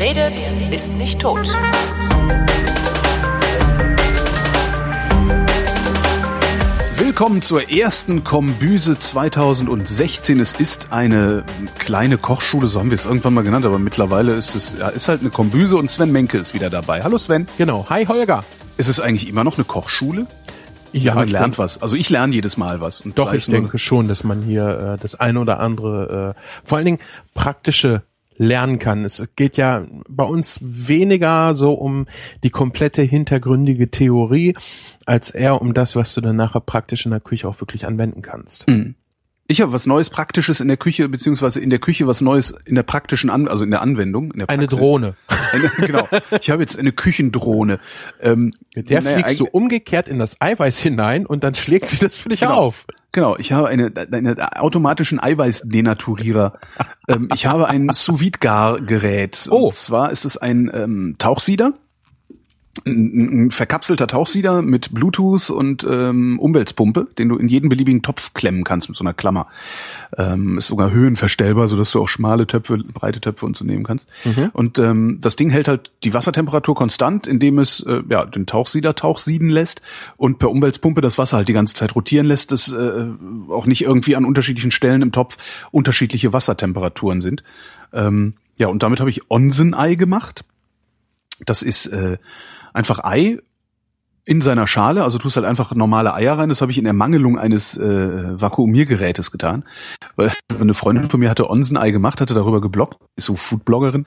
Wer 0.00 0.16
redet, 0.16 0.54
ist 0.72 0.94
nicht 0.94 1.20
tot. 1.20 1.46
Willkommen 6.96 7.42
zur 7.42 7.70
ersten 7.70 8.24
Kombüse 8.24 8.98
2016. 8.98 10.40
Es 10.40 10.54
ist 10.54 10.90
eine 10.90 11.44
kleine 11.78 12.16
Kochschule, 12.16 12.66
so 12.68 12.80
haben 12.80 12.88
wir 12.88 12.94
es 12.94 13.04
irgendwann 13.04 13.34
mal 13.34 13.44
genannt, 13.44 13.66
aber 13.66 13.78
mittlerweile 13.78 14.32
ist 14.32 14.54
es 14.54 14.78
ja, 14.78 14.88
ist 14.88 15.08
halt 15.08 15.20
eine 15.20 15.28
Kombüse 15.28 15.76
und 15.76 15.90
Sven 15.90 16.10
Menke 16.12 16.38
ist 16.38 16.54
wieder 16.54 16.70
dabei. 16.70 17.02
Hallo 17.02 17.18
Sven. 17.18 17.46
Genau. 17.58 17.84
Hi 17.90 18.06
Holger. 18.06 18.42
Ist 18.78 18.88
es 18.88 19.00
eigentlich 19.00 19.28
immer 19.28 19.44
noch 19.44 19.58
eine 19.58 19.64
Kochschule? 19.64 20.26
Ja, 20.92 21.14
man 21.14 21.28
lernt 21.28 21.44
denke- 21.44 21.58
was. 21.58 21.82
Also 21.82 21.96
ich 21.96 22.08
lerne 22.08 22.34
jedes 22.34 22.56
Mal 22.56 22.80
was. 22.80 23.02
Und 23.02 23.18
Doch, 23.18 23.34
ich 23.34 23.44
denke 23.44 23.78
schon, 23.78 24.08
dass 24.08 24.24
man 24.24 24.40
hier 24.40 24.94
äh, 24.94 24.98
das 24.98 25.20
eine 25.20 25.40
oder 25.40 25.60
andere, 25.60 26.34
äh, 26.36 26.66
vor 26.66 26.78
allen 26.78 26.86
Dingen 26.86 26.98
praktische 27.34 28.02
lernen 28.40 28.78
kann. 28.78 29.04
Es 29.04 29.22
geht 29.36 29.58
ja 29.58 29.86
bei 30.08 30.24
uns 30.24 30.58
weniger 30.62 31.54
so 31.54 31.74
um 31.74 32.06
die 32.42 32.48
komplette 32.48 33.02
hintergründige 33.02 33.90
Theorie, 33.90 34.56
als 35.04 35.28
eher 35.30 35.60
um 35.60 35.74
das, 35.74 35.94
was 35.94 36.14
du 36.14 36.22
dann 36.22 36.36
nachher 36.36 36.60
praktisch 36.60 37.04
in 37.04 37.10
der 37.10 37.20
Küche 37.20 37.46
auch 37.46 37.60
wirklich 37.60 37.86
anwenden 37.86 38.22
kannst. 38.22 38.64
Ich 39.46 39.60
habe 39.60 39.72
was 39.72 39.84
Neues 39.84 40.08
Praktisches 40.08 40.60
in 40.60 40.68
der 40.68 40.78
Küche, 40.78 41.08
beziehungsweise 41.10 41.60
in 41.60 41.68
der 41.68 41.80
Küche 41.80 42.06
was 42.06 42.22
Neues 42.22 42.54
in 42.64 42.76
der 42.76 42.82
praktischen 42.82 43.28
An 43.28 43.46
also 43.46 43.64
in 43.64 43.70
der 43.70 43.82
Anwendung. 43.82 44.30
In 44.32 44.38
der 44.38 44.48
Eine. 44.48 44.66
Drohne. 44.68 45.16
Eine, 45.52 45.68
genau. 45.76 46.08
Ich 46.40 46.48
habe 46.50 46.62
jetzt 46.62 46.78
eine 46.78 46.92
Küchendrohne. 46.92 47.78
Ähm, 48.22 48.52
der 48.74 49.02
naja, 49.02 49.18
fliegst 49.18 49.40
du 49.40 49.46
umgekehrt 49.46 50.08
in 50.08 50.18
das 50.18 50.40
Eiweiß 50.40 50.78
hinein 50.78 51.26
und 51.26 51.42
dann 51.44 51.54
schlägt 51.56 51.88
sie 51.88 51.98
das 51.98 52.14
für 52.14 52.28
dich 52.28 52.40
Genau. 52.40 52.54
auf. 52.54 52.86
Genau, 53.12 53.36
ich 53.36 53.52
habe 53.52 53.68
eine, 53.68 53.92
einen 54.12 54.40
automatischen 54.40 55.20
Eiweißdenaturierer. 55.20 56.54
ähm, 57.08 57.28
ich 57.34 57.46
habe 57.46 57.68
ein 57.68 57.88
sous 57.92 58.20
vide 58.20 58.38
gar 58.38 58.80
gerät 58.80 59.48
Oh. 59.50 59.64
Und 59.64 59.72
zwar 59.72 60.10
ist 60.12 60.24
es 60.24 60.36
ein 60.36 60.70
ähm, 60.72 61.16
Tauchsieder. 61.18 61.74
Ein, 62.86 63.46
ein 63.46 63.50
verkapselter 63.50 64.06
Tauchsieder 64.06 64.62
mit 64.62 64.94
Bluetooth 64.94 65.50
und 65.50 65.84
ähm, 65.88 66.38
Umweltpumpe, 66.38 67.08
den 67.18 67.28
du 67.28 67.36
in 67.36 67.48
jeden 67.48 67.68
beliebigen 67.68 68.00
Topf 68.02 68.32
klemmen 68.32 68.62
kannst 68.62 68.88
mit 68.88 68.96
so 68.96 69.02
einer 69.02 69.12
Klammer. 69.12 69.48
Ähm, 70.16 70.56
ist 70.56 70.68
sogar 70.68 70.92
höhenverstellbar, 70.92 71.66
sodass 71.66 71.90
du 71.90 72.00
auch 72.00 72.08
schmale 72.08 72.46
Töpfe, 72.46 72.78
breite 72.78 73.20
Töpfe 73.20 73.44
und 73.44 73.56
so 73.56 73.64
nehmen 73.64 73.82
kannst. 73.82 74.08
Und 74.52 74.78
ähm, 74.78 75.18
das 75.20 75.34
Ding 75.34 75.50
hält 75.50 75.66
halt 75.66 75.90
die 76.04 76.14
Wassertemperatur 76.14 76.76
konstant, 76.76 77.26
indem 77.26 77.58
es 77.58 77.80
äh, 77.80 78.02
ja 78.08 78.24
den 78.24 78.46
Tauchsieder 78.46 78.94
tauchsieden 78.94 79.50
lässt 79.50 79.82
und 80.16 80.38
per 80.38 80.50
Umweltpumpe 80.50 81.00
das 81.00 81.18
Wasser 81.18 81.38
halt 81.38 81.48
die 81.48 81.52
ganze 81.52 81.74
Zeit 81.74 81.96
rotieren 81.96 82.26
lässt, 82.26 82.52
dass 82.52 82.72
äh, 82.72 83.06
auch 83.48 83.66
nicht 83.66 83.82
irgendwie 83.82 84.14
an 84.14 84.24
unterschiedlichen 84.24 84.70
Stellen 84.70 85.02
im 85.02 85.10
Topf 85.10 85.36
unterschiedliche 85.72 86.32
Wassertemperaturen 86.32 87.20
sind. 87.20 87.42
Ähm, 87.92 88.34
ja, 88.56 88.68
und 88.68 88.82
damit 88.82 89.00
habe 89.00 89.10
ich 89.10 89.28
Onsen-Ei 89.28 89.96
gemacht. 89.96 90.44
Das 91.46 91.62
ist 91.62 91.86
äh, 91.86 92.18
einfach 92.72 93.04
Ei 93.04 93.38
in 94.24 94.42
seiner 94.42 94.66
Schale, 94.66 95.02
also 95.02 95.18
tust 95.18 95.36
halt 95.36 95.46
einfach 95.46 95.74
normale 95.74 96.14
Eier 96.14 96.38
rein. 96.38 96.50
Das 96.50 96.60
habe 96.60 96.70
ich 96.70 96.78
in 96.78 96.86
Ermangelung 96.86 97.38
eines 97.38 97.76
äh, 97.76 98.40
Vakuumiergerätes 98.40 99.30
getan. 99.30 99.64
Weil 100.16 100.30
eine 100.60 100.74
Freundin 100.74 101.08
von 101.08 101.20
mir 101.20 101.30
hatte 101.30 101.48
Onsen-Ei 101.48 101.90
gemacht, 101.90 102.20
hatte 102.20 102.34
darüber 102.34 102.60
gebloggt, 102.60 102.98
ist 103.16 103.26
so 103.26 103.36
Foodbloggerin. 103.36 104.06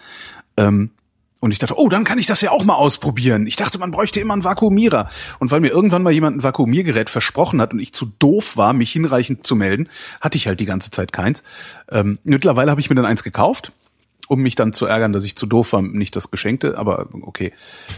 Ähm, 0.58 0.92
und 1.40 1.52
ich 1.52 1.60
dachte, 1.60 1.78
oh, 1.78 1.90
dann 1.90 2.06
kann 2.06 2.20
ich 2.20 2.26
das 2.26 2.40
ja 2.40 2.52
auch 2.52 2.64
mal 2.64 2.76
ausprobieren. 2.76 3.48
Ich 3.48 3.58
dachte, 3.58 3.78
man 3.78 3.92
bräuchte 3.92 4.22
immer 4.22 4.32
einen 4.32 4.46
Vakuumierer. 4.46 5.10
Und 5.40 5.52
weil 5.52 5.60
mir 5.60 5.72
irgendwann 5.72 6.04
mal 6.04 6.14
jemand 6.14 6.38
ein 6.38 6.44
Vakuumiergerät 6.44 7.10
versprochen 7.10 7.60
hat 7.60 7.74
und 7.74 7.80
ich 7.80 7.92
zu 7.92 8.14
doof 8.18 8.56
war, 8.56 8.72
mich 8.72 8.94
hinreichend 8.94 9.46
zu 9.46 9.58
melden, 9.58 9.90
hatte 10.22 10.38
ich 10.38 10.48
halt 10.48 10.62
die 10.62 10.66
ganze 10.66 10.90
Zeit 10.90 11.12
keins. 11.12 11.44
Ähm, 11.92 12.18
mittlerweile 12.24 12.72
habe 12.72 12.80
ich 12.80 12.90
mir 12.90 12.96
dann 12.96 13.06
eins 13.06 13.24
gekauft 13.24 13.74
um 14.34 14.42
mich 14.42 14.56
dann 14.56 14.74
zu 14.74 14.86
ärgern, 14.86 15.14
dass 15.14 15.24
ich 15.24 15.36
zu 15.36 15.46
doof 15.46 15.74
war, 15.74 15.82
nicht 15.82 16.16
das 16.16 16.32
Geschenkte, 16.32 16.78
aber 16.78 17.08
okay. 17.22 17.54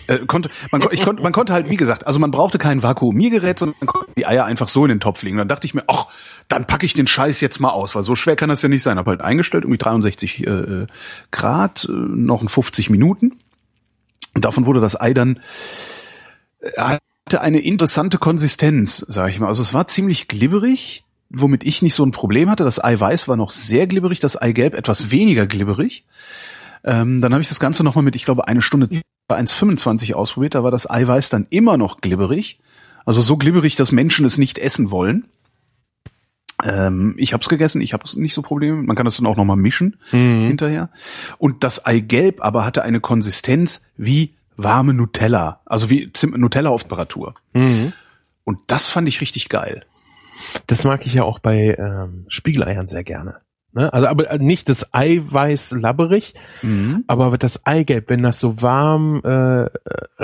Äh, 0.08 0.20
konnte, 0.20 0.50
man, 0.72 0.84
ich 0.92 1.04
konnte, 1.04 1.24
man 1.24 1.32
konnte 1.32 1.54
halt, 1.54 1.70
wie 1.70 1.78
gesagt, 1.78 2.06
also 2.06 2.20
man 2.20 2.32
brauchte 2.32 2.58
kein 2.58 2.84
Vakuumiergerät, 2.84 3.60
sondern 3.60 3.78
man 3.80 3.88
konnte 3.88 4.12
die 4.18 4.26
Eier 4.26 4.46
einfach 4.46 4.68
so 4.68 4.86
in 4.86 4.90
den 4.90 5.00
Topf 5.00 5.24
legen. 5.24 5.38
Dann 5.38 5.48
dachte 5.48 5.66
ich 5.66 5.74
mir, 5.74 5.84
ach, 5.88 6.08
dann 6.48 6.68
packe 6.68 6.86
ich 6.86 6.94
den 6.94 7.08
Scheiß 7.08 7.42
jetzt 7.42 7.60
mal 7.60 7.72
aus, 7.72 7.96
weil 7.96 8.04
so 8.04 8.16
schwer 8.16 8.36
kann 8.36 8.50
das 8.50 8.62
ja 8.62 8.70
nicht 8.70 8.84
sein. 8.84 8.98
Hab 8.98 9.08
halt 9.08 9.22
eingestellt, 9.22 9.64
irgendwie 9.64 9.78
63 9.78 10.46
äh, 10.46 10.86
Grad, 11.32 11.86
äh, 11.90 11.92
noch 11.92 12.42
in 12.42 12.50
50 12.50 12.90
Minuten. 12.90 13.40
Und 14.34 14.46
davon 14.46 14.66
wurde 14.66 14.82
das 14.82 15.00
Ei 15.00 15.14
dann 15.14 15.40
äh, 16.60 16.98
hatte 17.26 17.42
eine 17.42 17.60
interessante 17.60 18.18
Konsistenz, 18.18 18.98
sage 19.08 19.32
ich 19.32 19.40
mal. 19.40 19.48
Also 19.48 19.64
es 19.64 19.74
war 19.74 19.88
ziemlich 19.88 20.28
glibberig, 20.28 21.05
womit 21.30 21.64
ich 21.64 21.82
nicht 21.82 21.96
so 21.96 22.06
ein 22.06 22.12
Problem 22.12 22.50
hatte. 22.50 22.64
Das 22.64 22.84
Eiweiß 22.84 23.28
war 23.28 23.36
noch 23.36 23.52
sehr 23.52 23.88
glibberig, 23.88 24.20
das 24.20 24.38
Eigelb 24.38 24.74
etwas 24.74 25.12
weniger 25.12 25.48
glibberig. 25.48 26.06
Ähm, 26.84 27.22
dann 27.22 27.34
habe 27.34 27.42
ich 27.42 27.50
das 27.50 27.60
Ganze 27.60 27.84
nochmal 27.84 28.04
mit, 28.04 28.16
ich 28.16 28.26
glaube, 28.26 28.48
eine 28.48 28.62
Stunde 28.62 29.02
bei 29.28 29.40
1,25 29.40 30.14
ausprobiert. 30.14 30.56
Da 30.56 30.64
war 30.64 30.72
das 30.72 30.90
Eiweiß 30.90 31.30
dann 31.30 31.48
immer 31.50 31.78
noch 31.78 32.02
glibberig. 32.02 32.60
Also 33.06 33.22
so 33.22 33.38
glibberig, 33.38 33.76
dass 33.76 33.92
Menschen 33.92 34.26
es 34.26 34.38
nicht 34.38 34.58
essen 34.60 34.92
wollen. 34.92 35.26
Ähm, 36.64 37.16
ich 37.18 37.34
habe 37.34 37.42
es 37.42 37.50
gegessen, 37.50 37.82
ich 37.82 37.94
habe 37.94 38.04
nicht 38.20 38.34
so 38.34 38.42
Probleme. 38.42 38.82
Man 38.82 38.96
kann 38.96 39.06
das 39.06 39.18
dann 39.18 39.26
auch 39.26 39.36
nochmal 39.36 39.58
mischen 39.58 39.98
hinterher. 40.48 40.90
Und 41.38 41.64
das 41.64 41.86
Eigelb 41.86 42.42
aber 42.42 42.66
hatte 42.66 42.84
eine 42.84 43.02
Konsistenz 43.02 43.82
wie 43.98 44.34
warme 44.58 44.94
Nutella, 44.94 45.62
also 45.66 45.90
wie 45.90 46.12
Zim 46.14 46.32
Nutella 46.32 46.70
auf 46.70 46.84
Temperatur. 46.84 47.34
Mhm. 47.54 47.94
Und 48.44 48.60
das 48.68 48.90
fand 48.90 49.08
ich 49.08 49.22
richtig 49.22 49.50
geil. 49.50 49.86
Das 50.68 50.84
mag 50.84 51.06
ich 51.06 51.14
ja 51.14 51.24
auch 51.24 51.40
bei 51.40 51.76
ähm, 51.78 52.26
Spiegeleiern 52.28 52.88
sehr 52.88 53.04
gerne. 53.04 53.38
Ne? 53.74 53.92
Also 53.94 54.08
aber 54.08 54.38
nicht 54.38 54.70
das 54.70 54.94
Eiweiß 54.94 55.72
labberig, 55.80 56.34
aber 57.08 57.38
das 57.38 57.66
Eigelb, 57.66 58.10
wenn 58.10 58.24
das 58.24 58.40
so 58.40 58.62
warm 58.62 59.22
äh, 59.24 59.68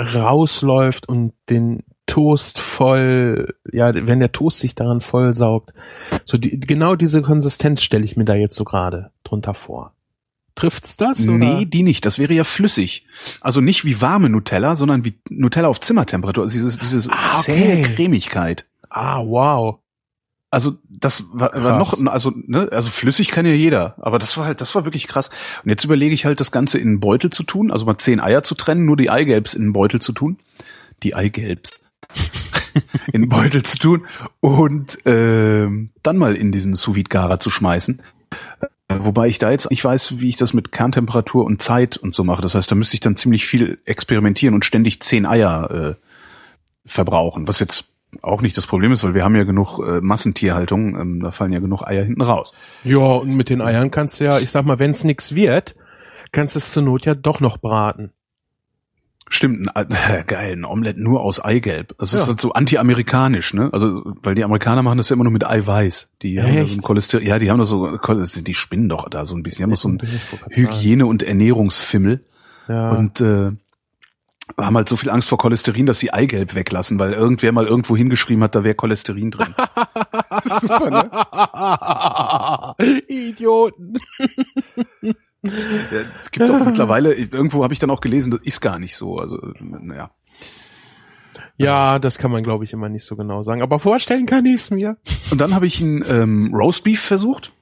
rausläuft 0.00 1.08
und 1.08 1.34
den 1.50 1.82
Toast 2.06 2.58
voll, 2.58 3.54
ja, 3.70 3.92
wenn 3.94 4.20
der 4.20 4.32
Toast 4.32 4.58
sich 4.58 4.74
daran 4.74 5.00
vollsaugt, 5.00 5.72
so 6.24 6.36
die, 6.36 6.58
genau 6.60 6.94
diese 6.96 7.22
Konsistenz 7.22 7.82
stelle 7.82 8.04
ich 8.04 8.16
mir 8.16 8.24
da 8.24 8.34
jetzt 8.34 8.56
so 8.56 8.64
gerade 8.64 9.10
drunter 9.24 9.54
vor. 9.54 9.92
Trifft's 10.54 10.98
das? 10.98 11.26
Nee, 11.26 11.34
Oder? 11.34 11.64
die 11.64 11.82
nicht. 11.82 12.04
Das 12.04 12.18
wäre 12.18 12.34
ja 12.34 12.44
flüssig. 12.44 13.06
Also 13.40 13.62
nicht 13.62 13.86
wie 13.86 14.02
warme 14.02 14.28
Nutella, 14.28 14.76
sondern 14.76 15.04
wie 15.04 15.18
Nutella 15.30 15.68
auf 15.68 15.80
Zimmertemperatur. 15.80 16.44
Also 16.44 16.52
dieses, 16.52 16.78
dieses 16.78 17.08
Ah, 17.08 17.40
zähe 17.40 17.80
okay. 17.80 17.94
Cremigkeit. 17.94 18.66
Ah, 18.90 19.20
wow. 19.24 19.78
Also 20.52 20.76
das 20.86 21.24
war, 21.32 21.50
war 21.54 21.78
noch, 21.78 21.98
also 22.04 22.30
ne, 22.36 22.68
also 22.70 22.90
flüssig 22.90 23.30
kann 23.30 23.46
ja 23.46 23.52
jeder, 23.52 23.94
aber 24.02 24.18
das 24.18 24.36
war 24.36 24.44
halt, 24.44 24.60
das 24.60 24.74
war 24.74 24.84
wirklich 24.84 25.08
krass. 25.08 25.30
Und 25.64 25.70
jetzt 25.70 25.82
überlege 25.82 26.12
ich 26.12 26.26
halt, 26.26 26.40
das 26.40 26.52
Ganze 26.52 26.78
in 26.78 26.88
einen 26.88 27.00
Beutel 27.00 27.30
zu 27.30 27.42
tun, 27.42 27.70
also 27.70 27.86
mal 27.86 27.96
zehn 27.96 28.20
Eier 28.20 28.42
zu 28.42 28.54
trennen, 28.54 28.84
nur 28.84 28.98
die 28.98 29.08
Eigelbs 29.08 29.54
in 29.54 29.62
einen 29.62 29.72
Beutel 29.72 30.02
zu 30.02 30.12
tun, 30.12 30.38
die 31.02 31.14
Eigelbs 31.14 31.86
in 33.14 33.22
einen 33.22 33.28
Beutel 33.30 33.62
zu 33.62 33.78
tun 33.78 34.06
und 34.40 34.98
ähm, 35.06 35.88
dann 36.02 36.18
mal 36.18 36.36
in 36.36 36.52
diesen 36.52 36.74
sous 36.74 37.02
garer 37.08 37.40
zu 37.40 37.48
schmeißen. 37.48 38.02
Äh, 38.88 38.98
Wobei 38.98 39.28
ich 39.28 39.38
da 39.38 39.50
jetzt 39.50 39.70
nicht 39.70 39.82
weiß, 39.82 40.18
wie 40.20 40.28
ich 40.28 40.36
das 40.36 40.52
mit 40.52 40.70
Kerntemperatur 40.70 41.46
und 41.46 41.62
Zeit 41.62 41.96
und 41.96 42.14
so 42.14 42.24
mache. 42.24 42.42
Das 42.42 42.54
heißt, 42.54 42.70
da 42.70 42.74
müsste 42.74 42.92
ich 42.92 43.00
dann 43.00 43.16
ziemlich 43.16 43.46
viel 43.46 43.80
experimentieren 43.86 44.54
und 44.54 44.66
ständig 44.66 45.00
zehn 45.00 45.24
Eier 45.24 45.70
äh, 45.70 45.94
verbrauchen, 46.84 47.48
was 47.48 47.58
jetzt 47.58 47.91
auch 48.20 48.42
nicht 48.42 48.56
das 48.56 48.66
Problem 48.66 48.92
ist, 48.92 49.02
weil 49.04 49.14
wir 49.14 49.24
haben 49.24 49.34
ja 49.36 49.44
genug 49.44 49.78
äh, 49.78 50.00
Massentierhaltung, 50.00 51.00
ähm, 51.00 51.20
da 51.22 51.30
fallen 51.30 51.52
ja 51.52 51.60
genug 51.60 51.82
Eier 51.82 52.04
hinten 52.04 52.20
raus. 52.22 52.54
Ja, 52.84 52.98
und 52.98 53.34
mit 53.36 53.48
den 53.48 53.62
Eiern 53.62 53.90
kannst 53.90 54.20
du 54.20 54.24
ja, 54.24 54.38
ich 54.38 54.50
sag 54.50 54.66
mal, 54.66 54.78
wenn 54.78 54.90
es 54.90 55.04
nix 55.04 55.34
wird, 55.34 55.74
kannst 56.30 56.54
du 56.54 56.58
es 56.58 56.72
zur 56.72 56.82
Not 56.82 57.06
ja 57.06 57.14
doch 57.14 57.40
noch 57.40 57.56
braten. 57.58 58.12
Stimmt, 59.28 59.74
ein, 59.74 59.86
äh, 59.90 60.24
geil, 60.26 60.52
ein 60.52 60.64
Omelett 60.66 60.98
nur 60.98 61.22
aus 61.22 61.42
Eigelb. 61.42 61.94
Das 61.98 62.12
ist 62.12 62.22
Ja. 62.22 62.26
halt 62.28 62.40
so 62.40 62.52
anti-amerikanisch, 62.52 63.54
ne? 63.54 63.70
Also, 63.72 64.02
weil 64.22 64.34
die 64.34 64.44
Amerikaner 64.44 64.82
machen 64.82 64.98
das 64.98 65.08
ja 65.08 65.14
immer 65.14 65.24
nur 65.24 65.32
mit 65.32 65.46
Eiweiß. 65.46 66.10
Die 66.20 66.38
haben 66.38 66.48
da 66.48 66.52
so 66.52 66.58
ein 66.58 66.64
Echt? 66.66 66.82
Cholesterin, 66.82 67.26
ja, 67.26 67.38
die 67.38 67.50
haben 67.50 67.58
das 67.58 67.70
so, 67.70 67.86
Chol- 67.96 68.42
die 68.44 68.54
spinnen 68.54 68.90
doch 68.90 69.08
da 69.08 69.24
so 69.24 69.34
ein 69.34 69.42
bisschen. 69.42 69.58
Die 69.58 69.62
haben 69.64 69.70
doch 69.70 69.78
so 69.78 69.88
ein. 69.88 70.20
Hygiene- 70.50 71.06
und 71.06 71.22
Ernährungsfimmel. 71.22 72.20
Ja. 72.68 72.90
und 72.90 73.20
äh, 73.20 73.50
haben 74.58 74.76
halt 74.76 74.88
so 74.88 74.96
viel 74.96 75.10
Angst 75.10 75.28
vor 75.28 75.38
Cholesterin, 75.38 75.86
dass 75.86 75.98
sie 75.98 76.12
Eigelb 76.12 76.54
weglassen, 76.54 76.98
weil 76.98 77.12
irgendwer 77.12 77.52
mal 77.52 77.66
irgendwo 77.66 77.96
hingeschrieben 77.96 78.42
hat, 78.44 78.54
da 78.54 78.64
wäre 78.64 78.74
Cholesterin 78.74 79.30
drin. 79.30 79.54
Super, 80.44 80.90
ne? 80.90 81.10
Idioten. 83.08 83.94
Ja, 85.42 85.52
es 86.20 86.30
gibt 86.30 86.48
doch 86.48 86.64
mittlerweile, 86.64 87.14
irgendwo 87.14 87.64
habe 87.64 87.74
ich 87.74 87.80
dann 87.80 87.90
auch 87.90 88.00
gelesen, 88.00 88.30
das 88.30 88.40
ist 88.44 88.60
gar 88.60 88.78
nicht 88.78 88.96
so. 88.96 89.18
Also, 89.18 89.38
naja. 89.60 90.10
Ja, 91.56 91.98
das 91.98 92.18
kann 92.18 92.30
man, 92.30 92.42
glaube 92.42 92.64
ich, 92.64 92.72
immer 92.72 92.88
nicht 92.88 93.04
so 93.04 93.16
genau 93.16 93.42
sagen. 93.42 93.62
Aber 93.62 93.78
vorstellen 93.78 94.26
kann 94.26 94.46
ich 94.46 94.54
es 94.54 94.70
mir. 94.70 94.96
Und 95.30 95.40
dann 95.40 95.54
habe 95.54 95.66
ich 95.66 95.80
ein 95.80 96.04
ähm, 96.08 96.54
Roastbeef 96.54 97.00
versucht, 97.00 97.52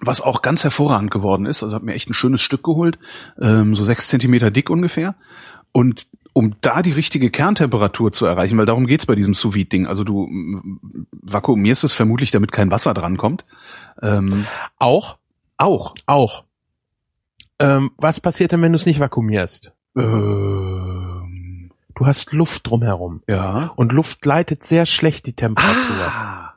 was 0.00 0.20
auch 0.20 0.42
ganz 0.42 0.64
hervorragend 0.64 1.10
geworden 1.10 1.46
ist. 1.46 1.62
Also 1.62 1.74
habe 1.74 1.84
mir 1.84 1.94
echt 1.94 2.08
ein 2.08 2.14
schönes 2.14 2.40
Stück 2.40 2.62
geholt, 2.62 2.98
ähm, 3.40 3.74
so 3.74 3.84
sechs 3.84 4.08
Zentimeter 4.08 4.50
dick 4.50 4.70
ungefähr. 4.70 5.16
Und 5.72 6.06
um 6.32 6.54
da 6.60 6.82
die 6.82 6.92
richtige 6.92 7.30
Kerntemperatur 7.30 8.12
zu 8.12 8.26
erreichen, 8.26 8.58
weil 8.58 8.66
darum 8.66 8.86
geht's 8.86 9.06
bei 9.06 9.14
diesem 9.14 9.34
sous 9.34 9.54
ding 9.68 9.86
Also 9.86 10.04
du 10.04 10.28
vakuumierst 11.22 11.84
es 11.84 11.92
vermutlich, 11.92 12.30
damit 12.30 12.52
kein 12.52 12.70
Wasser 12.70 12.94
drankommt. 12.94 13.44
Ähm, 14.02 14.46
Auch? 14.78 15.18
auch. 15.56 15.94
Auch. 16.06 16.44
Ähm, 17.58 17.90
was 17.96 18.20
passiert 18.20 18.52
denn, 18.52 18.62
wenn 18.62 18.72
du 18.72 18.76
es 18.76 18.86
nicht 18.86 19.00
vakuumierst? 19.00 19.72
Ähm, 19.96 21.70
Du 21.96 22.06
hast 22.06 22.32
Luft 22.32 22.68
drumherum. 22.68 23.22
ja. 23.26 23.72
Und 23.74 23.92
Luft 23.92 24.24
leitet 24.24 24.62
sehr 24.62 24.86
schlecht 24.86 25.26
die 25.26 25.32
Temperatur. 25.32 26.06
Ah. 26.06 26.54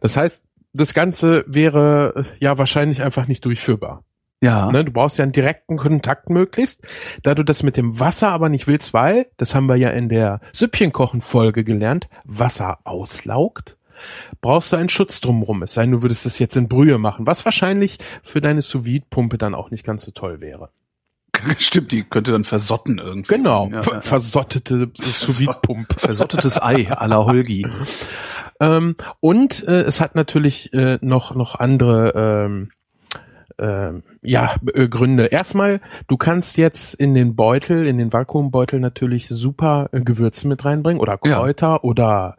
Das 0.00 0.16
heißt, 0.16 0.42
das 0.72 0.92
Ganze 0.92 1.44
wäre 1.46 2.26
ja 2.40 2.58
wahrscheinlich 2.58 3.04
einfach 3.04 3.28
nicht 3.28 3.44
durchführbar. 3.44 4.02
Ja. 4.42 4.70
Ne? 4.70 4.84
Du 4.84 4.92
brauchst 4.92 5.16
ja 5.18 5.22
einen 5.22 5.32
direkten 5.32 5.76
Kontakt 5.78 6.28
möglichst. 6.28 6.82
Da 7.22 7.34
du 7.34 7.44
das 7.44 7.62
mit 7.62 7.76
dem 7.78 7.98
Wasser 8.00 8.30
aber 8.30 8.48
nicht 8.50 8.66
willst, 8.66 8.92
weil, 8.92 9.26
das 9.38 9.54
haben 9.54 9.66
wir 9.66 9.76
ja 9.76 9.88
in 9.90 10.08
der 10.08 10.40
Süppchenkochen-Folge 10.52 11.64
gelernt, 11.64 12.08
Wasser 12.26 12.78
auslaugt, 12.84 13.76
brauchst 14.40 14.72
du 14.72 14.76
einen 14.76 14.88
Schutz 14.88 15.20
drumherum. 15.20 15.62
Es 15.62 15.74
sei 15.74 15.82
denn, 15.82 15.92
du 15.92 16.02
würdest 16.02 16.26
das 16.26 16.38
jetzt 16.40 16.56
in 16.56 16.68
Brühe 16.68 16.98
machen, 16.98 17.24
was 17.26 17.44
wahrscheinlich 17.44 17.98
für 18.24 18.40
deine 18.40 18.60
sous 18.62 18.84
pumpe 19.10 19.38
dann 19.38 19.54
auch 19.54 19.70
nicht 19.70 19.86
ganz 19.86 20.02
so 20.02 20.10
toll 20.10 20.40
wäre. 20.40 20.70
Stimmt, 21.58 21.92
die 21.92 22.02
könnte 22.02 22.32
dann 22.32 22.44
versotten 22.44 22.98
irgendwie. 22.98 23.34
Genau, 23.36 23.68
Ja, 23.72 23.82
ver- 23.82 23.94
ja. 23.94 24.00
versottete 24.00 24.90
sous 25.00 25.40
pumpe 25.62 25.94
Versottetes 25.98 26.60
Ei 26.60 26.88
à 26.92 27.06
la 27.06 27.24
Holgi. 27.24 27.66
Ähm, 28.60 28.96
und 29.20 29.66
äh, 29.68 29.82
es 29.82 30.00
hat 30.00 30.14
natürlich 30.14 30.72
äh, 30.74 30.98
noch 31.00 31.34
noch 31.34 31.54
andere 31.58 32.12
ähm, 32.46 32.70
ähm, 33.62 34.02
ja 34.22 34.56
äh, 34.74 34.88
Gründe. 34.88 35.26
Erstmal, 35.26 35.80
du 36.08 36.16
kannst 36.16 36.56
jetzt 36.58 36.94
in 36.94 37.14
den 37.14 37.36
Beutel, 37.36 37.86
in 37.86 37.96
den 37.98 38.12
Vakuumbeutel 38.12 38.80
natürlich 38.80 39.28
super 39.28 39.88
äh, 39.92 40.00
Gewürze 40.00 40.48
mit 40.48 40.64
reinbringen 40.64 41.00
oder 41.00 41.18
Ja. 41.24 41.36
Kräuter 41.38 41.84
oder 41.84 42.36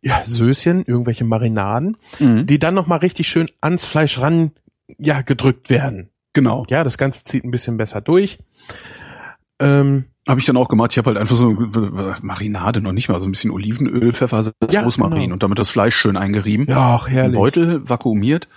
ja, 0.00 0.22
Söschen, 0.24 0.84
irgendwelche 0.86 1.24
Marinaden, 1.24 1.96
Mhm. 2.18 2.46
die 2.46 2.58
dann 2.58 2.74
noch 2.74 2.86
mal 2.86 2.96
richtig 2.96 3.28
schön 3.28 3.46
ans 3.60 3.84
Fleisch 3.84 4.18
ran 4.20 4.50
ja 4.98 5.20
gedrückt 5.22 5.70
werden. 5.70 6.08
Genau. 6.32 6.64
Ja, 6.68 6.82
das 6.82 6.98
Ganze 6.98 7.24
zieht 7.24 7.44
ein 7.44 7.50
bisschen 7.50 7.76
besser 7.76 8.00
durch. 8.00 8.38
Ähm, 9.60 10.04
Habe 10.26 10.40
ich 10.40 10.46
dann 10.46 10.56
auch 10.56 10.68
gemacht. 10.68 10.92
Ich 10.92 10.98
habe 10.98 11.08
halt 11.10 11.18
einfach 11.18 11.36
so 11.36 11.50
äh, 11.50 12.14
Marinade 12.22 12.80
noch 12.80 12.92
nicht 12.92 13.08
mal, 13.08 13.20
so 13.20 13.28
ein 13.28 13.32
bisschen 13.32 13.50
Olivenöl, 13.50 14.12
Pfeffer, 14.12 14.42
Salz, 14.42 14.56
Ja, 14.72 14.82
Rosmarin 14.82 15.20
genau. 15.22 15.32
und 15.34 15.42
damit 15.42 15.58
das 15.58 15.70
Fleisch 15.70 15.94
schön 15.96 16.16
eingerieben. 16.16 16.66
ja, 16.68 16.94
auch 16.94 17.08
herrlich. 17.08 17.34
Beutel 17.38 17.88
vakuumiert. 17.88 18.48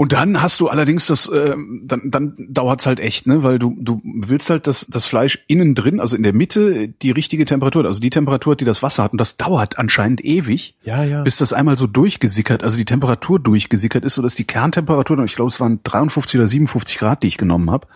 Und 0.00 0.14
dann 0.14 0.40
hast 0.40 0.60
du 0.60 0.68
allerdings 0.68 1.08
das, 1.08 1.28
äh, 1.28 1.54
dann, 1.84 2.10
dann 2.10 2.32
dauert's 2.48 2.86
halt 2.86 3.00
echt, 3.00 3.26
ne, 3.26 3.42
weil 3.42 3.58
du 3.58 3.76
du 3.78 4.00
willst 4.02 4.48
halt 4.48 4.66
das 4.66 4.86
das 4.88 5.04
Fleisch 5.04 5.44
innen 5.46 5.74
drin, 5.74 6.00
also 6.00 6.16
in 6.16 6.22
der 6.22 6.32
Mitte 6.32 6.88
die 6.88 7.10
richtige 7.10 7.44
Temperatur, 7.44 7.84
also 7.84 8.00
die 8.00 8.08
Temperatur, 8.08 8.56
die 8.56 8.64
das 8.64 8.82
Wasser 8.82 9.02
hat, 9.02 9.12
und 9.12 9.18
das 9.20 9.36
dauert 9.36 9.78
anscheinend 9.78 10.24
ewig, 10.24 10.74
Ja, 10.84 11.04
ja. 11.04 11.20
bis 11.22 11.36
das 11.36 11.52
einmal 11.52 11.76
so 11.76 11.86
durchgesickert, 11.86 12.64
also 12.64 12.78
die 12.78 12.86
Temperatur 12.86 13.38
durchgesickert 13.40 14.02
ist, 14.06 14.14
so 14.14 14.22
dass 14.22 14.34
die 14.34 14.44
Kerntemperatur, 14.44 15.22
ich 15.22 15.36
glaube, 15.36 15.50
es 15.50 15.60
waren 15.60 15.80
53 15.84 16.40
oder 16.40 16.46
57 16.48 16.96
Grad, 16.98 17.22
die 17.22 17.26
ich 17.28 17.36
genommen 17.36 17.70
habe. 17.70 17.86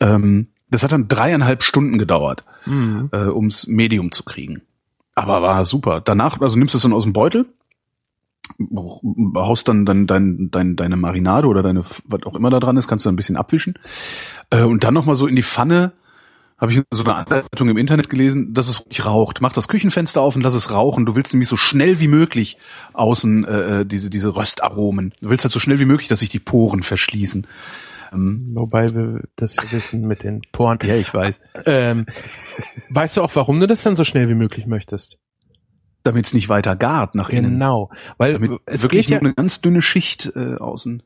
Ähm, 0.00 0.46
das 0.70 0.82
hat 0.82 0.92
dann 0.92 1.08
dreieinhalb 1.08 1.62
Stunden 1.62 1.98
gedauert, 1.98 2.42
Mhm. 2.64 3.10
äh, 3.12 3.26
ums 3.28 3.66
Medium 3.66 4.12
zu 4.12 4.22
kriegen. 4.24 4.62
Aber 5.14 5.42
war 5.42 5.62
super. 5.66 6.00
Danach, 6.00 6.40
also 6.40 6.56
nimmst 6.58 6.72
du 6.72 6.78
es 6.78 6.82
dann 6.84 6.94
aus 6.94 7.02
dem 7.04 7.12
Beutel, 7.12 7.44
haust 9.36 9.68
dann 9.68 9.86
dann 9.86 10.06
dein, 10.06 10.50
dein, 10.50 10.76
deine 10.76 10.96
Marinade 10.96 11.46
oder 11.46 11.62
deine, 11.62 11.82
was 12.06 12.22
auch 12.24 12.34
immer 12.34 12.50
da 12.50 12.60
dran 12.60 12.76
ist, 12.76 12.88
kannst 12.88 13.06
du 13.06 13.10
ein 13.10 13.16
bisschen 13.16 13.36
abwischen. 13.36 13.74
Äh, 14.50 14.62
und 14.62 14.84
dann 14.84 14.94
nochmal 14.94 15.16
so 15.16 15.26
in 15.26 15.36
die 15.36 15.42
Pfanne, 15.42 15.92
habe 16.58 16.72
ich 16.72 16.80
so 16.90 17.04
eine 17.04 17.16
Anleitung 17.16 17.68
im 17.68 17.76
Internet 17.76 18.08
gelesen, 18.08 18.54
dass 18.54 18.68
es 18.68 18.86
nicht 18.86 19.04
raucht. 19.04 19.40
Mach 19.40 19.52
das 19.52 19.68
Küchenfenster 19.68 20.20
auf 20.20 20.36
und 20.36 20.42
lass 20.42 20.54
es 20.54 20.70
rauchen. 20.70 21.04
Du 21.04 21.16
willst 21.16 21.32
nämlich 21.32 21.48
so 21.48 21.56
schnell 21.56 22.00
wie 22.00 22.08
möglich 22.08 22.58
außen 22.92 23.44
äh, 23.44 23.86
diese, 23.86 24.08
diese 24.08 24.36
Röstaromen. 24.36 25.12
Du 25.20 25.30
willst 25.30 25.44
halt 25.44 25.52
so 25.52 25.60
schnell 25.60 25.80
wie 25.80 25.84
möglich, 25.84 26.08
dass 26.08 26.20
sich 26.20 26.28
die 26.28 26.38
Poren 26.38 26.82
verschließen. 26.82 27.46
Ähm, 28.12 28.52
Wobei 28.54 28.88
wir 28.94 29.22
das 29.36 29.56
ja 29.56 29.64
wissen 29.72 30.06
mit 30.06 30.22
den 30.22 30.42
Poren. 30.52 30.78
ja, 30.84 30.94
ich 30.94 31.12
weiß. 31.12 31.40
Ähm, 31.66 32.06
weißt 32.90 33.16
du 33.16 33.22
auch, 33.22 33.34
warum 33.34 33.58
du 33.58 33.66
das 33.66 33.82
dann 33.82 33.96
so 33.96 34.04
schnell 34.04 34.28
wie 34.28 34.34
möglich 34.34 34.66
möchtest? 34.66 35.18
Damit 36.04 36.26
es 36.26 36.34
nicht 36.34 36.48
weiter 36.48 36.76
gart 36.76 37.14
nach 37.14 37.30
innen. 37.30 37.52
Genau, 37.52 37.90
weil 38.18 38.34
Damit 38.34 38.60
es 38.66 38.82
wirklich 38.82 39.06
geht 39.06 39.10
ja 39.10 39.18
nur 39.20 39.28
eine 39.28 39.34
ganz 39.34 39.60
dünne 39.60 39.82
Schicht 39.82 40.32
äh, 40.36 40.56
außen. 40.56 41.02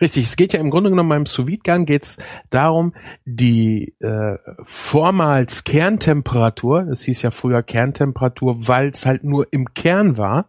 richtig, 0.00 0.24
es 0.24 0.36
geht 0.36 0.52
ja 0.52 0.60
im 0.60 0.70
Grunde 0.70 0.90
genommen 0.90 1.08
beim 1.08 1.26
sous 1.26 1.46
vide 1.46 1.84
geht's 1.84 2.18
darum, 2.50 2.94
die 3.24 3.94
äh, 4.00 4.38
vormals 4.64 5.64
Kerntemperatur, 5.64 6.84
das 6.84 7.02
hieß 7.02 7.22
ja 7.22 7.30
früher 7.30 7.62
Kerntemperatur, 7.62 8.66
weil 8.66 8.88
es 8.88 9.06
halt 9.06 9.22
nur 9.22 9.46
im 9.52 9.74
Kern 9.74 10.16
war, 10.16 10.48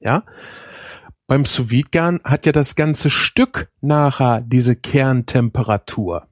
ja. 0.00 0.24
Beim 1.26 1.44
sous 1.44 1.70
vide 1.70 2.20
hat 2.24 2.46
ja 2.46 2.52
das 2.52 2.74
ganze 2.74 3.10
Stück 3.10 3.70
nachher 3.80 4.40
diese 4.40 4.76
Kerntemperatur. 4.76 6.26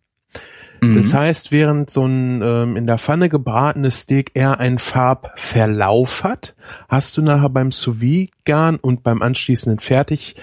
Das 0.81 1.13
Mhm. 1.13 1.17
heißt, 1.19 1.53
während 1.53 1.91
so 1.91 2.07
ein 2.07 2.41
ähm, 2.43 2.77
in 2.77 2.87
der 2.87 2.99
Pfanne 2.99 3.29
gebratenes 3.29 4.01
Steak 4.01 4.31
eher 4.35 4.61
einen 4.61 4.79
Farbverlauf 4.79 6.25
hat, 6.25 6.55
hast 6.89 7.17
du 7.17 7.23
nachher 7.23 7.51
beim 7.51 7.71
sous 7.71 7.97
garen 8.45 8.77
und 8.77 9.03
beim 9.03 9.23
anschließenden 9.23 9.79
Fertig 9.79 10.37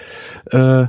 äh, 0.52 0.86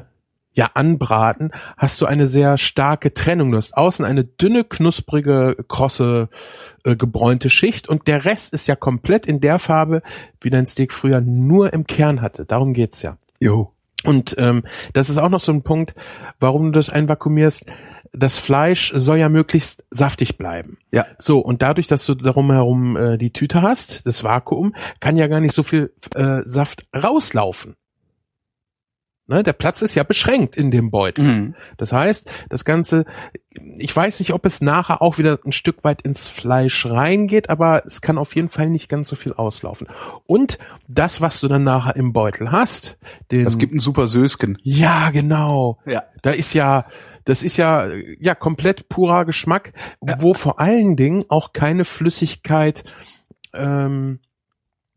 ja 0.54 0.69
anbraten, 0.74 1.51
hast 1.78 2.01
du 2.01 2.06
eine 2.06 2.28
sehr 2.28 2.57
starke 2.57 3.13
Trennung. 3.13 3.51
Du 3.51 3.57
hast 3.57 3.78
außen 3.78 4.04
eine 4.06 4.24
dünne, 4.24 4.63
knusprige, 4.66 5.56
krosse, 5.68 6.30
äh, 6.84 6.95
gebräunte 6.95 7.50
Schicht 7.50 7.88
und 7.88 8.07
der 8.07 8.25
Rest 8.25 8.54
ist 8.54 8.68
ja 8.68 8.75
komplett 8.75 9.25
in 9.25 9.40
der 9.40 9.57
Farbe, 9.60 10.02
wie 10.42 10.50
dein 10.50 10.66
Steak 10.66 10.94
früher 10.94 11.22
nur 11.22 11.74
im 11.74 11.88
Kern 11.88 12.22
hatte. 12.22 12.45
Darum 12.45 12.74
geht's 12.74 13.02
ja. 13.02 13.18
Jo. 13.40 13.72
Und 14.06 14.36
ähm, 14.38 14.63
das 14.94 15.10
ist 15.10 15.18
auch 15.18 15.30
noch 15.30 15.42
so 15.42 15.52
ein 15.52 15.62
Punkt, 15.62 15.94
warum 16.40 16.66
du 16.66 16.72
das 16.72 16.90
einvakuumierst. 16.90 17.66
Das 18.14 18.40
Fleisch 18.40 18.92
soll 18.96 19.18
ja 19.18 19.30
möglichst 19.30 19.86
saftig 19.92 20.38
bleiben. 20.38 20.78
Ja. 20.92 21.06
So, 21.18 21.40
und 21.40 21.62
dadurch, 21.62 21.88
dass 21.88 22.06
du 22.06 22.16
darum 22.16 22.52
herum 22.52 22.98
äh, 22.98 23.18
die 23.18 23.32
Tüte 23.32 23.62
hast, 23.62 24.06
das 24.06 24.24
Vakuum, 24.24 24.76
kann 25.00 25.18
ja 25.18 25.28
gar 25.28 25.40
nicht 25.40 25.54
so 25.54 25.64
viel 25.64 25.94
äh, 26.16 26.42
Saft 26.46 26.86
rauslaufen. 26.96 27.76
Ne, 29.30 29.44
der 29.44 29.54
Platz 29.54 29.84
ist 29.84 29.94
ja 29.94 30.02
beschränkt 30.02 30.58
in 30.58 30.72
dem 30.72 30.90
Beutel. 30.90 31.24
Mhm. 31.24 31.56
Das 31.78 31.94
heißt, 31.94 32.31
das 32.50 32.66
Ganze, 32.66 33.06
ich 33.78 33.96
weiß 33.96 34.20
nicht, 34.22 34.34
ob 34.34 34.44
es 34.44 34.60
nachher 34.60 35.04
auch 35.04 35.20
wieder 35.20 35.38
ein 35.46 35.52
Stück 35.52 35.84
weit 35.84 36.02
ins 36.02 36.28
Fleisch 36.28 36.88
reingeht, 36.88 37.48
aber 37.52 37.84
es 37.86 38.02
kann 38.02 38.18
auf 38.18 38.36
jeden 38.36 38.50
Fall 38.50 38.70
nicht 38.72 38.90
ganz 38.90 39.08
so 39.08 39.16
viel 39.16 39.34
auslaufen. 39.34 39.86
Und 40.26 40.58
das, 40.88 41.22
was 41.22 41.42
du 41.42 41.48
dann 41.48 41.64
nachher 41.64 41.95
im 41.95 42.12
Beutel 42.12 42.52
hast, 42.52 42.98
den, 43.31 43.44
Das 43.44 43.59
gibt 43.59 43.71
einen 43.71 43.81
super 43.81 44.07
Sösken. 44.07 44.57
ja, 44.64 45.12
genau. 45.12 45.78
Ja. 45.86 46.06
Da 46.24 46.31
ist 46.31 46.54
ja, 46.56 46.88
das 47.26 47.44
ist 47.44 47.57
ja, 47.57 47.86
ja, 48.19 48.33
komplett 48.33 48.90
purer 48.90 49.26
Geschmack, 49.26 49.74
wo 50.02 50.33
vor 50.33 50.59
allen 50.59 50.95
Dingen 50.95 51.24
auch 51.30 51.54
keine 51.54 51.86
Flüssigkeit, 51.86 52.83
ähm, 53.54 54.21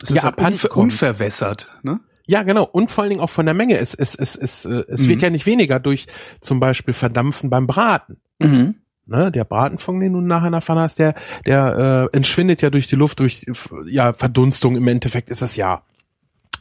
Es 0.03 0.09
Ja, 0.09 0.17
ist 0.17 0.25
abhanden 0.25 0.59
unver 0.69 0.77
unverwässert, 0.79 1.69
ne? 1.83 2.01
Ja, 2.33 2.43
genau. 2.45 2.65
Und 2.65 2.91
vor 2.91 3.03
allen 3.03 3.11
Dingen 3.11 3.21
auch 3.23 3.31
von 3.31 3.45
der 3.45 3.55
Menge. 3.55 3.79
Es, 3.79 3.95
es, 3.95 4.15
es, 4.15 4.37
es, 4.37 4.65
äh, 4.65 4.85
es 4.89 5.03
Mhm. 5.03 5.09
wird 5.09 5.23
ja 5.23 5.31
nicht 5.31 5.45
weniger 5.47 5.79
durch 5.81 6.07
zum 6.41 6.61
Beispiel 6.61 6.95
Verdampfen 6.95 7.51
beim 7.51 7.67
Braten. 7.67 8.17
Mhm. 8.39 8.77
Ne, 9.05 9.31
der 9.31 9.45
Bratenfond, 9.45 10.01
den 10.01 10.13
du 10.15 10.21
nachher 10.21 10.47
in 10.47 10.53
der 10.53 10.61
Pfanne 10.63 10.81
hast, 10.83 10.99
der, 10.99 11.15
der 11.45 12.09
äh, 12.13 12.17
entschwindet 12.17 12.63
ja 12.63 12.71
durch 12.71 12.87
die 12.87 12.95
Luft, 12.97 13.19
durch 13.19 13.45
ja 13.87 14.13
Verdunstung. 14.13 14.77
Im 14.77 14.89
Endeffekt 14.89 15.29
ist 15.29 15.43
es 15.43 15.57
ja 15.57 15.83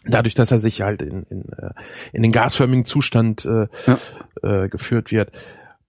dadurch, 0.06 0.34
dass 0.34 0.52
er 0.52 0.60
sich 0.60 0.82
halt 0.82 1.02
in, 1.04 1.24
in, 1.30 1.44
äh, 1.54 1.70
in 2.12 2.24
den 2.24 2.32
gasförmigen 2.32 2.84
Zustand 2.84 3.46
äh, 3.46 3.68
äh, 4.46 4.68
geführt 4.70 5.12
wird. 5.12 5.32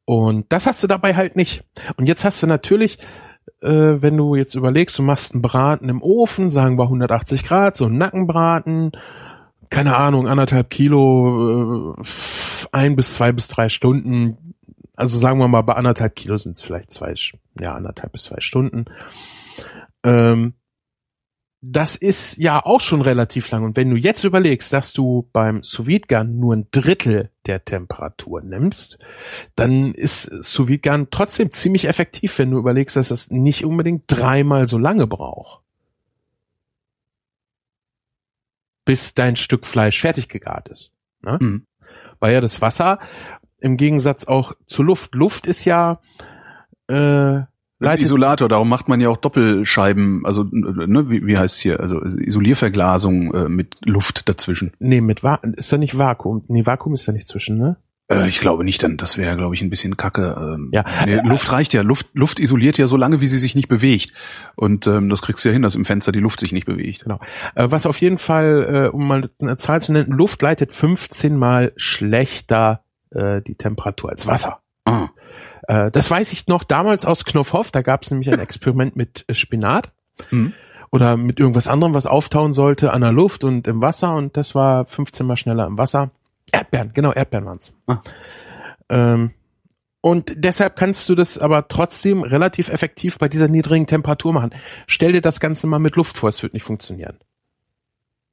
Und 0.04 0.52
das 0.52 0.66
hast 0.66 0.82
du 0.82 0.86
dabei 0.86 1.14
halt 1.16 1.36
nicht. 1.36 1.64
Und 1.96 2.06
jetzt 2.06 2.24
hast 2.24 2.42
du 2.42 2.46
natürlich, 2.46 2.98
äh, 3.62 3.94
wenn 4.02 4.16
du 4.18 4.34
jetzt 4.34 4.54
überlegst, 4.54 4.98
du 4.98 5.02
machst 5.02 5.32
einen 5.32 5.42
Braten 5.42 5.88
im 5.88 6.02
Ofen, 6.02 6.50
sagen 6.50 6.76
wir 6.78 6.84
180 6.84 7.44
Grad, 7.44 7.76
so 7.76 7.86
einen 7.86 7.96
Nackenbraten, 7.98 8.92
keine 9.72 9.96
Ahnung, 9.96 10.28
anderthalb 10.28 10.68
Kilo, 10.68 11.94
äh, 11.94 12.02
ein 12.72 12.94
bis 12.94 13.14
zwei 13.14 13.32
bis 13.32 13.48
drei 13.48 13.70
Stunden. 13.70 14.54
Also 14.94 15.16
sagen 15.16 15.38
wir 15.38 15.48
mal, 15.48 15.62
bei 15.62 15.72
anderthalb 15.72 16.14
Kilo 16.14 16.36
sind 16.36 16.56
es 16.56 16.60
vielleicht 16.60 16.90
zwei, 16.90 17.14
ja, 17.58 17.74
anderthalb 17.74 18.12
bis 18.12 18.24
zwei 18.24 18.40
Stunden. 18.40 18.84
Ähm, 20.04 20.52
das 21.62 21.96
ist 21.96 22.36
ja 22.36 22.62
auch 22.62 22.82
schon 22.82 23.00
relativ 23.00 23.50
lang. 23.50 23.64
Und 23.64 23.76
wenn 23.76 23.88
du 23.88 23.96
jetzt 23.96 24.24
überlegst, 24.24 24.74
dass 24.74 24.92
du 24.92 25.30
beim 25.32 25.62
sous 25.62 25.86
nur 26.26 26.54
ein 26.54 26.66
Drittel 26.70 27.30
der 27.46 27.64
Temperatur 27.64 28.42
nimmst, 28.42 28.98
dann 29.56 29.94
ist 29.94 30.24
sous 30.24 30.68
trotzdem 31.10 31.50
ziemlich 31.50 31.88
effektiv, 31.88 32.38
wenn 32.38 32.50
du 32.50 32.58
überlegst, 32.58 32.96
dass 32.96 33.10
es 33.10 33.30
nicht 33.30 33.64
unbedingt 33.64 34.04
dreimal 34.06 34.66
so 34.66 34.76
lange 34.76 35.06
braucht. 35.06 35.61
Bis 38.84 39.14
dein 39.14 39.36
Stück 39.36 39.66
Fleisch 39.66 40.00
fertig 40.00 40.28
gegart 40.28 40.68
ist. 40.68 40.92
Ne? 41.22 41.38
Mhm. 41.40 41.66
Weil 42.18 42.34
ja 42.34 42.40
das 42.40 42.60
Wasser 42.60 42.98
im 43.60 43.76
Gegensatz 43.76 44.24
auch 44.24 44.54
zur 44.66 44.84
Luft, 44.86 45.14
Luft 45.14 45.46
ist 45.46 45.64
ja 45.64 46.00
äh, 46.88 47.42
leitet 47.82 48.04
Isolator, 48.04 48.48
darum 48.48 48.68
macht 48.68 48.88
man 48.88 49.00
ja 49.00 49.08
auch 49.08 49.16
Doppelscheiben, 49.16 50.24
also 50.24 50.44
ne, 50.50 51.10
wie, 51.10 51.26
wie 51.26 51.36
heißt 51.36 51.60
hier, 51.60 51.80
also 51.80 52.00
Isolierverglasung 52.02 53.34
äh, 53.34 53.48
mit 53.48 53.76
Luft 53.84 54.28
dazwischen. 54.28 54.72
Nee, 54.78 55.00
mit 55.00 55.22
Va 55.22 55.40
ist 55.56 55.72
da 55.72 55.78
nicht 55.78 55.98
Vakuum. 55.98 56.44
Nee, 56.48 56.64
Vakuum 56.64 56.94
ist 56.94 57.06
da 57.06 57.12
nicht 57.12 57.28
zwischen, 57.28 57.58
ne? 57.58 57.76
Äh, 58.12 58.28
ich 58.28 58.40
glaube 58.40 58.64
nicht, 58.64 58.82
dann 58.82 58.96
das 58.96 59.18
wäre, 59.18 59.36
glaube 59.36 59.54
ich, 59.54 59.62
ein 59.62 59.70
bisschen 59.70 59.96
Kacke. 59.96 60.36
Ähm, 60.38 60.70
Ja. 60.72 60.84
nee, 61.06 61.20
Luft 61.24 61.50
reicht 61.52 61.72
ja. 61.74 61.82
Luft, 61.82 62.06
Luft 62.14 62.40
isoliert 62.40 62.78
ja 62.78 62.86
so 62.86 62.96
lange, 62.96 63.20
wie 63.20 63.26
sie 63.28 63.38
sich 63.38 63.54
nicht 63.54 63.68
bewegt. 63.68 64.12
Und 64.56 64.86
ähm, 64.86 65.08
das 65.08 65.22
kriegst 65.22 65.44
du 65.44 65.48
ja 65.48 65.52
hin, 65.52 65.62
dass 65.62 65.74
im 65.74 65.84
Fenster 65.84 66.12
die 66.12 66.20
Luft 66.20 66.40
sich 66.40 66.52
nicht 66.52 66.66
bewegt. 66.66 67.02
Genau. 67.04 67.18
Äh, 67.54 67.66
was 67.70 67.86
auf 67.86 68.00
jeden 68.00 68.18
Fall, 68.18 68.88
äh, 68.92 68.94
um 68.94 69.06
mal 69.08 69.28
eine 69.40 69.56
Zahl 69.56 69.80
zu 69.82 69.92
nennen, 69.92 70.12
Luft 70.12 70.42
leitet 70.42 70.72
15 70.72 71.36
mal 71.36 71.72
schlechter 71.76 72.82
äh, 73.10 73.40
die 73.42 73.54
Temperatur 73.54 74.10
als 74.10 74.26
Wasser. 74.26 74.60
Ah. 74.84 75.08
Äh, 75.68 75.90
das 75.90 76.10
weiß 76.10 76.32
ich 76.32 76.46
noch 76.48 76.64
damals 76.64 77.04
aus 77.04 77.24
Knopfhoff. 77.24 77.70
Da 77.70 77.82
gab 77.82 78.02
es 78.02 78.10
nämlich 78.10 78.30
ein 78.32 78.40
Experiment 78.40 78.96
mit 78.96 79.24
äh, 79.28 79.34
Spinat 79.34 79.92
Mhm. 80.30 80.52
oder 80.90 81.16
mit 81.16 81.40
irgendwas 81.40 81.68
anderem, 81.68 81.94
was 81.94 82.06
auftauen 82.06 82.52
sollte 82.52 82.92
an 82.92 83.00
der 83.00 83.12
Luft 83.12 83.44
und 83.44 83.66
im 83.66 83.80
Wasser. 83.80 84.14
Und 84.14 84.36
das 84.36 84.54
war 84.54 84.84
15 84.84 85.26
mal 85.26 85.36
schneller 85.36 85.66
im 85.66 85.78
Wasser. 85.78 86.10
Erdbeeren, 86.52 86.92
genau, 86.94 87.12
Erdbeeren 87.12 87.46
waren's. 87.46 87.72
Ah. 87.86 88.00
Ähm, 88.88 89.30
und 90.00 90.32
deshalb 90.36 90.76
kannst 90.76 91.08
du 91.08 91.14
das 91.14 91.38
aber 91.38 91.68
trotzdem 91.68 92.22
relativ 92.22 92.68
effektiv 92.68 93.18
bei 93.18 93.28
dieser 93.28 93.48
niedrigen 93.48 93.86
Temperatur 93.86 94.32
machen. 94.32 94.50
Stell 94.86 95.12
dir 95.12 95.20
das 95.20 95.40
Ganze 95.40 95.66
mal 95.66 95.78
mit 95.78 95.96
Luft 95.96 96.18
vor, 96.18 96.28
es 96.28 96.42
wird 96.42 96.54
nicht 96.54 96.64
funktionieren. 96.64 97.18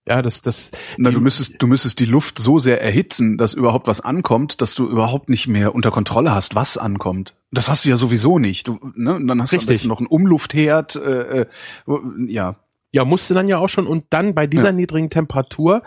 Ja, 0.08 0.24
das, 0.24 0.42
das, 0.42 0.72
Na, 0.98 1.10
die- 1.10 1.16
du 1.16 1.22
müsstest, 1.22 1.62
du 1.62 1.68
müsstest 1.68 2.00
die 2.00 2.06
Luft 2.06 2.40
so 2.40 2.58
sehr 2.58 2.82
erhitzen, 2.82 3.38
dass 3.38 3.54
überhaupt 3.54 3.86
was 3.86 4.02
ankommt, 4.02 4.60
dass 4.62 4.74
du 4.74 4.90
überhaupt 4.90 5.30
nicht 5.30 5.48
mehr 5.48 5.76
unter 5.76 5.92
Kontrolle 5.92 6.34
hast, 6.34 6.56
was 6.56 6.78
ankommt. 6.80 7.36
Das 7.52 7.70
hast 7.70 7.86
du 7.86 7.90
ja 7.90 7.96
sowieso 7.98 8.40
nicht. 8.40 8.68
Du, 8.68 8.80
ne? 8.96 9.14
Und 9.16 9.28
dann 9.28 9.40
hast 9.40 9.52
du 9.54 9.58
am 9.58 9.60
Richtig. 9.60 9.76
besten 9.76 9.88
noch 9.90 10.00
einen 10.00 10.08
Umluftherd. 10.08 10.96
Äh, 10.96 11.42
äh, 11.42 11.46
ja, 12.28 12.56
Ja, 12.92 13.06
musste 13.06 13.34
dann 13.34 13.48
ja 13.48 13.58
auch 13.60 13.70
schon. 13.70 13.86
Und 13.86 14.06
dann 14.10 14.34
bei 14.34 14.48
dieser 14.48 14.70
Ja. 14.70 14.72
niedrigen 14.72 15.10
Temperatur, 15.10 15.84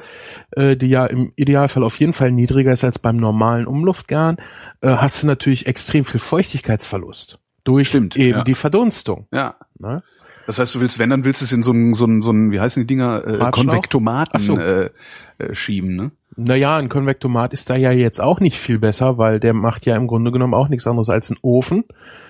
äh, 0.53 0.77
die 0.77 0.89
ja 0.89 1.07
im 1.07 1.33
Idealfall 1.37 1.83
auf 1.83 1.99
jeden 1.99 2.13
Fall 2.13 2.31
niedriger 2.31 2.73
ist 2.73 2.85
als 2.85 2.99
beim 2.99 3.17
normalen 3.17 3.67
Umluftgarn, 3.67 4.37
äh, 4.83 4.89
hast 4.97 5.23
du 5.23 5.27
natürlich 5.27 5.67
extrem 5.67 6.05
viel 6.05 6.21
Feuchtigkeitsverlust. 6.21 7.39
Durch 7.65 7.89
Stimmt, 7.89 8.17
eben 8.17 8.39
ja. 8.39 8.45
die 8.45 8.55
Verdunstung. 8.55 9.27
ja. 9.33 9.55
Ne? 9.79 10.03
Das 10.47 10.59
heißt, 10.59 10.75
du 10.75 10.81
willst, 10.81 10.99
wenn, 10.99 11.09
dann 11.11 11.25
willst 11.25 11.41
du 11.41 11.45
es 11.45 11.53
in 11.53 11.63
so 11.63 11.71
einen, 11.71 11.95
so 11.95 12.05
einen, 12.05 12.21
so 12.21 12.31
einen 12.31 12.51
wie 12.51 12.59
heißen 12.59 12.83
die 12.83 12.87
Dinger, 12.89 13.25
äh? 13.25 13.51
Konvektomaten 13.53 14.41
so. 14.41 14.59
äh, 14.59 14.91
äh, 15.39 15.55
schieben, 15.55 15.95
ne? 15.95 16.11
Naja, 16.35 16.77
ein 16.79 16.89
Konvektomat 16.89 17.53
ist 17.53 17.71
da 17.71 17.77
ja 17.77 17.93
jetzt 17.93 18.21
auch 18.21 18.41
nicht 18.41 18.59
viel 18.59 18.81
besser, 18.81 19.19
weil 19.19 19.39
der 19.39 19.55
macht 19.55 19.87
ja 19.87 19.95
im 19.97 20.09
Grunde 20.09 20.33
genommen 20.33 20.55
auch 20.55 20.69
nichts 20.69 20.87
anderes 20.87 21.11
als 21.11 21.31
ein 21.31 21.37
Ofen. 21.43 21.85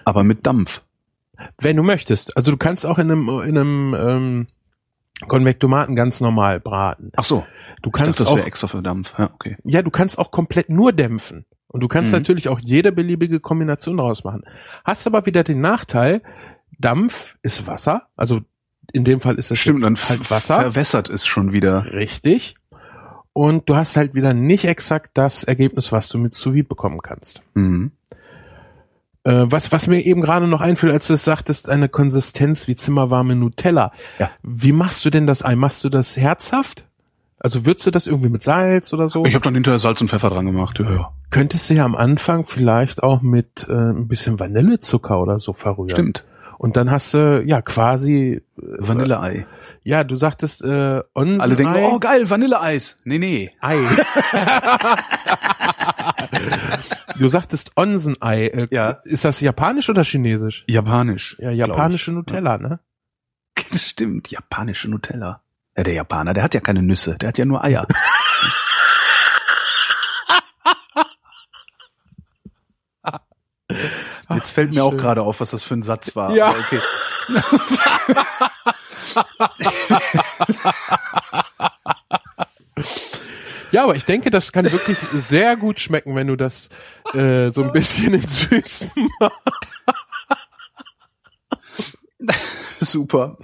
Aber 0.04 0.24
mit 0.24 0.46
Dampf. 0.46 0.82
Wenn 1.58 1.76
du 1.78 1.82
möchtest. 1.82 2.36
Also 2.36 2.50
du 2.50 2.56
kannst 2.58 2.84
auch 2.84 2.98
in 2.98 3.10
einem, 3.10 3.28
in 3.28 3.56
einem 3.58 3.96
ähm, 3.98 4.46
Konvektomaten 5.28 5.94
ganz 5.94 6.20
normal 6.20 6.58
braten. 6.60 7.10
Ach 7.16 7.24
so, 7.24 7.46
Du 7.82 7.88
ich 7.88 7.92
dachte, 7.92 8.04
kannst 8.04 8.20
das 8.20 8.28
auch 8.28 8.36
wäre 8.36 8.46
extra 8.46 8.66
für 8.66 8.82
Dampf. 8.82 9.14
Ja, 9.18 9.30
okay. 9.34 9.56
Ja, 9.64 9.82
du 9.82 9.90
kannst 9.90 10.18
auch 10.18 10.30
komplett 10.30 10.68
nur 10.68 10.92
dämpfen. 10.92 11.44
Und 11.68 11.80
du 11.82 11.88
kannst 11.88 12.12
Mhm. 12.12 12.18
natürlich 12.18 12.48
auch 12.48 12.58
jede 12.60 12.92
beliebige 12.92 13.40
Kombination 13.40 13.96
daraus 13.96 14.24
machen. 14.24 14.42
Hast 14.84 15.06
aber 15.06 15.24
wieder 15.26 15.42
den 15.44 15.60
Nachteil, 15.60 16.22
Dampf 16.78 17.36
ist 17.42 17.66
Wasser. 17.66 18.08
Also 18.16 18.40
in 18.92 19.04
dem 19.04 19.20
Fall 19.20 19.36
ist 19.36 19.50
es 19.50 19.58
Stimmt, 19.58 19.82
dann 19.82 19.96
halt 19.96 20.30
Wasser. 20.30 20.60
verwässert 20.60 21.08
es 21.08 21.26
schon 21.26 21.52
wieder. 21.52 21.86
Richtig. 21.92 22.56
Und 23.32 23.68
du 23.70 23.76
hast 23.76 23.96
halt 23.96 24.14
wieder 24.14 24.34
nicht 24.34 24.64
exakt 24.66 25.12
das 25.14 25.44
Ergebnis, 25.44 25.92
was 25.92 26.08
du 26.08 26.18
mit 26.18 26.34
sous 26.34 26.52
bekommen 26.68 27.00
kannst. 27.00 27.42
Mhm. 27.54 27.92
Äh, 29.24 29.44
was, 29.46 29.70
was 29.70 29.86
mir 29.86 30.00
eben 30.00 30.20
gerade 30.20 30.48
noch 30.48 30.60
einfiel, 30.60 30.90
als 30.90 31.06
du 31.06 31.14
es 31.14 31.24
sagtest, 31.24 31.68
eine 31.68 31.88
Konsistenz 31.88 32.66
wie 32.66 32.74
zimmerwarme 32.74 33.36
Nutella. 33.36 33.92
Ja. 34.18 34.30
Wie 34.42 34.72
machst 34.72 35.04
du 35.04 35.10
denn 35.10 35.26
das 35.26 35.44
Ei? 35.44 35.54
Machst 35.54 35.84
du 35.84 35.88
das 35.88 36.16
herzhaft? 36.16 36.86
Also 37.38 37.66
würzt 37.66 37.86
du 37.86 37.90
das 37.90 38.06
irgendwie 38.06 38.28
mit 38.28 38.42
Salz 38.42 38.92
oder 38.92 39.08
so? 39.08 39.24
Ich 39.24 39.34
habe 39.34 39.44
dann 39.44 39.54
hinterher 39.54 39.78
Salz 39.78 40.00
und 40.00 40.08
Pfeffer 40.08 40.30
dran 40.30 40.46
gemacht. 40.46 40.78
Ja, 40.78 40.90
ja. 40.90 41.12
Könntest 41.30 41.70
du 41.70 41.74
ja 41.74 41.84
am 41.84 41.96
Anfang 41.96 42.46
vielleicht 42.46 43.02
auch 43.02 43.22
mit 43.22 43.66
äh, 43.68 43.72
ein 43.72 44.06
bisschen 44.06 44.38
Vanillezucker 44.38 45.20
oder 45.20 45.40
so 45.40 45.52
verrühren. 45.52 45.90
Stimmt. 45.90 46.24
Und 46.58 46.76
dann 46.76 46.92
hast 46.92 47.14
du 47.14 47.42
ja 47.44 47.60
quasi, 47.60 48.42
Vanilleei. 48.56 49.46
ja, 49.82 50.04
du 50.04 50.16
sagtest 50.16 50.62
äh, 50.62 51.00
Onsen 51.14 51.40
Alle 51.40 51.56
denken, 51.56 51.74
oh 51.82 51.98
geil, 51.98 52.30
Vanilleeis. 52.30 52.98
Nee, 53.04 53.18
nee. 53.18 53.50
Ei. 53.60 53.78
du 57.18 57.28
sagtest 57.28 57.72
Onsen-Ei. 57.76 58.46
Äh, 58.46 58.68
Ja. 58.70 59.00
Ist 59.04 59.24
das 59.24 59.40
japanisch 59.40 59.88
oder 59.90 60.04
chinesisch? 60.04 60.64
Japanisch. 60.68 61.36
Ja, 61.38 61.50
japanische 61.50 62.12
Nutella, 62.12 62.58
ne? 62.58 62.80
Stimmt, 63.74 64.30
japanische 64.30 64.88
Nutella. 64.88 65.42
Ja, 65.76 65.82
der 65.84 65.94
Japaner, 65.94 66.34
der 66.34 66.42
hat 66.42 66.54
ja 66.54 66.60
keine 66.60 66.82
Nüsse, 66.82 67.16
der 67.18 67.28
hat 67.28 67.38
ja 67.38 67.44
nur 67.44 67.62
Eier. 67.64 67.86
Jetzt 74.30 74.50
fällt 74.50 74.72
mir 74.74 74.84
auch 74.84 74.96
gerade 74.96 75.22
auf, 75.22 75.40
was 75.40 75.50
das 75.50 75.62
für 75.62 75.74
ein 75.74 75.82
Satz 75.82 76.14
war. 76.16 76.32
Ja. 76.34 76.50
Okay. 76.50 76.80
Ja, 83.72 83.84
aber 83.84 83.96
ich 83.96 84.04
denke, 84.04 84.28
das 84.30 84.52
kann 84.52 84.70
wirklich 84.70 84.98
sehr 84.98 85.56
gut 85.56 85.80
schmecken, 85.80 86.14
wenn 86.14 86.26
du 86.26 86.36
das 86.36 86.68
äh, 87.14 87.50
so 87.50 87.64
ein 87.64 87.72
bisschen 87.72 88.12
in 88.14 88.28
süß 88.28 88.86
Super. 92.80 93.38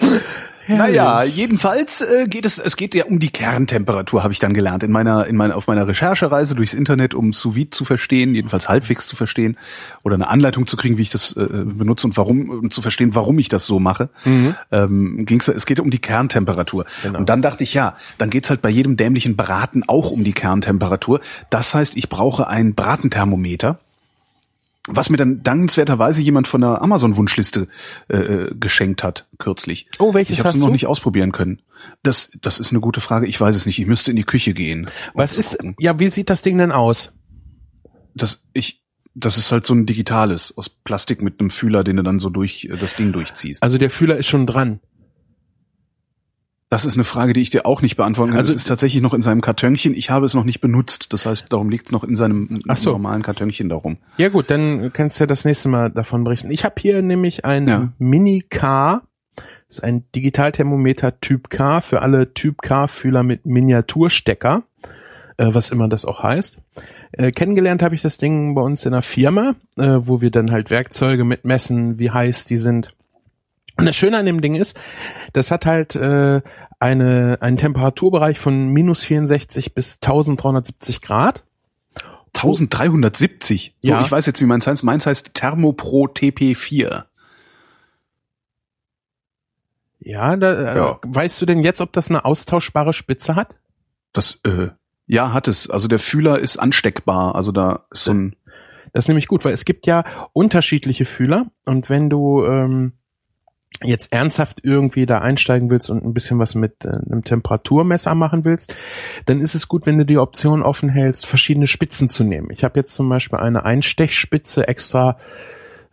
Naja, 0.69 1.25
jedenfalls 1.25 2.01
äh, 2.03 2.27
geht 2.29 2.45
es, 2.45 2.59
es 2.59 2.77
geht 2.77 2.95
ja 2.95 3.07
um 3.07 3.19
die 3.19 3.31
Kerntemperatur, 3.31 4.23
habe 4.23 4.33
ich 4.33 4.39
dann 4.39 4.55
gelernt, 4.55 4.83
in 4.83 4.91
meiner, 4.91 5.27
in 5.27 5.37
meiner, 5.37 5.57
auf 5.57 5.67
meiner 5.67 5.89
Recherchereise 5.89 6.55
durchs 6.55 6.75
Internet, 6.75 7.15
um 7.15 7.33
sous 7.33 7.55
vide 7.55 7.71
zu 7.71 7.85
verstehen, 7.85 8.35
jedenfalls 8.35 8.69
halbwegs 8.69 9.07
zu 9.07 9.17
verstehen, 9.17 9.57
oder 10.03 10.15
eine 10.15 10.29
Anleitung 10.29 10.67
zu 10.67 10.77
kriegen, 10.77 10.99
wie 10.99 11.03
ich 11.03 11.11
das 11.11 11.33
äh, 11.37 11.47
benutze 11.47 12.07
und 12.07 12.17
warum, 12.17 12.51
um 12.51 12.71
zu 12.71 12.83
verstehen, 12.83 13.15
warum 13.15 13.39
ich 13.39 13.49
das 13.49 13.67
so 13.67 13.81
mache. 13.81 14.11
Ähm, 14.71 15.25
ging's, 15.25 15.49
es 15.49 15.67
geht 15.67 15.81
um 15.81 15.91
die 15.91 15.99
Kerntemperatur. 15.99 16.85
Genau. 17.03 17.19
Und 17.19 17.29
dann 17.29 17.43
dachte 17.43 17.65
ich, 17.65 17.75
ja, 17.75 17.97
dann 18.19 18.31
geht's 18.31 18.51
halt 18.51 18.63
bei 18.63 18.71
jedem 18.71 18.97
dämlichen 18.97 19.37
Braten 19.37 19.85
auch 19.87 20.11
um 20.11 20.25
die 20.25 20.33
Kerntemperatur. 20.33 21.21
Das 21.51 21.75
heißt, 21.75 21.97
ich 21.97 22.09
brauche 22.09 22.49
ein 22.49 22.75
Bratenthermometer. 22.75 23.79
Was 24.91 25.11
mir 25.11 25.17
dann 25.17 25.43
dankenswerterweise 25.43 26.23
jemand 26.23 26.49
von 26.49 26.61
der 26.63 26.81
Amazon-Wunschliste 26.83 27.69
äh, 28.09 28.17
äh, 28.17 28.55
geschenkt 28.59 29.05
hat, 29.05 29.27
kürzlich. 29.39 29.87
Oh, 29.99 30.15
welches 30.15 30.35
Ich 30.35 30.39
habe 30.41 30.49
es 30.49 30.55
hast 30.55 30.61
noch 30.61 30.69
du? 30.69 30.73
nicht 30.73 30.87
ausprobieren 30.87 31.33
können. 31.33 31.63
Das, 32.03 32.31
das 32.41 32.59
ist 32.59 32.71
eine 32.71 32.81
gute 32.81 33.01
Frage. 33.01 33.27
Ich 33.27 33.41
weiß 33.41 33.55
es 33.55 33.67
nicht. 33.67 33.79
Ich 33.79 33.87
müsste 33.87 34.11
in 34.11 34.17
die 34.17 34.25
Küche 34.25 34.55
gehen. 34.55 34.89
Was 35.15 35.37
ist, 35.37 35.59
gucken. 35.59 35.77
ja, 35.79 35.99
wie 35.99 36.09
sieht 36.09 36.31
das 36.31 36.43
Ding 36.43 36.59
denn 36.59 36.73
aus? 36.73 37.13
Das, 38.15 38.49
ich, 38.53 38.83
das 39.15 39.37
ist 39.39 39.53
halt 39.53 39.67
so 39.67 39.75
ein 39.75 39.87
digitales 39.87 40.57
aus 40.57 40.69
Plastik 40.69 41.23
mit 41.23 41.41
einem 41.41 41.51
Fühler, 41.51 41.85
den 41.85 41.97
du 41.97 42.03
dann 42.03 42.19
so 42.19 42.31
durch 42.31 42.65
äh, 42.65 42.77
das 42.77 42.97
Ding 42.97 43.13
durchziehst. 43.13 43.63
Also 43.63 43.79
der 43.79 43.91
Fühler 43.91 44.17
ist 44.17 44.27
schon 44.27 44.47
dran. 44.47 44.81
Das 46.71 46.85
ist 46.85 46.97
eine 46.97 47.05
Frage, 47.05 47.33
die 47.33 47.41
ich 47.41 47.49
dir 47.49 47.65
auch 47.65 47.81
nicht 47.81 47.97
beantworten 47.97 48.33
kann. 48.33 48.39
Also- 48.39 48.51
es 48.51 48.57
ist 48.57 48.65
tatsächlich 48.67 49.01
noch 49.03 49.15
in 49.15 49.23
seinem 49.23 49.41
Kartönchen. 49.41 49.95
Ich 49.95 50.11
habe 50.11 50.27
es 50.27 50.35
noch 50.35 50.45
nicht 50.45 50.61
benutzt. 50.61 51.13
Das 51.13 51.25
heißt, 51.25 51.47
darum 51.51 51.71
liegt 51.71 51.87
es 51.87 51.93
noch 51.93 52.05
in 52.05 52.15
seinem 52.15 52.61
so. 52.75 52.93
normalen 52.93 53.23
Kartönchen 53.23 53.69
darum. 53.71 53.97
Ja 54.19 54.29
gut, 54.29 54.51
dann 54.51 54.93
kannst 54.93 55.19
du 55.19 55.25
ja 55.25 55.27
das 55.27 55.45
nächste 55.47 55.71
Mal 55.71 55.91
davon 55.91 56.25
berichten. 56.25 56.51
Ich 56.51 56.65
habe 56.65 56.75
hier 56.79 57.01
nämlich 57.01 57.45
ein 57.47 57.69
Ja. 57.69 57.93
Mini 57.99 58.45
K. 58.49 59.03
Das 59.69 59.77
ist 59.79 59.85
ein 59.85 60.05
Digitalthermometer 60.15 61.21
Typ 61.21 61.49
K 61.51 61.81
für 61.81 62.03
alle 62.03 62.33
Typ 62.35 62.61
K-Fühler 62.63 63.23
mit 63.23 63.45
Miniaturstecker, 63.47 64.63
äh, 65.37 65.49
was 65.53 65.71
immer 65.71 65.89
das 65.89 66.05
auch 66.05 66.23
heißt. 66.23 66.61
Äh, 67.13 67.33
kennengelernt 67.33 67.83
habe 67.83 67.95
ich 67.95 68.03
das 68.03 68.19
Ding 68.19 68.55
bei 68.55 68.63
uns 68.63 68.85
in 68.87 68.93
einer 68.93 69.03
Firma, 69.03 69.55
äh, 69.77 69.99
wo 70.01 70.21
wir 70.21 70.31
dann 70.31 70.51
halt 70.51 70.71
Werkzeuge 70.71 71.25
mitmessen, 71.25 71.99
wie 71.99 72.11
heiß 72.11 72.45
die 72.47 72.59
sind. 72.59 72.95
Und 73.79 73.87
das 73.87 73.97
Schöne 73.97 74.19
an 74.19 74.27
dem 74.27 74.41
Ding 74.41 74.55
ist, 74.57 74.79
das 75.33 75.51
hat 75.51 75.65
halt 75.65 75.95
äh, 75.95 76.43
eine, 76.81 77.39
einen 77.41 77.57
Temperaturbereich 77.57 78.39
von 78.39 78.69
minus 78.69 79.05
64 79.05 79.73
bis 79.75 79.95
1370 80.03 81.01
Grad. 81.01 81.45
1370. 82.35 83.77
So, 83.81 83.91
Ja. 83.93 84.01
ich 84.03 84.11
weiß 84.11 84.27
jetzt, 84.27 84.41
wie 84.41 84.47
meins 84.47 84.67
heißt. 84.67 84.83
Meins 84.85 85.07
heißt 85.07 85.33
Thermopro 85.35 86.07
TP4. 86.09 87.05
Ja, 90.01 90.37
da, 90.37 90.53
äh, 90.55 90.77
Ja. 90.77 90.99
weißt 91.07 91.41
du 91.43 91.47
denn 91.47 91.63
jetzt, 91.63 91.81
ob 91.81 91.93
das 91.93 92.09
eine 92.11 92.25
austauschbare 92.25 92.93
Spitze 92.93 93.35
hat? 93.37 93.57
Das, 94.13 94.41
äh, 94.45 94.69
ja, 95.07 95.33
hat 95.33 95.49
es. 95.49 95.69
Also 95.71 95.89
der 95.89 95.99
Fühler 95.99 96.39
ist 96.39 96.59
ansteckbar. 96.59 97.35
Also 97.35 97.53
da 97.53 97.87
ist 97.91 98.05
so 98.05 98.13
ein, 98.13 98.37
Das 98.93 99.05
ist 99.05 99.09
nämlich 99.09 99.29
gut, 99.29 99.45
weil 99.45 99.53
es 99.53 99.65
gibt 99.67 99.87
ja 99.87 100.05
unterschiedliche 100.33 101.05
Fühler 101.05 101.47
und 101.67 101.91
wenn 101.91 102.09
du 102.09 102.45
ähm, 102.45 102.93
jetzt 103.83 104.13
ernsthaft 104.13 104.61
irgendwie 104.63 105.07
da 105.07 105.19
einsteigen 105.19 105.71
willst 105.71 105.89
und 105.91 106.05
ein 106.05 106.15
bisschen 106.15 106.39
was 106.39 106.55
mit 106.55 106.85
äh, 106.85 106.89
einem 106.89 107.23
Temperaturmesser 107.23 108.15
machen 108.15 108.45
willst, 108.45 108.75
dann 109.27 109.41
ist 109.41 109.55
es 109.55 109.69
gut, 109.69 109.87
wenn 109.87 109.99
du 109.99 110.05
die 110.05 110.19
Option 110.19 110.63
offen 110.63 110.89
hältst, 110.89 111.27
verschiedene 111.27 111.67
Spitzen 111.67 112.09
zu 112.09 112.25
nehmen. 112.25 112.49
Ich 112.51 112.65
habe 112.65 112.81
jetzt 112.81 112.95
zum 112.95 113.09
Beispiel 113.09 113.39
eine 113.39 113.65
Einstechspitze 113.65 114.67
extra 114.67 115.17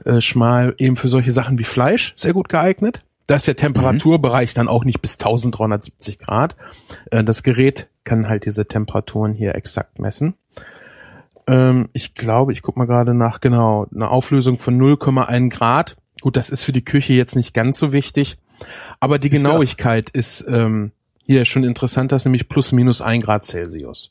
äh, 0.04 0.20
schmal 0.20 0.74
eben 0.78 0.96
für 0.96 1.10
solche 1.10 1.32
Sachen 1.32 1.60
wie 1.60 1.64
Fleisch 1.64 2.14
sehr 2.16 2.34
gut 2.34 2.50
geeignet. 2.50 3.04
Da 3.28 3.36
ist 3.36 3.48
der 3.48 3.56
Temperaturbereich 3.56 4.54
dann 4.54 4.68
auch 4.68 4.84
nicht 4.84 5.02
bis 5.02 5.14
1370 5.14 6.18
Grad. 6.20 6.56
Äh, 7.12 7.24
das 7.24 7.44
Gerät 7.44 7.90
kann 8.04 8.28
halt 8.28 8.46
diese 8.46 8.68
Temperaturen 8.68 9.34
hier 9.34 9.56
exakt 9.56 10.00
messen. 10.00 10.36
Ähm, 11.48 11.90
ich 11.94 12.14
glaube, 12.14 12.54
ich 12.54 12.62
guck 12.62 12.78
mal 12.78 12.86
gerade 12.86 13.14
nach, 13.14 13.40
genau, 13.42 13.88
eine 13.94 14.10
Auflösung 14.10 14.60
von 14.60 14.80
0,1 14.80 15.50
Grad. 15.50 15.98
Gut, 16.26 16.38
das 16.38 16.50
ist 16.50 16.64
für 16.64 16.74
die 16.74 16.84
Küche 16.84 17.14
jetzt 17.14 17.36
nicht 17.36 17.54
ganz 17.54 17.78
so 17.78 17.92
wichtig, 17.92 18.38
aber 19.00 19.20
die 19.20 19.30
Genauigkeit 19.30 20.10
ja. 20.12 20.20
ist 20.20 20.44
ähm, 20.50 20.92
hier 21.24 21.46
schon 21.46 21.64
interessant, 21.64 22.12
das 22.12 22.24
ist 22.24 22.26
nämlich 22.26 22.50
plus 22.50 22.72
minus 22.72 23.00
ein 23.04 23.22
Grad 23.22 23.46
Celsius. 23.46 24.10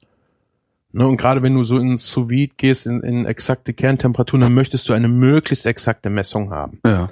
Ne, 0.92 1.09
und 1.09 1.16
gerade 1.16 1.42
wenn 1.42 1.56
du 1.56 1.64
so 1.64 1.76
ins 1.76 2.06
sous 2.06 2.28
gehst, 2.56 2.87
in, 2.87 3.00
in 3.00 3.26
exakte 3.26 3.75
Kerntemperaturen, 3.75 4.42
dann 4.42 4.54
möchtest 4.54 4.88
du 4.88 4.92
eine 4.92 5.09
möglichst 5.09 5.66
exakte 5.66 6.09
Messung 6.09 6.52
haben. 6.52 6.78
Ja. 6.87 7.09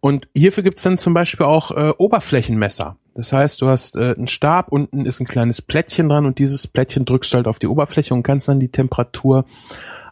Und 0.00 0.26
hierfür 0.34 0.64
gibt's 0.64 0.82
dann 0.82 0.98
zum 0.98 1.14
Beispiel 1.14 1.46
auch 1.46 1.70
äh, 1.70 1.92
Oberflächenmesser. 1.96 2.96
Das 3.14 3.32
heißt, 3.32 3.62
du 3.62 3.68
hast 3.68 3.94
äh, 3.94 4.16
einen 4.16 4.26
Stab, 4.26 4.72
unten 4.72 5.06
ist 5.06 5.20
ein 5.20 5.26
kleines 5.26 5.62
Plättchen 5.62 6.08
dran 6.08 6.26
und 6.26 6.40
dieses 6.40 6.66
Plättchen 6.66 7.04
drückst 7.04 7.32
du 7.32 7.36
halt 7.36 7.46
auf 7.46 7.60
die 7.60 7.68
Oberfläche 7.68 8.12
und 8.12 8.24
kannst 8.24 8.48
dann 8.48 8.58
die 8.58 8.72
Temperatur 8.72 9.44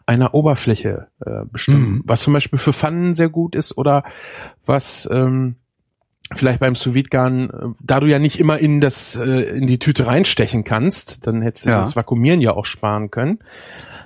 einer 0.05 0.33
Oberfläche 0.33 1.07
äh, 1.25 1.45
bestimmen. 1.45 1.91
Mhm. 1.91 2.03
Was 2.05 2.23
zum 2.23 2.33
Beispiel 2.33 2.59
für 2.59 2.73
Pfannen 2.73 3.13
sehr 3.13 3.29
gut 3.29 3.55
ist 3.55 3.77
oder 3.77 4.03
was 4.65 5.07
ähm, 5.11 5.55
vielleicht 6.33 6.59
beim 6.59 6.75
sous 6.75 6.95
äh, 6.95 7.47
da 7.79 7.99
du 7.99 8.07
ja 8.07 8.19
nicht 8.19 8.39
immer 8.39 8.57
in 8.59 8.81
das 8.81 9.15
äh, 9.15 9.57
in 9.57 9.67
die 9.67 9.79
Tüte 9.79 10.07
reinstechen 10.07 10.63
kannst, 10.63 11.27
dann 11.27 11.41
hättest 11.41 11.65
du 11.65 11.69
ja. 11.71 11.77
das 11.77 11.95
Vakuumieren 11.95 12.41
ja 12.41 12.53
auch 12.53 12.65
sparen 12.65 13.11
können. 13.11 13.39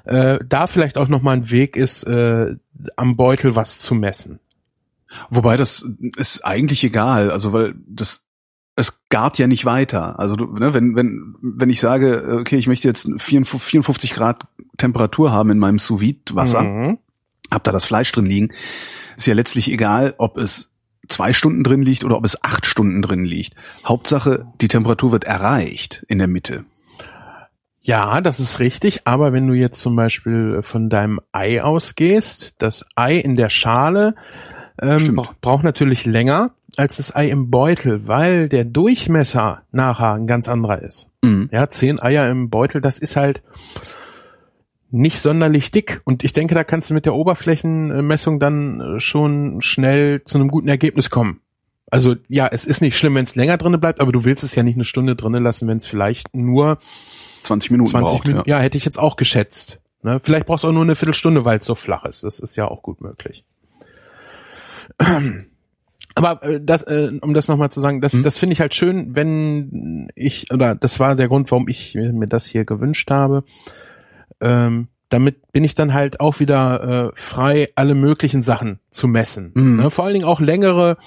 Äh, 0.05 0.39
da 0.47 0.67
vielleicht 0.67 0.97
auch 0.97 1.07
nochmal 1.07 1.37
ein 1.37 1.51
Weg 1.51 1.75
ist, 1.75 2.03
äh, 2.03 2.55
am 2.95 3.17
Beutel 3.17 3.55
was 3.55 3.79
zu 3.79 3.95
messen. 3.95 4.39
Wobei 5.29 5.57
das 5.57 5.85
ist 6.17 6.45
eigentlich 6.45 6.83
egal, 6.83 7.31
also 7.31 7.53
weil 7.53 7.75
das 7.87 8.26
es 8.77 9.01
gart 9.09 9.39
ja 9.39 9.47
nicht 9.47 9.65
weiter. 9.65 10.19
Also 10.19 10.35
ne, 10.35 10.73
wenn 10.73 10.95
wenn 10.95 11.35
wenn 11.41 11.69
ich 11.69 11.79
sage, 11.79 12.37
okay, 12.39 12.57
ich 12.57 12.67
möchte 12.67 12.87
jetzt 12.87 13.09
54 13.17 14.13
Grad 14.13 14.47
Temperatur 14.77 15.31
haben 15.31 15.49
in 15.49 15.57
meinem 15.57 15.79
sous 15.79 15.99
Wasser, 16.31 16.61
mhm. 16.61 16.99
hab 17.51 17.63
da 17.63 17.71
das 17.71 17.85
Fleisch 17.85 18.11
drin 18.11 18.27
liegen, 18.27 18.53
ist 19.17 19.25
ja 19.25 19.33
letztlich 19.33 19.71
egal, 19.71 20.13
ob 20.19 20.37
es 20.37 20.71
zwei 21.09 21.33
Stunden 21.33 21.63
drin 21.63 21.81
liegt 21.81 22.03
oder 22.03 22.17
ob 22.17 22.23
es 22.23 22.43
acht 22.43 22.67
Stunden 22.67 23.01
drin 23.01 23.25
liegt. 23.25 23.55
Hauptsache, 23.83 24.45
die 24.61 24.67
Temperatur 24.67 25.11
wird 25.11 25.23
erreicht 25.23 26.05
in 26.07 26.19
der 26.19 26.27
Mitte. 26.27 26.63
Ja, 27.81 28.21
das 28.21 28.39
ist 28.39 28.59
richtig, 28.59 29.07
aber 29.07 29.33
wenn 29.33 29.47
du 29.47 29.53
jetzt 29.53 29.79
zum 29.79 29.95
Beispiel 29.95 30.61
von 30.61 30.89
deinem 30.89 31.19
Ei 31.31 31.63
ausgehst, 31.63 32.55
das 32.59 32.85
Ei 32.95 33.15
in 33.15 33.35
der 33.35 33.49
Schale 33.49 34.13
ähm, 34.79 35.19
braucht 35.41 35.63
natürlich 35.63 36.05
länger 36.05 36.51
als 36.77 36.97
das 36.97 37.15
Ei 37.15 37.27
im 37.29 37.49
Beutel, 37.49 38.07
weil 38.07 38.49
der 38.49 38.65
Durchmesser 38.65 39.63
nachher 39.71 40.13
ein 40.13 40.27
ganz 40.27 40.47
anderer 40.47 40.81
ist. 40.81 41.09
Mhm. 41.21 41.49
Ja, 41.51 41.67
zehn 41.69 41.99
Eier 41.99 42.29
im 42.29 42.49
Beutel, 42.49 42.81
das 42.81 42.99
ist 42.99 43.15
halt 43.15 43.41
nicht 44.89 45.19
sonderlich 45.19 45.71
dick. 45.71 46.01
Und 46.05 46.23
ich 46.23 46.33
denke, 46.33 46.55
da 46.55 46.63
kannst 46.63 46.89
du 46.89 46.93
mit 46.93 47.05
der 47.05 47.15
Oberflächenmessung 47.15 48.39
dann 48.39 48.99
schon 48.99 49.61
schnell 49.61 50.23
zu 50.23 50.37
einem 50.37 50.49
guten 50.49 50.69
Ergebnis 50.69 51.09
kommen. 51.09 51.41
Also 51.89 52.15
ja, 52.27 52.47
es 52.47 52.65
ist 52.65 52.81
nicht 52.81 52.97
schlimm, 52.97 53.15
wenn 53.15 53.23
es 53.23 53.35
länger 53.35 53.57
drinnen 53.57 53.79
bleibt, 53.79 54.01
aber 54.01 54.11
du 54.11 54.25
willst 54.25 54.43
es 54.43 54.55
ja 54.55 54.63
nicht 54.63 54.75
eine 54.75 54.85
Stunde 54.85 55.15
drinnen 55.15 55.43
lassen, 55.43 55.67
wenn 55.67 55.77
es 55.77 55.85
vielleicht 55.85 56.35
nur 56.35 56.77
20 57.43 57.71
Minuten 57.71 57.91
20 57.91 58.11
braucht, 58.11 58.27
Minuten, 58.27 58.49
ja. 58.49 58.57
ja. 58.57 58.63
hätte 58.63 58.77
ich 58.77 58.85
jetzt 58.85 58.99
auch 58.99 59.15
geschätzt. 59.15 59.79
Ne? 60.03 60.19
Vielleicht 60.21 60.45
brauchst 60.47 60.63
du 60.63 60.67
auch 60.67 60.73
nur 60.73 60.83
eine 60.83 60.95
Viertelstunde, 60.95 61.45
weil 61.45 61.59
es 61.59 61.65
so 61.65 61.75
flach 61.75 62.05
ist. 62.05 62.23
Das 62.23 62.39
ist 62.39 62.55
ja 62.55 62.67
auch 62.67 62.81
gut 62.81 63.01
möglich. 63.01 63.45
Aber 66.17 66.43
äh, 66.43 66.59
das, 66.61 66.81
äh, 66.83 67.11
um 67.21 67.33
das 67.33 67.47
nochmal 67.47 67.69
zu 67.69 67.79
sagen, 67.79 68.01
das, 68.01 68.13
hm. 68.13 68.23
das 68.23 68.37
finde 68.37 68.53
ich 68.53 68.59
halt 68.59 68.73
schön, 68.73 69.15
wenn 69.15 70.09
ich, 70.15 70.51
oder 70.51 70.75
das 70.75 70.99
war 70.99 71.15
der 71.15 71.27
Grund, 71.27 71.51
warum 71.51 71.67
ich 71.67 71.95
mir 71.95 72.27
das 72.27 72.45
hier 72.45 72.65
gewünscht 72.65 73.11
habe. 73.11 73.43
Ähm, 74.41 74.87
damit 75.09 75.51
bin 75.51 75.63
ich 75.63 75.75
dann 75.75 75.93
halt 75.93 76.19
auch 76.19 76.39
wieder 76.39 77.09
äh, 77.09 77.11
frei, 77.15 77.69
alle 77.75 77.95
möglichen 77.95 78.41
Sachen 78.41 78.79
zu 78.89 79.07
messen. 79.07 79.51
Mhm. 79.53 79.75
Ne? 79.77 79.91
Vor 79.91 80.05
allen 80.05 80.15
Dingen 80.15 80.25
auch 80.25 80.39
längere 80.39 80.97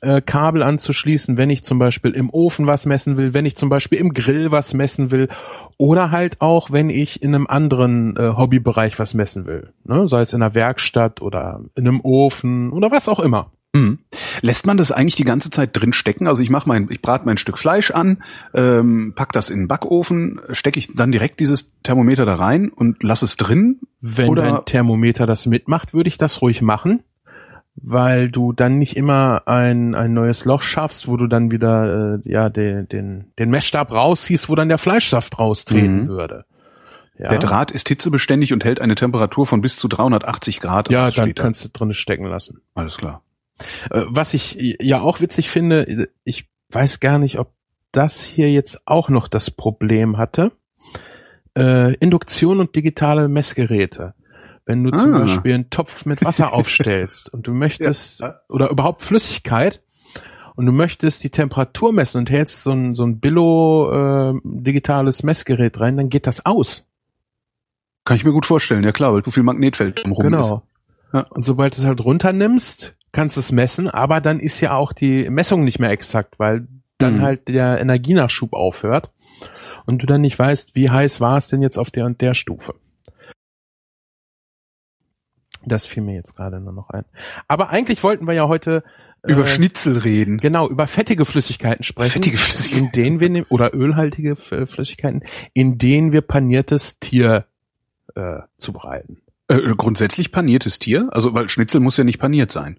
äh, 0.00 0.20
Kabel 0.20 0.62
anzuschließen, 0.62 1.36
wenn 1.36 1.50
ich 1.50 1.62
zum 1.62 1.78
Beispiel 1.78 2.12
im 2.12 2.30
Ofen 2.30 2.66
was 2.66 2.86
messen 2.86 3.16
will, 3.16 3.34
wenn 3.34 3.46
ich 3.46 3.56
zum 3.56 3.68
Beispiel 3.68 3.98
im 3.98 4.12
Grill 4.12 4.50
was 4.50 4.74
messen 4.74 5.10
will 5.10 5.28
oder 5.76 6.10
halt 6.10 6.40
auch, 6.40 6.70
wenn 6.70 6.90
ich 6.90 7.22
in 7.22 7.34
einem 7.34 7.46
anderen 7.46 8.16
äh, 8.16 8.32
Hobbybereich 8.36 8.98
was 8.98 9.14
messen 9.14 9.46
will. 9.46 9.72
Ne? 9.84 10.08
Sei 10.08 10.20
es 10.20 10.32
in 10.32 10.42
einer 10.42 10.54
Werkstatt 10.54 11.20
oder 11.20 11.60
in 11.74 11.86
einem 11.86 12.00
Ofen 12.00 12.72
oder 12.72 12.90
was 12.90 13.08
auch 13.08 13.20
immer. 13.20 13.52
Mhm. 13.78 13.98
Lässt 14.40 14.66
man 14.66 14.76
das 14.76 14.92
eigentlich 14.92 15.16
die 15.16 15.24
ganze 15.24 15.50
Zeit 15.50 15.70
drin 15.72 15.92
stecken? 15.92 16.26
Also 16.26 16.42
ich 16.42 16.50
mache 16.50 16.68
mein, 16.68 16.88
ich 16.90 17.02
brate 17.02 17.26
mein 17.26 17.38
Stück 17.38 17.58
Fleisch 17.58 17.90
an, 17.90 18.22
ähm, 18.54 19.12
pack 19.14 19.32
das 19.32 19.50
in 19.50 19.60
den 19.60 19.68
Backofen, 19.68 20.40
stecke 20.50 20.78
ich 20.78 20.94
dann 20.94 21.12
direkt 21.12 21.40
dieses 21.40 21.74
Thermometer 21.82 22.26
da 22.26 22.34
rein 22.34 22.70
und 22.70 23.02
lass 23.02 23.22
es 23.22 23.36
drin? 23.36 23.80
Wenn 24.00 24.30
oder? 24.30 24.42
dein 24.42 24.64
Thermometer 24.64 25.26
das 25.26 25.46
mitmacht, 25.46 25.94
würde 25.94 26.08
ich 26.08 26.18
das 26.18 26.42
ruhig 26.42 26.62
machen, 26.62 27.02
weil 27.74 28.30
du 28.30 28.52
dann 28.52 28.78
nicht 28.78 28.96
immer 28.96 29.42
ein, 29.46 29.94
ein 29.94 30.12
neues 30.12 30.44
Loch 30.44 30.62
schaffst, 30.62 31.08
wo 31.08 31.16
du 31.16 31.26
dann 31.26 31.50
wieder 31.50 32.16
äh, 32.16 32.30
ja 32.30 32.48
den, 32.48 32.88
den, 32.88 33.32
den 33.38 33.50
Messstab 33.50 33.90
rausziehst, 33.90 34.48
wo 34.48 34.54
dann 34.54 34.68
der 34.68 34.78
Fleischsaft 34.78 35.38
raustreten 35.38 36.02
mhm. 36.02 36.08
würde. 36.08 36.44
Ja. 37.18 37.30
Der 37.30 37.40
Draht 37.40 37.72
ist 37.72 37.88
hitzebeständig 37.88 38.52
und 38.52 38.64
hält 38.64 38.80
eine 38.80 38.94
Temperatur 38.94 39.44
von 39.44 39.60
bis 39.60 39.76
zu 39.76 39.88
380 39.88 40.60
Grad. 40.60 40.90
Ja, 40.90 41.10
dann 41.10 41.34
kannst 41.34 41.64
du 41.64 41.68
drin 41.68 41.92
stecken 41.92 42.26
lassen. 42.26 42.60
Alles 42.74 42.96
klar. 42.96 43.22
Äh, 43.90 44.04
was 44.06 44.34
ich 44.34 44.76
ja 44.80 45.00
auch 45.00 45.20
witzig 45.20 45.50
finde, 45.50 46.08
ich 46.24 46.48
weiß 46.70 47.00
gar 47.00 47.18
nicht, 47.18 47.38
ob 47.38 47.52
das 47.92 48.24
hier 48.24 48.50
jetzt 48.50 48.82
auch 48.86 49.08
noch 49.08 49.28
das 49.28 49.50
Problem 49.50 50.18
hatte. 50.18 50.52
Äh, 51.56 51.94
Induktion 51.94 52.60
und 52.60 52.76
digitale 52.76 53.28
Messgeräte. 53.28 54.14
Wenn 54.66 54.84
du 54.84 54.90
ah. 54.90 54.96
zum 54.96 55.12
Beispiel 55.12 55.54
einen 55.54 55.70
Topf 55.70 56.04
mit 56.04 56.24
Wasser 56.24 56.52
aufstellst 56.52 57.32
und 57.32 57.46
du 57.46 57.52
möchtest, 57.52 58.20
ja. 58.20 58.40
oder 58.48 58.70
überhaupt 58.70 59.02
Flüssigkeit, 59.02 59.82
und 60.58 60.66
du 60.66 60.72
möchtest 60.72 61.22
die 61.22 61.30
Temperatur 61.30 61.92
messen 61.92 62.18
und 62.18 62.30
hältst 62.30 62.64
so 62.64 62.72
ein, 62.72 62.92
so 62.92 63.04
ein 63.04 63.20
Billo 63.20 64.32
äh, 64.32 64.40
digitales 64.42 65.22
Messgerät 65.22 65.78
rein, 65.78 65.96
dann 65.96 66.08
geht 66.08 66.26
das 66.26 66.44
aus. 66.44 66.84
Kann 68.04 68.16
ich 68.16 68.24
mir 68.24 68.32
gut 68.32 68.44
vorstellen, 68.44 68.82
ja 68.82 68.90
klar, 68.90 69.14
weil 69.14 69.22
du 69.22 69.30
viel 69.30 69.44
Magnetfeld 69.44 70.02
drumherum 70.02 70.24
genau. 70.24 70.40
ist. 70.40 70.67
Ja. 71.12 71.20
Und 71.30 71.42
sobald 71.42 71.76
du 71.76 71.82
es 71.82 71.86
halt 71.86 72.04
runternimmst, 72.04 72.96
kannst 73.12 73.36
du 73.36 73.40
es 73.40 73.52
messen, 73.52 73.88
aber 73.88 74.20
dann 74.20 74.40
ist 74.40 74.60
ja 74.60 74.74
auch 74.74 74.92
die 74.92 75.28
Messung 75.30 75.64
nicht 75.64 75.78
mehr 75.78 75.90
exakt, 75.90 76.38
weil 76.38 76.68
dann 76.98 77.16
mhm. 77.16 77.22
halt 77.22 77.48
der 77.48 77.80
Energienachschub 77.80 78.52
aufhört 78.52 79.10
und 79.86 80.02
du 80.02 80.06
dann 80.06 80.20
nicht 80.20 80.38
weißt, 80.38 80.74
wie 80.74 80.90
heiß 80.90 81.20
war 81.20 81.36
es 81.36 81.48
denn 81.48 81.62
jetzt 81.62 81.78
auf 81.78 81.90
der 81.90 82.04
und 82.04 82.20
der 82.20 82.34
Stufe. 82.34 82.74
Das 85.64 85.86
fiel 85.86 86.02
mir 86.02 86.14
jetzt 86.14 86.34
gerade 86.34 86.60
nur 86.60 86.72
noch 86.72 86.90
ein. 86.90 87.04
Aber 87.46 87.70
eigentlich 87.70 88.02
wollten 88.02 88.26
wir 88.26 88.34
ja 88.34 88.48
heute 88.48 88.84
äh, 89.22 89.32
über 89.32 89.46
Schnitzel 89.46 89.98
reden. 89.98 90.38
Genau, 90.38 90.68
über 90.68 90.86
fettige 90.86 91.24
Flüssigkeiten 91.24 91.84
sprechen. 91.84 92.12
Fettige 92.12 92.36
Flüssigkeiten. 92.36 92.86
In 92.86 92.92
denen 92.92 93.20
wir, 93.20 93.46
oder 93.50 93.74
ölhaltige 93.74 94.36
Flüssigkeiten, 94.36 95.24
in 95.52 95.78
denen 95.78 96.12
wir 96.12 96.22
paniertes 96.22 96.98
Tier 97.00 97.46
äh, 98.14 98.40
zubereiten. 98.56 99.20
Äh, 99.48 99.74
grundsätzlich 99.76 100.30
paniertes 100.32 100.78
Tier? 100.78 101.08
Also, 101.10 101.34
weil 101.34 101.48
Schnitzel 101.48 101.80
muss 101.80 101.96
ja 101.96 102.04
nicht 102.04 102.18
paniert 102.18 102.52
sein. 102.52 102.78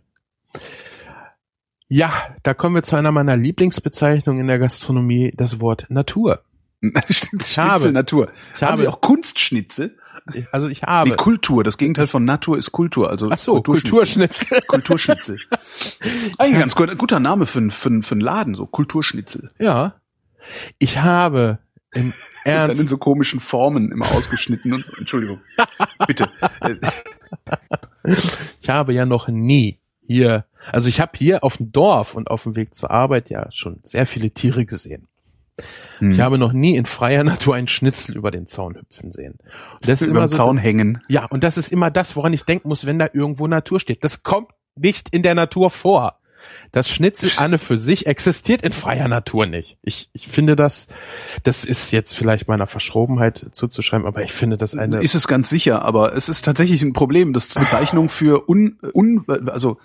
Ja, 1.88 2.13
da 2.43 2.53
kommen 2.53 2.75
wir 2.75 2.84
zu 2.84 2.95
einer 2.95 3.12
meiner 3.12 3.36
Lieblingsbezeichnungen 3.36 4.41
in 4.41 4.47
der 4.47 4.60
Gastronomie, 4.60 5.34
das 5.36 5.60
Wort 5.60 5.88
Natur. 5.89 6.43
Schnitzel, 7.10 7.63
habe, 7.63 7.91
Natur. 7.91 8.32
Ich 8.55 8.62
Haben 8.62 8.69
habe, 8.69 8.82
Sie 8.82 8.88
auch 8.88 9.01
Kunstschnitzel? 9.01 9.97
Also 10.51 10.67
ich 10.67 10.84
habe. 10.84 11.10
Wie 11.10 11.15
Kultur. 11.15 11.63
Das 11.63 11.77
Gegenteil 11.77 12.05
von 12.05 12.23
Natur 12.23 12.58
ist 12.58 12.71
Kultur. 12.71 13.10
Also 13.10 13.29
Ach 13.32 13.38
so, 13.38 13.62
Kulturschnitzel. 13.62 14.62
Kulturschnitzel. 14.67 15.38
Eigentlich 16.38 16.60
ganz 16.60 16.75
gut, 16.75 16.95
guter 16.97 17.19
Name 17.19 17.47
für, 17.47 17.67
für, 17.69 18.01
für 18.01 18.12
einen 18.12 18.21
Laden, 18.21 18.53
so 18.53 18.67
Kulturschnitzel. 18.67 19.51
Ja. 19.60 19.95
Ich 20.77 20.99
habe 20.99 21.60
im 21.93 22.13
Ernst. 22.43 22.80
Dann 22.80 22.84
in 22.84 22.88
so 22.88 22.97
komischen 22.97 23.39
Formen 23.39 23.91
immer 23.91 24.10
ausgeschnitten 24.12 24.73
und 24.73 24.86
so. 24.86 24.91
Entschuldigung. 24.97 25.41
Bitte. 26.08 26.30
Ich 28.62 28.69
habe 28.69 28.93
ja 28.93 29.06
noch 29.06 29.28
nie 29.28 29.80
hier, 30.06 30.45
also 30.71 30.89
ich 30.89 30.99
habe 30.99 31.12
hier 31.15 31.43
auf 31.43 31.58
dem 31.58 31.71
Dorf 31.71 32.15
und 32.15 32.30
auf 32.30 32.43
dem 32.43 32.56
Weg 32.56 32.73
zur 32.73 32.91
Arbeit 32.91 33.30
ja 33.30 33.52
schon 33.52 33.80
sehr 33.84 34.08
viele 34.08 34.32
Tiere 34.32 34.65
gesehen. 34.65 35.08
Hm. 35.99 36.12
Ich 36.12 36.19
habe 36.19 36.38
noch 36.38 36.54
nie 36.54 36.75
in 36.75 36.86
freier 36.86 37.23
Natur 37.23 37.56
einen 37.56 37.67
Schnitzel 37.67 38.15
über 38.15 38.32
den 38.32 38.47
Zaun 38.47 38.75
hüpfen 38.75 39.12
sehen. 39.12 39.38
Und 39.73 39.88
das 39.88 40.02
ist 40.02 40.08
über 40.08 40.19
immer 40.19 40.28
den 40.28 40.32
so, 40.32 40.38
Zaun 40.38 40.58
hängen. 40.58 41.04
Ja, 41.10 41.25
und 41.25 41.43
das 41.43 41.58
ist 41.58 41.71
immer 41.71 41.91
das, 41.91 42.15
woran 42.15 42.34
ich 42.34 42.45
denken 42.45 42.69
muss, 42.69 42.86
wenn 42.86 42.97
da 42.97 43.10
irgendwo 43.12 43.47
Natur 43.47 43.80
steht. 43.80 44.04
Das 44.04 44.23
kommt 44.23 44.49
nicht 44.75 45.10
in 45.10 45.23
der 45.23 45.36
Natur 45.36 45.69
vor. 45.69 46.18
Das 46.71 46.89
Schnitzel 46.89 47.32
Anne 47.38 47.60
für 47.60 47.78
sich 47.78 48.08
existiert 48.08 48.63
in 48.63 48.71
freier 48.71 49.08
Natur 49.08 49.45
nicht. 49.45 49.78
Ich, 49.82 50.10
ich 50.13 50.28
finde 50.28 50.56
das, 50.56 50.88
das 51.43 51.65
ist 51.65 51.91
jetzt 51.91 52.15
vielleicht 52.15 52.47
meiner 52.47 52.67
Verschrobenheit 52.67 53.47
zuzuschreiben, 53.52 54.08
aber 54.08 54.23
ich 54.23 54.32
finde 54.32 54.58
das 54.58 54.75
eine. 54.75 55.02
Ist 55.02 55.15
es 55.15 55.28
ganz 55.28 55.49
sicher, 55.49 55.84
aber 55.84 56.15
es 56.15 56.30
ist 56.30 56.45
tatsächlich 56.45 56.82
ein 56.84 56.93
Problem, 56.93 57.34
dass 57.34 57.49
Bezeichnung 57.49 58.10
für 58.10 58.49
un, 58.49 58.78
un 58.93 59.25
also 59.47 59.78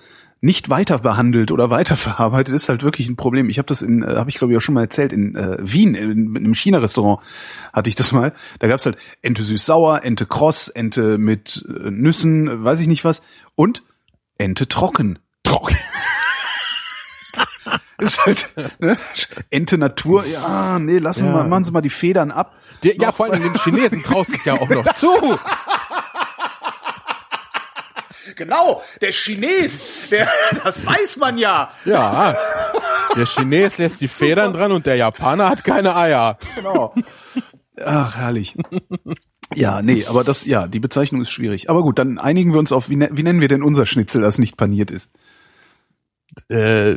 nicht 0.45 0.69
weiter 0.69 0.99
behandelt 0.99 1.51
oder 1.53 1.71
weiterverarbeitet 1.71 2.55
ist 2.55 2.69
halt 2.69 2.83
wirklich 2.83 3.09
ein 3.09 3.17
Problem. 3.17 3.49
Ich 3.49 3.57
habe 3.57 3.67
das 3.67 3.81
in, 3.81 4.03
äh, 4.03 4.17
habe 4.17 4.29
ich 4.29 4.37
glaube 4.37 4.53
ich 4.53 4.59
auch 4.59 4.61
schon 4.61 4.75
mal 4.75 4.83
erzählt, 4.83 5.15
in 5.15 5.35
äh, 5.35 5.57
Wien, 5.59 5.95
in, 5.95 6.11
in 6.11 6.37
einem 6.37 6.55
China-Restaurant 6.55 7.21
hatte 7.73 7.89
ich 7.89 7.95
das 7.95 8.13
mal. 8.13 8.35
Da 8.59 8.69
gab's 8.69 8.85
halt 8.85 8.99
Ente 9.23 9.43
süß-sauer, 9.43 10.05
Ente 10.05 10.27
kross, 10.27 10.69
Ente 10.69 11.17
mit 11.17 11.65
äh, 11.67 11.91
Nüssen, 11.91 12.63
weiß 12.63 12.81
ich 12.81 12.89
nicht 12.89 13.07
was 13.07 13.23
und 13.55 13.83
Ente 14.37 14.69
trocken. 14.69 15.19
trocken. 15.45 15.77
Ist 17.99 18.25
halt 18.27 18.53
ne? 18.81 18.97
Ente 19.51 19.79
Natur. 19.79 20.25
Ja, 20.27 20.79
nee, 20.79 20.99
lassen 20.99 21.27
Ja. 21.27 21.35
wir, 21.35 21.45
machen 21.45 21.65
Sie 21.65 21.71
mal 21.73 21.81
die 21.81 21.91
Federn 21.91 22.31
ab. 22.31 22.55
Der, 22.83 22.97
ja, 22.97 23.13
vor 23.13 23.27
allem 23.27 23.43
dem 23.43 23.55
Chinesen 23.55 24.03
traust 24.03 24.35
es 24.35 24.45
ja 24.45 24.55
auch 24.55 24.69
noch 24.69 24.91
zu. 24.93 25.39
Genau, 28.37 28.83
der 29.01 29.13
Chines, 29.13 30.09
der, 30.11 30.29
das 30.65 30.85
weiß 30.87 31.19
man 31.19 31.37
ja. 31.39 31.71
Ja. 31.85 32.35
Der 33.17 33.27
Chines 33.27 33.79
lässt 33.79 34.01
die 34.01 34.09
Federn 34.09 34.53
dran 34.53 34.73
und 34.73 34.87
der 34.87 34.97
Japaner 34.97 35.49
hat 35.51 35.63
keine 35.63 35.95
Eier. 35.95 36.39
Genau. 36.57 36.95
Ach, 37.85 38.17
herrlich. 38.17 38.57
Ja, 39.55 39.83
nee, 39.83 40.07
aber 40.07 40.25
das, 40.25 40.47
ja, 40.47 40.67
die 40.67 40.81
Bezeichnung 40.81 41.21
ist 41.21 41.31
schwierig. 41.31 41.69
Aber 41.69 41.83
gut, 41.83 41.99
dann 41.99 42.19
einigen 42.19 42.53
wir 42.53 42.59
uns 42.61 42.73
auf, 42.73 42.89
wie, 42.89 42.97
ne- 42.97 43.11
wie 43.13 43.23
nennen 43.23 43.41
wir 43.41 43.49
denn 43.49 43.63
unser 43.63 43.85
Schnitzel, 43.87 44.23
das 44.23 44.39
nicht 44.39 44.57
paniert 44.57 44.91
ist? 44.91 45.13
Äh, 46.49 46.97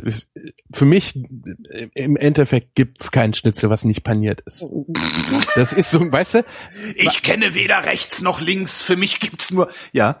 für 0.72 0.84
mich 0.84 1.16
äh, 1.16 1.88
im 1.94 2.16
Endeffekt 2.16 2.74
gibt's 2.74 3.10
kein 3.10 3.34
Schnitzel, 3.34 3.70
was 3.70 3.84
nicht 3.84 4.02
paniert 4.02 4.40
ist. 4.42 4.64
Das 5.54 5.72
ist 5.72 5.90
so, 5.90 6.00
weißt 6.00 6.34
du, 6.34 6.44
Ich 6.96 7.22
kenne 7.22 7.54
weder 7.54 7.84
rechts 7.84 8.20
noch 8.22 8.40
links, 8.40 8.82
für 8.82 8.96
mich 8.96 9.20
gibt's 9.20 9.50
nur, 9.50 9.68
ja. 9.92 10.20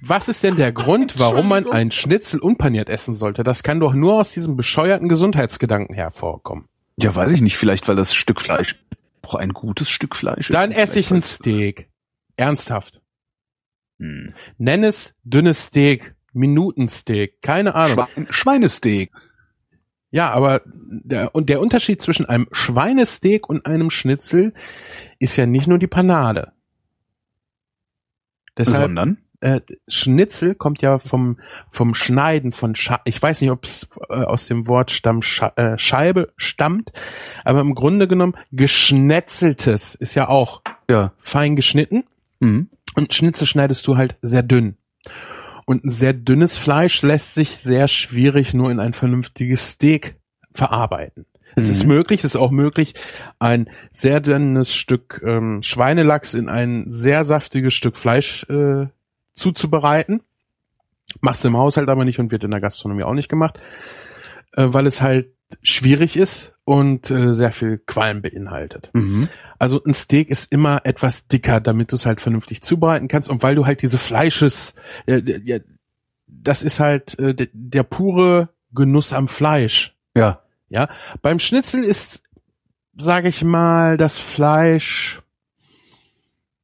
was 0.00 0.28
ist 0.28 0.42
denn 0.42 0.56
der 0.56 0.72
Grund, 0.72 1.18
warum 1.18 1.48
man 1.48 1.70
ein 1.70 1.90
Schnitzel 1.90 2.40
unpaniert 2.40 2.88
essen 2.88 3.14
sollte? 3.14 3.44
Das 3.44 3.62
kann 3.62 3.80
doch 3.80 3.92
nur 3.94 4.20
aus 4.20 4.32
diesem 4.32 4.56
bescheuerten 4.56 5.08
Gesundheitsgedanken 5.08 5.94
hervorkommen. 5.94 6.68
Ja, 6.96 7.14
weiß 7.14 7.30
ich 7.32 7.40
nicht, 7.40 7.56
vielleicht 7.56 7.88
weil 7.88 7.96
das 7.96 8.14
Stück 8.14 8.40
Fleisch, 8.40 8.76
braucht 9.22 9.40
ein 9.40 9.50
gutes 9.52 9.88
Stück 9.88 10.16
Fleisch. 10.16 10.50
ist. 10.50 10.54
Dann 10.54 10.70
esse 10.72 10.98
ich 10.98 11.10
ein 11.10 11.22
Steak. 11.22 11.88
Ernsthaft. 12.36 13.00
Hm. 13.98 14.32
Nenn 14.58 14.84
es 14.84 15.14
dünnes 15.22 15.66
Steak, 15.66 16.14
Minutensteak, 16.32 17.42
keine 17.42 17.74
Ahnung. 17.74 18.06
Schwein, 18.14 18.26
Schweinesteak. 18.30 19.12
Ja, 20.10 20.30
aber 20.30 20.60
der, 20.66 21.34
und 21.34 21.48
der 21.48 21.60
Unterschied 21.60 22.00
zwischen 22.02 22.26
einem 22.26 22.46
Schweinesteak 22.52 23.48
und 23.48 23.64
einem 23.66 23.88
Schnitzel 23.90 24.52
ist 25.18 25.36
ja 25.36 25.46
nicht 25.46 25.66
nur 25.66 25.78
die 25.78 25.86
Panade. 25.86 26.52
Deshalb, 28.58 28.82
Sondern? 28.88 29.18
äh, 29.40 29.60
Schnitzel 29.88 30.54
kommt 30.54 30.82
ja 30.82 30.98
vom, 30.98 31.38
vom 31.70 31.94
Schneiden 31.94 32.52
von 32.52 32.74
Sche 32.74 33.00
ich 33.06 33.20
weiß 33.22 33.40
nicht, 33.40 33.50
ob 33.50 33.64
es 33.64 33.88
äh, 34.10 34.14
aus 34.16 34.46
dem 34.46 34.66
Wort 34.68 34.90
Stamm 34.90 35.22
Sche 35.22 35.52
äh, 35.56 35.78
Scheibe 35.78 36.32
stammt, 36.36 36.92
aber 37.44 37.60
im 37.60 37.74
Grunde 37.74 38.06
genommen 38.06 38.34
geschnetzeltes 38.52 39.94
ist 39.94 40.14
ja 40.14 40.28
auch 40.28 40.60
Ja. 40.90 41.12
fein 41.18 41.56
geschnitten 41.56 42.04
Mhm. 42.40 42.68
und 42.96 43.14
Schnitzel 43.14 43.46
schneidest 43.46 43.86
du 43.86 43.96
halt 43.96 44.16
sehr 44.20 44.42
dünn. 44.42 44.76
Und 45.64 45.84
ein 45.84 45.90
sehr 45.90 46.12
dünnes 46.12 46.58
Fleisch 46.58 47.02
lässt 47.02 47.34
sich 47.34 47.50
sehr 47.56 47.88
schwierig 47.88 48.54
nur 48.54 48.70
in 48.70 48.80
ein 48.80 48.94
vernünftiges 48.94 49.72
Steak 49.72 50.16
verarbeiten. 50.52 51.26
Es 51.54 51.68
ist 51.68 51.82
Mhm. 51.82 51.88
möglich, 51.90 52.20
es 52.20 52.34
ist 52.34 52.36
auch 52.36 52.50
möglich, 52.50 52.94
ein 53.38 53.68
sehr 53.90 54.20
dünnes 54.20 54.74
Stück 54.74 55.22
ähm, 55.24 55.62
Schweinelachs 55.62 56.34
in 56.34 56.48
ein 56.48 56.86
sehr 56.90 57.24
saftiges 57.24 57.74
Stück 57.74 57.96
Fleisch 57.96 58.44
äh, 58.48 58.86
zuzubereiten. 59.34 60.22
Machst 61.20 61.44
du 61.44 61.48
im 61.48 61.56
Haushalt 61.58 61.90
aber 61.90 62.04
nicht 62.06 62.18
und 62.18 62.30
wird 62.30 62.44
in 62.44 62.50
der 62.50 62.60
Gastronomie 62.60 63.02
auch 63.02 63.12
nicht 63.12 63.28
gemacht, 63.28 63.60
äh, 64.56 64.64
weil 64.68 64.86
es 64.86 65.02
halt 65.02 65.34
schwierig 65.62 66.16
ist 66.16 66.54
und 66.64 67.10
äh, 67.10 67.34
sehr 67.34 67.52
viel 67.52 67.78
Qualm 67.78 68.22
beinhaltet. 68.22 68.90
Mhm. 68.92 69.28
Also 69.58 69.82
ein 69.84 69.94
Steak 69.94 70.28
ist 70.28 70.50
immer 70.52 70.80
etwas 70.84 71.28
dicker, 71.28 71.60
damit 71.60 71.92
du 71.92 71.96
es 71.96 72.06
halt 72.06 72.20
vernünftig 72.20 72.62
zubereiten 72.62 73.08
kannst 73.08 73.28
und 73.30 73.42
weil 73.42 73.54
du 73.54 73.66
halt 73.66 73.82
diese 73.82 73.98
Fleisches, 73.98 74.74
äh, 75.06 75.60
das 76.26 76.62
ist 76.62 76.80
halt 76.80 77.18
äh, 77.18 77.34
der, 77.34 77.48
der 77.52 77.82
pure 77.82 78.48
Genuss 78.72 79.12
am 79.12 79.28
Fleisch. 79.28 79.96
Ja. 80.16 80.42
Ja, 80.68 80.88
beim 81.20 81.38
Schnitzel 81.38 81.84
ist, 81.84 82.22
sage 82.94 83.28
ich 83.28 83.44
mal, 83.44 83.98
das 83.98 84.18
Fleisch 84.18 85.20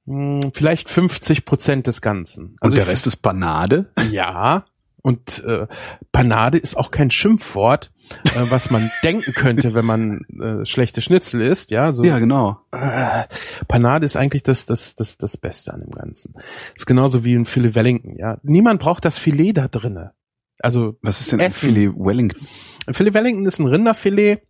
mh, 0.06 0.50
vielleicht 0.54 0.88
50 0.88 1.44
Prozent 1.44 1.86
des 1.86 2.00
Ganzen. 2.00 2.56
Also 2.60 2.76
der 2.76 2.84
ich- 2.86 2.90
Rest 2.90 3.06
ist 3.06 3.16
Panade. 3.18 3.92
ja. 4.10 4.64
Und 5.02 5.44
äh, 5.44 5.66
Panade 6.12 6.58
ist 6.58 6.76
auch 6.76 6.90
kein 6.90 7.10
Schimpfwort, 7.10 7.92
äh, 8.24 8.44
was 8.50 8.70
man 8.70 8.90
denken 9.04 9.32
könnte, 9.32 9.74
wenn 9.74 9.84
man 9.84 10.20
äh, 10.40 10.64
schlechte 10.64 11.00
Schnitzel 11.00 11.40
isst. 11.40 11.70
Ja, 11.70 11.92
so 11.92 12.04
Ja, 12.04 12.18
genau. 12.18 12.58
äh, 12.72 13.24
Panade 13.68 14.04
ist 14.04 14.16
eigentlich 14.16 14.42
das, 14.42 14.66
das, 14.66 14.96
das, 14.96 15.16
das 15.18 15.36
Beste 15.36 15.72
an 15.72 15.80
dem 15.80 15.90
Ganzen. 15.90 16.34
Ist 16.74 16.86
genauso 16.86 17.24
wie 17.24 17.34
ein 17.34 17.44
Filet 17.46 17.74
Wellington, 17.74 18.16
ja. 18.16 18.38
Niemand 18.42 18.80
braucht 18.80 19.04
das 19.04 19.18
Filet 19.18 19.52
da 19.52 19.68
drinne. 19.68 20.12
Also, 20.60 20.96
Was 21.02 21.20
ist 21.20 21.30
denn 21.32 21.40
ein 21.40 21.46
Essen. 21.46 21.68
Filet 21.68 21.92
Wellington? 21.96 22.46
ein 22.86 22.94
Filet 22.94 23.14
Wellington 23.14 23.46
ist 23.46 23.60
ein 23.60 23.66
Rinderfilet. 23.68 24.42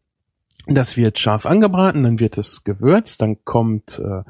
Das 0.67 0.97
wird 0.97 1.19
scharf 1.19 1.47
angebraten, 1.47 2.03
dann 2.03 2.21
wird 2.21 2.37
es 2.37 2.63
gewürzt, 2.63 3.23
dann 3.23 3.43
kommt 3.45 3.99
äh, 4.05 4.23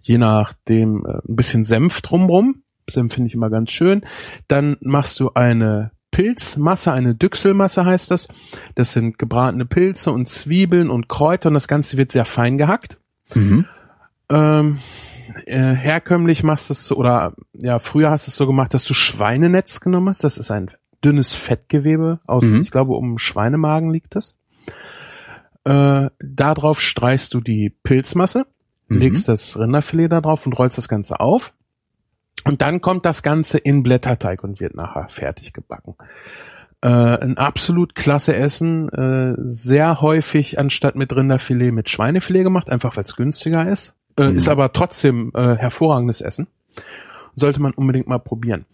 je 0.00 0.18
nachdem 0.18 1.04
äh, 1.04 1.14
ein 1.28 1.36
bisschen 1.36 1.64
Senf 1.64 2.00
drumrum. 2.00 2.62
Senf 2.92 3.14
finde 3.14 3.28
ich 3.28 3.34
immer 3.34 3.50
ganz 3.50 3.70
schön. 3.70 4.02
Dann 4.48 4.76
machst 4.80 5.18
du 5.20 5.30
eine 5.34 5.90
Pilzmasse, 6.10 6.92
eine 6.92 7.14
Düchselmasse 7.14 7.84
heißt 7.84 8.10
das. 8.10 8.28
Das 8.74 8.92
sind 8.92 9.16
gebratene 9.18 9.64
Pilze 9.64 10.10
und 10.12 10.26
Zwiebeln 10.26 10.90
und 10.90 11.08
Kräuter 11.08 11.48
und 11.48 11.54
das 11.54 11.68
Ganze 11.68 11.96
wird 11.96 12.10
sehr 12.12 12.24
fein 12.24 12.56
gehackt. 12.58 12.98
Mhm. 13.34 13.64
Ähm, 14.28 14.78
äh, 15.46 15.72
herkömmlich 15.74 16.42
machst 16.42 16.68
du 16.68 16.72
es 16.72 16.86
so, 16.86 16.96
oder 16.96 17.34
ja, 17.52 17.78
früher 17.78 18.10
hast 18.10 18.26
du 18.26 18.30
es 18.30 18.36
so 18.36 18.46
gemacht, 18.46 18.74
dass 18.74 18.84
du 18.84 18.94
Schweinenetz 18.94 19.80
genommen 19.80 20.08
hast. 20.08 20.24
Das 20.24 20.36
ist 20.38 20.50
ein 20.50 20.70
dünnes 21.04 21.34
Fettgewebe 21.34 22.18
aus, 22.26 22.44
Mhm. 22.44 22.60
ich 22.60 22.70
glaube, 22.72 22.92
um 22.94 23.16
Schweinemagen 23.18 23.90
liegt 23.90 24.16
das. 24.16 24.34
Äh, 25.64 26.10
darauf 26.18 26.80
streichst 26.80 27.34
du 27.34 27.40
die 27.40 27.70
Pilzmasse, 27.82 28.46
Mhm. 28.88 28.98
legst 28.98 29.28
das 29.28 29.58
Rinderfilet 29.58 30.08
da 30.08 30.20
drauf 30.20 30.44
und 30.46 30.54
rollst 30.54 30.78
das 30.78 30.88
Ganze 30.88 31.20
auf. 31.20 31.52
Und 32.44 32.62
dann 32.62 32.80
kommt 32.80 33.04
das 33.04 33.22
Ganze 33.22 33.58
in 33.58 33.82
Blätterteig 33.82 34.42
und 34.42 34.60
wird 34.60 34.74
nachher 34.74 35.08
fertig 35.08 35.52
gebacken. 35.52 35.94
Äh, 36.82 36.88
ein 36.88 37.36
absolut 37.36 37.94
klasse 37.94 38.34
Essen, 38.34 38.88
äh, 38.88 39.34
sehr 39.44 40.00
häufig 40.00 40.58
anstatt 40.58 40.96
mit 40.96 41.14
Rinderfilet 41.14 41.72
mit 41.72 41.90
Schweinefilet 41.90 42.42
gemacht, 42.44 42.70
einfach 42.70 42.96
weil 42.96 43.04
es 43.04 43.16
günstiger 43.16 43.68
ist. 43.68 43.94
Äh, 44.16 44.30
Mhm. 44.30 44.36
Ist 44.36 44.48
aber 44.48 44.72
trotzdem 44.72 45.30
äh, 45.34 45.56
hervorragendes 45.56 46.20
Essen. 46.20 46.46
Sollte 47.36 47.60
man 47.60 47.72
unbedingt 47.72 48.06
mal 48.08 48.18
probieren. 48.18 48.64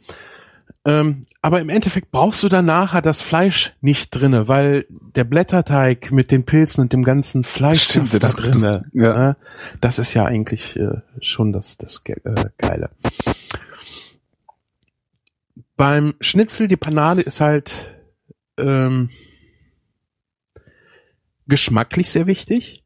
Ähm, 0.84 1.22
aber 1.42 1.60
im 1.60 1.68
Endeffekt 1.68 2.12
brauchst 2.12 2.42
du 2.44 2.48
dann 2.48 2.64
nachher 2.66 3.02
das 3.02 3.20
Fleisch 3.20 3.74
nicht 3.80 4.10
drinne, 4.10 4.46
weil 4.46 4.86
der 4.88 5.24
Blätterteig 5.24 6.12
mit 6.12 6.30
den 6.30 6.44
Pilzen 6.44 6.80
und 6.82 6.92
dem 6.92 7.02
ganzen 7.02 7.42
Fleisch 7.42 7.82
Stimmt, 7.84 8.14
da 8.14 8.18
das- 8.20 8.36
drinne, 8.36 8.52
das- 8.52 8.82
ja. 8.92 9.12
ne? 9.18 9.36
das 9.80 9.98
ist 9.98 10.14
ja 10.14 10.24
eigentlich 10.24 10.76
äh, 10.78 11.00
schon 11.20 11.52
das, 11.52 11.76
das 11.76 12.04
Ge- 12.04 12.20
äh, 12.24 12.50
Geile. 12.58 12.90
Beim 15.76 16.14
Schnitzel, 16.20 16.68
die 16.68 16.76
Panade 16.76 17.20
ist 17.22 17.40
halt 17.40 17.94
ähm, 18.56 19.10
geschmacklich 21.46 22.08
sehr 22.10 22.26
wichtig. 22.26 22.84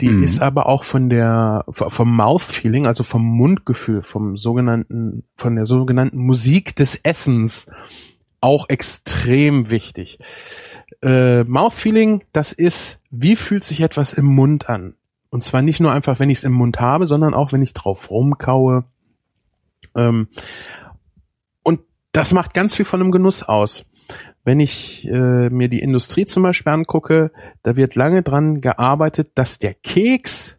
Die 0.00 0.10
Mhm. 0.10 0.22
ist 0.22 0.40
aber 0.40 0.66
auch 0.66 0.84
von 0.84 1.08
der 1.08 1.64
vom 1.68 2.14
Mouthfeeling, 2.14 2.86
also 2.86 3.02
vom 3.02 3.22
Mundgefühl, 3.22 4.02
vom 4.02 4.36
sogenannten 4.36 5.24
von 5.36 5.56
der 5.56 5.64
sogenannten 5.64 6.18
Musik 6.18 6.76
des 6.76 6.96
Essens 6.96 7.66
auch 8.40 8.68
extrem 8.68 9.70
wichtig. 9.70 10.18
Äh, 11.02 11.44
Mouthfeeling, 11.44 12.24
das 12.32 12.52
ist, 12.52 13.00
wie 13.10 13.36
fühlt 13.36 13.64
sich 13.64 13.80
etwas 13.80 14.12
im 14.12 14.26
Mund 14.26 14.68
an? 14.68 14.94
Und 15.30 15.42
zwar 15.42 15.62
nicht 15.62 15.80
nur 15.80 15.92
einfach, 15.92 16.18
wenn 16.20 16.30
ich 16.30 16.38
es 16.38 16.44
im 16.44 16.52
Mund 16.52 16.78
habe, 16.80 17.06
sondern 17.06 17.34
auch, 17.34 17.52
wenn 17.52 17.62
ich 17.62 17.74
drauf 17.74 18.10
rumkaue. 18.10 18.84
Ähm, 19.94 20.28
und 21.62 21.80
das 22.12 22.32
macht 22.32 22.54
ganz 22.54 22.74
viel 22.74 22.84
von 22.84 23.00
dem 23.00 23.10
Genuss 23.10 23.42
aus. 23.42 23.84
Wenn 24.46 24.60
ich 24.60 25.04
äh, 25.08 25.50
mir 25.50 25.68
die 25.68 25.80
Industrie 25.80 26.24
zum 26.24 26.44
Beispiel 26.44 26.72
angucke, 26.72 27.32
da 27.64 27.74
wird 27.74 27.96
lange 27.96 28.22
dran 28.22 28.60
gearbeitet, 28.60 29.32
dass 29.34 29.58
der 29.58 29.74
Keks 29.74 30.56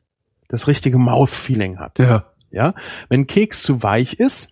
das 0.50 0.68
richtige 0.68 0.98
Mouthfeeling 0.98 1.80
hat. 1.80 1.98
Ja. 1.98 2.26
Ja, 2.52 2.74
wenn 3.08 3.28
Keks 3.28 3.64
zu 3.64 3.84
weich 3.84 4.16
ist, 4.16 4.50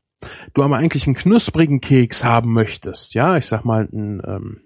du 0.54 0.63
aber 0.63 0.78
eigentlich 0.78 1.06
einen 1.06 1.15
knusprigen 1.15 1.82
Keks 1.82 2.24
haben 2.24 2.54
möchtest, 2.54 3.13
ja, 3.13 3.36
ich 3.36 3.45
sag 3.45 3.65
mal 3.65 3.88
einen 3.91 4.21
ähm, 4.26 4.62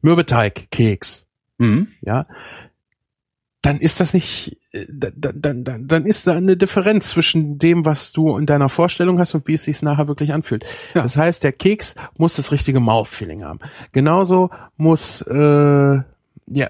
Mürbeteig-Keks, 0.00 1.26
Mhm. 1.58 1.88
ja, 2.00 2.26
dann 3.62 3.78
ist 3.78 4.00
das 4.00 4.12
nicht, 4.12 4.58
äh, 4.72 4.84
dann, 4.90 5.40
dann, 5.40 5.64
dann, 5.64 5.88
dann 5.88 6.04
ist 6.04 6.26
da 6.26 6.32
eine 6.32 6.56
Differenz 6.56 7.10
zwischen 7.10 7.58
dem, 7.58 7.84
was 7.84 8.12
du 8.12 8.36
in 8.36 8.44
deiner 8.44 8.68
Vorstellung 8.68 9.20
hast 9.20 9.34
und 9.34 9.46
wie 9.46 9.54
es 9.54 9.64
sich 9.64 9.80
nachher 9.82 10.08
wirklich 10.08 10.32
anfühlt. 10.32 10.64
Ja. 10.94 11.02
Das 11.02 11.16
heißt, 11.16 11.44
der 11.44 11.52
Keks 11.52 11.94
muss 12.18 12.34
das 12.34 12.50
richtige 12.50 12.80
Mouthfeeling 12.80 13.44
haben. 13.44 13.60
Genauso 13.92 14.50
muss, 14.76 15.22
äh, 15.22 15.34
ja, 15.34 16.68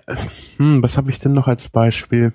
hm, 0.58 0.82
was 0.82 0.98
habe 0.98 1.10
ich 1.10 1.18
denn 1.18 1.32
noch 1.32 1.48
als 1.48 1.70
Beispiel? 1.70 2.34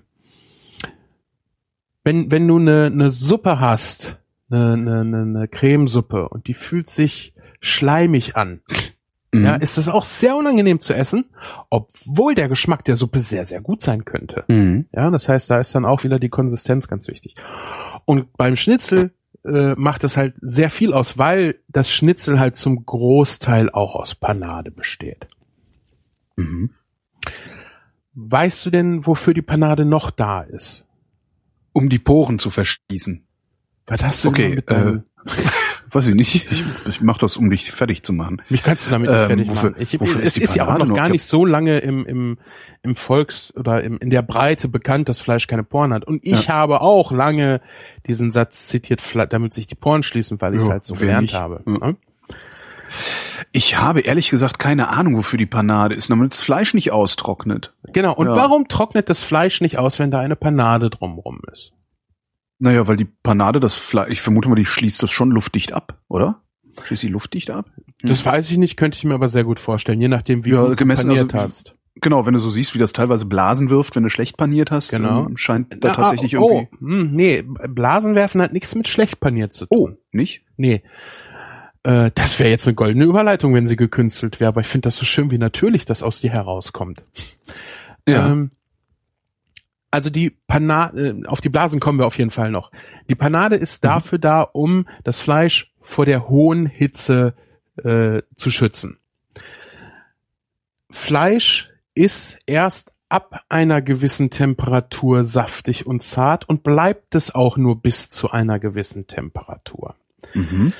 Wenn, 2.03 2.31
wenn 2.31 2.47
du 2.47 2.57
eine, 2.57 2.85
eine 2.85 3.11
Suppe 3.11 3.59
hast, 3.59 4.19
eine, 4.49 5.01
eine, 5.01 5.21
eine 5.21 5.47
Cremesuppe 5.47 6.29
und 6.29 6.47
die 6.47 6.55
fühlt 6.55 6.87
sich 6.87 7.33
schleimig 7.59 8.35
an, 8.35 8.61
Mhm. 9.33 9.45
ja, 9.45 9.55
ist 9.55 9.77
das 9.77 9.89
auch 9.89 10.05
sehr 10.05 10.35
unangenehm 10.35 10.79
zu 10.79 10.93
essen, 10.93 11.25
obwohl 11.69 12.33
der 12.33 12.47
Geschmack 12.47 12.85
der 12.85 12.95
Suppe 12.95 13.19
sehr, 13.19 13.45
sehr 13.45 13.61
gut 13.61 13.81
sein 13.81 14.05
könnte. 14.05 14.45
Mhm. 14.47 14.85
Ja, 14.93 15.09
das 15.09 15.27
heißt, 15.27 15.49
da 15.49 15.59
ist 15.59 15.75
dann 15.75 15.85
auch 15.85 16.03
wieder 16.03 16.19
die 16.19 16.29
Konsistenz 16.29 16.87
ganz 16.87 17.07
wichtig. 17.07 17.35
Und 18.05 18.31
beim 18.33 18.55
Schnitzel 18.55 19.11
äh, 19.43 19.75
macht 19.75 20.03
es 20.03 20.17
halt 20.17 20.35
sehr 20.41 20.69
viel 20.69 20.93
aus, 20.93 21.17
weil 21.17 21.59
das 21.67 21.91
Schnitzel 21.91 22.39
halt 22.39 22.55
zum 22.55 22.85
Großteil 22.85 23.69
auch 23.69 23.95
aus 23.95 24.15
Panade 24.15 24.71
besteht. 24.71 25.27
Mhm. 26.37 26.71
Weißt 28.13 28.65
du 28.65 28.71
denn, 28.71 29.05
wofür 29.05 29.33
die 29.33 29.41
Panade 29.41 29.85
noch 29.85 30.09
da 30.09 30.41
ist? 30.41 30.85
Um 31.73 31.89
die 31.89 31.99
Poren 31.99 32.39
zu 32.39 32.49
verschließen. 32.49 33.27
Was 33.85 34.03
hast 34.03 34.23
du 34.23 34.29
Okay, 34.29 34.61
deinem, 34.65 35.03
Weiß 35.91 36.07
ich 36.07 36.15
nicht. 36.15 36.51
Ich, 36.51 36.63
ich 36.87 37.01
mache 37.01 37.19
das, 37.21 37.37
um 37.37 37.49
dich 37.49 37.71
fertig 37.71 38.03
zu 38.03 38.11
machen. 38.13 38.41
Mich 38.49 38.61
kannst 38.63 38.87
du 38.87 38.91
damit 38.91 39.09
nicht 39.09 39.19
Ähm, 39.19 39.27
fertig 39.27 39.49
wofür- 39.49 39.69
machen. 39.71 39.75
Ich, 39.81 39.99
wofür 39.99 40.17
es 40.19 40.25
ist 40.35 40.37
ist 40.37 40.55
ja 40.55 40.67
auch 40.67 40.77
noch 40.77 40.93
gar 40.93 41.05
Ja. 41.07 41.11
nicht 41.11 41.23
so 41.23 41.45
lange 41.45 41.77
im, 41.79 42.05
im, 42.05 42.37
im 42.83 42.95
Volks- 42.95 43.53
oder 43.55 43.83
im, 43.83 43.97
in 43.99 44.09
der 44.09 44.21
Breite 44.21 44.67
bekannt, 44.67 45.07
dass 45.07 45.21
Fleisch 45.21 45.47
keine 45.47 45.63
Poren 45.63 45.93
hat. 45.93 46.03
Und 46.05 46.25
ich 46.25 46.49
habe 46.49 46.81
auch 46.81 47.11
lange 47.11 47.61
diesen 48.07 48.31
Satz 48.31 48.67
zitiert, 48.67 49.01
damit 49.29 49.53
sich 49.53 49.67
die 49.67 49.75
Poren 49.75 50.03
schließen, 50.03 50.41
weil 50.41 50.53
ich 50.55 50.61
es 50.61 50.67
Ja, 50.67 50.73
halt 50.73 50.85
so 50.85 50.95
gelernt 50.95 51.21
nicht? 51.23 51.35
habe. 51.35 51.61
Ja. 51.65 51.73
Ne? 51.89 51.95
Ich 53.51 53.77
habe 53.77 54.01
ehrlich 54.01 54.29
gesagt 54.29 54.59
keine 54.59 54.89
Ahnung, 54.89 55.15
wofür 55.17 55.37
die 55.37 55.45
Panade 55.45 55.95
ist, 55.95 56.09
damit 56.09 56.31
das 56.31 56.41
Fleisch 56.41 56.73
nicht 56.73 56.91
austrocknet. 56.91 57.73
Genau. 57.93 58.13
Und 58.13 58.27
Ja. 58.27 58.35
warum 58.35 58.67
trocknet 58.67 59.09
das 59.09 59.23
Fleisch 59.23 59.61
nicht 59.61 59.77
aus, 59.77 59.99
wenn 59.99 60.11
da 60.11 60.19
eine 60.19 60.35
Panade 60.35 60.89
drumrum 60.89 61.41
ist? 61.51 61.73
Naja, 62.59 62.87
weil 62.87 62.97
die 62.97 63.05
Panade 63.05 63.59
das 63.59 63.75
Fleisch, 63.75 64.09
ich 64.11 64.21
vermute 64.21 64.49
mal, 64.49 64.55
die 64.55 64.65
schließt 64.65 65.01
das 65.03 65.11
schon 65.11 65.29
luftdicht 65.31 65.73
ab, 65.73 65.99
oder? 66.07 66.41
Schließt 66.83 67.03
die 67.03 67.07
luftdicht 67.07 67.49
ab? 67.51 67.69
Das 68.01 68.25
weiß 68.25 68.49
ich 68.51 68.57
nicht, 68.57 68.77
könnte 68.77 68.97
ich 68.97 69.03
mir 69.03 69.13
aber 69.15 69.27
sehr 69.27 69.43
gut 69.43 69.59
vorstellen, 69.59 70.01
je 70.01 70.07
nachdem, 70.07 70.45
wie 70.45 70.51
Ja, 70.51 70.65
du 70.65 70.75
gemessen, 70.75 71.07
paniert 71.09 71.33
also- 71.33 71.43
hast. 71.45 71.73
Genau, 71.99 72.27
wenn 72.27 72.33
du 72.33 72.39
so 72.39 72.51
siehst, 72.51 72.75
wie 72.75 72.79
das 72.79 72.93
teilweise 72.93 73.25
Blasen 73.25 73.71
wirft, 73.71 73.95
wenn 73.95 74.03
du 74.03 74.09
schlecht 74.09 74.37
paniert 74.37 74.69
hast, 74.69 74.91
Genau. 74.91 75.25
ähm, 75.25 75.35
scheint 75.35 75.73
da 75.83 75.87
Na, 75.89 75.93
tatsächlich 75.95 76.37
ah, 76.37 76.41
oh, 76.41 76.67
irgendwie. 76.77 76.77
hm, 76.79 77.11
nee, 77.11 77.41
Blasenwerfen 77.41 78.39
hat 78.39 78.53
nichts 78.53 78.75
mit 78.75 78.87
schlecht 78.87 79.19
paniert 79.19 79.51
zu 79.51 79.65
Oh, 79.69 79.87
tun. 79.87 79.97
nicht? 80.11 80.43
Nee. 80.57 80.83
Äh, 81.81 82.11
das 82.13 82.37
wäre 82.37 82.49
jetzt 82.51 82.67
eine 82.67 82.75
goldene 82.75 83.05
Überleitung, 83.05 83.55
wenn 83.55 83.65
sie 83.65 83.77
gekünstelt 83.77 84.39
wäre, 84.39 84.49
aber 84.49 84.61
ich 84.61 84.67
finde 84.67 84.87
das 84.87 84.97
so 84.97 85.05
schön, 85.05 85.31
wie 85.31 85.39
natürlich 85.39 85.85
das 85.85 86.03
aus 86.03 86.21
dir 86.21 86.29
herauskommt. 86.29 87.03
Ja. 88.07 88.29
Ähm, 88.31 88.51
also 89.97 90.09
die 90.09 90.29
Panade, 90.29 91.21
auf 91.27 91.41
die 91.41 91.49
Blasen 91.49 91.79
kommen 91.79 91.99
wir 91.99 92.05
auf 92.05 92.17
jeden 92.17 92.29
Fall 92.31 92.51
noch. 92.51 92.71
Die 93.09 93.15
Panade 93.15 93.55
ist 93.55 93.83
Mhm. 93.83 93.87
dafür 93.87 94.19
da, 94.19 94.41
um 94.41 94.87
das 95.03 95.19
Fleisch 95.21 95.73
vor 95.81 96.05
der 96.05 96.29
hohen 96.29 96.67
Hitze 96.67 97.33
äh, 97.83 98.21
zu 98.35 98.49
schützen. 98.51 98.99
Fleisch 100.89 101.69
ist 101.95 102.39
erst 102.45 102.93
ab 103.09 103.41
einer 103.49 103.81
gewissen 103.81 104.29
Temperatur 104.29 105.23
saftig 105.23 105.85
und 105.87 106.01
zart 106.01 106.47
und 106.47 106.63
bleibt 106.63 107.15
es 107.15 107.33
auch 107.33 107.57
nur 107.57 107.81
bis 107.81 108.09
zu 108.09 108.31
einer 108.31 108.59
gewissen 108.59 109.07
Temperatur. 109.07 109.95
mhm. 110.33 110.73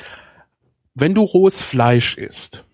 Wenn 0.93 1.13
du 1.13 1.21
rohes 1.21 1.62
Fleisch 1.62 2.17
isst, 2.17 2.65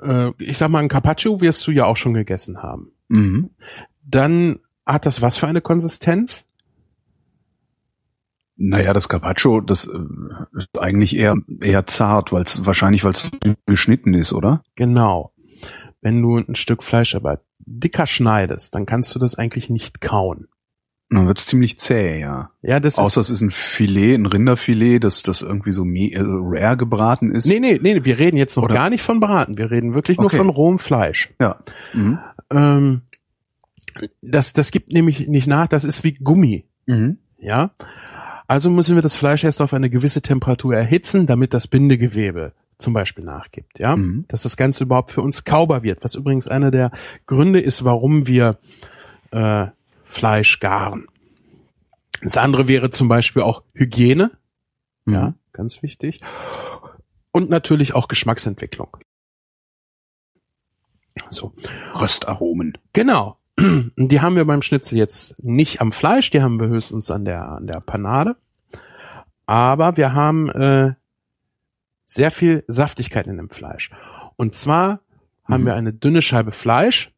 äh, 0.00 0.30
ich 0.38 0.56
sag 0.58 0.68
mal, 0.70 0.78
ein 0.80 0.88
Carpaccio 0.88 1.40
wirst 1.40 1.66
du 1.66 1.70
ja 1.70 1.84
auch 1.84 1.96
schon 1.96 2.14
gegessen 2.14 2.62
haben, 2.62 2.92
Mhm. 3.08 3.50
dann 4.02 4.60
hat 4.88 5.06
das 5.06 5.22
was 5.22 5.36
für 5.38 5.46
eine 5.46 5.60
Konsistenz? 5.60 6.46
Naja, 8.56 8.92
das 8.92 9.08
Carpaccio, 9.08 9.60
das 9.60 9.86
äh, 9.86 9.98
ist 10.56 10.68
eigentlich 10.80 11.16
eher 11.16 11.36
eher 11.60 11.86
zart, 11.86 12.32
weil 12.32 12.42
es 12.42 12.66
wahrscheinlich, 12.66 13.04
weil 13.04 13.12
es 13.12 13.30
geschnitten 13.66 14.14
ist, 14.14 14.32
oder? 14.32 14.62
Genau. 14.74 15.32
Wenn 16.00 16.20
du 16.20 16.38
ein 16.38 16.56
Stück 16.56 16.82
Fleisch 16.82 17.14
aber 17.14 17.40
dicker 17.60 18.06
schneidest, 18.06 18.74
dann 18.74 18.84
kannst 18.86 19.14
du 19.14 19.20
das 19.20 19.36
eigentlich 19.36 19.70
nicht 19.70 20.00
kauen. 20.00 20.48
Dann 21.10 21.26
wird's 21.26 21.46
ziemlich 21.46 21.78
zäh, 21.78 22.20
ja. 22.20 22.50
Ja, 22.62 22.80
das 22.80 22.98
Außer 22.98 23.20
ist. 23.20 23.28
es 23.28 23.36
ist 23.36 23.40
ein 23.42 23.50
Filet, 23.50 24.14
ein 24.16 24.26
Rinderfilet, 24.26 24.98
das 25.04 25.22
das 25.22 25.40
irgendwie 25.40 25.72
so 25.72 25.84
äh, 25.86 26.18
rare 26.20 26.76
gebraten 26.76 27.30
ist. 27.32 27.46
Nee, 27.46 27.60
nee, 27.60 27.78
nee, 27.80 28.04
wir 28.04 28.18
reden 28.18 28.36
jetzt 28.36 28.56
noch 28.56 28.64
Oder- 28.64 28.74
gar 28.74 28.90
nicht 28.90 29.02
von 29.02 29.20
Braten. 29.20 29.56
Wir 29.56 29.70
reden 29.70 29.94
wirklich 29.94 30.18
nur 30.18 30.26
Okay. 30.26 30.36
von 30.36 30.48
rohem 30.50 30.78
Fleisch. 30.78 31.32
Ja. 31.40 31.60
Mhm. 31.94 32.18
Ähm, 32.50 33.02
das, 34.22 34.52
das 34.52 34.70
gibt 34.70 34.92
nämlich 34.92 35.28
nicht 35.28 35.46
nach, 35.46 35.68
das 35.68 35.84
ist 35.84 36.04
wie 36.04 36.14
Gummi. 36.14 36.66
Mhm. 36.86 37.18
Ja. 37.38 37.70
Also 38.46 38.70
müssen 38.70 38.94
wir 38.94 39.02
das 39.02 39.16
Fleisch 39.16 39.44
erst 39.44 39.60
auf 39.60 39.74
eine 39.74 39.90
gewisse 39.90 40.22
Temperatur 40.22 40.74
erhitzen, 40.74 41.26
damit 41.26 41.54
das 41.54 41.68
Bindegewebe 41.68 42.52
zum 42.78 42.92
Beispiel 42.94 43.24
nachgibt. 43.24 43.78
Ja. 43.78 43.96
Mhm. 43.96 44.24
Dass 44.28 44.42
das 44.42 44.56
Ganze 44.56 44.84
überhaupt 44.84 45.10
für 45.10 45.22
uns 45.22 45.44
kaubar 45.44 45.82
wird. 45.82 46.02
Was 46.02 46.14
übrigens 46.14 46.48
einer 46.48 46.70
der 46.70 46.90
Gründe 47.26 47.60
ist, 47.60 47.84
warum 47.84 48.26
wir 48.26 48.58
äh, 49.30 49.66
Fleisch 50.04 50.60
garen. 50.60 51.06
Das 52.22 52.36
andere 52.36 52.66
wäre 52.66 52.90
zum 52.90 53.08
Beispiel 53.08 53.42
auch 53.42 53.62
Hygiene. 53.74 54.30
Mhm. 55.04 55.14
Ja, 55.14 55.34
ganz 55.52 55.82
wichtig. 55.82 56.20
Und 57.32 57.50
natürlich 57.50 57.94
auch 57.94 58.08
Geschmacksentwicklung. 58.08 58.96
So. 61.28 61.52
Röstaromen. 62.00 62.78
Genau. 62.92 63.36
Die 63.60 64.20
haben 64.20 64.36
wir 64.36 64.44
beim 64.44 64.62
Schnitzel 64.62 64.96
jetzt 64.98 65.42
nicht 65.42 65.80
am 65.80 65.90
Fleisch, 65.92 66.30
die 66.30 66.42
haben 66.42 66.60
wir 66.60 66.68
höchstens 66.68 67.10
an 67.10 67.24
der, 67.24 67.42
an 67.48 67.66
der 67.66 67.80
Panade. 67.80 68.36
Aber 69.46 69.96
wir 69.96 70.12
haben 70.14 70.48
äh, 70.50 70.92
sehr 72.04 72.30
viel 72.30 72.64
Saftigkeit 72.68 73.26
in 73.26 73.36
dem 73.36 73.50
Fleisch. 73.50 73.90
Und 74.36 74.54
zwar 74.54 75.00
haben 75.44 75.62
Mhm. 75.62 75.66
wir 75.66 75.74
eine 75.74 75.92
dünne 75.92 76.22
Scheibe 76.22 76.52
Fleisch. 76.52 77.12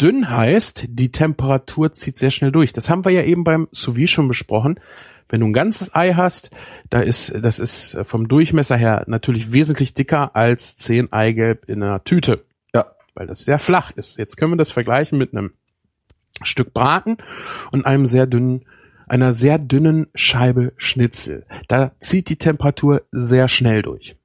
Dünn 0.00 0.30
heißt, 0.30 0.86
die 0.88 1.10
Temperatur 1.12 1.92
zieht 1.92 2.16
sehr 2.16 2.30
schnell 2.30 2.52
durch. 2.52 2.72
Das 2.72 2.88
haben 2.90 3.04
wir 3.04 3.12
ja 3.12 3.22
eben 3.22 3.44
beim 3.44 3.68
Sous 3.72 3.96
vide 3.96 4.08
schon 4.08 4.28
besprochen. 4.28 4.78
Wenn 5.28 5.40
du 5.40 5.46
ein 5.46 5.52
ganzes 5.52 5.94
Ei 5.94 6.12
hast, 6.14 6.50
da 6.90 7.00
ist, 7.00 7.32
das 7.42 7.58
ist 7.58 7.96
vom 8.04 8.28
Durchmesser 8.28 8.76
her 8.76 9.04
natürlich 9.06 9.50
wesentlich 9.52 9.94
dicker 9.94 10.36
als 10.36 10.76
zehn 10.76 11.12
Eigelb 11.12 11.68
in 11.68 11.82
einer 11.82 12.04
Tüte 12.04 12.44
Ja. 12.74 12.86
weil 13.14 13.26
das 13.26 13.40
sehr 13.44 13.58
flach 13.58 13.90
ist. 13.92 14.18
Jetzt 14.18 14.36
können 14.36 14.52
wir 14.52 14.56
das 14.58 14.70
vergleichen 14.72 15.16
mit 15.18 15.32
einem 15.32 15.52
Stück 16.44 16.72
Braten 16.72 17.18
und 17.70 17.86
einem 17.86 18.06
sehr 18.06 18.26
dünnen, 18.26 18.64
einer 19.06 19.34
sehr 19.34 19.58
dünnen 19.58 20.06
Scheibe 20.14 20.72
Schnitzel. 20.76 21.46
Da 21.68 21.92
zieht 22.00 22.28
die 22.28 22.36
Temperatur 22.36 23.02
sehr 23.10 23.48
schnell 23.48 23.82
durch. 23.82 24.16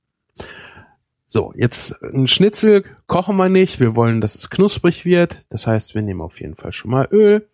So, 1.27 1.53
jetzt 1.58 2.01
ein 2.01 2.27
Schnitzel 2.27 2.84
kochen 3.06 3.36
wir 3.36 3.49
nicht. 3.49 3.80
Wir 3.80 3.95
wollen, 3.95 4.21
dass 4.21 4.36
es 4.36 4.49
knusprig 4.49 5.03
wird. 5.03 5.45
Das 5.49 5.67
heißt, 5.67 5.93
wir 5.93 6.01
nehmen 6.01 6.21
auf 6.21 6.39
jeden 6.39 6.56
Fall 6.56 6.71
schon 6.71 6.91
mal 6.91 7.08
Öl 7.12 7.47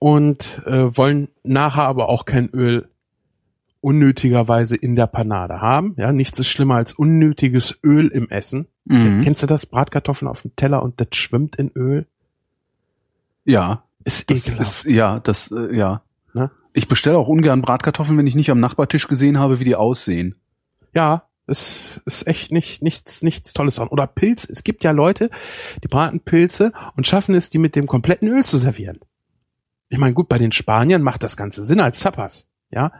und 0.00 0.62
äh, 0.66 0.96
wollen 0.96 1.28
nachher 1.44 1.84
aber 1.84 2.08
auch 2.08 2.24
kein 2.24 2.48
Öl 2.48 2.88
unnötigerweise 3.80 4.76
in 4.76 4.96
der 4.96 5.06
Panade 5.06 5.60
haben. 5.60 5.94
Ja, 5.96 6.12
nichts 6.12 6.38
ist 6.38 6.48
schlimmer 6.48 6.76
als 6.76 6.92
unnötiges 6.92 7.78
Öl 7.84 8.08
im 8.08 8.28
Essen. 8.28 8.66
Mhm. 8.84 9.22
Kennst 9.22 9.42
du 9.42 9.46
das? 9.46 9.66
Bratkartoffeln 9.66 10.28
auf 10.28 10.42
dem 10.42 10.54
Teller 10.56 10.82
und 10.82 11.00
das 11.00 11.08
schwimmt 11.12 11.56
in 11.56 11.70
Öl? 11.74 12.06
Ja. 13.44 13.84
Ist 14.04 14.30
Das 14.30 14.36
ekelhaft. 14.36 14.84
ist, 14.84 14.84
ja, 14.84 15.20
das, 15.20 15.50
äh, 15.50 15.76
ja. 15.76 16.02
Ne? 16.32 16.50
Ich 16.72 16.88
bestelle 16.88 17.18
auch 17.18 17.28
ungern 17.28 17.62
Bratkartoffeln, 17.62 18.16
wenn 18.16 18.26
ich 18.26 18.34
nicht 18.34 18.50
am 18.50 18.60
Nachbartisch 18.60 19.08
gesehen 19.08 19.38
habe, 19.38 19.60
wie 19.60 19.64
die 19.64 19.76
aussehen. 19.76 20.36
ja, 20.94 21.24
es 21.46 22.00
ist 22.04 22.28
echt 22.28 22.52
nicht, 22.52 22.80
nichts, 22.80 23.22
nichts 23.22 23.52
Tolles 23.52 23.74
dran. 23.74 23.88
Oder 23.88 24.06
Pilz. 24.06 24.48
Es 24.48 24.62
gibt 24.62 24.84
ja 24.84 24.92
Leute, 24.92 25.30
die 25.82 25.88
braten 25.88 26.20
Pilze 26.20 26.72
und 26.96 27.08
schaffen 27.08 27.34
es, 27.34 27.50
die 27.50 27.58
mit 27.58 27.74
dem 27.74 27.88
kompletten 27.88 28.28
Öl 28.28 28.44
zu 28.44 28.56
servieren. 28.56 29.00
Ich 29.88 29.98
meine, 29.98 30.14
gut, 30.14 30.28
bei 30.28 30.38
den 30.38 30.52
Spaniern 30.52 31.02
macht 31.02 31.24
das 31.24 31.36
Ganze 31.36 31.64
Sinn 31.64 31.80
als 31.80 31.98
Tapas. 31.98 32.48
Ja. 32.70 32.92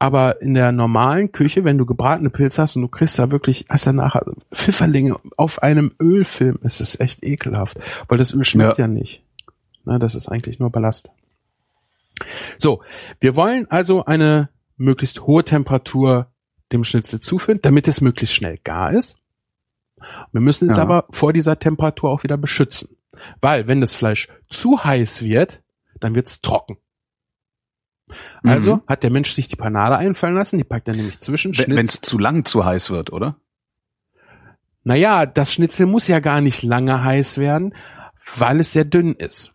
Aber 0.00 0.42
in 0.42 0.54
der 0.54 0.72
normalen 0.72 1.30
Küche, 1.30 1.62
wenn 1.62 1.78
du 1.78 1.86
gebratene 1.86 2.30
Pilze 2.30 2.62
hast 2.62 2.74
und 2.74 2.82
du 2.82 2.88
kriegst 2.88 3.16
da 3.16 3.30
wirklich, 3.30 3.66
hast 3.68 3.86
dann 3.86 3.96
nachher 3.96 4.24
Pfifferlinge 4.52 5.16
auf 5.36 5.62
einem 5.62 5.92
Ölfilm, 6.02 6.58
ist 6.64 6.80
es 6.80 6.98
echt 6.98 7.22
ekelhaft. 7.22 7.78
Weil 8.08 8.18
das 8.18 8.34
Öl 8.34 8.44
schmeckt 8.44 8.78
ja, 8.78 8.88
nicht. 8.88 9.23
Na, 9.84 9.98
das 9.98 10.14
ist 10.14 10.28
eigentlich 10.28 10.58
nur 10.58 10.70
Ballast. 10.70 11.10
So, 12.58 12.82
wir 13.20 13.36
wollen 13.36 13.70
also 13.70 14.04
eine 14.04 14.48
möglichst 14.76 15.22
hohe 15.22 15.44
Temperatur 15.44 16.32
dem 16.72 16.84
Schnitzel 16.84 17.20
zuführen, 17.20 17.60
damit 17.62 17.86
es 17.88 18.00
möglichst 18.00 18.34
schnell 18.34 18.58
gar 18.58 18.92
ist. 18.92 19.16
Wir 20.32 20.40
müssen 20.40 20.68
es 20.70 20.76
Ja. 20.76 20.82
aber 20.82 21.06
vor 21.10 21.32
dieser 21.32 21.58
Temperatur 21.58 22.10
auch 22.10 22.22
wieder 22.24 22.36
beschützen. 22.36 22.96
Weil 23.40 23.68
wenn 23.68 23.80
das 23.80 23.94
Fleisch 23.94 24.28
zu 24.48 24.82
heiß 24.84 25.22
wird, 25.22 25.62
dann 26.00 26.14
wird 26.14 26.26
es 26.26 26.40
trocken. 26.40 26.78
Also 28.42 28.76
Mhm. 28.76 28.82
hat 28.86 29.02
der 29.02 29.10
Mensch 29.10 29.34
sich 29.34 29.48
die 29.48 29.56
Panade 29.56 29.96
einfallen 29.96 30.34
lassen, 30.34 30.58
die 30.58 30.64
packt 30.64 30.88
er 30.88 30.94
nämlich 30.94 31.20
zwischen 31.20 31.56
Wenn 31.56 31.78
es 31.78 32.00
zu 32.00 32.18
lang 32.18 32.44
zu 32.44 32.64
heiß 32.64 32.90
wird, 32.90 33.12
oder? 33.12 33.36
Naja, 34.82 35.24
das 35.24 35.54
Schnitzel 35.54 35.86
muss 35.86 36.08
ja 36.08 36.20
gar 36.20 36.40
nicht 36.42 36.62
lange 36.62 37.02
heiß 37.02 37.38
werden, 37.38 37.74
weil 38.36 38.60
es 38.60 38.72
sehr 38.72 38.84
dünn 38.84 39.14
ist. 39.14 39.53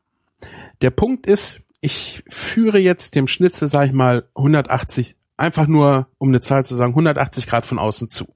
Der 0.82 0.92
Punkt 0.92 1.28
ist, 1.28 1.62
ich 1.82 2.24
führe 2.30 2.80
jetzt 2.80 3.16
dem 3.16 3.28
Schnitzel, 3.28 3.68
sag 3.68 3.88
ich 3.88 3.94
mal, 3.94 4.28
180, 4.36 5.16
einfach 5.38 5.68
nur, 5.68 6.08
um 6.18 6.30
eine 6.30 6.42
Zahl 6.42 6.66
zu 6.66 6.76
sagen, 6.76 6.92
180 6.92 7.48
Grad 7.48 7.66
von 7.66 7.80
außen 7.80 8.10
zu. 8.10 8.28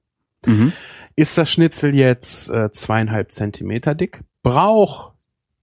Mhm. 0.46 0.74
Ist 1.16 1.38
das 1.38 1.52
Schnitzel 1.52 1.96
jetzt 1.96 2.50
äh, 2.50 2.72
zweieinhalb 2.72 3.32
Zentimeter 3.32 3.96
dick, 3.96 4.24
braucht 4.42 5.14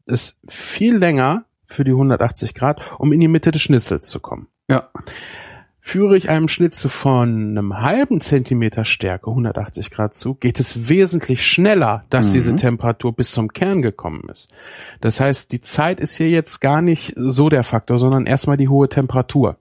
es 0.06 0.38
viel 0.48 0.96
länger 0.96 1.44
für 1.66 1.84
die 1.84 1.92
180 1.92 2.54
Grad, 2.54 2.80
um 2.98 3.12
in 3.12 3.20
die 3.20 3.28
Mitte 3.28 3.50
des 3.50 3.62
Schnitzels 3.62 4.08
zu 4.08 4.20
kommen. 4.20 4.48
Ja. 4.68 4.90
Führe 5.90 6.16
ich 6.16 6.30
einem 6.30 6.46
Schnitzel 6.46 6.88
von 6.88 7.50
einem 7.50 7.80
halben 7.80 8.20
Zentimeter 8.20 8.84
Stärke 8.84 9.28
180 9.30 9.90
Grad 9.90 10.14
zu, 10.14 10.34
geht 10.36 10.60
es 10.60 10.88
wesentlich 10.88 11.44
schneller, 11.44 12.04
dass 12.10 12.28
Mhm. 12.28 12.32
diese 12.34 12.54
Temperatur 12.54 13.12
bis 13.12 13.32
zum 13.32 13.52
Kern 13.52 13.82
gekommen 13.82 14.28
ist. 14.30 14.50
Das 15.00 15.18
heißt, 15.18 15.50
die 15.50 15.60
Zeit 15.62 15.98
ist 15.98 16.16
hier 16.16 16.30
jetzt 16.30 16.60
gar 16.60 16.80
nicht 16.80 17.14
so 17.16 17.48
der 17.48 17.64
Faktor, 17.64 17.98
sondern 17.98 18.26
erstmal 18.26 18.56
die 18.56 18.68
hohe 18.68 18.88
Temperatur. 18.88 19.56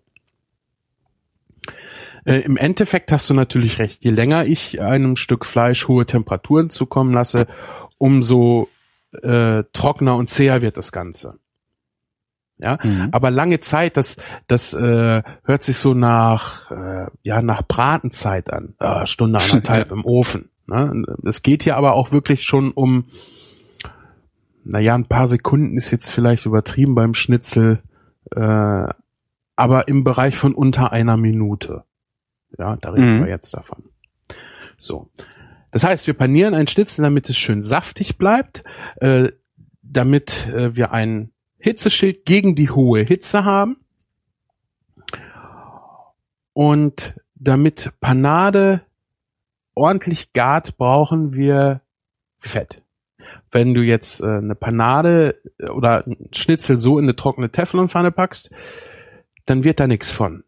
Äh, 2.25 2.41
Im 2.41 2.57
Endeffekt 2.57 3.11
hast 3.11 3.27
du 3.31 3.33
natürlich 3.33 3.79
recht. 3.79 4.05
Je 4.05 4.11
länger 4.11 4.45
ich 4.45 4.79
einem 4.79 5.15
Stück 5.15 5.47
Fleisch 5.47 5.87
hohe 5.87 6.05
Temperaturen 6.05 6.69
zukommen 6.69 7.11
lasse, 7.11 7.47
umso 7.97 8.69
äh, 9.23 9.63
trockener 9.73 10.15
und 10.15 10.29
zäher 10.29 10.61
wird 10.61 10.77
das 10.77 10.91
Ganze. 10.91 11.39
Ja, 12.61 12.77
Mhm. 12.83 13.07
aber 13.13 13.31
lange 13.31 13.59
Zeit, 13.61 13.95
das, 13.95 14.17
das 14.47 14.73
äh, 14.73 15.23
hört 15.43 15.63
sich 15.63 15.77
so 15.77 15.93
nach, 15.93 16.69
äh, 16.71 17.07
ja, 17.23 17.41
nach 17.41 17.61
Bratenzeit 17.65 18.51
an. 18.51 18.75
Äh, 18.79 19.05
Stunde 19.05 19.39
anderthalb 19.43 19.91
im 19.91 20.03
Ofen. 20.05 20.49
Ne? 20.67 21.03
Es 21.25 21.41
geht 21.41 21.63
hier 21.63 21.77
aber 21.77 21.93
auch 21.93 22.11
wirklich 22.11 22.43
schon 22.43 22.71
um, 22.71 23.05
naja, 24.63 24.93
ein 24.95 25.05
paar 25.07 25.27
Sekunden 25.27 25.77
ist 25.77 25.91
jetzt 25.91 26.09
vielleicht 26.11 26.45
übertrieben 26.45 26.95
beim 26.95 27.13
Schnitzel, 27.13 27.81
äh, 28.35 28.87
aber 29.55 29.87
im 29.87 30.03
Bereich 30.03 30.35
von 30.37 30.53
unter 30.53 30.91
einer 30.91 31.17
Minute. 31.17 31.83
Ja, 32.57 32.75
da 32.75 32.89
reden 32.91 33.17
Mhm. 33.19 33.23
wir 33.25 33.29
jetzt 33.29 33.53
davon. 33.53 33.83
So. 34.77 35.09
Das 35.71 35.83
heißt, 35.83 36.07
wir 36.07 36.13
panieren 36.13 36.53
ein 36.53 36.67
Schnitzel, 36.67 37.03
damit 37.03 37.29
es 37.29 37.37
schön 37.37 37.61
saftig 37.61 38.17
bleibt, 38.17 38.63
äh, 38.97 39.29
damit 39.81 40.47
äh, 40.47 40.75
wir 40.75 40.91
ein 40.91 41.31
Hitzeschild 41.59 42.25
gegen 42.25 42.55
die 42.55 42.69
hohe 42.69 43.01
Hitze 43.01 43.43
haben. 43.45 43.77
Und 46.53 47.15
damit 47.35 47.91
Panade 48.01 48.81
ordentlich 49.75 50.33
gart, 50.33 50.77
brauchen 50.77 51.33
wir 51.33 51.81
Fett. 52.39 52.81
Wenn 53.51 53.73
du 53.73 53.81
jetzt 53.81 54.21
äh, 54.21 54.25
eine 54.25 54.55
Panade 54.55 55.39
äh, 55.59 55.69
oder 55.69 56.05
ein 56.05 56.29
Schnitzel 56.33 56.77
so 56.77 56.97
in 56.99 57.05
eine 57.05 57.15
trockene 57.15 57.49
Teflonpfanne 57.51 58.11
packst, 58.11 58.51
dann 59.45 59.63
wird 59.63 59.79
da 59.79 59.87
nichts 59.87 60.11
von. 60.11 60.43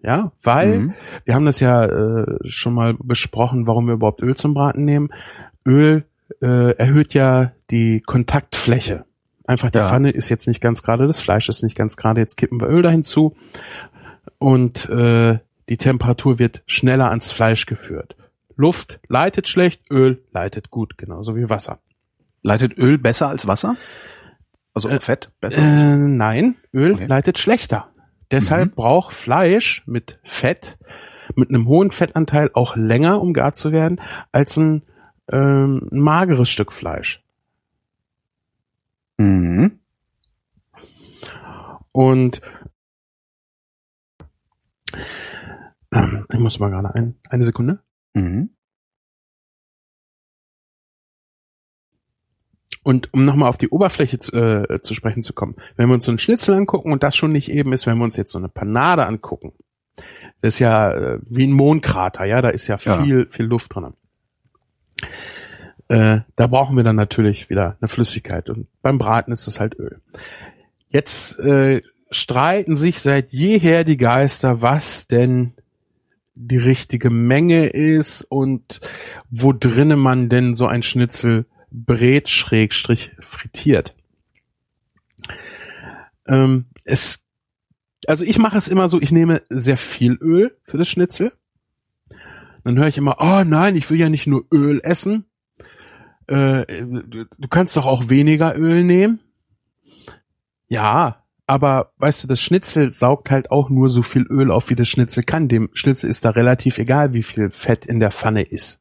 Ja, 0.00 0.32
weil 0.42 0.78
Mhm. 0.78 0.94
wir 1.24 1.34
haben 1.34 1.44
das 1.46 1.60
ja 1.60 1.84
äh, 1.84 2.26
schon 2.44 2.74
mal 2.74 2.94
besprochen, 2.98 3.66
warum 3.66 3.86
wir 3.86 3.94
überhaupt 3.94 4.20
Öl 4.22 4.36
zum 4.36 4.52
Braten 4.54 4.84
nehmen. 4.84 5.10
Öl 5.64 6.04
äh, 6.40 6.72
erhöht 6.76 7.14
ja 7.14 7.52
die 7.70 8.00
Kontaktfläche. 8.00 9.04
Einfach 9.46 9.70
die 9.70 9.78
Ja. 9.78 9.88
Pfanne 9.88 10.10
ist 10.10 10.28
jetzt 10.28 10.46
nicht 10.46 10.60
ganz 10.60 10.82
gerade, 10.82 11.06
das 11.06 11.20
Fleisch 11.20 11.48
ist 11.48 11.62
nicht 11.62 11.76
ganz 11.76 11.96
gerade, 11.96 12.20
jetzt 12.20 12.36
kippen 12.36 12.60
wir 12.60 12.68
Öl 12.68 12.82
dahin 12.82 13.02
zu 13.02 13.34
und 14.38 14.88
äh, 14.88 15.38
die 15.68 15.76
Temperatur 15.76 16.38
wird 16.38 16.62
schneller 16.66 17.10
ans 17.10 17.30
Fleisch 17.32 17.66
geführt. 17.66 18.16
Luft 18.56 19.00
leitet 19.08 19.48
schlecht, 19.48 19.82
Öl 19.90 20.22
leitet 20.32 20.70
gut, 20.70 20.98
genauso 20.98 21.34
wie 21.36 21.48
Wasser. 21.48 21.78
Leitet 22.42 22.76
Öl 22.78 22.98
besser 22.98 23.28
als 23.28 23.46
Wasser? 23.46 23.76
Also 24.74 24.88
Äh, 24.88 25.00
Fett 25.00 25.30
besser? 25.40 25.58
Äh, 25.58 25.96
nein, 25.96 26.56
Öl 26.72 26.94
Okay. 26.94 27.06
leitet 27.06 27.38
schlechter. 27.38 27.88
Deshalb 28.30 28.70
Mhm. 28.70 28.74
braucht 28.74 29.12
Fleisch 29.14 29.82
mit 29.86 30.18
Fett, 30.24 30.78
mit 31.34 31.48
einem 31.50 31.66
hohen 31.68 31.90
Fettanteil 31.90 32.50
auch 32.54 32.76
länger, 32.76 33.20
um 33.20 33.32
gar 33.32 33.52
zu 33.52 33.72
werden, 33.72 34.00
als 34.32 34.56
ein, 34.56 34.82
ähm, 35.30 35.88
ein 35.92 36.00
mageres 36.00 36.48
Stück 36.48 36.72
Fleisch. 36.72 37.21
Mhm. 39.22 39.78
Und 41.92 42.40
ähm, 45.92 46.26
ich 46.32 46.38
muss 46.38 46.58
mal 46.58 46.68
gerade 46.70 46.94
ein, 46.94 47.16
eine 47.28 47.44
Sekunde. 47.44 47.80
Mhm. 48.14 48.50
Und 52.84 53.14
um 53.14 53.24
nochmal 53.24 53.48
auf 53.48 53.58
die 53.58 53.68
Oberfläche 53.68 54.18
zu, 54.18 54.32
äh, 54.32 54.82
zu 54.82 54.94
sprechen 54.94 55.22
zu 55.22 55.34
kommen, 55.34 55.54
wenn 55.76 55.88
wir 55.88 55.94
uns 55.94 56.04
so 56.04 56.10
einen 56.10 56.18
Schnitzel 56.18 56.56
angucken 56.56 56.92
und 56.92 57.04
das 57.04 57.14
schon 57.14 57.30
nicht 57.30 57.48
eben 57.48 57.72
ist, 57.72 57.86
wenn 57.86 57.96
wir 57.98 58.04
uns 58.04 58.16
jetzt 58.16 58.32
so 58.32 58.38
eine 58.38 58.48
Panade 58.48 59.06
angucken, 59.06 59.52
das 60.40 60.54
ist 60.54 60.58
ja 60.58 60.90
äh, 60.92 61.18
wie 61.28 61.46
ein 61.46 61.52
Mondkrater, 61.52 62.24
ja, 62.24 62.42
da 62.42 62.48
ist 62.48 62.66
ja 62.66 62.76
Ja. 62.82 63.00
viel, 63.02 63.28
viel 63.30 63.46
Luft 63.46 63.72
drin. 63.76 63.94
Äh, 65.92 66.22
da 66.36 66.46
brauchen 66.46 66.74
wir 66.74 66.84
dann 66.84 66.96
natürlich 66.96 67.50
wieder 67.50 67.76
eine 67.78 67.86
Flüssigkeit 67.86 68.48
und 68.48 68.66
beim 68.80 68.96
Braten 68.96 69.30
ist 69.30 69.46
es 69.46 69.60
halt 69.60 69.78
Öl. 69.78 70.00
Jetzt 70.88 71.38
äh, 71.38 71.82
streiten 72.10 72.76
sich 72.76 73.00
seit 73.00 73.30
jeher 73.32 73.84
die 73.84 73.98
Geister, 73.98 74.62
was 74.62 75.06
denn 75.06 75.52
die 76.34 76.56
richtige 76.56 77.10
Menge 77.10 77.66
ist 77.66 78.22
und 78.22 78.80
wo 79.28 79.52
drinne 79.52 79.96
man 79.96 80.30
denn 80.30 80.54
so 80.54 80.66
ein 80.66 80.82
Schnitzel 80.82 81.44
brät 81.70 82.30
schrägstrich 82.30 83.10
frittiert. 83.20 83.94
Ähm, 86.26 86.68
es, 86.86 87.22
also 88.06 88.24
ich 88.24 88.38
mache 88.38 88.56
es 88.56 88.68
immer 88.68 88.88
so, 88.88 88.98
ich 88.98 89.12
nehme 89.12 89.42
sehr 89.50 89.76
viel 89.76 90.14
Öl 90.22 90.56
für 90.62 90.78
das 90.78 90.88
Schnitzel. 90.88 91.32
Dann 92.64 92.78
höre 92.78 92.88
ich 92.88 92.96
immer, 92.96 93.16
oh 93.20 93.44
nein, 93.44 93.76
ich 93.76 93.90
will 93.90 94.00
ja 94.00 94.08
nicht 94.08 94.26
nur 94.26 94.46
Öl 94.50 94.80
essen. 94.82 95.26
Äh, 96.32 96.66
du, 96.86 97.48
kannst 97.50 97.76
doch 97.76 97.86
auch 97.86 98.08
weniger 98.08 98.56
Öl 98.56 98.84
nehmen. 98.84 99.20
Ja, 100.68 101.22
aber 101.46 101.92
weißt 101.98 102.24
du, 102.24 102.28
das 102.28 102.40
Schnitzel 102.40 102.92
saugt 102.92 103.30
halt 103.30 103.50
auch 103.50 103.68
nur 103.68 103.88
so 103.90 104.02
viel 104.02 104.22
Öl 104.22 104.50
auf, 104.50 104.70
wie 104.70 104.76
das 104.76 104.88
Schnitzel 104.88 105.22
kann. 105.22 105.48
Dem 105.48 105.68
Schnitzel 105.74 106.08
ist 106.08 106.24
da 106.24 106.30
relativ 106.30 106.78
egal, 106.78 107.12
wie 107.12 107.22
viel 107.22 107.50
Fett 107.50 107.84
in 107.84 108.00
der 108.00 108.12
Pfanne 108.12 108.42
ist. 108.42 108.80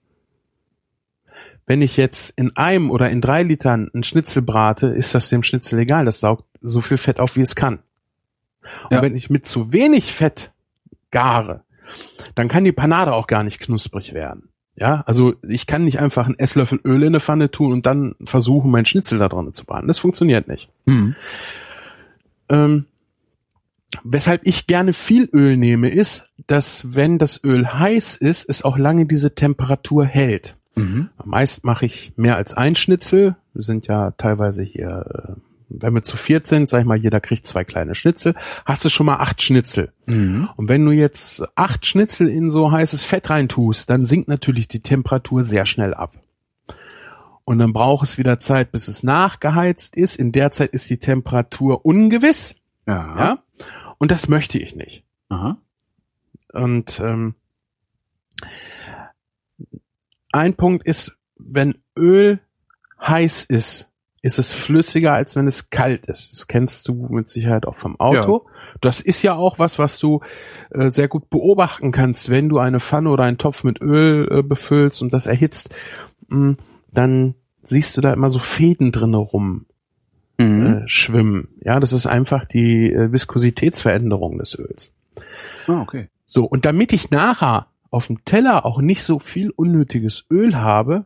Wenn 1.66 1.82
ich 1.82 1.98
jetzt 1.98 2.32
in 2.38 2.56
einem 2.56 2.90
oder 2.90 3.10
in 3.10 3.22
drei 3.22 3.44
Litern 3.44 3.90
einen 3.94 4.04
Schnitzel 4.04 4.42
brate, 4.42 4.88
ist 4.88 5.14
das 5.16 5.30
dem 5.30 5.44
Schnitzel 5.44 5.80
egal. 5.80 6.06
Das 6.06 6.20
saugt 6.20 6.46
so 6.62 6.82
viel 6.82 6.98
Fett 6.98 7.20
auf, 7.20 7.36
wie 7.36 7.42
es 7.42 7.56
kann. 7.56 7.80
Und 8.86 8.92
Ja. 8.92 9.02
wenn 9.02 9.16
ich 9.16 9.30
mit 9.30 9.46
zu 9.46 9.74
wenig 9.74 10.14
Fett 10.14 10.54
gare, 11.12 11.64
dann 12.36 12.48
kann 12.48 12.64
die 12.64 12.72
Panade 12.72 13.14
auch 13.14 13.28
gar 13.28 13.44
nicht 13.44 13.60
knusprig 13.60 14.14
werden. 14.14 14.51
Ja, 14.82 15.04
also 15.06 15.36
ich 15.48 15.67
kann 15.67 15.84
nicht 15.84 16.00
einfach 16.00 16.26
einen 16.26 16.39
Esslöffel 16.39 16.80
Öl 16.84 17.04
in 17.04 17.10
eine 17.10 17.20
Pfanne 17.20 17.52
tun 17.52 17.72
und 17.72 17.86
dann 17.86 18.15
versuchen, 18.24 18.72
meinen 18.72 18.86
Schnitzel 18.86 19.20
da 19.20 19.30
dran 19.30 19.54
zu 19.54 19.63
braten. 19.63 19.88
Das 19.88 20.00
funktioniert 20.00 20.48
nicht. 20.48 20.72
Mhm. 20.86 21.13
Ähm, 22.50 22.86
weshalb 24.04 24.41
ich 24.44 24.65
gerne 24.65 24.94
viel 24.94 25.30
Öl 25.34 25.56
nehme, 25.56 25.89
ist, 25.89 26.34
dass 26.48 26.96
wenn 26.96 27.20
das 27.20 27.44
Öl 27.44 27.72
heiß 27.72 28.15
ist, 28.15 28.50
es 28.50 28.63
auch 28.63 28.80
lange 28.80 29.06
diese 29.06 29.36
Temperatur 29.36 30.04
hält. 30.04 30.58
Mhm. 30.74 31.10
Meist 31.24 31.63
mache 31.63 31.86
ich 31.86 32.13
mehr 32.15 32.38
als 32.38 32.56
ein 32.56 32.74
Schnitzel. 32.74 33.36
Wir 33.54 33.62
sind 33.62 33.86
ja 33.86 34.10
teilweise 34.17 34.63
hier, 34.63 35.06
äh, 35.13 35.51
wenn 35.79 35.93
wir 35.93 36.01
zu 36.01 36.17
viert 36.17 36.45
sind, 36.45 36.69
sag 36.69 36.81
ich 36.81 36.86
mal, 36.86 36.97
jeder 36.97 37.19
kriegt 37.19 37.45
zwei 37.45 37.63
kleine 37.63 37.95
Schnitzel, 37.95 38.36
hast 38.65 38.84
du 38.84 38.89
schon 38.89 39.05
mal 39.05 39.17
acht 39.17 39.41
Schnitzel. 39.41 39.91
Mhm. 40.05 40.49
Und 40.55 40.69
wenn 40.69 40.86
du 40.86 40.91
jetzt 40.91 41.43
acht 41.55 41.86
Schnitzel 41.86 42.27
in 42.27 42.49
so 42.49 42.71
heißes 42.71 43.03
Fett 43.03 43.30
reintust, 43.30 43.89
dann 43.89 44.05
sinkt 44.05 44.28
natürlich 44.28 44.67
die 44.67 44.82
Temperatur 44.82 45.43
sehr 45.43 45.65
schnell 45.65 45.93
ab. 45.93 46.15
Und 47.43 47.59
dann 47.59 47.74
braucht 47.74 48.05
es 48.05 48.17
wieder 48.17 48.39
Zeit, 48.39 48.72
bis 48.72 48.88
es 48.88 49.03
nachgeheizt 49.03 49.95
ist. 49.97 50.15
In 50.15 50.32
der 50.32 50.51
Zeit 50.51 50.72
ist 50.72 50.89
die 50.89 50.99
Temperatur 50.99 51.86
ungewiss. 51.86 52.55
Ja. 52.88 53.17
Ja. 53.17 53.43
Und 53.97 54.11
das 54.11 54.28
möchte 54.28 54.57
ich 54.57 54.76
nicht. 54.76 55.03
Aha. 55.30 55.57
Und 56.53 56.99
ähm, 57.03 57.36
ein 60.32 60.55
Punkt 60.55 60.86
ist, 60.86 61.17
wenn 61.38 61.76
Öl 61.97 62.39
heiß 63.01 63.43
ist, 63.45 63.91
ist 64.22 64.39
es 64.39 64.53
flüssiger, 64.53 65.13
als 65.13 65.36
wenn 65.36 65.47
es 65.47 65.69
kalt 65.69 66.07
ist. 66.07 66.34
Das 66.34 66.47
kennst 66.47 66.88
du 66.88 67.07
mit 67.09 67.28
Sicherheit 67.28 67.65
auch 67.65 67.78
vom 67.78 67.99
Auto. 67.99 68.45
Ja. 68.45 68.51
Das 68.80 69.01
ist 69.01 69.24
ja 69.24 69.34
auch 69.34 69.59
was, 69.59 69.80
was 69.80 69.99
du 69.99 70.22
äh, 70.72 70.89
sehr 70.89 71.07
gut 71.07 71.30
beobachten 71.30 71.91
kannst, 71.91 72.30
wenn 72.30 72.49
du 72.49 72.59
eine 72.59 72.80
Pfanne 72.80 73.09
oder 73.09 73.24
einen 73.24 73.38
Topf 73.38 73.63
mit 73.63 73.82
Öl 73.82 74.28
äh, 74.32 74.43
befüllst 74.43 75.01
und 75.01 75.11
das 75.13 75.28
erhitzt, 75.28 75.69
mh, 76.28 76.38
hm, 76.38 76.57
dann 76.93 77.36
siehst 77.63 77.97
du 77.97 78.01
da 78.01 78.13
immer 78.13 78.30
so 78.30 78.39
Fäden 78.39 78.91
drinne 78.91 79.17
rum 79.17 79.65
mhm. 80.38 80.65
äh, 80.65 80.88
schwimmen. 80.88 81.47
Ja, 81.63 81.80
das 81.80 81.93
ist 81.93 82.07
einfach 82.07 82.45
die 82.45 82.91
äh, 82.91 83.11
Viskositätsveränderung 83.11 84.38
des 84.38 84.57
Öls. 84.57 84.93
Ah, 85.67 85.82
okay. 85.82 86.09
So, 86.26 86.45
und 86.45 86.65
damit 86.65 86.93
ich 86.93 87.11
nachher 87.11 87.67
auf 87.89 88.07
dem 88.07 88.24
Teller 88.24 88.65
auch 88.65 88.82
nicht 88.82 89.03
so 89.03 89.19
viel 89.19 89.49
unnötiges 89.49 90.26
Öl 90.32 90.55
habe, 90.55 91.05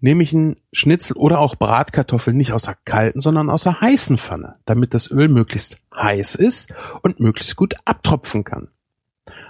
nehme 0.00 0.22
ich 0.22 0.34
einen 0.34 0.56
Schnitzel 0.72 1.16
oder 1.16 1.38
auch 1.38 1.56
Bratkartoffeln 1.56 2.36
nicht 2.36 2.52
aus 2.52 2.64
der 2.64 2.76
kalten, 2.84 3.20
sondern 3.20 3.50
aus 3.50 3.64
der 3.64 3.80
heißen 3.80 4.18
Pfanne, 4.18 4.56
damit 4.64 4.94
das 4.94 5.10
Öl 5.10 5.28
möglichst 5.28 5.78
heiß 5.94 6.34
ist 6.34 6.72
und 7.02 7.20
möglichst 7.20 7.56
gut 7.56 7.74
abtropfen 7.84 8.44
kann. 8.44 8.68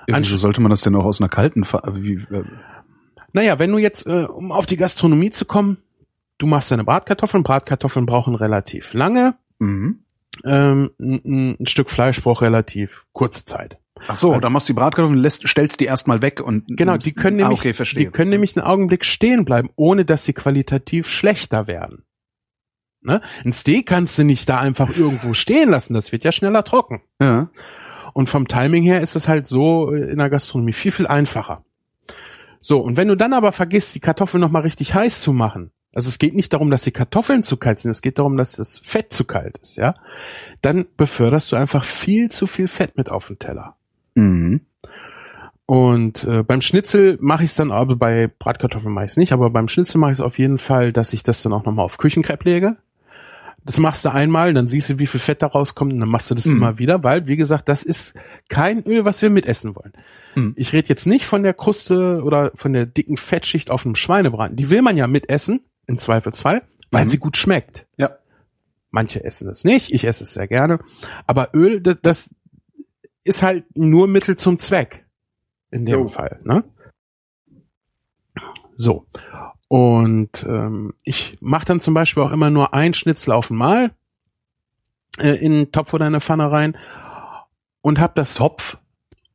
Ja, 0.09 0.19
wieso 0.19 0.37
sollte 0.37 0.61
man 0.61 0.71
das 0.71 0.83
denn 0.83 0.97
auch 0.97 1.05
aus 1.05 1.21
einer 1.21 1.29
kalten 1.29 1.65
Pfanne? 1.65 2.03
Wie, 2.03 2.15
äh 2.15 2.45
naja, 3.33 3.59
wenn 3.59 3.71
du 3.71 3.79
jetzt, 3.79 4.07
äh, 4.07 4.25
um 4.25 4.53
auf 4.53 4.67
die 4.67 4.77
Gastronomie 4.77 5.31
zu 5.31 5.45
kommen, 5.45 5.79
du 6.39 6.47
machst 6.47 6.71
deine 6.71 6.85
Bratkartoffeln, 6.85 7.45
Bratkartoffeln 7.45 8.07
brauchen 8.07 8.35
relativ 8.35 8.93
lange, 8.93 9.37
mhm. 9.59 10.01
ähm, 10.45 10.91
ein, 10.99 11.57
ein 11.61 11.67
Stück 11.67 11.91
Fleisch 11.91 12.21
braucht 12.23 12.43
relativ 12.43 13.07
kurze 13.13 13.45
Zeit. 13.45 13.80
Ach 14.09 14.17
so, 14.17 14.31
also, 14.33 14.41
dann 14.41 14.53
machst 14.53 14.69
du 14.69 14.73
die 14.73 14.79
Bratkartoffeln, 14.79 15.19
lässt, 15.19 15.47
stellst 15.47 15.81
die 15.81 15.85
erstmal 15.85 16.23
weg 16.23 16.41
und 16.41 16.65
genau, 16.69 16.97
die 16.97 17.13
können 17.13 17.41
ah, 17.41 17.49
nämlich, 17.49 17.61
okay, 17.61 17.85
die 17.97 18.07
können 18.07 18.31
nämlich 18.31 18.57
einen 18.57 18.67
Augenblick 18.67 19.05
stehen 19.05 19.45
bleiben, 19.45 19.71
ohne 19.77 20.05
dass 20.05 20.25
sie 20.25 20.33
qualitativ 20.33 21.09
schlechter 21.09 21.67
werden. 21.67 22.05
Ne? 23.03 23.23
Ein 23.45 23.53
Steak 23.53 23.87
kannst 23.87 24.19
du 24.19 24.25
nicht 24.25 24.49
da 24.49 24.59
einfach 24.59 24.95
irgendwo 24.97 25.35
stehen 25.35 25.71
lassen, 25.71 25.95
das 25.95 26.13
wird 26.13 26.25
ja 26.25 26.33
schneller 26.33 26.65
trocken. 26.65 27.03
Ja. 27.21 27.51
Und 28.13 28.29
vom 28.29 28.49
Timing 28.49 28.83
her 28.83 29.01
ist 29.01 29.17
es 29.17 29.29
halt 29.29 29.47
so 29.47 29.91
in 29.93 30.19
der 30.19 30.31
Gastronomie 30.31 30.73
viel 30.73 30.93
viel 30.93 31.07
einfacher. 31.07 31.65
So 32.61 32.81
und 32.81 32.97
wenn 32.97 33.09
du 33.09 33.17
dann 33.17 33.33
aber 33.33 33.53
vergisst, 33.53 33.95
die 33.95 34.01
Kartoffeln 34.01 34.41
noch 34.41 34.51
mal 34.51 34.63
richtig 34.63 34.95
heiß 34.95 35.23
zu 35.23 35.33
machen, 35.33 35.71
also 35.95 36.09
es 36.09 36.19
geht 36.19 36.35
nicht 36.35 36.53
darum, 36.53 36.71
dass 36.71 36.83
die 36.83 36.93
Kartoffeln 36.93 37.43
zu 37.43 37.57
kalt 37.57 37.79
sind, 37.79 37.91
es 37.91 38.03
geht 38.03 38.19
darum, 38.19 38.37
dass 38.37 38.53
das 38.53 38.79
Fett 38.79 39.13
zu 39.13 39.25
kalt 39.25 39.59
ist, 39.59 39.77
ja, 39.77 39.95
dann 40.61 40.87
beförderst 40.97 41.51
du 41.53 41.57
einfach 41.57 41.85
viel 41.85 42.31
zu 42.31 42.47
viel 42.47 42.69
Fett 42.69 42.97
mit 42.97 43.09
auf 43.09 43.27
den 43.27 43.39
Teller. 43.39 43.77
Mhm. 44.15 44.61
Und 45.67 46.25
äh, 46.25 46.43
beim 46.43 46.61
Schnitzel 46.61 47.17
mache 47.21 47.45
ich 47.45 47.51
es 47.51 47.57
dann, 47.57 47.71
aber 47.71 47.95
bei 47.95 48.27
Bratkartoffeln 48.27 48.93
mache 48.93 49.05
ich 49.05 49.13
es 49.13 49.17
nicht, 49.17 49.33
aber 49.33 49.51
beim 49.51 49.69
Schnitzel 49.69 49.99
mache 49.99 50.11
ich 50.11 50.19
es 50.19 50.21
auf 50.21 50.39
jeden 50.39 50.59
Fall, 50.59 50.93
dass 50.93 51.13
ich 51.13 51.23
das 51.23 51.43
dann 51.43 51.53
auch 51.53 51.65
nochmal 51.65 51.85
auf 51.85 51.97
Küchenkrepp 51.97 52.45
lege. 52.45 52.77
Das 53.65 53.79
machst 53.79 54.05
du 54.05 54.11
einmal, 54.11 54.53
dann 54.53 54.67
siehst 54.67 54.91
du, 54.91 54.99
wie 54.99 55.07
viel 55.07 55.21
Fett 55.21 55.43
da 55.43 55.47
rauskommt 55.47 55.93
und 55.93 56.01
dann 56.01 56.09
machst 56.09 56.31
du 56.31 56.35
das 56.35 56.47
mhm. 56.47 56.57
immer 56.57 56.79
wieder, 56.79 57.05
weil, 57.05 57.27
wie 57.29 57.37
gesagt, 57.37 57.69
das 57.69 57.85
ist 57.85 58.15
kein 58.49 58.85
Öl, 58.85 59.05
was 59.05 59.23
wir 59.23 59.31
mitessen 59.31 59.77
wollen. 59.77 59.93
Mhm. 60.35 60.55
Ich 60.57 60.73
rede 60.73 60.89
jetzt 60.89 61.07
nicht 61.07 61.25
von 61.25 61.43
der 61.45 61.55
Kruste 61.55 62.23
oder 62.25 62.51
von 62.57 62.73
der 62.73 62.87
dicken 62.87 63.17
Fettschicht 63.17 63.71
auf 63.71 63.85
einem 63.85 63.95
Schweinebraten. 63.95 64.57
Die 64.57 64.71
will 64.71 64.83
man 64.83 64.97
ja 64.97 65.07
mitessen, 65.07 65.61
im 65.87 65.99
Zweifelsfall, 65.99 66.63
weil 66.91 67.05
mhm. 67.05 67.09
sie 67.09 67.19
gut 67.19 67.37
schmeckt. 67.37 67.87
Ja. 67.97 68.11
Manche 68.91 69.23
essen 69.23 69.47
das 69.47 69.63
nicht, 69.63 69.93
ich 69.93 70.05
esse 70.05 70.25
es 70.25 70.33
sehr 70.33 70.49
gerne. 70.49 70.81
Aber 71.27 71.51
Öl, 71.55 71.81
das, 71.81 71.99
das 72.03 72.35
ist 73.25 73.43
halt 73.43 73.65
nur 73.77 74.07
Mittel 74.07 74.37
zum 74.37 74.59
Zweck. 74.59 75.07
In 75.71 75.87
dem 75.87 76.01
jo. 76.01 76.09
Fall, 76.09 76.41
ne? 76.43 76.65
So. 78.75 79.07
Und 79.69 80.45
ähm, 80.49 80.95
ich 81.05 81.39
mache 81.41 81.67
dann 81.67 81.81
zum 81.81 81.95
Beispiel 81.95 82.23
auch 82.23 82.33
immer 82.33 82.51
nur 82.51 82.75
ein 82.75 82.93
Schnitzel 82.93 83.33
auf 83.33 83.51
einmal 83.51 83.93
äh, 85.19 85.35
in 85.35 85.53
den 85.53 85.73
Topf 85.73 85.95
oder 85.95 86.07
in 86.07 86.15
eine 86.15 86.21
Pfanne 86.21 86.51
rein 86.51 86.77
und 87.83 88.01
hab 88.01 88.15
das 88.15 88.35
Topf. 88.35 88.79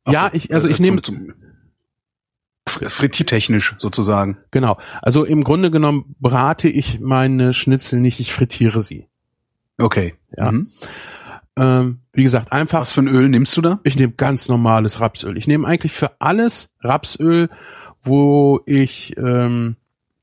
ja, 0.06 0.30
ich 0.32 0.52
also 0.52 0.68
ich 0.68 0.78
äh, 0.78 0.82
nehme 0.82 1.00
frittiertechnisch 2.66 3.76
sozusagen. 3.78 4.38
Genau. 4.50 4.78
Also 5.00 5.24
im 5.24 5.44
Grunde 5.44 5.70
genommen 5.70 6.14
brate 6.20 6.68
ich 6.68 7.00
meine 7.00 7.54
Schnitzel 7.54 8.00
nicht, 8.00 8.20
ich 8.20 8.32
frittiere 8.32 8.82
sie. 8.82 9.08
Okay. 9.78 10.14
Ja. 10.36 10.52
Mhm. 10.52 10.70
Ähm, 11.58 12.00
wie 12.12 12.22
gesagt, 12.22 12.52
einfach. 12.52 12.80
Was 12.80 12.92
für 12.92 13.02
ein 13.02 13.08
Öl 13.08 13.28
nimmst 13.28 13.56
du 13.56 13.62
da? 13.62 13.80
Ich 13.82 13.96
nehme 13.96 14.12
ganz 14.12 14.48
normales 14.48 15.00
Rapsöl. 15.00 15.36
Ich 15.36 15.46
nehme 15.46 15.66
eigentlich 15.66 15.92
für 15.92 16.20
alles 16.20 16.70
Rapsöl, 16.80 17.48
wo 18.02 18.60
ich 18.66 19.16
ähm, 19.16 19.76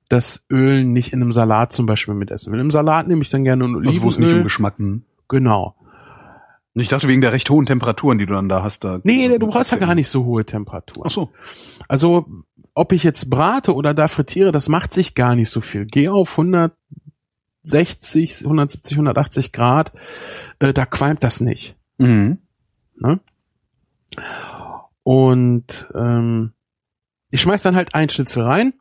das 0.10 0.46
Öl 0.52 0.84
nicht 0.84 1.14
in 1.14 1.22
einem 1.22 1.32
Salat 1.32 1.74
zum 1.74 1.86
Beispiel 1.86 2.14
mit 2.14 2.32
essen 2.32 2.54
will. 2.54 2.60
Im 2.60 2.72
Salat 2.72 3.08
nehme 3.08 3.22
ich 3.22 3.30
dann 3.30 3.44
gerne 3.44 3.64
ein 3.64 3.76
Olivenöl. 3.76 3.90
Also 3.90 4.04
wo 4.04 4.10
es 4.10 4.20
nicht 4.20 4.34
um 4.34 4.44
Geschmack. 4.44 4.78
Hm. 4.78 5.04
Genau. 5.28 5.76
Ich 6.76 6.90
dachte 6.90 7.08
wegen 7.08 7.22
der 7.22 7.34
recht 7.34 7.50
hohen 7.50 7.66
Temperaturen, 7.66 8.18
die 8.18 8.26
du 8.26 8.34
dann 8.34 8.50
da 8.50 8.64
hast. 8.64 8.84
Da 8.84 9.00
nee, 9.04 9.38
du 9.38 9.48
brauchst 9.48 9.72
ja 9.72 9.78
gar 9.78 9.94
nicht 9.94 10.10
so 10.10 10.26
hohe 10.26 10.44
Temperaturen. 10.46 11.08
Ach 11.08 11.12
so. 11.12 11.30
Also, 11.88 12.26
ob 12.74 12.92
ich 12.92 13.04
jetzt 13.04 13.30
brate 13.30 13.76
oder 13.76 13.94
da 13.94 14.08
frittiere, 14.08 14.52
das 14.52 14.70
macht 14.70 14.92
sich 14.92 15.14
gar 15.14 15.36
nicht 15.36 15.50
so 15.50 15.62
viel. 15.62 15.86
Geh 15.86 16.10
auf 16.10 16.30
160, 17.64 18.44
170, 18.44 18.98
180 18.98 19.52
Grad, 19.52 19.92
äh, 20.60 20.74
da 20.74 20.86
qualmt 20.86 21.24
das 21.24 21.42
nicht. 21.42 21.76
Mhm. 21.98 22.40
Ne? 23.00 23.20
Und 25.04 25.90
ähm, 25.96 26.54
ich 27.32 27.42
schmeiß 27.42 27.64
dann 27.64 27.76
halt 27.76 27.96
ein 27.96 28.10
Schnitzel 28.10 28.44
rein 28.44 28.74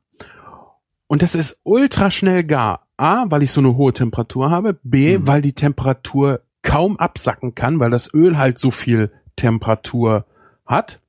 und 1.06 1.22
das 1.22 1.34
ist 1.34 1.58
ultra 1.62 2.10
schnell 2.10 2.44
gar. 2.44 2.86
A, 2.96 3.24
weil 3.30 3.42
ich 3.42 3.50
so 3.50 3.60
eine 3.60 3.76
hohe 3.76 3.92
Temperatur 3.92 4.50
habe. 4.50 4.78
B, 4.82 5.18
mhm. 5.18 5.26
weil 5.26 5.42
die 5.42 5.54
Temperatur 5.54 6.42
kaum 6.62 6.98
absacken 6.98 7.54
kann, 7.54 7.80
weil 7.80 7.90
das 7.90 8.12
Öl 8.14 8.38
halt 8.38 8.58
so 8.58 8.70
viel 8.70 9.10
Temperatur 9.34 10.26
hat. 10.66 11.00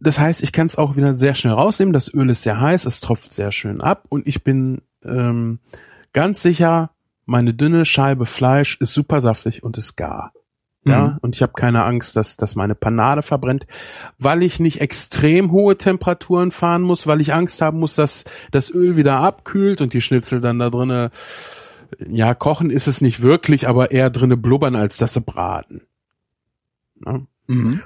Das 0.00 0.18
heißt, 0.18 0.42
ich 0.42 0.52
kann 0.52 0.66
es 0.66 0.76
auch 0.76 0.96
wieder 0.96 1.14
sehr 1.14 1.34
schnell 1.34 1.54
rausnehmen. 1.54 1.92
Das 1.92 2.12
Öl 2.12 2.28
ist 2.30 2.42
sehr 2.42 2.60
heiß, 2.60 2.84
es 2.84 3.00
tropft 3.00 3.32
sehr 3.32 3.50
schön 3.50 3.80
ab 3.80 4.04
und 4.10 4.26
ich 4.26 4.44
bin 4.44 4.82
ähm, 5.04 5.60
ganz 6.12 6.42
sicher, 6.42 6.90
meine 7.26 7.54
dünne 7.54 7.84
Scheibe 7.84 8.26
Fleisch 8.26 8.78
ist 8.80 8.94
super 8.94 9.20
saftig 9.20 9.62
und 9.62 9.76
ist 9.76 9.96
gar. 9.96 10.32
Ja, 10.84 11.08
mhm. 11.08 11.18
und 11.20 11.34
ich 11.34 11.42
habe 11.42 11.52
keine 11.54 11.84
Angst, 11.84 12.16
dass, 12.16 12.36
dass 12.36 12.54
meine 12.54 12.74
Panade 12.74 13.22
verbrennt, 13.22 13.66
weil 14.18 14.42
ich 14.42 14.60
nicht 14.60 14.80
extrem 14.80 15.50
hohe 15.50 15.76
Temperaturen 15.76 16.50
fahren 16.50 16.82
muss, 16.82 17.06
weil 17.06 17.20
ich 17.20 17.34
Angst 17.34 17.60
haben 17.60 17.80
muss, 17.80 17.96
dass 17.96 18.24
das 18.52 18.70
Öl 18.72 18.96
wieder 18.96 19.18
abkühlt 19.18 19.82
und 19.82 19.92
die 19.92 20.00
Schnitzel 20.00 20.40
dann 20.40 20.58
da 20.58 20.70
drinnen 20.70 21.10
ja, 22.06 22.34
kochen 22.34 22.70
ist 22.70 22.86
es 22.86 23.00
nicht 23.00 23.20
wirklich, 23.20 23.68
aber 23.68 23.90
eher 23.90 24.10
drinne 24.10 24.36
blubbern, 24.36 24.76
als 24.76 24.98
dass 24.98 25.14
sie 25.14 25.20
braten. 25.20 25.82
Ja? 27.04 27.20
Mhm. 27.46 27.82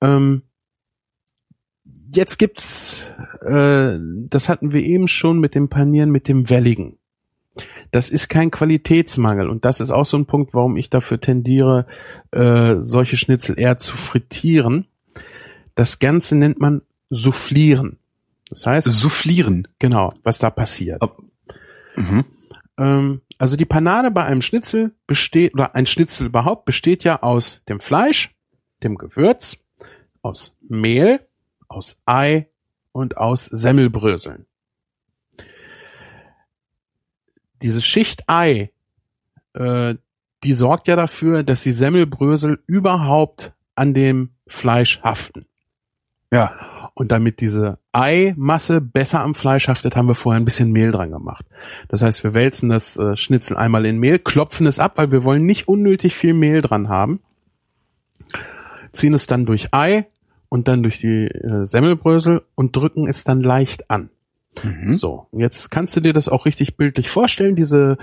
Ähm, 0.00 0.42
jetzt 2.12 2.38
gibt's, 2.38 3.10
äh, 3.42 3.98
das 4.28 4.48
hatten 4.48 4.72
wir 4.72 4.82
eben 4.82 5.08
schon 5.08 5.38
mit 5.38 5.54
dem 5.54 5.68
Panieren, 5.68 6.10
mit 6.10 6.28
dem 6.28 6.50
Welligen. 6.50 6.98
Das 7.90 8.10
ist 8.10 8.28
kein 8.28 8.50
Qualitätsmangel 8.50 9.48
und 9.48 9.64
das 9.64 9.80
ist 9.80 9.90
auch 9.90 10.06
so 10.06 10.16
ein 10.16 10.26
Punkt, 10.26 10.54
warum 10.54 10.76
ich 10.76 10.88
dafür 10.88 11.20
tendiere, 11.20 11.86
äh, 12.30 12.76
solche 12.80 13.16
Schnitzel 13.16 13.58
eher 13.58 13.76
zu 13.76 13.96
frittieren. 13.96 14.86
Das 15.74 15.98
Ganze 15.98 16.36
nennt 16.36 16.60
man 16.60 16.82
Soufflieren. 17.10 17.98
Das 18.48 18.66
heißt 18.66 18.86
Soufflieren. 18.86 19.66
Genau, 19.78 20.14
was 20.22 20.38
da 20.38 20.50
passiert. 20.50 21.02
Ob 21.02 21.22
Mhm. 21.96 22.24
Ähm, 22.78 23.20
also 23.38 23.56
die 23.56 23.64
Panade 23.64 24.10
bei 24.10 24.24
einem 24.24 24.42
Schnitzel 24.42 24.94
besteht, 25.06 25.54
oder 25.54 25.74
ein 25.74 25.86
Schnitzel 25.86 26.26
überhaupt 26.26 26.64
besteht 26.64 27.04
ja 27.04 27.22
aus 27.22 27.62
dem 27.68 27.80
Fleisch, 27.80 28.34
dem 28.82 28.96
Gewürz, 28.96 29.58
aus 30.22 30.56
Mehl, 30.60 31.20
aus 31.70 32.00
Ei 32.04 32.48
und 32.92 33.16
aus 33.16 33.46
Semmelbröseln. 33.46 34.46
Diese 37.62 37.80
Schicht 37.80 38.24
Ei, 38.26 38.70
äh, 39.54 39.94
die 40.42 40.52
sorgt 40.52 40.88
ja 40.88 40.96
dafür, 40.96 41.42
dass 41.42 41.62
die 41.62 41.72
Semmelbrösel 41.72 42.62
überhaupt 42.66 43.54
an 43.74 43.94
dem 43.94 44.30
Fleisch 44.46 45.00
haften. 45.02 45.46
Ja. 46.30 46.90
Und 46.94 47.12
damit 47.12 47.40
diese 47.40 47.78
Eimasse 47.92 48.80
besser 48.80 49.20
am 49.20 49.34
Fleisch 49.34 49.68
haftet, 49.68 49.96
haben 49.96 50.08
wir 50.08 50.14
vorher 50.14 50.40
ein 50.40 50.44
bisschen 50.44 50.72
Mehl 50.72 50.90
dran 50.90 51.10
gemacht. 51.10 51.46
Das 51.88 52.02
heißt, 52.02 52.24
wir 52.24 52.34
wälzen 52.34 52.68
das 52.68 52.96
äh, 52.96 53.16
Schnitzel 53.16 53.56
einmal 53.56 53.86
in 53.86 53.98
Mehl, 53.98 54.18
klopfen 54.18 54.66
es 54.66 54.78
ab, 54.78 54.98
weil 54.98 55.10
wir 55.10 55.24
wollen 55.24 55.46
nicht 55.46 55.68
unnötig 55.68 56.14
viel 56.14 56.34
Mehl 56.34 56.60
dran 56.60 56.88
haben. 56.88 57.20
Ziehen 58.92 59.14
es 59.14 59.26
dann 59.26 59.46
durch 59.46 59.72
Ei 59.72 60.08
und 60.50 60.68
dann 60.68 60.82
durch 60.82 60.98
die 60.98 61.26
äh, 61.26 61.64
Semmelbrösel 61.64 62.42
und 62.54 62.76
drücken 62.76 63.08
es 63.08 63.24
dann 63.24 63.40
leicht 63.40 63.90
an. 63.90 64.10
Mhm. 64.62 64.92
So, 64.92 65.28
jetzt 65.32 65.70
kannst 65.70 65.96
du 65.96 66.00
dir 66.00 66.12
das 66.12 66.28
auch 66.28 66.44
richtig 66.44 66.76
bildlich 66.76 67.08
vorstellen, 67.08 67.54
diese 67.54 67.96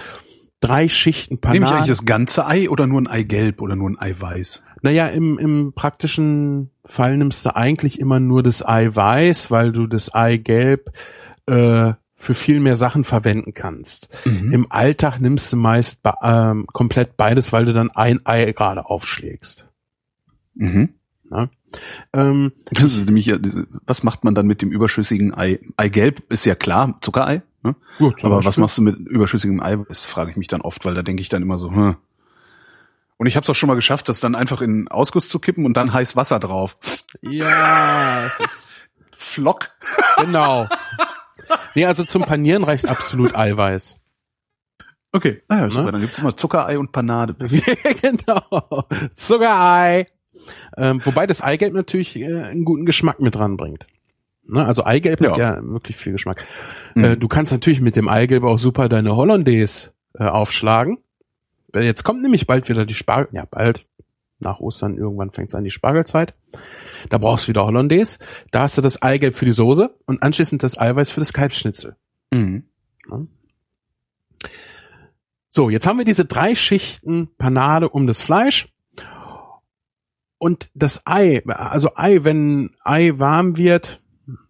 drei 0.59 0.87
Schichten 0.87 1.37
Panade. 1.37 1.59
Nehme 1.59 1.69
ich 1.69 1.75
eigentlich 1.75 1.89
das 1.89 2.05
ganze 2.05 2.47
Ei 2.47 2.69
oder 2.69 2.87
nur 2.87 3.01
ein 3.01 3.07
Eigelb 3.07 3.61
oder 3.61 3.75
nur 3.75 3.89
ein 3.89 3.99
Eiweiß? 3.99 4.63
Naja, 4.81 5.07
im, 5.07 5.37
im 5.37 5.73
praktischen 5.73 6.71
Fall 6.85 7.17
nimmst 7.17 7.45
du 7.45 7.55
eigentlich 7.55 7.99
immer 7.99 8.19
nur 8.19 8.41
das 8.43 8.65
Eiweiß, 8.65 9.51
weil 9.51 9.71
du 9.71 9.85
das 9.85 10.13
Eigelb 10.13 10.91
äh, 11.47 11.93
für 12.15 12.33
viel 12.33 12.59
mehr 12.59 12.75
Sachen 12.75 13.03
verwenden 13.03 13.53
kannst. 13.53 14.09
Mhm. 14.25 14.51
Im 14.51 14.71
Alltag 14.71 15.19
nimmst 15.19 15.51
du 15.51 15.57
meist 15.57 15.99
ähm, 16.23 16.65
komplett 16.67 17.17
beides, 17.17 17.51
weil 17.51 17.65
du 17.65 17.73
dann 17.73 17.91
ein 17.91 18.25
Ei 18.25 18.51
gerade 18.53 18.85
aufschlägst. 18.85 19.67
Mhm. 20.55 20.89
Ne? 21.29 21.49
Ähm, 22.13 22.51
Das 22.71 22.83
ist 22.83 23.05
nämlich, 23.05 23.25
ja, 23.27 23.37
was 23.85 24.03
macht 24.03 24.23
man 24.23 24.35
dann 24.35 24.47
mit 24.47 24.61
dem 24.61 24.71
überschüssigen 24.71 25.33
Ei? 25.33 25.59
Eigelb 25.77 26.23
ist 26.31 26.45
ja 26.45 26.55
klar, 26.55 26.97
Zuckerei. 27.01 27.41
Ne? 27.63 27.75
zum 27.97 28.13
Aber 28.23 28.37
was 28.37 28.45
Beispiel. 28.45 28.61
machst 28.61 28.77
du 28.77 28.81
mit 28.83 28.97
überschüssigem 28.99 29.61
Eiweiß, 29.61 30.05
frage 30.05 30.31
ich 30.31 30.37
mich 30.37 30.47
dann 30.47 30.61
oft, 30.61 30.85
weil 30.85 30.93
da 30.93 31.01
denke 31.01 31.21
ich 31.21 31.29
dann 31.29 31.41
immer 31.41 31.59
so, 31.59 31.71
hm. 31.71 31.97
Und 33.19 33.25
ich 33.25 33.35
habe 33.35 33.43
es 33.43 33.49
auch 33.49 33.55
schon 33.55 33.67
mal 33.67 33.73
geschafft, 33.75 34.09
das 34.09 34.19
dann 34.19 34.35
einfach 34.35 34.61
in 34.61 34.87
Ausguss 34.89 35.27
zu 35.27 35.39
kippen 35.39 35.65
und 35.65 35.75
dann 35.75 35.91
heiß 35.91 36.15
Wasser 36.15 36.39
drauf. 36.39 36.77
Ja, 37.21 38.25
es 38.27 38.39
ist, 38.39 38.89
Flock. 39.11 39.71
genau. 40.19 40.67
Nee, 41.73 41.85
also 41.85 42.03
zum 42.03 42.23
Panieren 42.23 42.63
reicht 42.63 42.87
absolut 42.87 43.35
Eiweiß. 43.35 43.97
Okay. 45.11 45.41
Ah 45.47 45.57
ja, 45.61 45.69
super. 45.71 45.85
Ne? 45.85 45.91
Dann 45.93 46.01
gibt's 46.01 46.19
immer 46.19 46.35
Zuckerei 46.37 46.77
und 46.77 46.91
Panade. 46.91 47.33
genau. 48.01 48.85
Zuckerei. 49.15 50.07
Ähm, 50.77 51.01
wobei 51.05 51.27
das 51.27 51.41
Eigelb 51.41 51.73
natürlich 51.73 52.15
äh, 52.19 52.25
einen 52.25 52.65
guten 52.65 52.85
Geschmack 52.85 53.19
mit 53.19 53.35
dran 53.35 53.57
bringt. 53.57 53.87
Ne? 54.45 54.65
Also 54.65 54.85
Eigelb 54.85 55.19
hat 55.21 55.37
Ja. 55.37 55.55
ja 55.55 55.63
wirklich 55.63 55.97
viel 55.97 56.13
Geschmack. 56.13 56.45
Mhm. 56.95 57.03
Äh, 57.03 57.17
du 57.17 57.27
kannst 57.27 57.51
natürlich 57.51 57.81
mit 57.81 57.95
dem 57.95 58.07
Eigelb 58.07 58.43
auch 58.43 58.57
super 58.57 58.89
deine 58.89 59.15
Hollandaise 59.15 59.91
äh, 60.13 60.23
aufschlagen. 60.23 60.99
Weil 61.73 61.83
Jetzt 61.83 62.03
kommt 62.03 62.21
nämlich 62.21 62.47
bald 62.47 62.69
wieder 62.69 62.85
die 62.85 62.93
Spargel, 62.93 63.27
ja 63.33 63.45
bald, 63.45 63.85
nach 64.39 64.59
Ostern 64.59 64.95
irgendwann 64.97 65.31
fängt 65.31 65.49
es 65.49 65.55
an 65.55 65.63
die 65.63 65.71
Spargelzeit. 65.71 66.33
Da 67.09 67.17
brauchst 67.17 67.45
du 67.45 67.49
wieder 67.49 67.65
Hollandaise. 67.65 68.19
Da 68.51 68.61
hast 68.61 68.77
du 68.77 68.81
das 68.81 69.01
Eigelb 69.01 69.35
für 69.35 69.45
die 69.45 69.51
Soße 69.51 69.93
und 70.05 70.23
anschließend 70.23 70.63
das 70.63 70.77
Eiweiß 70.77 71.11
für 71.11 71.19
das 71.19 71.33
Kalbsschnitzel. 71.33 71.95
Mhm. 72.31 72.63
So, 75.49 75.69
jetzt 75.69 75.87
haben 75.87 75.97
wir 75.97 76.05
diese 76.05 76.25
drei 76.25 76.55
Schichten 76.55 77.29
Panade 77.37 77.89
um 77.89 78.05
das 78.05 78.21
Fleisch. 78.21 78.69
Und 80.39 80.69
das 80.75 81.01
Ei, 81.05 81.43
also 81.47 81.91
Ei, 81.95 82.19
wenn 82.23 82.75
Ei 82.83 83.13
warm 83.17 83.57
wird, 83.57 84.01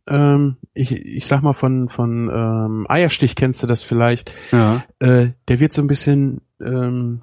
ähm, 0.08 0.58
ich, 0.74 0.92
ich 0.92 1.26
sag 1.28 1.42
mal 1.42 1.54
von, 1.54 1.88
von 1.90 2.30
ähm, 2.34 2.86
Eierstich 2.90 3.36
kennst 3.36 3.62
du 3.64 3.68
das 3.68 3.84
vielleicht, 3.84 4.34
Ja. 4.52 4.84
äh, 5.00 5.32
der 5.48 5.60
wird 5.60 5.72
so 5.74 5.82
ein 5.82 5.88
bisschen 5.88 6.42
ähm, 6.60 7.22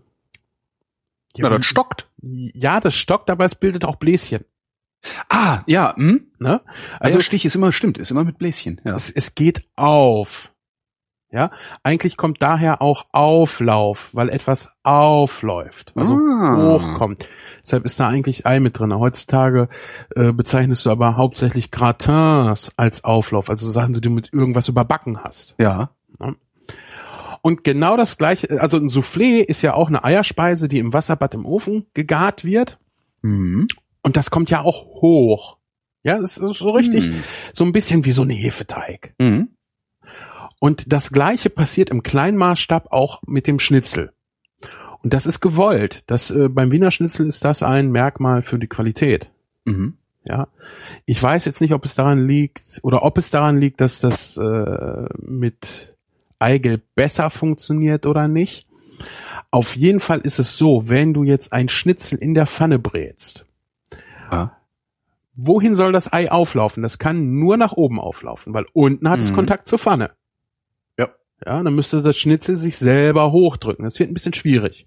Na, 1.37 1.49
das 1.49 1.67
stockt. 1.67 2.07
ja, 2.23 2.81
das 2.81 2.95
stockt, 2.95 3.29
aber 3.31 3.45
es 3.45 3.55
bildet 3.55 3.85
auch 3.85 3.97
Bläschen. 3.97 4.45
Ah, 5.29 5.63
ja. 5.67 5.95
Hm? 5.97 6.29
Ne? 6.39 6.61
Also 6.99 7.19
Also 7.19 7.21
Stich 7.23 7.45
ist 7.45 7.57
immer, 7.57 7.73
stimmt, 7.73 7.99
ist 7.99 8.11
immer 8.11 8.25
mit 8.25 8.39
Bläschen. 8.39 8.81
Ja. 8.85 8.95
es, 8.95 9.11
es 9.11 9.35
geht 9.35 9.69
auf. 9.77 10.51
Ja, 11.31 11.51
eigentlich 11.83 12.17
kommt 12.17 12.41
daher 12.41 12.81
auch 12.81 13.07
Auflauf, 13.11 14.11
weil 14.15 14.29
etwas 14.29 14.71
aufläuft, 14.85 15.93
also 15.97 16.15
Ah. 16.15 16.57
hochkommt. 16.57 17.29
Deshalb 17.65 17.85
ist 17.87 17.99
da 17.99 18.09
eigentlich 18.09 18.47
Ei 18.47 18.61
mit 18.61 18.79
drin. 18.79 18.95
Heutzutage 18.95 19.69
äh, 20.15 20.33
bezeichnest 20.33 20.85
du 20.87 20.91
aber 20.91 21.17
hauptsächlich 21.17 21.71
Gratins 21.71 22.71
als 22.77 23.05
Auflauf, 23.05 23.49
also 23.51 23.69
Sachen, 23.71 23.95
die 23.95 24.01
du 24.03 24.11
mit 24.11 24.33
irgendwas 24.33 24.69
überbacken 24.69 25.25
hast. 25.25 25.55
Ja. 25.59 25.91
Und 27.43 27.63
genau 27.65 27.97
das 27.97 28.17
gleiche, 28.17 28.61
also 28.63 28.79
ein 28.79 28.89
Soufflé 28.89 29.41
ist 29.41 29.61
ja 29.63 29.75
auch 29.75 29.89
eine 29.89 30.03
Eierspeise, 30.03 30.67
die 30.69 30.79
im 30.79 30.93
Wasserbad 30.95 31.35
im 31.35 31.45
Ofen 31.45 31.87
gegart 31.93 32.45
wird. 32.45 32.79
Mhm. 33.23 33.67
Und 34.03 34.17
das 34.17 34.31
kommt 34.31 34.51
ja 34.51 34.63
auch 34.63 34.87
hoch. 35.03 35.59
Ja, 36.03 36.19
das 36.19 36.39
ist 36.39 36.59
so 36.59 36.71
richtig, 36.71 37.09
Mhm. 37.09 37.23
so 37.53 37.65
ein 37.65 37.73
bisschen 37.73 38.05
wie 38.05 38.13
so 38.13 38.23
ein 38.23 38.31
Hefeteig. 38.31 39.15
Mhm. 39.19 39.49
Und 40.59 40.93
das 40.93 41.11
Gleiche 41.11 41.51
passiert 41.51 41.91
im 41.91 42.03
Kleinmaßstab 42.03 42.91
auch 42.93 43.21
mit 43.27 43.47
dem 43.47 43.59
Schnitzel. 43.59 44.13
Und 45.05 45.13
das 45.15 45.27
ist 45.27 45.41
gewollt. 45.41 46.03
Das, 46.07 46.31
äh, 46.33 46.49
beim 46.49 46.73
Wiener 46.73 46.91
Schnitzel 46.91 47.27
ist 47.29 47.45
das 47.45 47.63
ein 47.63 47.91
Merkmal 47.93 48.43
für 48.43 48.59
die 48.59 48.67
Qualität. 48.67 49.31
Mhm. 49.65 49.99
Ja, 50.25 50.49
ich 51.05 51.23
weiß 51.23 51.45
jetzt 51.45 51.61
nicht, 51.61 51.75
ob 51.75 51.85
es 51.85 51.95
daran 51.95 52.27
liegt 52.27 52.81
oder 52.83 53.03
ob 53.03 53.19
es 53.19 53.31
daran 53.31 53.59
liegt, 53.59 53.83
dass 53.83 54.01
das 54.01 54.39
äh, 54.39 55.05
mit 55.19 55.95
Eigelb 56.39 56.83
besser 56.95 57.29
funktioniert 57.29 58.07
oder 58.07 58.27
nicht. 58.27 58.67
Auf 59.51 59.77
jeden 59.77 60.01
Fall 60.01 60.21
ist 60.21 60.39
es 60.39 60.57
so, 60.57 60.89
wenn 60.89 61.13
du 61.13 61.23
jetzt 61.25 61.53
ein 61.53 61.69
Schnitzel 61.69 62.19
in 62.19 62.33
der 62.33 62.47
Pfanne 62.47 62.79
brätst, 62.79 63.45
Ja. 64.33 64.57
wohin 65.37 65.75
soll 65.75 65.93
das 65.93 66.11
Ei 66.11 66.31
auflaufen? 66.33 66.83
Das 66.83 66.99
kann 66.99 67.39
nur 67.39 67.59
nach 67.59 67.73
oben 67.75 68.01
auflaufen, 68.01 68.55
weil 68.55 68.65
unten 68.73 69.11
hat 69.11 69.21
es 69.21 69.31
Mhm. 69.31 69.35
Kontakt 69.37 69.69
zur 69.69 69.79
Pfanne. 69.79 70.13
Ja. 70.99 71.09
Ja, 71.45 71.63
dann 71.63 71.75
müsste 71.75 72.01
das 72.01 72.17
Schnitzel 72.17 72.57
sich 72.57 72.79
selber 72.79 73.31
hochdrücken. 73.31 73.85
Das 73.85 73.99
wird 73.99 74.11
ein 74.11 74.15
bisschen 74.15 74.33
schwierig. 74.33 74.87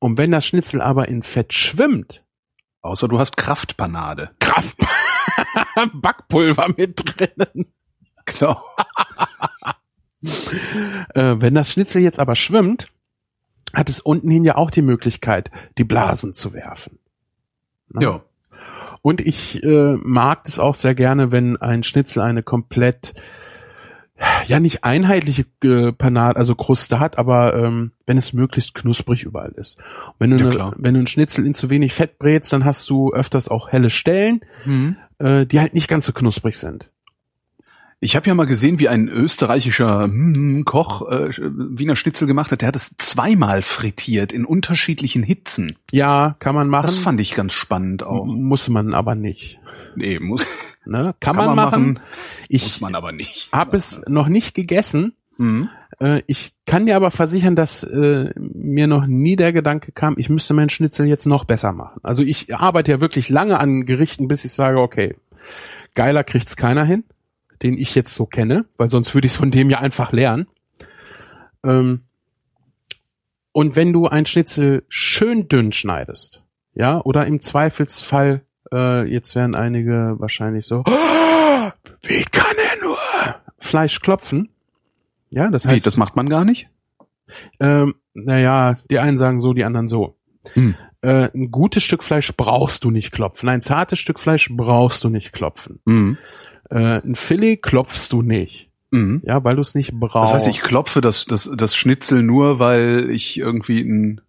Und 0.00 0.18
wenn 0.18 0.32
das 0.32 0.44
Schnitzel 0.44 0.82
aber 0.82 1.08
in 1.08 1.22
Fett 1.22 1.52
schwimmt, 1.52 2.24
Außer 2.82 3.08
du 3.08 3.18
hast 3.18 3.36
Kraftpanade. 3.36 4.30
Kraft, 4.38 4.78
Backpulver 5.94 6.68
mit 6.76 7.02
drinnen. 7.04 7.66
Genau. 8.24 8.62
Äh, 11.14 11.36
wenn 11.38 11.54
das 11.54 11.72
Schnitzel 11.72 12.02
jetzt 12.02 12.20
aber 12.20 12.36
schwimmt, 12.36 12.88
hat 13.74 13.88
es 13.88 14.00
unten 14.00 14.30
hin 14.30 14.44
ja 14.44 14.56
auch 14.56 14.70
die 14.70 14.82
Möglichkeit, 14.82 15.50
die 15.78 15.84
Blasen 15.84 16.34
zu 16.34 16.52
werfen. 16.52 16.98
Ne? 17.88 18.02
Ja. 18.02 18.22
Und 19.02 19.20
ich 19.20 19.62
äh, 19.62 19.96
mag 19.96 20.44
das 20.44 20.58
auch 20.58 20.74
sehr 20.74 20.94
gerne, 20.94 21.32
wenn 21.32 21.56
ein 21.56 21.82
Schnitzel 21.82 22.22
eine 22.22 22.42
komplett 22.42 23.14
ja 24.46 24.60
nicht 24.60 24.84
einheitliche 24.84 25.44
äh, 25.64 25.92
Panade, 25.92 26.36
also 26.38 26.54
Kruste 26.54 27.00
hat, 27.00 27.18
aber 27.18 27.54
ähm, 27.54 27.92
wenn 28.06 28.18
es 28.18 28.32
möglichst 28.32 28.74
knusprig 28.74 29.22
überall 29.24 29.52
ist. 29.52 29.78
Und 29.78 30.14
wenn 30.20 30.30
du 30.36 30.44
Ja, 30.44 30.50
klar. 30.50 30.74
wenn 30.76 30.94
du 30.94 31.00
ein 31.00 31.06
Schnitzel 31.06 31.46
in 31.46 31.54
zu 31.54 31.70
wenig 31.70 31.92
Fett 31.94 32.18
brätst, 32.18 32.52
dann 32.52 32.64
hast 32.64 32.88
du 32.90 33.12
öfters 33.12 33.48
auch 33.48 33.68
helle 33.70 33.90
Stellen, 33.90 34.40
Mhm. 34.64 34.96
äh, 35.18 35.46
die 35.46 35.60
halt 35.60 35.74
nicht 35.74 35.88
ganz 35.88 36.06
so 36.06 36.12
knusprig 36.12 36.56
sind. 36.58 36.90
Ich 38.02 38.16
habe 38.16 38.26
ja 38.28 38.34
mal 38.34 38.46
gesehen, 38.46 38.78
wie 38.78 38.88
ein 38.88 39.08
österreichischer 39.08 40.04
hm, 40.04 40.64
Koch 40.64 41.08
äh, 41.10 41.28
Wiener 41.38 41.96
Schnitzel 41.96 42.26
gemacht 42.26 42.50
hat. 42.50 42.62
Der 42.62 42.68
hat 42.68 42.76
es 42.76 42.94
zweimal 42.96 43.60
frittiert 43.60 44.32
in 44.32 44.46
unterschiedlichen 44.46 45.22
Hitzen. 45.22 45.76
Ja, 45.92 46.36
kann 46.38 46.54
man 46.54 46.68
machen. 46.68 46.84
Das 46.84 46.96
fand 46.96 47.20
ich 47.20 47.34
ganz 47.34 47.52
spannend 47.52 48.02
auch. 48.02 48.24
M- 48.26 48.42
muss 48.44 48.70
man 48.70 48.94
aber 48.94 49.14
nicht. 49.14 49.60
Nee, 49.96 50.18
muss, 50.18 50.46
Ne? 50.86 51.14
Kann, 51.20 51.36
man, 51.36 51.54
machen. 51.54 52.00
Ich 52.48 52.62
muss 52.62 52.80
man 52.80 52.94
aber 52.94 53.12
nicht. 53.12 53.50
habe 53.52 53.76
es 53.76 54.00
noch 54.08 54.28
nicht 54.28 54.54
gegessen. 54.54 55.12
Mhm. 55.36 55.68
Äh, 56.00 56.22
ich 56.26 56.52
kann 56.66 56.86
dir 56.86 56.96
aber 56.96 57.10
versichern, 57.10 57.54
dass 57.54 57.82
äh, 57.84 58.30
mir 58.36 58.86
noch 58.86 59.06
nie 59.06 59.36
der 59.36 59.52
Gedanke 59.52 59.92
kam, 59.92 60.14
ich 60.16 60.30
müsste 60.30 60.54
meinen 60.54 60.70
Schnitzel 60.70 61.06
jetzt 61.06 61.26
noch 61.26 61.44
besser 61.44 61.72
machen. 61.72 62.00
Also 62.02 62.22
ich 62.22 62.54
arbeite 62.56 62.92
ja 62.92 63.00
wirklich 63.00 63.28
lange 63.28 63.60
an 63.60 63.84
Gerichten, 63.84 64.26
bis 64.26 64.44
ich 64.44 64.52
sage, 64.52 64.80
okay, 64.80 65.16
geiler 65.94 66.24
kriegt's 66.24 66.56
keiner 66.56 66.84
hin, 66.84 67.04
den 67.62 67.76
ich 67.78 67.94
jetzt 67.94 68.14
so 68.14 68.26
kenne, 68.26 68.66
weil 68.76 68.90
sonst 68.90 69.14
würde 69.14 69.26
ich 69.26 69.32
es 69.32 69.38
von 69.38 69.50
dem 69.50 69.70
ja 69.70 69.78
einfach 69.80 70.12
lernen. 70.12 70.46
Ähm, 71.64 72.02
und 73.52 73.76
wenn 73.76 73.92
du 73.92 74.06
ein 74.06 74.26
Schnitzel 74.26 74.84
schön 74.88 75.48
dünn 75.48 75.72
schneidest, 75.72 76.42
ja, 76.74 77.00
oder 77.02 77.26
im 77.26 77.40
Zweifelsfall, 77.40 78.42
äh, 78.72 79.04
jetzt 79.10 79.34
werden 79.34 79.54
einige 79.54 80.14
wahrscheinlich 80.18 80.66
so, 80.66 80.84
"Oh, 80.86 81.70
wie 82.02 82.22
kann 82.30 82.56
er 82.56 82.82
nur 82.84 82.96
Fleisch 83.58 84.00
klopfen? 84.00 84.50
Ja, 85.30 85.48
das 85.48 85.66
Wie, 85.66 85.70
heißt, 85.70 85.86
das 85.86 85.96
macht 85.96 86.16
man 86.16 86.28
gar 86.28 86.44
nicht? 86.44 86.68
ähm, 87.60 87.94
naja, 88.14 88.74
die 88.90 88.98
einen 88.98 89.16
sagen 89.16 89.40
so, 89.40 89.52
die 89.52 89.64
anderen 89.64 89.86
so. 89.88 90.16
Hm. 90.54 90.74
Äh, 91.02 91.28
ein 91.34 91.50
gutes 91.50 91.82
Stück 91.82 92.02
Fleisch 92.04 92.32
brauchst 92.36 92.84
du 92.84 92.90
nicht 92.90 93.12
klopfen. 93.12 93.48
Ein 93.48 93.62
zartes 93.62 93.98
Stück 93.98 94.18
Fleisch 94.20 94.48
brauchst 94.52 95.02
du 95.04 95.08
nicht 95.08 95.32
klopfen. 95.32 95.80
Mhm. 95.84 96.18
Äh, 96.70 97.00
ein 97.04 97.14
Filet 97.14 97.58
klopfst 97.58 98.08
du 98.10 98.22
nicht. 98.22 98.70
Mhm. 98.90 99.22
Ja, 99.24 99.44
weil 99.44 99.54
du 99.54 99.60
es 99.60 99.74
nicht 99.74 99.92
brauchst. 99.92 100.32
Das 100.32 100.46
heißt, 100.46 100.48
ich 100.48 100.62
klopfe 100.62 101.00
das, 101.00 101.24
das, 101.24 101.50
das 101.56 101.76
Schnitzel 101.76 102.22
nur, 102.22 102.58
weil 102.58 103.08
ich 103.10 103.38
irgendwie 103.38 103.80
ein 103.82 104.20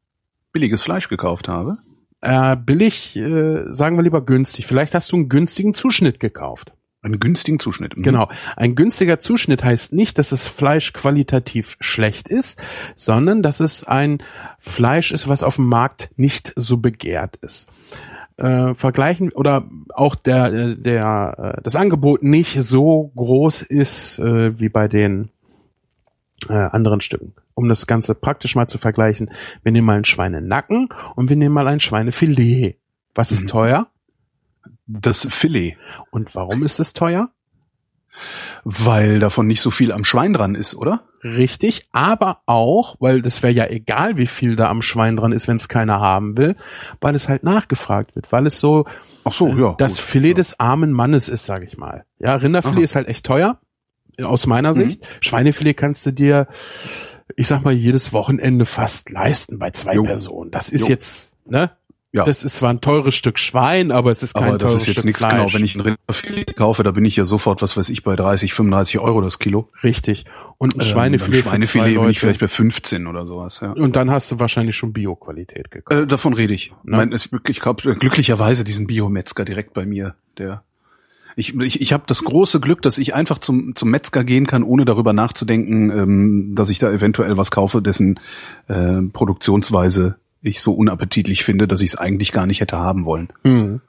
billiges 0.52 0.84
Fleisch 0.84 1.08
gekauft 1.10 1.48
habe. 1.48 1.78
äh, 2.22 2.56
billig, 2.56 3.16
äh, 3.18 3.64
sagen 3.72 3.96
wir 3.96 4.04
lieber 4.04 4.22
günstig. 4.24 4.68
Vielleicht 4.68 4.94
hast 4.94 5.12
du 5.12 5.16
einen 5.16 5.30
günstigen 5.30 5.74
Zuschnitt 5.74 6.20
gekauft. 6.20 6.74
Einen 7.02 7.20
günstigen 7.20 7.60
Zuschnitt. 7.60 7.98
Mhm. 7.98 8.04
Genau. 8.04 8.30
Ein 8.56 8.76
günstiger 8.76 9.18
Zuschnitt 9.18 9.64
heißt 9.64 9.94
nicht, 9.94 10.20
dass 10.20 10.30
das 10.30 10.48
Fleisch 10.48 10.94
qualitativ 10.94 11.76
schlecht 11.80 12.30
ist, 12.30 12.62
sondern 12.96 13.42
dass 13.42 13.60
es 13.60 13.84
ein 13.86 14.20
Fleisch 14.60 15.12
ist, 15.12 15.28
was 15.28 15.42
auf 15.42 15.56
dem 15.56 15.66
Markt 15.66 16.12
nicht 16.18 16.54
so 16.56 16.78
begehrt 16.78 17.38
ist. 17.38 17.70
Äh, 18.42 18.74
vergleichen 18.74 19.32
oder 19.32 19.66
auch 19.94 20.16
der 20.16 20.52
äh, 20.52 20.76
der 20.76 21.54
äh, 21.58 21.62
das 21.62 21.76
Angebot 21.76 22.24
nicht 22.24 22.54
so 22.60 23.12
groß 23.16 23.62
ist 23.62 24.18
äh, 24.18 24.60
wie 24.60 24.70
bei 24.70 24.88
den 24.88 25.30
äh, 26.50 26.54
anderen 26.54 27.02
Stücken. 27.02 27.36
Um 27.54 27.70
das 27.70 27.86
Ganze 27.86 28.16
praktisch 28.16 28.56
mal 28.56 28.66
zu 28.66 28.80
vergleichen, 28.80 29.30
wir 29.62 29.72
nehmen 29.72 29.86
mal 29.86 29.94
einen 29.94 30.06
Schweinenacken 30.06 30.90
und 31.16 31.30
wir 31.30 31.36
nehmen 31.36 31.54
mal 31.54 31.68
ein 31.68 31.80
Schweinefilet. 31.80 32.78
Was 33.14 33.32
ist 33.32 33.44
Mhm. 33.44 33.48
teuer? 33.48 33.88
Das 34.88 35.28
Filet. 35.30 35.78
Und 36.10 36.34
warum 36.34 36.64
ist 36.64 36.80
es 36.80 36.94
teuer? 36.94 37.30
Weil 38.64 39.20
davon 39.20 39.48
nicht 39.48 39.62
so 39.62 39.72
viel 39.72 39.92
am 39.92 40.04
Schwein 40.04 40.34
dran 40.34 40.56
ist, 40.56 40.76
oder? 40.76 41.04
Richtig, 41.24 41.88
aber 41.92 42.42
auch, 42.48 42.96
weil 43.00 43.22
das 43.22 43.44
wäre 43.44 43.54
ja 43.54 43.68
egal, 43.68 44.18
wie 44.18 44.26
viel 44.28 44.56
da 44.56 44.70
am 44.70 44.82
Schwein 44.82 45.18
dran 45.18 45.32
ist, 45.32 45.48
wenn 45.48 45.56
es 45.58 45.68
keiner 45.68 46.00
haben 46.00 46.36
will, 46.36 46.56
weil 47.00 47.14
es 47.16 47.30
halt 47.30 47.44
nachgefragt 47.44 48.16
wird, 48.16 48.32
weil 48.32 48.48
es 48.48 48.60
so, 48.60 48.86
Ach 49.24 49.32
so, 49.34 49.48
äh, 49.50 49.60
ja. 49.62 49.76
das 49.78 49.98
gut, 49.98 50.06
Filet 50.06 50.28
ja. 50.30 50.34
des 50.36 50.60
armen 50.60 50.92
Mannes 50.92 51.30
ist, 51.30 51.46
sage 51.46 51.66
ich 51.66 51.78
mal. 51.78 52.06
Ja, 52.20 52.36
Rinderfilet 52.36 52.78
Aha. 52.78 52.84
ist 52.84 52.96
halt 52.96 53.08
echt 53.08 53.26
teuer, 53.26 53.60
aus 54.24 54.48
meiner 54.48 54.70
Mhm. 54.72 54.76
Sicht. 54.76 55.08
Schweinefilet 55.22 55.76
kannst 55.76 56.06
du 56.08 56.12
dir, 56.12 56.48
ich 57.36 57.48
sag 57.48 57.64
mal, 57.64 57.74
jedes 57.74 58.14
Wochenende 58.14 58.66
fast 58.66 59.10
leisten 59.12 59.60
bei 59.60 59.70
zwei 59.72 59.94
Jo. 59.96 60.04
Personen. 60.04 60.50
Das 60.52 60.70
ist 60.70 60.82
Jo. 60.82 60.88
jetzt, 60.90 61.34
ne? 61.46 61.72
Ja. 62.14 62.26
Das 62.26 62.44
ist 62.44 62.58
zwar 62.58 62.72
ein 62.72 62.82
teures 62.82 63.16
Stück 63.16 63.40
Schwein, 63.40 63.90
aber 63.92 64.12
es 64.12 64.22
ist 64.22 64.34
kein 64.34 64.50
Aber 64.50 64.58
das 64.58 64.72
teures 64.72 64.82
ist 64.82 64.88
jetzt 64.88 64.96
Stück 64.96 65.06
nichts 65.06 65.22
Fleisch. 65.22 65.34
genau. 65.34 65.54
Wenn 65.54 65.64
ich 65.64 65.76
ein 65.76 65.82
Rinderfilet 65.82 66.56
kaufe, 66.58 66.84
da 66.84 66.92
bin 66.92 67.06
ich 67.06 67.16
ja 67.16 67.24
sofort, 67.24 67.62
was 67.62 67.78
weiß 67.78 67.88
ich, 67.90 68.04
bei 68.04 68.18
30, 68.18 68.54
35 68.54 69.00
Euro 69.00 69.22
das 69.22 69.40
Kilo. 69.40 69.70
Richtig. 69.82 70.26
Und 70.58 70.76
ein 70.76 70.82
Ähm, 70.82 70.86
Schweinefilet, 70.88 71.44
für 71.44 71.50
zwei 71.50 71.50
Schweinefilet 71.66 72.02
bin 72.02 72.10
ich 72.10 72.20
vielleicht 72.20 72.40
bei 72.42 72.48
15 72.50 73.08
oder 73.08 73.26
sowas, 73.26 73.62
ja. 73.62 73.72
Und 73.72 73.96
dann 73.96 74.12
hast 74.12 74.30
du 74.32 74.40
wahrscheinlich 74.40 74.76
schon 74.76 74.92
Bio-Qualität 74.92 75.72
gekauft. 75.72 76.02
Äh, 76.02 76.06
davon 76.06 76.34
rede 76.34 76.54
ich. 76.54 76.72
Ne? 76.84 76.98
Mein, 76.98 77.14
es, 77.14 77.30
ich 77.48 77.60
glaube 77.62 77.96
glücklicherweise 77.96 78.66
diesen 78.66 78.88
Biometzger 78.88 79.46
direkt 79.46 79.74
bei 79.74 79.86
mir, 79.86 80.16
der 80.38 80.64
ich, 81.38 81.58
ich, 81.58 81.80
ich 81.80 81.94
habe 81.94 82.04
das 82.08 82.26
große 82.26 82.60
Glück, 82.60 82.82
dass 82.82 82.98
ich 82.98 83.16
einfach 83.16 83.38
zum, 83.38 83.74
zum 83.74 83.90
Metzger 83.90 84.26
gehen 84.26 84.48
kann, 84.48 84.64
ohne 84.64 84.84
darüber 84.84 85.14
nachzudenken, 85.14 85.90
ähm, 85.90 86.56
dass 86.56 86.70
ich 86.70 86.80
da 86.80 86.92
eventuell 86.92 87.38
was 87.38 87.52
kaufe, 87.52 87.82
dessen 87.82 88.20
äh, 88.68 89.02
Produktionsweise 89.14 90.16
ich 90.42 90.62
so 90.62 90.74
unappetitlich 90.74 91.44
finde, 91.44 91.68
dass 91.68 91.82
ich 91.82 91.92
es 91.92 91.96
eigentlich 91.96 92.32
gar 92.32 92.46
nicht 92.46 92.62
hätte 92.62 92.78
haben 92.78 93.06
wollen. 93.06 93.30
Hm. 93.44 93.82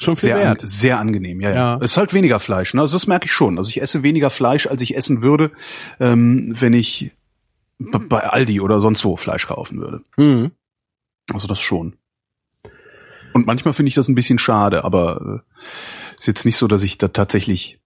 Schon 0.00 0.16
viel 0.16 0.28
Sehr, 0.28 0.36
an, 0.36 0.42
wert. 0.42 0.60
sehr 0.62 0.98
angenehm, 0.98 1.40
ja, 1.40 1.50
ja. 1.50 1.76
Es 1.80 1.92
ist 1.92 1.96
halt 1.96 2.14
weniger 2.14 2.38
Fleisch, 2.38 2.72
ne? 2.72 2.80
Also 2.80 2.94
das 2.94 3.08
merke 3.08 3.26
ich 3.26 3.32
schon. 3.32 3.58
Also 3.58 3.70
ich 3.70 3.82
esse 3.82 4.02
weniger 4.04 4.30
Fleisch, 4.30 4.66
als 4.68 4.80
ich 4.80 4.96
essen 4.96 5.22
würde, 5.22 5.50
ähm, 5.98 6.54
wenn 6.58 6.72
ich 6.72 7.10
bei 7.78 8.22
Aldi 8.22 8.60
oder 8.60 8.80
sonst 8.80 9.04
wo 9.04 9.16
Fleisch 9.16 9.46
kaufen 9.46 9.80
würde. 9.80 10.02
Hm. 10.16 10.52
Also 11.32 11.48
das 11.48 11.60
schon. 11.60 11.94
Und 13.32 13.46
manchmal 13.46 13.74
finde 13.74 13.88
ich 13.88 13.94
das 13.94 14.08
ein 14.08 14.14
bisschen 14.14 14.38
schade, 14.38 14.84
aber 14.84 15.42
äh, 15.60 16.14
ist 16.16 16.26
jetzt 16.26 16.44
nicht 16.44 16.56
so, 16.56 16.66
dass 16.68 16.82
ich 16.82 16.98
da 16.98 17.08
tatsächlich 17.08 17.78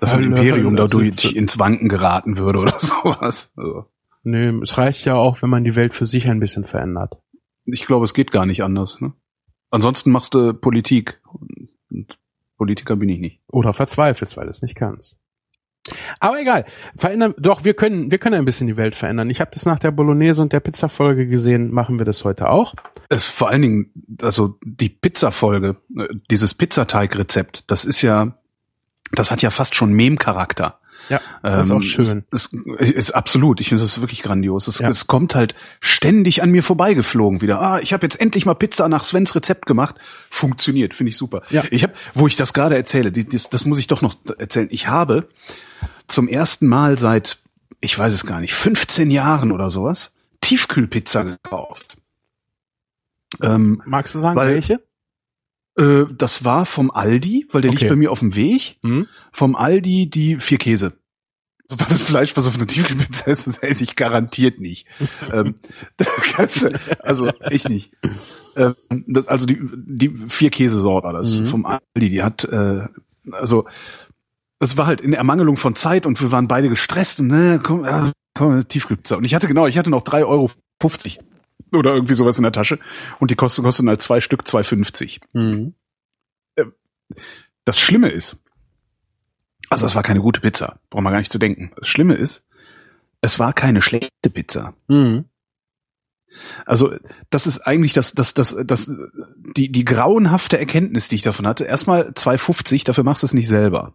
dass 0.00 0.12
mein 0.12 0.24
Hölle, 0.24 0.26
Imperium 0.26 0.76
Hölle, 0.76 0.88
dadurch 0.88 1.34
ins 1.34 1.58
Wanken 1.58 1.88
geraten 1.88 2.36
würde 2.36 2.58
oder 2.58 2.74
sowas. 2.78 3.52
Also, 3.56 3.86
Nee, 4.22 4.52
es 4.62 4.76
reicht 4.76 5.04
ja 5.04 5.14
auch, 5.14 5.42
wenn 5.42 5.50
man 5.50 5.64
die 5.64 5.76
Welt 5.76 5.94
für 5.94 6.06
sich 6.06 6.28
ein 6.28 6.40
bisschen 6.40 6.64
verändert. 6.64 7.16
ich 7.64 7.86
glaube, 7.86 8.04
es 8.04 8.14
geht 8.14 8.32
gar 8.32 8.46
nicht 8.46 8.62
anders. 8.62 9.00
Ne? 9.00 9.12
Ansonsten 9.70 10.10
machst 10.10 10.34
du 10.34 10.52
Politik. 10.52 11.20
Und 11.90 12.18
Politiker 12.56 12.96
bin 12.96 13.08
ich 13.08 13.20
nicht. 13.20 13.40
Oder 13.48 13.72
verzweifelst, 13.72 14.36
weil 14.36 14.44
du 14.44 14.50
es 14.50 14.62
nicht 14.62 14.74
kannst. 14.74 15.16
Aber 16.18 16.40
egal. 16.40 16.64
Verändern, 16.96 17.34
doch, 17.38 17.64
wir 17.64 17.74
können, 17.74 18.10
wir 18.10 18.18
können 18.18 18.34
ein 18.34 18.44
bisschen 18.44 18.66
die 18.66 18.76
Welt 18.76 18.94
verändern. 18.94 19.30
Ich 19.30 19.40
habe 19.40 19.50
das 19.52 19.66
nach 19.66 19.78
der 19.78 19.90
Bolognese 19.90 20.42
und 20.42 20.52
der 20.52 20.60
Pizza-Folge 20.60 21.26
gesehen, 21.26 21.72
machen 21.72 21.98
wir 21.98 22.04
das 22.04 22.24
heute 22.24 22.50
auch. 22.50 22.74
Es, 23.08 23.26
vor 23.26 23.48
allen 23.48 23.62
Dingen, 23.62 23.90
also 24.20 24.58
die 24.62 24.88
Pizza-Folge, 24.88 25.76
äh, 25.96 26.08
dieses 26.30 26.54
Pizzateig-Rezept, 26.54 27.70
das 27.70 27.84
ist 27.84 28.02
ja, 28.02 28.36
das 29.12 29.30
hat 29.30 29.42
ja 29.42 29.50
fast 29.50 29.74
schon 29.74 29.92
Mem-Charakter. 29.92 30.79
Ja, 31.10 31.20
das 31.42 31.66
ist 31.66 31.72
auch 31.72 31.82
schön. 31.82 32.24
Es, 32.30 32.50
es 32.78 32.90
ist 32.90 33.10
absolut. 33.10 33.60
Ich 33.60 33.68
finde 33.68 33.82
das 33.82 34.00
wirklich 34.00 34.22
grandios. 34.22 34.66
Es, 34.68 34.78
Ja. 34.78 34.88
es 34.88 35.06
kommt 35.06 35.34
halt 35.34 35.54
ständig 35.80 36.42
an 36.42 36.50
mir 36.50 36.62
vorbeigeflogen 36.62 37.42
wieder. 37.42 37.60
Ah, 37.60 37.80
ich 37.80 37.92
habe 37.92 38.06
jetzt 38.06 38.18
endlich 38.20 38.46
mal 38.46 38.54
Pizza 38.54 38.88
nach 38.88 39.04
Svens 39.04 39.34
Rezept 39.34 39.66
gemacht. 39.66 39.96
Funktioniert, 40.30 40.94
finde 40.94 41.10
ich 41.10 41.16
super. 41.18 41.42
Ja. 41.50 41.64
Ich 41.70 41.82
habe, 41.82 41.92
wo 42.14 42.26
ich 42.26 42.36
das 42.36 42.54
gerade 42.54 42.76
erzähle, 42.76 43.12
die, 43.12 43.28
das, 43.28 43.50
das 43.50 43.66
muss 43.66 43.78
ich 43.78 43.88
doch 43.88 44.00
noch 44.00 44.14
erzählen. 44.38 44.68
Ich 44.70 44.88
habe 44.88 45.28
zum 46.06 46.28
ersten 46.28 46.66
Mal 46.66 46.96
seit, 46.98 47.38
ich 47.80 47.98
weiß 47.98 48.14
es 48.14 48.24
gar 48.24 48.40
nicht, 48.40 48.54
15 48.54 49.10
Jahren 49.10 49.52
oder 49.52 49.70
sowas, 49.70 50.14
Tiefkühlpizza 50.40 51.24
gekauft. 51.24 51.96
Ähm, 53.42 53.82
Magst 53.84 54.14
du 54.14 54.18
sagen, 54.18 54.36
Weil- 54.36 54.54
welche? 54.54 54.80
äh, 55.78 56.04
das 56.16 56.44
war 56.44 56.66
vom 56.66 56.90
Aldi, 56.90 57.46
weil 57.52 57.62
der 57.62 57.70
Okay. 57.70 57.78
liegt 57.80 57.90
bei 57.90 57.96
mir 57.96 58.10
auf 58.10 58.18
dem 58.20 58.34
Weg. 58.34 58.76
Hm? 58.84 59.06
Vom 59.32 59.54
Aldi 59.54 60.10
die 60.10 60.36
vier 60.40 60.58
Käse. 60.58 60.92
Weil 61.70 61.86
das 61.88 62.02
Fleisch, 62.02 62.36
was 62.36 62.46
auf 62.46 62.56
einer 62.56 62.66
Tiefkühlpizza 62.66 63.30
ist, 63.30 63.46
das 63.46 63.58
esse 63.58 63.84
ich 63.84 63.96
garantiert 63.96 64.60
nicht. 64.60 64.86
ähm, 65.32 65.54
du, 65.98 66.72
also 67.00 67.30
ich 67.50 67.68
nicht. 67.68 67.92
Ähm, 68.56 68.74
das, 69.06 69.28
also 69.28 69.46
die, 69.46 69.58
die 69.62 70.16
vier 70.16 70.50
Käsesorten, 70.50 71.12
das 71.12 71.38
Mhm. 71.38 71.46
vom 71.46 71.66
Aldi, 71.66 72.10
die 72.10 72.22
hat, 72.22 72.44
äh, 72.44 72.86
also 73.30 73.66
es 74.58 74.76
war 74.76 74.86
halt 74.86 75.00
in 75.00 75.12
Ermangelung 75.12 75.56
von 75.56 75.74
Zeit 75.74 76.06
und 76.06 76.20
wir 76.20 76.32
waren 76.32 76.48
beide 76.48 76.68
gestresst 76.68 77.20
und 77.20 77.28
ne, 77.28 77.60
komm, 77.62 77.84
ah, 77.84 78.12
komm, 78.34 78.66
Tiefkühlpizza. 78.66 79.16
Und 79.16 79.24
ich 79.24 79.34
hatte 79.34 79.46
genau, 79.48 79.66
ich 79.66 79.78
hatte 79.78 79.90
noch 79.90 80.02
3,50 80.02 80.26
Euro 80.26 80.50
oder 81.72 81.94
irgendwie 81.94 82.14
sowas 82.14 82.36
in 82.36 82.42
der 82.42 82.52
Tasche 82.52 82.78
und 83.20 83.30
die 83.30 83.36
kosten, 83.36 83.62
kosten 83.62 83.88
halt 83.88 84.02
zwei 84.02 84.20
Stück 84.20 84.42
2,50. 84.42 85.20
Mhm. 85.32 85.74
Das 87.64 87.78
Schlimme 87.78 88.08
ist, 88.10 88.42
also 89.70 89.86
es 89.86 89.94
war 89.94 90.02
keine 90.02 90.20
gute 90.20 90.40
Pizza, 90.40 90.78
braucht 90.90 91.04
man 91.04 91.12
gar 91.12 91.20
nicht 91.20 91.32
zu 91.32 91.38
denken. 91.38 91.72
Das 91.76 91.88
Schlimme 91.88 92.14
ist, 92.14 92.46
es 93.22 93.38
war 93.38 93.52
keine 93.52 93.80
schlechte 93.80 94.30
Pizza. 94.30 94.74
Mhm. 94.88 95.24
Also 96.66 96.94
das 97.30 97.46
ist 97.46 97.60
eigentlich 97.60 97.92
das, 97.92 98.12
das, 98.12 98.34
das, 98.34 98.56
das, 98.64 98.90
die, 99.56 99.72
die 99.72 99.84
grauenhafte 99.84 100.58
Erkenntnis, 100.58 101.08
die 101.08 101.16
ich 101.16 101.22
davon 101.22 101.46
hatte. 101.46 101.64
Erstmal 101.64 102.10
2,50, 102.10 102.84
dafür 102.84 103.04
machst 103.04 103.22
du 103.22 103.26
es 103.26 103.34
nicht 103.34 103.48
selber. 103.48 103.94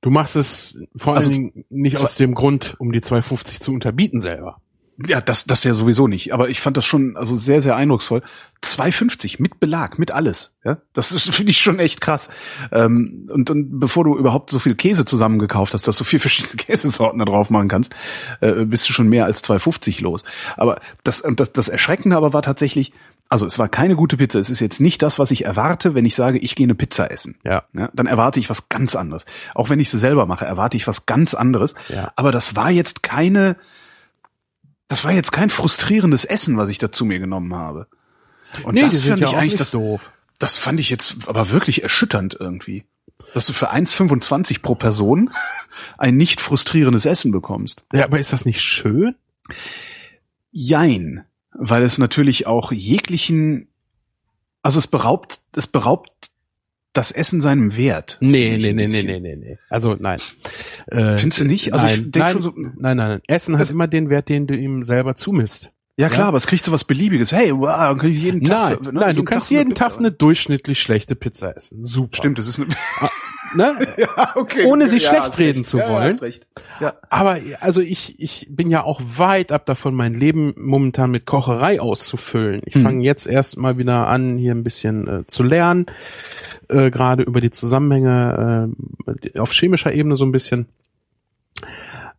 Du 0.00 0.10
machst 0.10 0.36
es 0.36 0.78
vor 0.96 1.14
Also 1.14 1.28
allen 1.28 1.36
Dingen 1.36 1.64
nicht 1.68 2.00
aus 2.00 2.16
dem 2.16 2.34
Grund, 2.34 2.74
um 2.78 2.92
die 2.92 3.00
250 3.00 3.60
zu 3.60 3.72
unterbieten 3.72 4.18
selber. 4.18 4.62
Ja, 5.06 5.20
das, 5.20 5.44
das 5.44 5.64
ja 5.64 5.72
sowieso 5.74 6.08
nicht. 6.08 6.34
Aber 6.34 6.48
ich 6.48 6.60
fand 6.60 6.76
das 6.76 6.84
schon 6.84 7.16
also 7.16 7.36
sehr, 7.36 7.60
sehr 7.60 7.76
eindrucksvoll. 7.76 8.22
2,50 8.62 9.36
mit 9.38 9.60
Belag, 9.60 9.98
mit 9.98 10.10
alles. 10.10 10.56
Ja, 10.64 10.78
das 10.92 11.16
finde 11.30 11.50
ich 11.50 11.60
schon 11.60 11.78
echt 11.78 12.00
krass. 12.00 12.28
Ähm, 12.72 13.28
und, 13.32 13.50
und 13.50 13.80
bevor 13.80 14.04
du 14.04 14.16
überhaupt 14.16 14.50
so 14.50 14.58
viel 14.58 14.74
Käse 14.74 15.04
zusammengekauft 15.04 15.74
hast, 15.74 15.88
dass 15.88 15.96
du 15.96 16.04
vier 16.04 16.20
verschiedene 16.20 16.56
Käsesorten 16.56 17.18
da 17.18 17.24
drauf 17.24 17.50
machen 17.50 17.68
kannst, 17.68 17.94
äh, 18.40 18.64
bist 18.64 18.88
du 18.88 18.92
schon 18.92 19.08
mehr 19.08 19.24
als 19.24 19.42
2,50 19.44 20.02
los. 20.02 20.24
Aber 20.56 20.80
das, 21.04 21.20
und 21.20 21.40
das, 21.40 21.52
das 21.52 21.68
Erschreckende 21.68 22.16
aber 22.16 22.32
war 22.32 22.42
tatsächlich, 22.42 22.92
also 23.30 23.46
es 23.46 23.58
war 23.58 23.68
keine 23.68 23.94
gute 23.94 24.16
Pizza. 24.16 24.40
Es 24.40 24.50
ist 24.50 24.60
jetzt 24.60 24.80
nicht 24.80 25.02
das, 25.02 25.18
was 25.18 25.30
ich 25.30 25.44
erwarte, 25.44 25.94
wenn 25.94 26.04
ich 26.04 26.16
sage, 26.16 26.38
ich 26.38 26.56
gehe 26.56 26.66
eine 26.66 26.74
Pizza 26.74 27.10
essen. 27.10 27.36
Ja. 27.44 27.62
Ja, 27.72 27.88
dann 27.94 28.06
erwarte 28.06 28.40
ich 28.40 28.50
was 28.50 28.68
ganz 28.68 28.96
anderes. 28.96 29.24
Auch 29.54 29.70
wenn 29.70 29.78
ich 29.78 29.88
sie 29.88 29.98
selber 29.98 30.26
mache, 30.26 30.44
erwarte 30.44 30.76
ich 30.76 30.86
was 30.88 31.06
ganz 31.06 31.34
anderes. 31.34 31.74
Ja. 31.88 32.12
Aber 32.16 32.32
das 32.32 32.56
war 32.56 32.70
jetzt 32.70 33.04
keine, 33.04 33.56
das 34.90 35.04
war 35.04 35.12
jetzt 35.12 35.30
kein 35.30 35.50
frustrierendes 35.50 36.24
Essen, 36.24 36.56
was 36.56 36.68
ich 36.68 36.78
da 36.78 36.90
zu 36.90 37.04
mir 37.04 37.20
genommen 37.20 37.54
habe. 37.54 37.86
Und 38.64 38.74
nee, 38.74 38.80
das 38.80 39.04
fand 39.04 39.20
ja 39.20 39.28
ich 39.28 39.36
eigentlich, 39.36 39.54
das, 39.54 39.70
doof. 39.70 40.10
das 40.40 40.56
fand 40.56 40.80
ich 40.80 40.90
jetzt 40.90 41.28
aber 41.28 41.50
wirklich 41.50 41.84
erschütternd 41.84 42.36
irgendwie. 42.38 42.84
Dass 43.32 43.46
du 43.46 43.52
für 43.52 43.72
1,25 43.72 44.62
pro 44.62 44.74
Person 44.74 45.30
ein 45.96 46.16
nicht 46.16 46.40
frustrierendes 46.40 47.06
Essen 47.06 47.30
bekommst. 47.30 47.84
Ja, 47.92 48.04
aber 48.04 48.18
ist 48.18 48.32
das 48.32 48.44
nicht 48.44 48.62
schön? 48.62 49.14
Jein. 50.50 51.24
Weil 51.52 51.84
es 51.84 51.98
natürlich 51.98 52.48
auch 52.48 52.72
jeglichen, 52.72 53.68
also 54.60 54.80
es 54.80 54.88
beraubt, 54.88 55.38
es 55.54 55.68
beraubt 55.68 56.29
das 56.92 57.12
Essen 57.12 57.40
seinem 57.40 57.76
Wert. 57.76 58.16
Nee, 58.20 58.56
nee, 58.60 58.72
nee, 58.72 58.86
nee, 58.86 59.02
nee, 59.02 59.20
nee, 59.20 59.36
nee. 59.36 59.58
Also 59.68 59.96
nein. 59.98 60.20
Äh, 60.86 61.18
Findest 61.18 61.40
du 61.40 61.44
nicht? 61.44 61.72
Also 61.72 61.86
nein, 61.86 61.94
ich 61.94 62.00
denk 62.10 62.16
nein, 62.16 62.32
schon 62.32 62.42
so, 62.42 62.52
nein, 62.56 62.72
nein, 62.78 62.96
nein. 62.96 63.20
Essen 63.28 63.54
hat 63.54 63.62
Das- 63.62 63.70
immer 63.70 63.86
den 63.88 64.10
Wert, 64.10 64.28
den 64.28 64.46
du 64.46 64.54
ihm 64.56 64.82
selber 64.82 65.14
zumisst. 65.14 65.70
Ja 65.96 66.08
klar, 66.08 66.20
Ja. 66.20 66.28
aber 66.28 66.36
es 66.38 66.46
kriegst 66.46 66.66
du 66.66 66.72
was 66.72 66.84
Beliebiges. 66.84 67.32
Hey, 67.32 67.52
wow, 67.56 67.76
dann 67.76 67.98
kann 67.98 68.10
ich 68.10 68.22
jeden 68.22 68.42
Tag. 68.44 68.82
Nein, 68.82 68.94
ne, 68.94 69.00
nein, 69.00 69.16
du 69.16 69.24
kannst 69.24 69.50
eine 69.50 69.58
jeden 69.60 69.74
Tag 69.74 69.98
eine 69.98 70.10
durchschnittlich 70.12 70.80
schlechte 70.80 71.14
Pizza 71.16 71.56
essen. 71.56 71.84
Super. 71.84 72.16
Stimmt, 72.16 72.38
das 72.38 72.46
ist 72.48 72.58
eine, 72.60 72.68
Ne? 73.52 73.74
ja, 73.96 74.36
okay. 74.36 74.66
Ohne 74.66 74.86
sie 74.86 74.98
ja, 74.98 75.08
schlecht 75.08 75.38
reden 75.40 75.58
recht. 75.58 75.68
zu 75.68 75.78
wollen. 75.78 76.14
Ja, 76.14 76.20
recht. 76.22 76.46
Ja. 76.80 76.94
Aber 77.08 77.38
also 77.60 77.80
ich, 77.80 78.14
ich 78.20 78.46
bin 78.48 78.70
ja 78.70 78.84
auch 78.84 79.00
weit 79.04 79.50
ab 79.50 79.66
davon, 79.66 79.92
mein 79.94 80.14
Leben 80.14 80.54
momentan 80.56 81.10
mit 81.10 81.26
Kocherei 81.26 81.80
auszufüllen. 81.80 82.62
Ich 82.64 82.74
Hm. 82.76 82.82
fange 82.82 83.04
jetzt 83.04 83.26
erst 83.26 83.56
mal 83.58 83.76
wieder 83.76 84.06
an, 84.06 84.38
hier 84.38 84.54
ein 84.54 84.62
bisschen 84.62 85.08
äh, 85.08 85.26
zu 85.26 85.42
lernen, 85.42 85.86
äh, 86.68 86.92
gerade 86.92 87.24
über 87.24 87.40
die 87.40 87.50
Zusammenhänge 87.50 88.72
äh, 89.34 89.38
auf 89.40 89.50
chemischer 89.52 89.92
Ebene 89.92 90.14
so 90.14 90.24
ein 90.24 90.32
bisschen. 90.32 90.68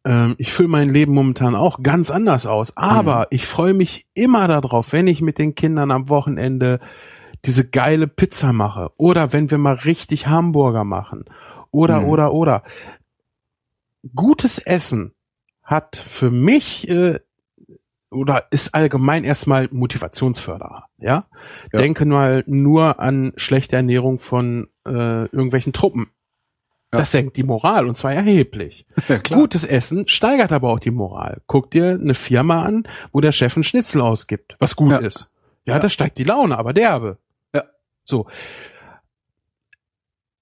Ähm, 0.06 0.36
ich 0.38 0.52
fülle 0.52 0.70
mein 0.70 0.90
Leben 0.90 1.14
momentan 1.14 1.56
auch 1.56 1.82
ganz 1.84 2.10
anders 2.10 2.46
aus. 2.48 2.76
Aber 2.78 3.28
ich 3.32 3.46
freue 3.46 3.74
mich 3.74 4.08
immer 4.14 4.48
darauf, 4.48 4.94
wenn 4.94 5.08
ich 5.08 5.22
mit 5.22 5.38
den 5.38 5.56
Kindern 5.56 5.92
am 5.92 6.10
Wochenende 6.10 6.80
diese 7.46 7.68
geile 7.70 8.08
Pizza 8.08 8.54
mache 8.54 8.92
oder 8.98 9.34
wenn 9.34 9.50
wir 9.50 9.58
mal 9.58 9.76
richtig 9.76 10.28
Hamburger 10.28 10.84
machen 10.84 11.26
oder 11.72 12.02
Mhm. 12.02 12.08
oder 12.10 12.34
oder 12.34 12.64
gutes 14.16 14.60
Essen 14.60 15.14
hat 15.64 15.96
für 15.96 16.32
mich 16.32 16.88
äh, 16.90 17.20
oder 18.12 18.46
ist 18.52 18.76
allgemein 18.76 19.24
erstmal 19.24 19.70
Motivationsförderer. 19.72 20.86
Ja? 20.98 21.28
Ja. 21.72 21.78
denke 21.78 22.06
mal 22.06 22.44
nur 22.46 23.00
an 23.00 23.32
schlechte 23.38 23.78
Ernährung 23.78 24.20
von 24.20 24.68
äh, 24.86 25.26
irgendwelchen 25.26 25.72
Truppen. 25.74 26.12
Ja. 26.94 27.00
Das 27.00 27.12
senkt 27.12 27.38
die 27.38 27.44
Moral 27.44 27.88
und 27.88 27.96
zwar 27.96 28.14
erheblich. 28.14 28.86
Ja. 29.08 29.18
Gutes 29.20 29.64
Essen 29.64 30.08
steigert 30.08 30.52
aber 30.52 30.70
auch 30.70 30.80
die 30.80 30.92
Moral. 30.92 31.42
Guck 31.48 31.72
dir 31.72 31.92
eine 31.92 32.16
Firma 32.16 32.64
an, 32.64 32.88
wo 33.12 33.22
der 33.22 33.32
Chef 33.32 33.56
einen 33.56 33.64
Schnitzel 33.64 34.02
ausgibt, 34.02 34.56
was 34.60 34.76
gut 34.76 34.92
Ja. 34.92 34.98
ist. 34.98 35.30
Ja, 35.66 35.76
Ja. 35.76 35.80
das 35.80 35.94
steigt 35.94 36.18
die 36.18 36.24
Laune, 36.26 36.58
aber 36.58 36.74
derbe. 36.74 37.18
Ja. 37.54 37.64
So. 38.04 38.28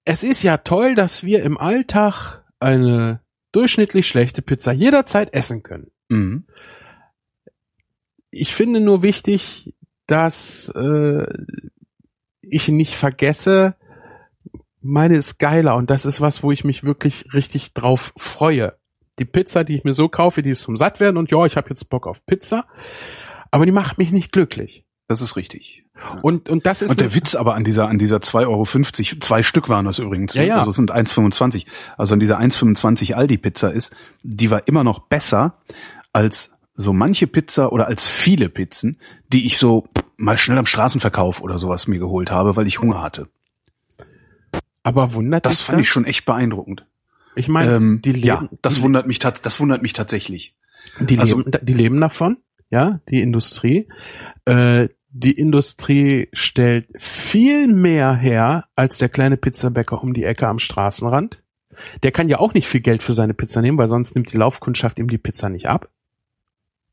Es 0.04 0.22
ist 0.24 0.42
ja 0.42 0.56
toll, 0.58 0.94
dass 0.94 1.22
wir 1.24 1.42
im 1.42 1.56
Alltag 1.58 2.42
eine 2.58 3.20
durchschnittlich 3.52 4.06
schlechte 4.08 4.42
Pizza 4.42 4.72
jederzeit 4.72 5.32
essen 5.34 5.62
können. 5.62 5.90
Mhm. 6.08 6.46
Ich 8.30 8.54
finde 8.54 8.80
nur 8.80 9.02
wichtig, 9.02 9.74
dass 10.06 10.68
äh, 10.74 11.26
ich 12.42 12.68
nicht 12.68 12.94
vergesse, 12.96 13.74
meine 14.80 15.16
ist 15.16 15.38
geiler 15.38 15.76
und 15.76 15.90
das 15.90 16.04
ist 16.06 16.20
was, 16.20 16.42
wo 16.42 16.52
ich 16.52 16.64
mich 16.64 16.84
wirklich 16.84 17.26
richtig 17.32 17.74
drauf 17.74 18.12
freue. 18.16 18.74
Die 19.18 19.24
Pizza, 19.24 19.64
die 19.64 19.76
ich 19.76 19.84
mir 19.84 19.94
so 19.94 20.08
kaufe, 20.08 20.42
die 20.42 20.50
ist 20.50 20.62
zum 20.62 20.76
Sattwerden 20.76 21.18
und 21.18 21.30
ja, 21.30 21.44
ich 21.44 21.56
habe 21.56 21.68
jetzt 21.68 21.90
Bock 21.90 22.06
auf 22.06 22.24
Pizza, 22.24 22.66
aber 23.50 23.66
die 23.66 23.72
macht 23.72 23.98
mich 23.98 24.12
nicht 24.12 24.32
glücklich. 24.32 24.84
Das 25.08 25.20
ist 25.22 25.36
richtig. 25.36 25.84
Und 26.22 26.48
und 26.48 26.66
das 26.66 26.82
ist 26.82 26.90
Und 26.90 27.00
der 27.00 27.14
Witz 27.14 27.34
aber 27.34 27.56
an 27.56 27.64
dieser, 27.64 27.88
an 27.88 27.98
dieser 27.98 28.18
2,50 28.18 28.46
Euro, 28.46 28.64
zwei 29.20 29.42
Stück 29.42 29.68
waren 29.68 29.84
das 29.84 29.98
übrigens, 29.98 30.34
Ja, 30.34 30.42
ne? 30.42 30.48
ja. 30.48 30.58
also 30.58 30.70
es 30.70 30.76
sind 30.76 30.92
1,25. 30.92 31.66
Also 31.98 32.14
an 32.14 32.20
dieser 32.20 32.38
1,25 32.38 33.14
Aldi-Pizza 33.14 33.72
ist, 33.72 33.92
die 34.22 34.50
war 34.52 34.68
immer 34.68 34.84
noch 34.84 35.00
besser 35.00 35.58
als 36.12 36.52
so 36.74 36.92
manche 36.92 37.26
Pizza 37.26 37.72
oder 37.72 37.88
als 37.88 38.06
viele 38.06 38.48
Pizzen, 38.48 39.00
die 39.32 39.46
ich 39.46 39.58
so 39.58 39.88
mal 40.16 40.38
schnell 40.38 40.58
am 40.58 40.66
Straßenverkauf 40.66 41.42
oder 41.42 41.58
sowas 41.58 41.88
mir 41.88 41.98
geholt 41.98 42.30
habe, 42.30 42.54
weil 42.56 42.66
ich 42.68 42.80
Hunger 42.80 43.02
hatte. 43.02 43.28
Aber 44.82 45.14
wundert 45.14 45.46
Das 45.46 45.62
fand 45.62 45.80
ich 45.80 45.88
schon 45.88 46.04
echt 46.04 46.24
beeindruckend. 46.24 46.86
Ich 47.36 47.48
meine, 47.48 47.74
Ähm, 47.76 48.00
die 48.04 48.12
leben, 48.12 48.26
ja, 48.26 48.48
das 48.62 48.82
wundert 48.82 49.06
mich, 49.06 49.18
das 49.18 49.60
wundert 49.60 49.82
mich 49.82 49.92
tatsächlich. 49.92 50.54
die 50.98 51.18
also- 51.18 51.38
leben, 51.38 51.50
die 51.62 51.72
leben 51.74 52.00
davon, 52.00 52.38
ja, 52.70 53.00
die 53.08 53.20
Industrie. 53.20 53.88
Äh, 54.46 54.88
die 55.12 55.32
Industrie 55.32 56.28
stellt 56.32 56.86
viel 56.96 57.66
mehr 57.66 58.14
her 58.14 58.66
als 58.76 58.98
der 58.98 59.08
kleine 59.08 59.36
Pizzabäcker 59.36 60.02
um 60.02 60.14
die 60.14 60.24
Ecke 60.24 60.46
am 60.46 60.58
Straßenrand. 60.60 61.42
Der 62.02 62.12
kann 62.12 62.28
ja 62.28 62.38
auch 62.38 62.54
nicht 62.54 62.68
viel 62.68 62.80
Geld 62.80 63.02
für 63.02 63.12
seine 63.12 63.34
Pizza 63.34 63.60
nehmen, 63.62 63.78
weil 63.78 63.88
sonst 63.88 64.14
nimmt 64.14 64.32
die 64.32 64.36
Laufkundschaft 64.36 64.98
ihm 64.98 65.08
die 65.08 65.18
Pizza 65.18 65.48
nicht 65.48 65.66
ab. 65.68 65.88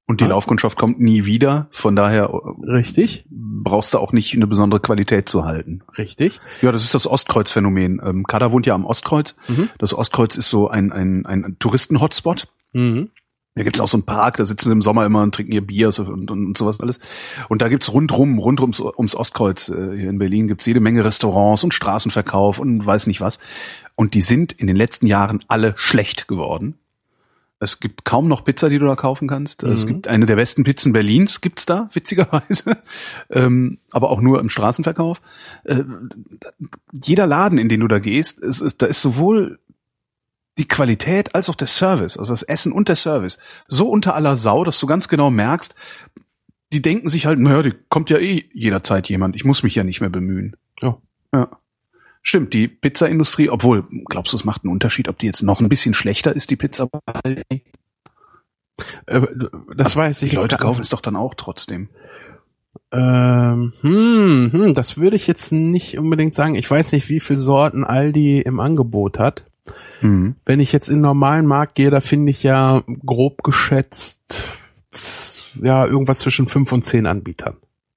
Und 0.10 0.22
die 0.22 0.26
Ah. 0.26 0.30
Laufkundschaft 0.30 0.78
kommt 0.78 1.02
nie 1.02 1.26
wieder, 1.26 1.68
von 1.72 1.96
daher 1.96 2.30
äh, 2.32 2.72
Richtig, 2.72 3.26
brauchst 3.30 3.94
du 3.94 3.98
auch 3.98 4.14
nicht 4.14 4.34
eine 4.34 4.48
besondere 4.48 4.80
Qualität 4.80 5.28
zu 5.28 5.44
halten. 5.46 5.82
richtig. 5.98 6.40
Ja, 6.62 6.72
das 6.72 6.84
ist 6.86 6.96
das 6.96 7.06
Ostkreuz-Phänomen. 7.08 8.00
Ähm, 8.04 8.24
Kada 8.26 8.52
wohnt 8.54 8.66
ja 8.66 8.74
am 8.74 8.86
Ostkreuz. 8.86 9.36
Mhm. 9.50 9.70
Das 9.80 9.94
Ostkreuz 9.94 10.38
ist 10.38 10.50
so 10.50 10.70
ein, 10.70 10.92
ein, 10.94 11.26
ein 11.26 11.58
Touristen-Hotspot. 11.60 12.48
Mhm. 12.74 13.10
Da 13.56 13.64
gibt's 13.64 13.80
auch 13.82 13.88
so 13.88 13.98
einen 13.98 14.06
Park, 14.06 14.38
da 14.38 14.46
sitzen 14.46 14.68
sie 14.70 14.72
im 14.72 14.82
Sommer 14.84 15.04
immer 15.06 15.24
und 15.24 15.34
trinken 15.34 15.52
ihr 15.52 15.66
Bier 15.66 15.88
und, 15.98 16.30
und, 16.30 16.30
und 16.30 16.58
sowas 16.58 16.80
alles. 16.80 17.00
Und 17.50 17.62
da 17.64 17.70
gibt's 17.70 17.92
rundrum, 17.92 18.38
rund 18.38 18.62
ums, 18.62 18.80
ums 18.80 19.16
Ostkreuz 19.16 19.70
äh, 19.70 19.98
hier 19.98 20.10
in 20.12 20.20
Berlin, 20.20 20.48
gibt's 20.48 20.68
jede 20.68 20.80
Menge 20.80 21.04
Restaurants 21.04 21.64
und 21.64 21.74
Straßenverkauf 21.74 22.60
und 22.60 22.86
weiß 22.86 23.08
nicht 23.08 23.20
was. 23.20 23.40
Und 23.96 24.14
die 24.14 24.22
sind 24.22 24.54
in 24.54 24.68
den 24.68 24.76
letzten 24.76 25.08
Jahren 25.08 25.44
alle 25.48 25.74
schlecht 25.76 26.28
geworden. 26.28 26.76
Es 27.60 27.80
gibt 27.80 28.06
kaum 28.06 28.28
noch 28.28 28.44
Pizza, 28.44 28.70
die 28.70 28.78
du 28.78 28.86
da 28.86 28.96
kaufen 28.96 29.28
kannst. 29.28 29.64
Es 29.64 29.84
Mhm. 29.86 29.88
gibt 29.88 30.08
eine 30.08 30.26
der 30.28 30.36
besten 30.36 30.64
Pizzen 30.64 30.94
Berlins, 30.94 31.42
gibt's 31.42 31.66
da, 31.66 31.90
witzigerweise. 31.94 32.78
ähm, 33.32 33.80
aber 33.92 34.12
auch 34.12 34.22
nur 34.22 34.40
im 34.40 34.50
Straßenverkauf. 34.50 35.22
Äh, 35.64 35.84
jeder 36.92 37.26
Laden, 37.28 37.58
in 37.58 37.70
den 37.70 37.80
du 37.80 37.88
da 37.88 38.00
gehst, 38.00 38.40
ist, 38.40 38.62
ist, 38.62 38.82
da 38.82 38.86
ist 38.86 39.02
sowohl 39.02 39.60
die 40.58 40.68
Qualität 40.68 41.36
als 41.36 41.50
auch 41.50 41.56
der 41.56 41.68
Service, 41.68 42.18
also 42.18 42.34
das 42.34 42.44
Essen 42.44 42.72
und 42.72 42.90
der 42.90 42.96
Service, 42.96 43.38
so 43.68 43.90
unter 43.90 44.16
aller 44.16 44.38
Sau, 44.38 44.64
dass 44.64 44.80
du 44.80 44.88
ganz 44.88 45.08
genau 45.08 45.30
merkst, 45.30 45.76
die 46.74 46.82
denken 46.82 47.10
sich 47.10 47.26
halt, 47.26 47.40
naja, 47.40 47.62
die 47.64 47.74
kommt 47.90 48.10
ja 48.10 48.18
eh 48.18 48.50
jederzeit 48.54 49.08
jemand, 49.08 49.36
ich 49.36 49.46
muss 49.46 49.64
mich 49.64 49.76
ja 49.76 49.84
nicht 49.84 50.02
mehr 50.02 50.10
bemühen. 50.10 50.56
Ja. 50.82 50.98
Ja. 51.34 51.50
Stimmt, 52.30 52.54
die 52.54 52.68
Pizzaindustrie, 52.68 53.50
obwohl, 53.50 53.86
glaubst 54.10 54.34
du, 54.34 54.38
es 54.38 54.44
macht 54.44 54.66
einen 54.66 54.74
Unterschied, 54.74 55.08
ob 55.08 55.18
die 55.18 55.28
jetzt 55.28 55.44
noch 55.44 55.62
ein 55.62 55.70
bisschen 55.70 55.94
schlechter 55.94 56.36
ist, 56.36 56.50
die 56.50 56.58
Pizza? 56.58 56.90
Die 57.26 57.62
Äh, 59.06 59.22
das 59.78 59.96
weiß 59.96 60.22
ich 60.24 60.34
jetzt 60.34 60.42
Leute 60.42 60.58
gar 60.58 60.60
kaufen 60.68 60.80
nicht. 60.80 60.88
es 60.88 60.90
doch 60.90 61.00
dann 61.00 61.16
auch 61.16 61.36
trotzdem. 61.36 61.88
Ähm, 62.92 63.72
hm, 63.80 64.50
hm, 64.52 64.74
das 64.74 64.98
würde 64.98 65.16
ich 65.16 65.26
jetzt 65.28 65.54
nicht 65.54 65.98
unbedingt 65.98 66.36
sagen. 66.36 66.56
Ich 66.56 66.70
weiß 66.70 66.92
nicht, 66.92 67.08
wie 67.08 67.22
viel 67.22 67.38
Sorten 67.38 67.86
Aldi 67.86 68.42
im 68.42 68.60
Angebot 68.60 69.20
hat. 69.20 69.46
Mhm. 70.02 70.36
Wenn 70.46 70.60
ich 70.60 70.74
jetzt 70.74 70.90
in 70.90 70.98
den 70.98 71.02
normalen 71.04 71.46
Markt 71.46 71.76
gehe, 71.76 71.92
da 71.92 72.02
finde 72.02 72.30
ich 72.32 72.44
ja 72.44 72.84
grob 73.06 73.42
geschätzt 73.44 74.54
ja 75.64 75.86
irgendwas 75.86 76.20
zwischen 76.20 76.48
fünf 76.48 76.74
und 76.74 76.84
zehn 76.84 77.06
Anbietern. 77.08 77.56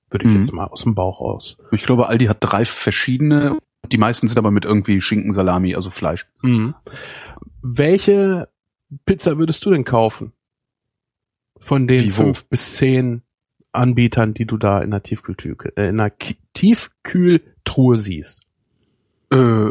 Würde 0.09 0.27
ich 0.27 0.31
Mhm. 0.33 0.37
jetzt 0.39 0.53
mal 0.53 0.67
aus 0.67 0.83
dem 0.85 0.95
Bauch 0.95 1.21
aus. 1.21 1.59
Ich 1.73 1.83
glaube, 1.85 2.07
Aldi 2.09 2.27
hat 2.27 2.39
drei 2.41 2.65
verschiedene, 2.65 3.59
die 3.87 3.99
meisten 3.99 4.29
sind 4.29 4.39
aber 4.39 4.51
mit 4.51 4.65
irgendwie 4.65 5.01
Schinken, 5.01 5.33
Salami, 5.33 5.75
also 5.75 5.91
Fleisch. 5.91 6.27
Mhm. 6.43 6.75
Welche 7.63 8.49
Pizza 9.07 9.39
würdest 9.39 9.65
du 9.65 9.71
denn 9.71 9.85
kaufen? 9.85 10.33
Von 11.59 11.87
den 11.87 11.99
Die 12.03 12.17
wo? 12.17 12.23
fünf 12.25 12.47
bis 12.49 12.77
zehn 12.77 13.23
Anbietern, 13.73 14.35
die 14.35 14.47
du 14.47 14.57
da 14.57 14.81
in 14.81 14.91
der 14.91 15.03
Tiefkühltüte, 15.03 15.77
äh, 15.77 15.89
in 15.89 15.99
der 15.99 16.11
Ki- 16.11 16.39
Tiefkühltruhe 16.55 17.97
siehst. 17.97 18.43
Äh, 19.33 19.71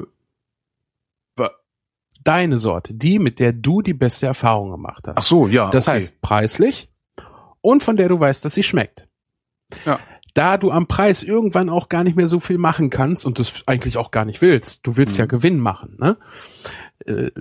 Deine 2.22 2.60
Sorte, 2.60 2.94
die, 2.94 3.18
mit 3.18 3.40
der 3.40 3.54
du 3.54 3.82
die 3.82 3.94
beste 3.94 4.28
Erfahrung 4.28 4.72
gemacht 4.72 5.08
hast. 5.08 5.18
ach 5.18 5.24
so, 5.24 5.48
ja. 5.48 5.72
Das 5.72 5.88
okay. 5.88 5.96
heißt 5.96 6.22
preislich 6.22 6.90
und 7.62 7.82
von 7.82 7.96
der 7.96 8.10
du 8.10 8.20
weißt, 8.20 8.44
dass 8.44 8.54
sie 8.54 8.62
schmeckt. 8.62 9.08
Ja. 9.86 10.00
Da 10.40 10.58
du 10.58 10.72
am 10.72 10.88
Preis 10.88 11.22
irgendwann 11.22 11.70
auch 11.70 11.90
gar 11.90 12.06
nicht 12.06 12.16
mehr 12.16 12.28
so 12.28 12.40
viel 12.40 12.58
machen 12.58 12.90
kannst 12.90 13.26
und 13.26 13.40
das 13.40 13.52
eigentlich 13.66 13.98
auch 13.98 14.10
gar 14.10 14.24
nicht 14.24 14.42
willst, 14.42 14.88
du 14.88 14.96
willst 14.96 15.18
Mhm. 15.18 15.20
ja 15.20 15.26
Gewinn 15.26 15.60
machen, 15.60 15.98
ne? 16.00 16.16
Äh, 17.06 17.32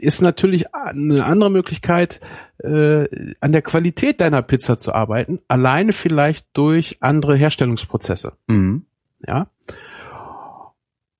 ist 0.00 0.22
natürlich 0.22 0.74
eine 0.74 1.24
andere 1.26 1.50
Möglichkeit, 1.50 2.20
äh, 2.58 3.06
an 3.40 3.52
der 3.52 3.60
Qualität 3.60 4.22
deiner 4.22 4.40
Pizza 4.40 4.78
zu 4.78 4.94
arbeiten, 4.94 5.40
alleine 5.48 5.92
vielleicht 5.92 6.46
durch 6.54 6.96
andere 7.00 7.36
Herstellungsprozesse. 7.36 8.32
Mhm. 8.46 8.86
Ja. 9.26 9.48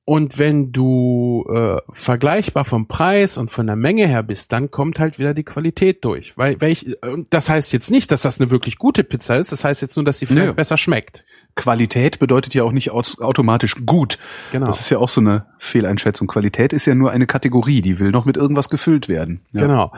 Und 0.09 0.39
wenn 0.39 0.73
du 0.73 1.45
äh, 1.53 1.83
vergleichbar 1.91 2.65
vom 2.65 2.89
Preis 2.89 3.37
und 3.37 3.51
von 3.51 3.67
der 3.67 3.77
Menge 3.77 4.07
her 4.07 4.23
bist, 4.23 4.53
dann 4.53 4.71
kommt 4.71 4.99
halt 4.99 5.19
wieder 5.19 5.35
die 5.35 5.43
Qualität 5.43 6.03
durch. 6.03 6.33
Weil, 6.39 6.59
weil 6.63 6.73
ich, 6.73 6.97
und 7.03 7.35
das 7.35 7.51
heißt 7.51 7.75
jetzt 7.75 7.91
nicht, 7.91 8.11
dass 8.11 8.23
das 8.23 8.41
eine 8.41 8.51
wirklich 8.51 8.79
gute 8.79 9.05
Pizza 9.05 9.37
ist, 9.37 9.53
das 9.53 9.65
heißt 9.65 9.83
jetzt 9.83 9.97
nur, 9.97 10.07
dass 10.07 10.19
sie 10.19 10.25
vielleicht 10.25 10.47
Nö. 10.47 10.55
besser 10.55 10.79
schmeckt. 10.79 11.27
Qualität 11.57 12.21
bedeutet 12.21 12.55
ja 12.55 12.63
auch 12.63 12.73
nicht 12.73 12.91
automatisch 12.91 13.75
gut. 13.85 14.19
Genau. 14.51 14.65
Das 14.65 14.81
ist 14.81 14.89
ja 14.89 14.97
auch 14.97 15.11
so 15.11 15.21
eine 15.21 15.45
Fehleinschätzung. 15.59 16.27
Qualität 16.27 16.73
ist 16.73 16.87
ja 16.87 16.95
nur 16.95 17.11
eine 17.11 17.27
Kategorie, 17.27 17.83
die 17.83 17.99
will 17.99 18.11
noch 18.11 18.25
mit 18.25 18.39
irgendwas 18.39 18.71
gefüllt 18.71 19.11
werden. 19.11 19.43
Ja. 19.53 19.61
Genau. 19.61 19.93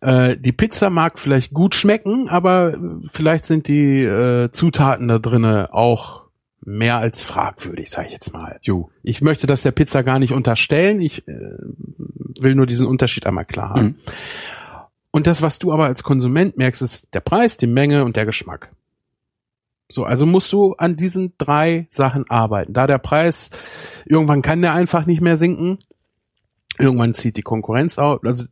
Äh, 0.00 0.36
die 0.36 0.52
Pizza 0.52 0.90
mag 0.90 1.18
vielleicht 1.18 1.52
gut 1.52 1.74
schmecken, 1.74 2.28
aber 2.28 2.74
äh, 2.74 2.78
vielleicht 3.10 3.44
sind 3.46 3.66
die 3.66 4.04
äh, 4.04 4.48
Zutaten 4.52 5.08
da 5.08 5.18
drinne 5.18 5.70
auch 5.72 6.25
mehr 6.64 6.98
als 6.98 7.22
fragwürdig, 7.22 7.90
sage 7.90 8.08
ich 8.08 8.12
jetzt 8.12 8.32
mal. 8.32 8.58
Jo. 8.62 8.90
Ich 9.02 9.22
möchte 9.22 9.46
das 9.46 9.62
der 9.62 9.72
Pizza 9.72 10.02
gar 10.02 10.18
nicht 10.18 10.32
unterstellen. 10.32 11.00
Ich 11.00 11.26
äh, 11.28 11.32
will 12.40 12.54
nur 12.54 12.66
diesen 12.66 12.86
Unterschied 12.86 13.26
einmal 13.26 13.44
klar 13.44 13.70
haben. 13.70 13.82
Mhm. 13.82 13.94
Und 15.10 15.26
das, 15.26 15.42
was 15.42 15.58
du 15.58 15.72
aber 15.72 15.86
als 15.86 16.02
Konsument 16.02 16.58
merkst, 16.58 16.82
ist 16.82 17.08
der 17.14 17.20
Preis, 17.20 17.56
die 17.56 17.66
Menge 17.66 18.04
und 18.04 18.16
der 18.16 18.26
Geschmack. 18.26 18.70
So, 19.88 20.04
also 20.04 20.26
musst 20.26 20.52
du 20.52 20.74
an 20.74 20.96
diesen 20.96 21.32
drei 21.38 21.86
Sachen 21.88 22.28
arbeiten. 22.28 22.72
Da 22.72 22.86
der 22.86 22.98
Preis, 22.98 23.50
irgendwann 24.04 24.42
kann 24.42 24.60
der 24.60 24.74
einfach 24.74 25.06
nicht 25.06 25.20
mehr 25.20 25.36
sinken. 25.36 25.78
Irgendwann 26.78 27.14
zieht 27.14 27.36
die 27.36 27.42
Konkurrenz 27.42 27.98
auf. 27.98 28.22
Also 28.24 28.44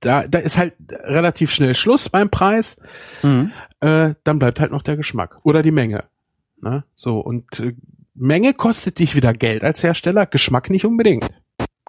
da, 0.00 0.26
da 0.26 0.38
ist 0.38 0.58
halt 0.58 0.74
relativ 0.90 1.52
schnell 1.52 1.74
Schluss 1.74 2.08
beim 2.08 2.30
Preis. 2.30 2.78
Mhm. 3.22 3.52
Äh, 3.80 4.14
dann 4.24 4.38
bleibt 4.38 4.58
halt 4.58 4.72
noch 4.72 4.82
der 4.82 4.96
Geschmack 4.96 5.38
oder 5.42 5.62
die 5.62 5.70
Menge. 5.70 6.04
Ne? 6.62 6.84
So, 6.96 7.20
und 7.20 7.60
äh, 7.60 7.74
Menge 8.14 8.54
kostet 8.54 8.98
dich 8.98 9.14
wieder 9.16 9.32
Geld 9.32 9.64
als 9.64 9.82
Hersteller, 9.82 10.26
Geschmack 10.26 10.70
nicht 10.70 10.84
unbedingt. 10.84 11.28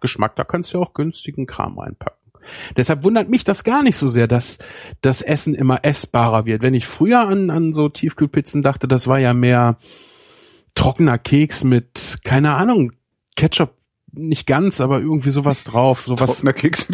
Geschmack, 0.01 0.35
da 0.35 0.43
kannst 0.43 0.73
du 0.73 0.81
auch 0.81 0.93
günstigen 0.93 1.45
Kram 1.45 1.77
reinpacken. 1.77 2.21
Deshalb 2.75 3.03
wundert 3.03 3.29
mich 3.29 3.43
das 3.43 3.63
gar 3.63 3.83
nicht 3.83 3.97
so 3.97 4.07
sehr, 4.07 4.27
dass 4.27 4.57
das 5.01 5.21
Essen 5.21 5.53
immer 5.53 5.83
essbarer 5.83 6.45
wird. 6.45 6.61
Wenn 6.61 6.73
ich 6.73 6.87
früher 6.87 7.27
an, 7.27 7.49
an 7.49 7.71
so 7.71 7.89
Tiefkühlpizzen 7.89 8.61
dachte, 8.61 8.87
das 8.87 9.07
war 9.07 9.19
ja 9.19 9.33
mehr 9.33 9.77
trockener 10.73 11.17
Keks 11.17 11.63
mit, 11.63 12.17
keine 12.23 12.55
Ahnung, 12.55 12.93
Ketchup 13.35 13.75
nicht 14.13 14.47
ganz, 14.47 14.81
aber 14.81 14.99
irgendwie 14.99 15.29
sowas 15.29 15.63
drauf. 15.63 16.03
Sowas, 16.07 16.37
Trockener 16.37 16.53
Keks. 16.53 16.87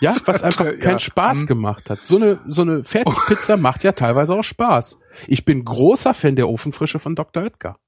Ja, 0.00 0.14
was 0.26 0.42
einfach 0.42 0.66
Ja. 0.66 0.72
keinen 0.76 0.98
Spaß 0.98 1.42
Mhm. 1.42 1.46
gemacht 1.46 1.90
hat. 1.90 2.04
So 2.04 2.16
eine, 2.16 2.40
so 2.46 2.62
eine 2.62 2.84
Fertigpizza 2.84 3.56
macht 3.56 3.84
ja 3.84 3.92
teilweise 3.92 4.34
auch 4.34 4.42
Spaß. 4.44 4.98
Ich 5.28 5.44
bin 5.44 5.64
großer 5.64 6.14
Fan 6.14 6.36
der 6.36 6.48
Ofenfrische 6.48 6.98
von 6.98 7.14
Dr. 7.14 7.42
Oetker. 7.44 7.78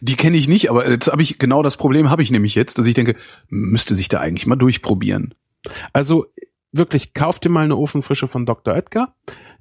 Die 0.00 0.16
kenne 0.16 0.36
ich 0.36 0.46
nicht, 0.46 0.70
aber 0.70 0.88
jetzt 0.88 1.10
habe 1.10 1.22
ich 1.22 1.38
genau 1.38 1.62
das 1.62 1.76
Problem 1.76 2.10
habe 2.10 2.22
ich 2.22 2.30
nämlich 2.30 2.54
jetzt, 2.54 2.78
dass 2.78 2.86
ich 2.86 2.94
denke, 2.94 3.16
müsste 3.48 3.94
sich 3.94 4.08
da 4.08 4.20
eigentlich 4.20 4.46
mal 4.46 4.56
durchprobieren. 4.56 5.34
Also 5.92 6.26
wirklich, 6.72 7.14
kauf 7.14 7.40
dir 7.40 7.48
mal 7.48 7.64
eine 7.64 7.76
Ofenfrische 7.76 8.28
von 8.28 8.46
Dr. 8.46 8.74
Oetker. 8.74 9.14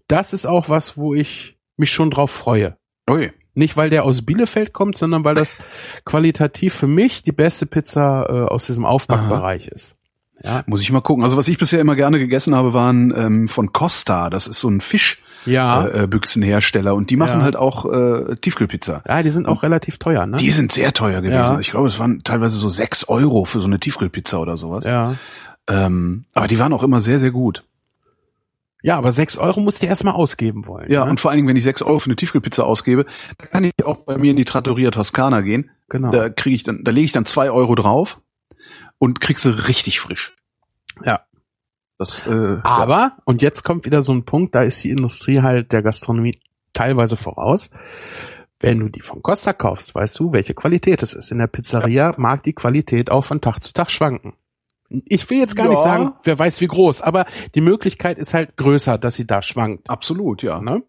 Das 0.08 0.34
ist 0.34 0.46
auch 0.46 0.68
was, 0.70 0.98
wo 0.98 1.14
ich 1.14 1.58
mich 1.78 1.92
schon 1.92 2.12
drauf 2.12 2.32
freue. 2.32 2.78
Ui. 3.10 3.32
Nicht, 3.56 3.78
weil 3.78 3.90
der 3.90 4.04
aus 4.04 4.26
Bielefeld 4.26 4.74
kommt, 4.74 4.98
sondern 4.98 5.24
weil 5.24 5.36
das 5.36 5.58
qualitativ 6.06 6.74
für 6.74 6.88
mich 6.88 7.24
die 7.24 7.32
beste 7.32 7.66
Pizza 7.66 8.26
äh, 8.30 8.52
aus 8.52 8.66
diesem 8.66 8.86
Aufbackbereich 8.86 9.68
ist. 9.68 9.98
Ja. 10.44 10.64
Muss 10.66 10.82
ich 10.84 10.92
mal 10.92 11.02
gucken. 11.02 11.24
Also 11.24 11.38
was 11.38 11.48
ich 11.48 11.58
bisher 11.58 11.80
immer 11.80 11.96
gerne 11.96 12.20
gegessen 12.20 12.54
habe, 12.54 12.74
waren 12.74 13.14
ähm, 13.16 13.48
von 13.48 13.72
Costa. 13.72 14.30
Das 14.30 14.46
ist 14.48 14.60
so 14.60 14.70
ein 14.70 14.80
Ja. 15.46 15.86
Fischbüchsenhersteller 15.88 16.92
äh, 16.92 16.94
und 16.94 17.10
die 17.10 17.16
machen 17.16 17.40
Ja. 17.40 17.44
halt 17.46 17.56
auch 17.56 17.86
äh, 17.92 18.36
Tiefkühlpizza. 18.36 19.04
Ja, 19.08 19.24
die 19.24 19.30
sind 19.30 19.48
auch 19.48 19.64
relativ 19.64 19.98
teuer, 20.00 20.26
ne? 20.26 20.38
Die 20.38 20.52
sind 20.52 20.72
sehr 20.72 20.92
teuer 20.94 21.22
gewesen. 21.22 21.54
Ja. 21.54 21.60
Ich 21.60 21.72
glaube, 21.72 21.88
es 21.88 21.98
waren 22.00 22.24
teilweise 22.24 22.58
so 22.58 22.70
sechs 22.70 23.08
Euro 23.08 23.46
für 23.46 23.60
so 23.60 23.68
eine 23.68 23.80
Tiefkühlpizza 23.80 24.38
oder 24.38 24.58
sowas. 24.58 24.86
ja. 24.86 25.16
Ähm, 25.70 26.26
aber 26.34 26.50
die 26.50 26.60
waren 26.60 26.74
auch 26.74 26.84
immer 26.84 27.00
sehr, 27.00 27.20
sehr 27.20 27.32
gut. 27.32 27.64
Ja, 28.82 28.98
aber 28.98 29.14
sechs 29.14 29.38
Euro 29.38 29.62
musst 29.62 29.82
du 29.82 29.88
erstmal 29.88 30.14
ausgeben 30.14 30.68
wollen. 30.68 30.92
Ja, 30.92 31.06
ne? 31.06 31.12
und 31.12 31.22
vor 31.22 31.32
allen 31.32 31.38
Dingen, 31.38 31.48
wenn 31.48 31.56
ich 31.56 31.64
sechs 31.64 31.82
Euro 31.82 32.00
für 32.00 32.08
eine 32.08 32.18
Tiefkühlpizza 32.18 32.64
ausgebe, 32.64 33.06
da 33.38 33.46
kann 33.46 33.64
ich 33.64 33.72
auch 33.86 34.00
bei 34.00 34.18
mir 34.18 34.32
in 34.32 34.36
die 34.36 34.44
Trattoria 34.44 34.92
Toskana 34.92 35.40
gehen. 35.40 35.70
genau. 35.88 36.12
Da 36.12 36.28
kriege 36.28 36.54
ich 36.54 36.64
dann, 36.64 36.84
da 36.84 36.92
lege 36.92 37.06
ich 37.06 37.14
dann 37.14 37.24
zwei 37.26 37.50
Euro 37.50 37.76
drauf 37.76 38.20
und 39.04 39.20
krieg 39.20 39.38
sie 39.38 39.50
richtig 39.68 40.00
frisch. 40.00 40.34
Ja. 41.04 41.26
Das, 41.98 42.26
äh, 42.26 42.60
Aber, 42.64 43.18
und 43.26 43.42
jetzt 43.42 43.64
kommt 43.64 43.86
wieder 43.86 44.02
so 44.02 44.14
ein 44.14 44.24
Punkt, 44.24 44.56
da 44.56 44.62
ist 44.62 44.82
die 44.82 44.92
Industrie 44.92 45.42
halt 45.42 45.74
der 45.74 45.82
Gastronomie 45.84 46.40
teilweise 46.72 47.18
voraus. 47.18 47.70
Wenn 48.62 48.80
du 48.80 48.88
die 48.88 49.02
von 49.02 49.22
Costa 49.22 49.52
kaufst, 49.52 49.94
weißt 49.94 50.18
du, 50.20 50.32
welche 50.32 50.54
Qualität 50.54 51.04
es 51.04 51.14
ist. 51.14 51.32
In 51.34 51.40
der 51.40 51.48
Pizzeria 51.48 52.14
mag 52.18 52.44
die 52.44 52.54
Qualität 52.54 53.12
auch 53.12 53.26
von 53.26 53.42
Tag 53.42 53.60
zu 53.62 53.74
Tag 53.74 53.92
schwanken. 53.92 54.36
Ich 54.90 55.30
will 55.30 55.40
jetzt 55.40 55.58
gar 55.58 55.66
Ja. 55.66 55.72
nicht 55.72 55.84
sagen, 55.84 56.14
wer 56.24 56.40
weiß 56.40 56.62
wie 56.62 56.68
groß, 56.68 57.02
aber 57.02 57.26
die 57.56 57.62
Möglichkeit 57.62 58.18
ist 58.18 58.34
halt 58.34 58.56
größer, 58.56 58.98
dass 58.98 59.16
sie 59.16 59.28
da 59.28 59.42
schwankt. 59.42 59.90
absolut, 59.90 60.44
ja. 60.44 60.62
Ne? 60.62 60.82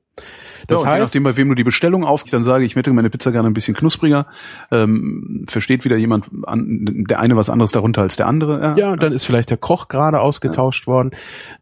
Das 0.67 0.83
ja, 0.83 0.89
und 0.89 0.95
je 0.95 1.01
heißt, 1.01 1.15
nachdem, 1.15 1.23
bei 1.25 1.37
wem 1.37 1.49
du 1.49 1.55
die 1.55 1.65
Bestellung 1.65 2.05
auf, 2.05 2.25
dann 2.25 2.43
sage 2.43 2.65
ich, 2.65 2.73
ich 2.73 2.77
hätte 2.77 2.93
meine 2.93 3.11
Pizza 3.11 3.33
gerne 3.33 3.49
ein 3.49 3.55
bisschen 3.55 3.75
knuspriger. 3.75 4.27
Ähm, 4.71 5.45
versteht 5.49 5.85
wieder 5.85 5.97
jemand, 5.97 6.31
an, 6.45 7.05
der 7.09 7.21
eine 7.21 7.37
was 7.37 7.51
anderes 7.51 7.73
darunter 7.73 8.03
als 8.03 8.17
der 8.17 8.27
andere. 8.27 8.73
ja, 8.77 8.93
und 8.93 9.03
dann 9.03 9.13
ist 9.13 9.25
vielleicht 9.25 9.51
der 9.51 9.59
Koch 9.59 9.89
gerade 9.89 10.21
ausgetauscht 10.21 10.87
worden. 10.87 11.11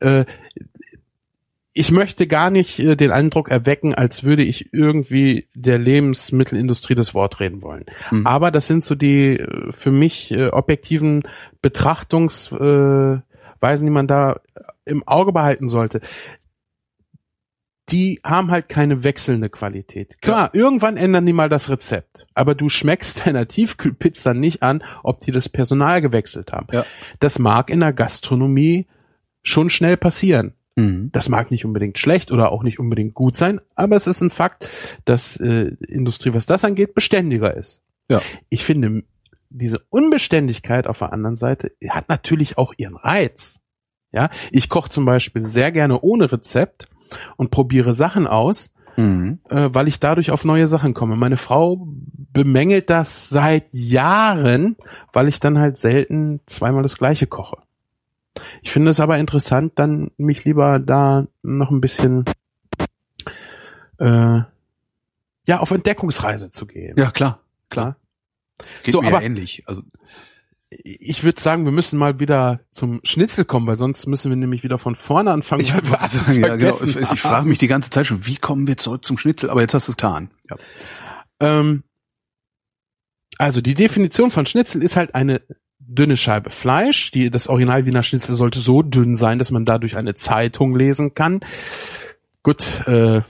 Äh, 0.01 0.25
ich 1.75 1.91
möchte 1.91 2.27
gar 2.27 2.51
nicht 2.51 2.79
äh, 2.81 2.97
den 2.97 3.11
Eindruck 3.11 3.49
erwecken, 3.51 3.95
als 3.95 4.25
würde 4.25 4.43
ich 4.43 4.73
irgendwie 4.73 5.49
der 5.55 5.79
Lebensmittelindustrie 5.79 6.95
das 6.95 7.15
Wort 7.15 7.41
reden 7.41 7.63
wollen. 7.63 7.87
Mhm. 8.11 8.27
Aber 8.27 8.51
das 8.51 8.67
sind 8.67 8.85
so 8.85 8.95
die 8.95 9.39
äh, 9.39 9.73
für 9.73 9.91
mich 9.91 10.33
äh, 10.33 10.49
objektiven 10.49 11.23
Betrachtungsweisen, 11.63 13.23
äh, 13.61 13.85
die 13.85 13.91
man 13.91 14.07
da 14.07 14.37
im 14.85 15.07
Auge 15.07 15.33
behalten 15.33 15.67
sollte. 15.67 16.01
Die 17.93 18.21
haben 18.25 18.51
halt 18.51 18.69
keine 18.69 19.05
wechselnde 19.05 19.51
Qualität. 19.51 20.21
Klar, 20.23 20.51
irgendwann 20.55 20.97
ändern 20.97 21.27
die 21.27 21.33
mal 21.33 21.49
das 21.49 21.69
Rezept. 21.69 22.27
Aber 22.35 22.55
du 22.55 22.69
schmeckst 22.69 23.27
deiner 23.27 23.47
Tiefkühlpizza 23.47 24.35
nicht 24.35 24.63
an, 24.63 24.83
ob 25.03 25.21
die 25.21 25.31
das 25.31 25.49
Personal 25.49 26.01
gewechselt 26.01 26.53
haben. 26.53 26.67
Ja. 26.73 26.87
Das 27.21 27.39
mag 27.39 27.71
in 27.71 27.81
der 27.81 27.93
Gastronomie 27.93 28.87
schon 29.43 29.71
schnell 29.71 29.97
passieren. 29.97 30.55
Mhm. 30.77 31.11
Das 31.13 31.29
mag 31.29 31.51
nicht 31.51 31.65
unbedingt 31.65 31.99
schlecht 31.99 32.33
oder 32.33 32.51
auch 32.51 32.63
nicht 32.63 32.79
unbedingt 32.79 33.15
gut 33.15 33.37
sein, 33.37 33.61
aber 33.75 33.97
es 33.97 34.07
ist 34.07 34.23
ein 34.23 34.31
Fakt, 34.31 34.69
dass 35.05 35.37
äh, 35.37 35.73
Industrie, 35.87 36.33
was 36.33 36.47
das 36.47 36.65
angeht, 36.65 36.95
beständiger 36.95 37.55
ist. 37.55 37.83
Ja. 38.09 38.23
Ich 38.49 38.65
finde, 38.65 39.03
diese 39.51 39.81
Unbeständigkeit 39.91 40.87
auf 40.87 41.01
der 41.01 41.13
anderen 41.13 41.37
Seite 41.37 41.73
hat 41.89 42.09
natürlich 42.09 42.57
auch 42.57 42.73
ihren 42.77 42.97
Reiz. 42.97 43.61
Ja, 44.13 44.29
ich 44.51 44.69
koche 44.69 44.91
zum 44.91 45.07
Beispiel 45.07 45.43
sehr 45.43 45.73
gerne 45.73 46.01
ohne 46.01 46.31
Rezept 46.31 46.87
und 47.37 47.51
probiere 47.51 47.95
Sachen 47.95 48.27
aus, 48.27 48.71
Mhm. 48.97 49.39
äh, 49.49 49.71
weil 49.73 49.89
ich 49.89 50.01
dadurch 50.01 50.31
auf 50.31 50.45
neue 50.45 50.67
Sachen 50.67 50.93
komme. 50.95 51.17
Meine 51.17 51.39
Frau 51.39 51.87
bemängelt 52.33 52.91
das 52.91 53.29
seit 53.31 53.65
Jahren, 53.73 54.77
weil 55.13 55.29
ich 55.29 55.41
dann 55.41 55.59
halt 55.59 55.77
selten 55.79 56.41
zweimal 56.47 56.83
das 56.83 56.99
gleiche 56.99 57.27
koche. 57.27 57.57
Ich 58.63 58.71
finde 58.71 58.91
es 58.91 59.01
aber 59.01 59.19
interessant, 59.19 59.73
dann 59.77 60.11
mich 60.17 60.45
lieber 60.45 60.79
da 60.79 61.27
noch 61.43 61.71
ein 61.71 61.81
bisschen 61.81 62.25
äh, 63.99 64.41
ja 65.49 65.59
auf 65.61 65.71
Entdeckungsreise 65.71 66.51
zu 66.51 66.67
gehen. 66.67 66.95
Ja, 66.99 67.11
klar, 67.11 67.41
klar. 67.71 67.97
Geht 68.83 68.93
So, 68.93 69.01
mir 69.03 69.09
aber- 69.09 69.21
ja 69.21 69.27
ähnlich. 69.27 69.63
Also, 69.67 69.83
Ich 70.85 71.25
würde 71.25 71.41
sagen, 71.41 71.65
wir 71.65 71.73
müssen 71.73 71.99
mal 71.99 72.19
wieder 72.19 72.61
zum 72.71 73.01
Schnitzel 73.05 73.45
kommen, 73.45 73.67
weil 73.67 73.77
sonst 73.77 74.07
müssen 74.07 74.31
wir 74.31 74.37
nämlich 74.37 74.63
wieder 74.63 74.79
von 74.79 74.95
vorne 74.95 75.31
anfangen. 75.31 75.63
ich 75.63 75.75
alles 75.75 76.27
sagen, 76.27 76.41
ja, 76.41 76.57
genau. 76.57 76.83
Ich, 76.83 76.97
ich 76.97 77.21
frage 77.21 77.49
mich 77.49 77.59
die 77.59 77.69
ganze 77.69 77.91
Zeit 77.91 78.07
schon, 78.07 78.27
wie 78.27 78.37
kommen 78.37 78.67
wir 78.67 78.77
zurück 78.77 79.05
zum 79.05 79.19
Schnitzel? 79.19 79.51
Aber 79.51 79.61
jetzt 79.61 79.75
hast 79.75 79.89
du 79.89 79.93
es 79.93 79.97
getan. 79.97 80.31
Ja. 80.49 80.57
Ähm, 81.41 81.83
also 83.39 83.61
die 83.61 83.75
Definition 83.75 84.31
von 84.31 84.47
Schnitzel 84.47 84.83
ist 84.83 84.97
halt 84.97 85.15
eine 85.15 85.41
dünne 85.79 86.17
Scheibe 86.17 86.51
Fleisch. 86.51 87.11
Die, 87.11 87.31
das 87.31 87.49
Original 87.49 87.87
Wiener 87.87 88.03
Schnitzel 88.03 88.35
sollte 88.35 88.59
so 88.59 88.83
dünn 88.83 89.15
sein, 89.15 89.39
dass 89.39 89.51
man 89.51 89.65
dadurch 89.65 89.97
eine 89.97 90.15
Zeitung 90.15 90.75
lesen 90.75 91.15
kann. 91.15 91.41
Gut, 92.43 92.87
äh, 92.87 93.23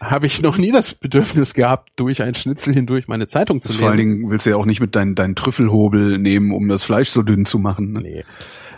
habe 0.00 0.26
ich 0.26 0.42
noch 0.42 0.58
nie 0.58 0.72
das 0.72 0.94
Bedürfnis 0.94 1.54
gehabt, 1.54 1.90
durch 1.96 2.22
ein 2.22 2.34
Schnitzel 2.34 2.74
hindurch 2.74 3.08
meine 3.08 3.26
Zeitung 3.26 3.60
zu 3.62 3.68
Das 3.68 3.72
lesen. 3.76 3.80
vor 3.80 3.88
allen 3.90 3.98
Dingen 3.98 4.30
willst 4.30 4.46
du 4.46 4.50
ja 4.50 4.56
auch 4.56 4.66
nicht 4.66 4.80
mit 4.80 4.94
deinen 4.96 5.14
deinen 5.14 5.34
Trüffelhobel 5.34 6.18
nehmen, 6.18 6.52
um 6.52 6.68
das 6.68 6.84
Fleisch 6.84 7.08
so 7.10 7.22
dünn 7.22 7.44
zu 7.44 7.58
machen. 7.58 7.92
Ne? 7.92 8.00
Nee. 8.00 8.24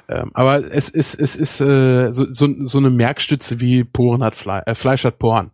Ähm, 0.08 0.30
aber 0.34 0.72
es 0.72 0.88
ist, 0.88 1.14
es 1.20 1.36
ist 1.36 1.60
äh, 1.60 2.12
so, 2.12 2.26
so, 2.32 2.48
so 2.64 2.78
eine 2.78 2.90
Merkstütze 2.90 3.60
wie 3.60 3.84
Poren 3.84 4.22
hat 4.22 4.36
Fleisch, 4.36 4.62
äh, 4.66 4.74
Fleisch 4.74 5.04
hat 5.04 5.18
Poren. 5.18 5.50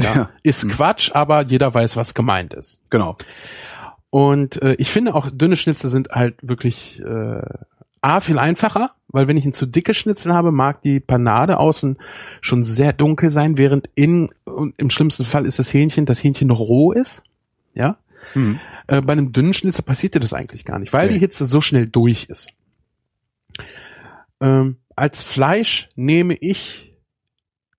Ja. 0.00 0.14
Ja. 0.14 0.30
Ist 0.42 0.62
Hm. 0.62 0.70
Quatsch, 0.70 1.10
aber 1.14 1.42
jeder 1.42 1.72
weiß, 1.74 1.96
was 1.96 2.14
gemeint 2.14 2.54
ist. 2.54 2.80
Genau. 2.90 3.16
Und 4.10 4.62
äh, 4.62 4.74
ich 4.78 4.90
finde 4.90 5.14
auch 5.14 5.30
dünne 5.30 5.56
Schnitzel 5.56 5.90
sind 5.90 6.10
halt 6.10 6.36
wirklich 6.42 7.02
äh, 7.02 7.40
A, 8.02 8.20
viel 8.20 8.38
einfacher, 8.38 8.92
weil 9.08 9.26
wenn 9.26 9.36
ich 9.36 9.44
ein 9.44 9.52
zu 9.52 9.66
dicke 9.66 9.92
Schnitzel 9.94 10.32
habe, 10.32 10.52
mag 10.52 10.82
die 10.82 11.00
Panade 11.00 11.58
außen 11.58 11.96
schon 12.40 12.62
sehr 12.62 12.92
dunkel 12.92 13.30
sein, 13.30 13.56
während 13.58 13.90
in 13.96 14.28
und 14.56 14.74
im 14.80 14.90
schlimmsten 14.90 15.24
Fall 15.24 15.46
ist 15.46 15.58
das 15.58 15.72
Hähnchen, 15.72 16.06
das 16.06 16.22
Hähnchen 16.24 16.48
noch 16.48 16.58
roh 16.58 16.92
ist. 16.92 17.22
Ja. 17.74 17.98
Mhm. 18.34 18.58
Äh, 18.88 19.02
bei 19.02 19.12
einem 19.12 19.32
dünnen 19.32 19.52
Schnitzel 19.54 19.82
passiert 19.84 20.14
dir 20.14 20.20
das 20.20 20.32
eigentlich 20.32 20.64
gar 20.64 20.78
nicht, 20.78 20.92
weil 20.92 21.08
Nee. 21.08 21.14
die 21.14 21.18
Hitze 21.20 21.44
so 21.46 21.60
schnell 21.60 21.86
durch 21.86 22.24
ist. 22.24 22.48
Ähm, 24.40 24.76
als 24.94 25.22
Fleisch 25.22 25.88
nehme 25.96 26.34
ich 26.34 26.82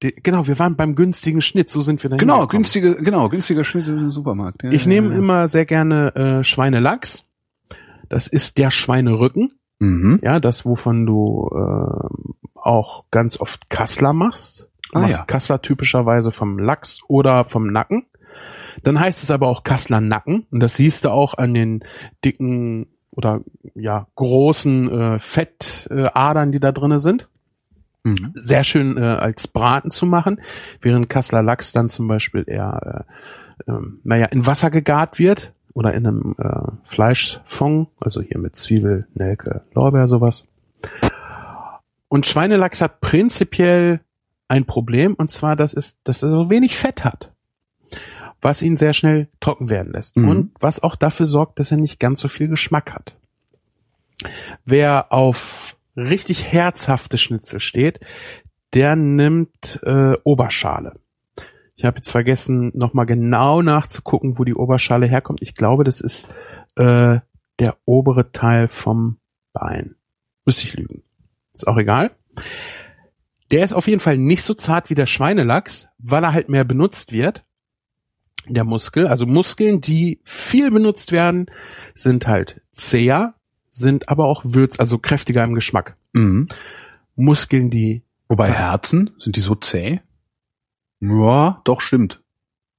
die, 0.03 0.13
genau, 0.13 0.45
wir 0.45 0.59
waren 0.59 0.75
beim 0.75 0.93
günstigen 0.93 1.41
Schnitt, 1.41 1.69
so 1.71 1.81
sind 1.81 2.03
wir 2.03 2.09
da 2.11 2.17
Genau, 2.17 2.45
günstige, 2.45 2.95
genau, 2.97 3.29
günstiger 3.29 3.63
Schnitt 3.63 3.87
im 3.87 4.11
Supermarkt. 4.11 4.61
Ja, 4.63 4.71
Ich 4.71 4.83
ja, 4.83 4.89
nehme 4.89 5.09
ja. 5.09 5.17
immer 5.17 5.47
sehr 5.47 5.65
gerne 5.65 6.15
äh, 6.15 6.43
Schweinelachs. 6.43 7.23
Das 8.09 8.27
ist 8.27 8.57
der 8.59 8.69
Schweinerücken, 8.71 9.53
Mhm. 9.79 10.19
ja, 10.23 10.39
das 10.39 10.65
wovon 10.65 11.05
du 11.05 11.49
ähm, 11.55 12.35
auch 12.55 13.05
ganz 13.11 13.39
oft 13.39 13.69
Kassler 13.69 14.13
machst. 14.13 14.69
Du 14.91 14.97
Ah, 14.97 15.01
machst 15.01 15.19
ja. 15.19 15.25
Kassler 15.25 15.61
typischerweise 15.61 16.31
vom 16.31 16.59
Lachs 16.59 16.99
oder 17.07 17.43
vom 17.45 17.67
Nacken. 17.67 18.05
Dann 18.83 18.99
heißt 18.99 19.23
es 19.23 19.31
aber 19.31 19.47
auch 19.47 19.63
Kassler 19.63 20.01
Nacken 20.01 20.45
und 20.51 20.61
das 20.61 20.75
siehst 20.75 21.05
du 21.05 21.09
auch 21.09 21.33
an 21.37 21.53
den 21.53 21.81
dicken 22.23 22.87
oder 23.11 23.41
ja 23.73 24.07
großen 24.15 24.91
äh, 25.15 25.19
Fettadern, 25.19 26.49
äh, 26.49 26.51
die 26.51 26.59
da 26.59 26.71
drinne 26.71 26.99
sind 26.99 27.27
Mhm. 28.03 28.31
sehr 28.35 28.63
schön 28.63 28.95
äh, 28.97 29.01
als 29.01 29.47
Braten 29.49 29.89
zu 29.89 30.05
machen, 30.05 30.39
während 30.79 31.09
Kassler 31.09 31.43
Lachs 31.43 31.73
dann 31.73 31.89
zum 31.89 32.07
Beispiel 32.07 32.45
eher, 32.47 33.05
äh, 33.67 33.71
ähm, 33.71 33.99
naja, 34.05 34.27
in 34.27 34.45
Wasser 34.45 34.69
gegart 34.69 35.19
wird 35.19 35.51
oder 35.73 35.93
in 35.93 36.07
einem 36.07 36.35
äh, 36.37 36.71
Fleischfond, 36.85 37.89
also 37.99 38.21
hier 38.21 38.37
mit 38.37 38.55
Zwiebel, 38.55 39.07
Nelke, 39.13 39.63
Lorbeer, 39.73 40.07
sowas. 40.07 40.45
Und 42.07 42.25
Schweinelachs 42.25 42.81
hat 42.81 43.01
prinzipiell 43.01 43.99
ein 44.47 44.65
Problem, 44.65 45.13
und 45.13 45.29
zwar, 45.29 45.55
dass 45.55 45.73
es, 45.73 46.01
dass 46.03 46.23
er 46.23 46.29
so 46.29 46.49
wenig 46.49 46.75
Fett 46.77 47.03
hat, 47.03 47.33
was 48.41 48.61
ihn 48.61 48.77
sehr 48.77 48.93
schnell 48.93 49.27
trocken 49.39 49.69
werden 49.69 49.93
lässt 49.93 50.15
Mhm. 50.17 50.29
und 50.29 50.51
was 50.59 50.81
auch 50.83 50.95
dafür 50.95 51.25
sorgt, 51.25 51.59
dass 51.59 51.71
er 51.71 51.77
nicht 51.77 51.99
ganz 51.99 52.19
so 52.21 52.27
viel 52.27 52.47
Geschmack 52.47 52.93
hat. 52.93 53.15
Wer 54.65 55.11
auf 55.11 55.77
richtig 55.95 56.51
herzhafte 56.51 57.17
Schnitzel 57.17 57.59
steht, 57.59 57.99
der 58.73 58.95
nimmt 58.95 59.79
äh, 59.83 60.13
Oberschale. 60.23 60.99
Ich 61.75 61.85
habe 61.85 61.97
jetzt 61.97 62.11
vergessen, 62.11 62.71
nochmal 62.73 63.05
genau 63.05 63.61
nachzugucken, 63.61 64.39
wo 64.39 64.43
die 64.43 64.55
Oberschale 64.55 65.05
herkommt. 65.05 65.41
Ich 65.41 65.53
glaube, 65.53 65.83
das 65.83 66.01
ist 66.01 66.33
äh, 66.75 67.19
der 67.59 67.77
obere 67.85 68.31
Teil 68.31 68.67
vom 68.67 69.17
Bein. 69.53 69.95
Müsste 70.45 70.63
ich 70.65 70.73
lügen. 70.75 71.03
Ist 71.53 71.67
auch 71.67 71.77
egal. 71.77 72.11
Der 73.51 73.63
ist 73.63 73.73
auf 73.73 73.87
jeden 73.87 73.99
Fall 73.99 74.17
nicht 74.17 74.43
so 74.43 74.53
zart 74.53 74.89
wie 74.89 74.95
der 74.95 75.05
Schweinelachs, 75.05 75.87
weil 75.97 76.23
er 76.23 76.33
halt 76.33 76.49
mehr 76.49 76.63
benutzt 76.63 77.11
wird. 77.13 77.45
der 78.49 78.63
Muskel. 78.63 79.07
Also 79.07 79.25
Muskeln, 79.25 79.81
die 79.81 80.19
viel 80.23 80.71
benutzt 80.71 81.11
werden, 81.11 81.47
sind 81.93 82.27
halt 82.27 82.61
zäher, 82.71 83.33
sind 83.71 84.09
aber 84.09 84.25
auch 84.25 84.41
würz, 84.45 84.79
also 84.79 84.97
kräftiger 84.97 85.43
im 85.43 85.53
Geschmack. 85.53 85.95
Mhm. 86.13 86.47
Muskeln, 87.15 87.69
die, 87.69 88.03
Wobei 88.29 88.51
Herzen, 88.51 89.11
sind 89.17 89.35
die 89.35 89.41
so 89.41 89.55
zäh? 89.55 90.01
Ja, 90.99 91.61
doch, 91.63 91.81
stimmt. 91.81 92.21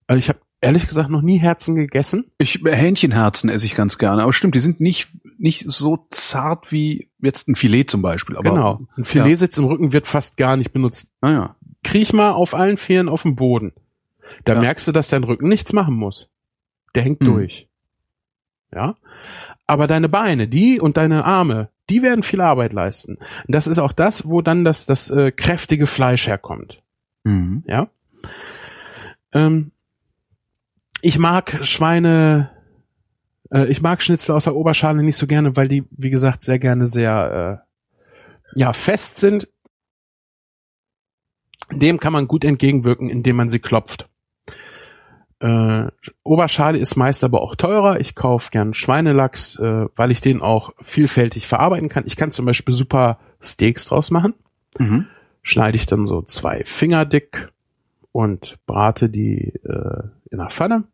also 0.06 0.18
ich 0.18 0.28
habe 0.28 0.40
ehrlich 0.60 0.86
gesagt 0.86 1.08
noch 1.10 1.22
nie 1.22 1.38
Herzen 1.38 1.74
gegessen. 1.74 2.30
Ich, 2.38 2.60
Hähnchenherzen 2.64 3.48
esse 3.48 3.66
ich 3.66 3.74
ganz 3.76 3.98
gerne, 3.98 4.22
aber 4.22 4.32
stimmt, 4.32 4.54
die 4.54 4.60
sind 4.60 4.80
nicht, 4.80 5.08
nicht 5.38 5.70
so 5.70 6.06
zart 6.10 6.72
wie 6.72 7.08
jetzt 7.20 7.48
ein 7.48 7.54
Filet 7.54 7.84
zum 7.84 8.02
Beispiel. 8.02 8.36
Aber, 8.36 8.50
genau. 8.50 8.80
Ein 8.96 9.04
Filetsitz 9.04 9.56
im 9.58 9.64
Rücken 9.64 9.92
wird 9.92 10.06
fast 10.06 10.36
gar 10.36 10.56
nicht 10.56 10.72
benutzt. 10.72 11.12
Naja. 11.20 11.56
Kriech 11.84 12.12
mal 12.12 12.32
auf 12.32 12.54
allen 12.54 12.76
Vieren 12.76 13.08
auf 13.08 13.22
den 13.22 13.36
Boden. 13.36 13.72
Da 14.44 14.54
Ja. 14.54 14.60
merkst 14.60 14.86
du, 14.88 14.92
dass 14.92 15.08
dein 15.08 15.24
Rücken 15.24 15.48
nichts 15.48 15.72
machen 15.72 15.94
muss. 15.94 16.28
Der 16.94 17.02
hängt 17.02 17.20
Hm. 17.20 17.26
durch. 17.26 17.68
Ja. 18.74 18.96
Aber 19.66 19.86
deine 19.86 20.08
Beine, 20.08 20.48
die 20.48 20.80
und 20.80 20.96
deine 20.96 21.24
Arme, 21.24 21.68
die 21.90 22.02
werden 22.02 22.22
viel 22.22 22.40
Arbeit 22.40 22.72
leisten. 22.72 23.14
Und 23.16 23.54
das 23.54 23.66
ist 23.66 23.78
auch 23.78 23.92
das, 23.92 24.26
wo 24.28 24.42
dann 24.42 24.64
das, 24.64 24.86
das 24.86 25.10
äh, 25.10 25.30
kräftige 25.32 25.86
Fleisch 25.86 26.26
herkommt. 26.26 26.82
Mhm. 27.24 27.62
Ja. 27.66 27.88
Ähm, 29.32 29.70
ich 31.00 31.18
mag 31.18 31.58
Schweine, 31.64 32.50
äh, 33.52 33.66
ich 33.66 33.80
mag 33.82 34.02
Schnitzel 34.02 34.34
aus 34.34 34.44
der 34.44 34.56
Oberschale 34.56 35.02
nicht 35.02 35.16
so 35.16 35.26
gerne, 35.26 35.56
weil 35.56 35.68
die, 35.68 35.84
wie 35.90 36.10
gesagt, 36.10 36.42
sehr 36.42 36.58
gerne 36.58 36.86
sehr 36.86 37.64
äh, 38.54 38.58
ja 38.60 38.72
fest 38.72 39.16
sind. 39.16 39.48
Dem 41.70 42.00
kann 42.00 42.12
man 42.14 42.28
gut 42.28 42.44
entgegenwirken, 42.44 43.10
indem 43.10 43.36
man 43.36 43.48
sie 43.48 43.58
klopft. 43.58 44.08
Äh, 45.40 45.86
Oberschale 46.24 46.78
ist 46.78 46.96
meist 46.96 47.22
aber 47.22 47.42
auch 47.42 47.54
teurer. 47.54 48.00
Ich 48.00 48.14
kaufe 48.14 48.50
gern 48.50 48.74
Schweinelachs, 48.74 49.58
äh, 49.58 49.86
weil 49.94 50.10
ich 50.10 50.20
den 50.20 50.40
auch 50.40 50.72
vielfältig 50.82 51.46
verarbeiten 51.46 51.88
kann. 51.88 52.04
Ich 52.06 52.16
kann 52.16 52.30
zum 52.30 52.46
Beispiel 52.46 52.74
super 52.74 53.18
Steaks 53.40 53.84
draus 53.86 54.10
machen 54.10 54.34
Mhm. 54.78 55.06
schneide 55.42 55.76
ich 55.76 55.86
dann 55.86 56.04
so 56.06 56.22
zwei 56.22 56.62
Finger 56.64 57.04
dick 57.06 57.52
und 58.12 58.58
brate 58.66 59.08
die 59.08 59.52
äh, 59.64 60.02
in 60.30 60.38
der 60.38 60.50
Pfanne. 60.50 60.84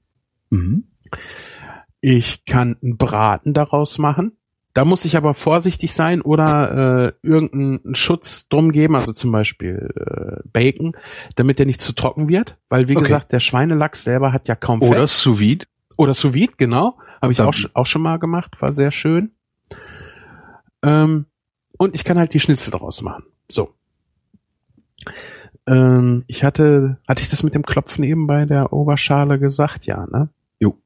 Mhm. 0.50 0.84
Ich 2.07 2.44
kann 2.44 2.76
einen 2.82 2.98
Braten 2.98 3.55
daraus 3.55 3.96
machen. 3.96 4.32
Da 4.74 4.84
muss 4.84 5.07
ich 5.07 5.16
aber 5.16 5.32
vorsichtig 5.32 5.94
sein 5.94 6.20
oder 6.20 7.07
äh, 7.07 7.12
irgendeinen 7.26 7.94
Schutz 7.94 8.46
drum 8.48 8.72
geben, 8.72 8.94
also 8.94 9.14
zum 9.14 9.32
Beispiel 9.32 9.88
äh, 9.96 10.46
Bacon, 10.52 10.94
damit 11.36 11.59
der 11.59 11.64
nicht 11.64 11.80
zu 11.80 11.94
trocken 11.94 12.28
wird, 12.28 12.59
weil 12.68 12.88
wie 12.88 12.96
Okay. 12.96 13.05
gesagt, 13.05 13.32
der 13.32 13.40
Schweinelachs 13.40 14.05
selber 14.05 14.32
hat 14.34 14.48
ja 14.48 14.55
kaum 14.55 14.82
Oder 14.82 15.02
Fett. 15.02 15.09
sous 15.09 15.38
vide. 15.38 15.64
Oder 15.96 16.12
sous 16.12 16.34
vide, 16.34 16.52
genau. 16.59 16.98
Habe 17.22 17.32
ich 17.32 17.40
auch, 17.40 17.55
auch 17.72 17.86
schon 17.86 18.02
mal 18.02 18.18
gemacht, 18.18 18.61
war 18.61 18.74
sehr 18.74 18.90
schön. 18.90 19.30
Ähm, 20.82 21.24
und 21.78 21.94
ich 21.94 22.05
kann 22.05 22.18
halt 22.18 22.34
die 22.34 22.40
Schnitzel 22.40 22.70
draus 22.72 23.00
machen. 23.00 23.24
So. 23.48 23.72
Ähm, 25.66 26.24
ich 26.26 26.44
hatte, 26.44 26.98
hatte 27.09 27.22
ich 27.22 27.30
das 27.30 27.42
mit 27.44 27.55
dem 27.55 27.62
Klopfen 27.62 28.05
eben 28.05 28.26
bei 28.26 28.44
der 28.44 28.74
Oberschale 28.74 29.38
gesagt? 29.38 29.86
Ja, 29.86 30.05
ne? 30.07 30.28
Jo. 30.59 30.76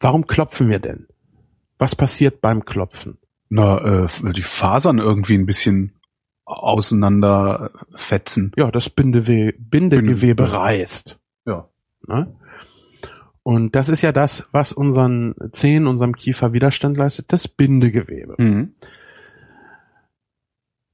Warum 0.00 0.26
klopfen 0.26 0.68
wir 0.68 0.78
denn? 0.78 1.06
Was 1.78 1.94
passiert 1.96 2.40
beim 2.40 2.64
Klopfen? 2.64 3.18
Na, 3.48 4.04
äh, 4.04 4.32
die 4.32 4.42
Fasern 4.42 4.98
irgendwie 4.98 5.34
ein 5.36 5.46
bisschen 5.46 5.94
auseinander 6.44 7.70
fetzen. 7.94 8.52
Ja, 8.56 8.70
das 8.70 8.90
Bindewe 8.90 9.52
Bindegewebe 9.58 10.44
Binde- 10.44 10.52
reißt. 10.52 11.18
Ja. 11.46 11.68
Ne? 12.06 12.34
Und 13.42 13.74
das 13.76 13.88
ist 13.88 14.02
ja 14.02 14.12
das, 14.12 14.48
was 14.52 14.72
unseren 14.72 15.34
Zähnen, 15.52 15.86
unserem 15.86 16.14
Kiefer 16.14 16.52
Widerstand 16.52 16.96
leistet, 16.96 17.32
das 17.32 17.48
Bindegewebe. 17.48 18.34
Mhm. 18.38 18.74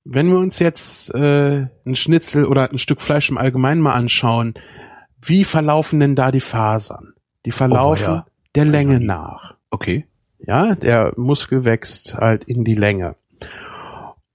Wenn 0.04 0.28
wir 0.28 0.38
uns 0.38 0.58
jetzt 0.58 1.14
äh, 1.14 1.66
ein 1.86 1.96
Schnitzel 1.96 2.44
oder 2.44 2.70
ein 2.70 2.78
Stück 2.78 3.00
Fleisch 3.00 3.30
im 3.30 3.38
Allgemeinen 3.38 3.80
mal 3.80 3.94
anschauen, 3.94 4.54
wie 5.22 5.44
verlaufen 5.44 5.98
denn 5.98 6.14
da 6.14 6.30
die 6.30 6.40
Fasern? 6.40 7.14
Die 7.46 7.52
verlaufen 7.52 8.04
Oh, 8.06 8.16
ja. 8.16 8.26
Der 8.54 8.64
Länge 8.64 9.00
nach. 9.00 9.54
Okay. 9.70 10.06
Ja, 10.38 10.74
der 10.74 11.12
Muskel 11.16 11.64
wächst 11.64 12.16
halt 12.16 12.44
in 12.44 12.64
die 12.64 12.74
Länge. 12.74 13.16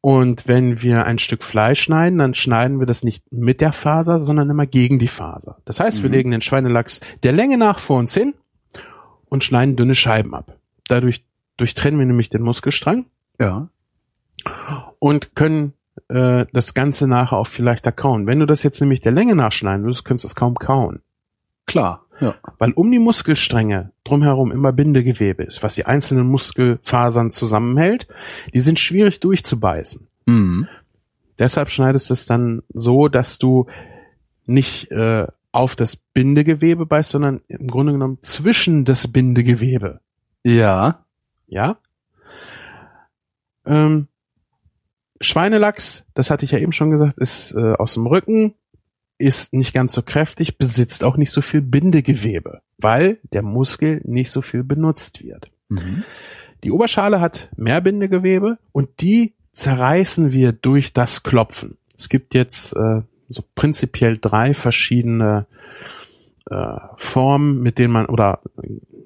Und 0.01 0.47
wenn 0.47 0.81
wir 0.81 1.05
ein 1.05 1.19
Stück 1.19 1.43
Fleisch 1.43 1.81
schneiden, 1.81 2.19
dann 2.19 2.33
schneiden 2.33 2.79
wir 2.79 2.85
das 2.85 3.03
nicht 3.03 3.31
mit 3.31 3.59
der 3.59 3.73
Faser, 3.73 4.17
sondern 4.17 4.49
immer 4.49 4.65
gegen 4.65 4.97
die 4.97 5.09
Faser. 5.09 5.57
Das 5.65 5.79
heißt, 5.81 6.01
wir 6.03 6.09
Mhm. 6.09 6.15
legen 6.15 6.31
den 6.31 6.41
Schweinelachs 6.41 7.01
der 7.23 7.33
Länge 7.33 7.57
nach 7.57 7.79
vor 7.79 7.99
uns 7.99 8.13
hin 8.13 8.33
und 9.25 9.43
schneiden 9.43 9.75
dünne 9.75 9.95
Scheiben 9.95 10.33
ab. 10.33 10.55
Dadurch 10.87 11.25
durchtrennen 11.57 11.99
wir 11.99 12.05
nämlich 12.07 12.29
den 12.29 12.41
Muskelstrang 12.43 13.05
Ja. 13.39 13.67
und 14.99 15.35
können 15.35 15.73
äh, 16.07 16.45
das 16.53 16.73
Ganze 16.73 17.07
nachher 17.09 17.37
auch 17.37 17.47
viel 17.47 17.65
leichter 17.65 17.91
kauen. 17.91 18.25
Wenn 18.25 18.39
du 18.39 18.45
das 18.47 18.63
jetzt 18.63 18.79
nämlich 18.79 19.01
der 19.01 19.11
Länge 19.11 19.35
nachschneiden 19.35 19.83
würdest, 19.83 20.05
könntest 20.05 20.23
du 20.23 20.27
es 20.29 20.35
kaum 20.35 20.55
kauen. 20.55 21.01
Klar. 21.67 22.05
Ja. 22.19 22.35
Weil 22.57 22.71
um 22.73 22.91
die 22.91 22.99
Muskelstränge 22.99 23.91
drumherum 24.03 24.51
immer 24.51 24.71
Bindegewebe 24.71 25.43
ist, 25.43 25.63
was 25.63 25.75
die 25.75 25.85
einzelnen 25.85 26.27
Muskelfasern 26.27 27.31
zusammenhält, 27.31 28.07
die 28.53 28.59
sind 28.59 28.79
schwierig 28.79 29.19
durchzubeißen. 29.19 30.07
Mhm. 30.25 30.67
Deshalb 31.37 31.69
schneidest 31.69 32.09
du 32.09 32.13
es 32.13 32.25
dann 32.25 32.63
so, 32.73 33.07
dass 33.07 33.39
du 33.39 33.67
nicht 34.45 34.91
äh, 34.91 35.27
auf 35.51 35.75
das 35.75 35.95
Bindegewebe 35.95 36.85
beißt, 36.85 37.11
sondern 37.11 37.41
im 37.47 37.67
Grunde 37.67 37.93
genommen 37.93 38.17
zwischen 38.21 38.83
das 38.85 39.07
Bindegewebe. 39.07 40.01
Ja. 40.43 41.05
Ja? 41.47 41.77
Ähm, 43.65 44.07
Schweinelachs, 45.21 46.05
das 46.13 46.29
hatte 46.29 46.45
ich 46.45 46.51
ja 46.51 46.59
eben 46.59 46.71
schon 46.71 46.91
gesagt, 46.91 47.17
ist 47.19 47.53
äh, 47.53 47.73
aus 47.73 47.95
dem 47.95 48.07
Rücken, 48.07 48.53
ist 49.19 49.53
nicht 49.53 49.73
ganz 49.73 49.93
so 49.93 50.01
kräftig, 50.01 50.57
besitzt 50.57 51.03
auch 51.03 51.17
nicht 51.17 51.31
so 51.31 51.41
viel 51.41 51.61
Bindegewebe, 51.61 52.61
weil 52.77 53.19
der 53.33 53.43
Muskel 53.43 54.01
nicht 54.05 54.31
so 54.31 54.41
viel 54.41 54.63
benutzt 54.63 55.23
wird. 55.23 55.51
Mhm. 55.67 56.03
Die 56.63 56.71
Oberschale 56.71 57.21
hat 57.21 57.49
mehr 57.55 57.81
Bindegewebe 57.81 58.57
und 58.71 58.89
die 59.01 59.33
zerreißen 59.51 60.31
wir 60.31 60.53
durch 60.53 60.93
das 60.93 61.23
Klopfen. 61.23 61.77
Es 61.95 62.09
gibt 62.09 62.33
jetzt 62.33 62.73
äh, 62.73 63.01
so 63.27 63.43
prinzipiell 63.55 64.17
drei 64.17 64.53
verschiedene 64.53 65.45
äh, 66.49 66.77
Formen, 66.95 67.61
mit 67.61 67.77
denen 67.77 67.93
man 67.93 68.05
oder 68.07 68.41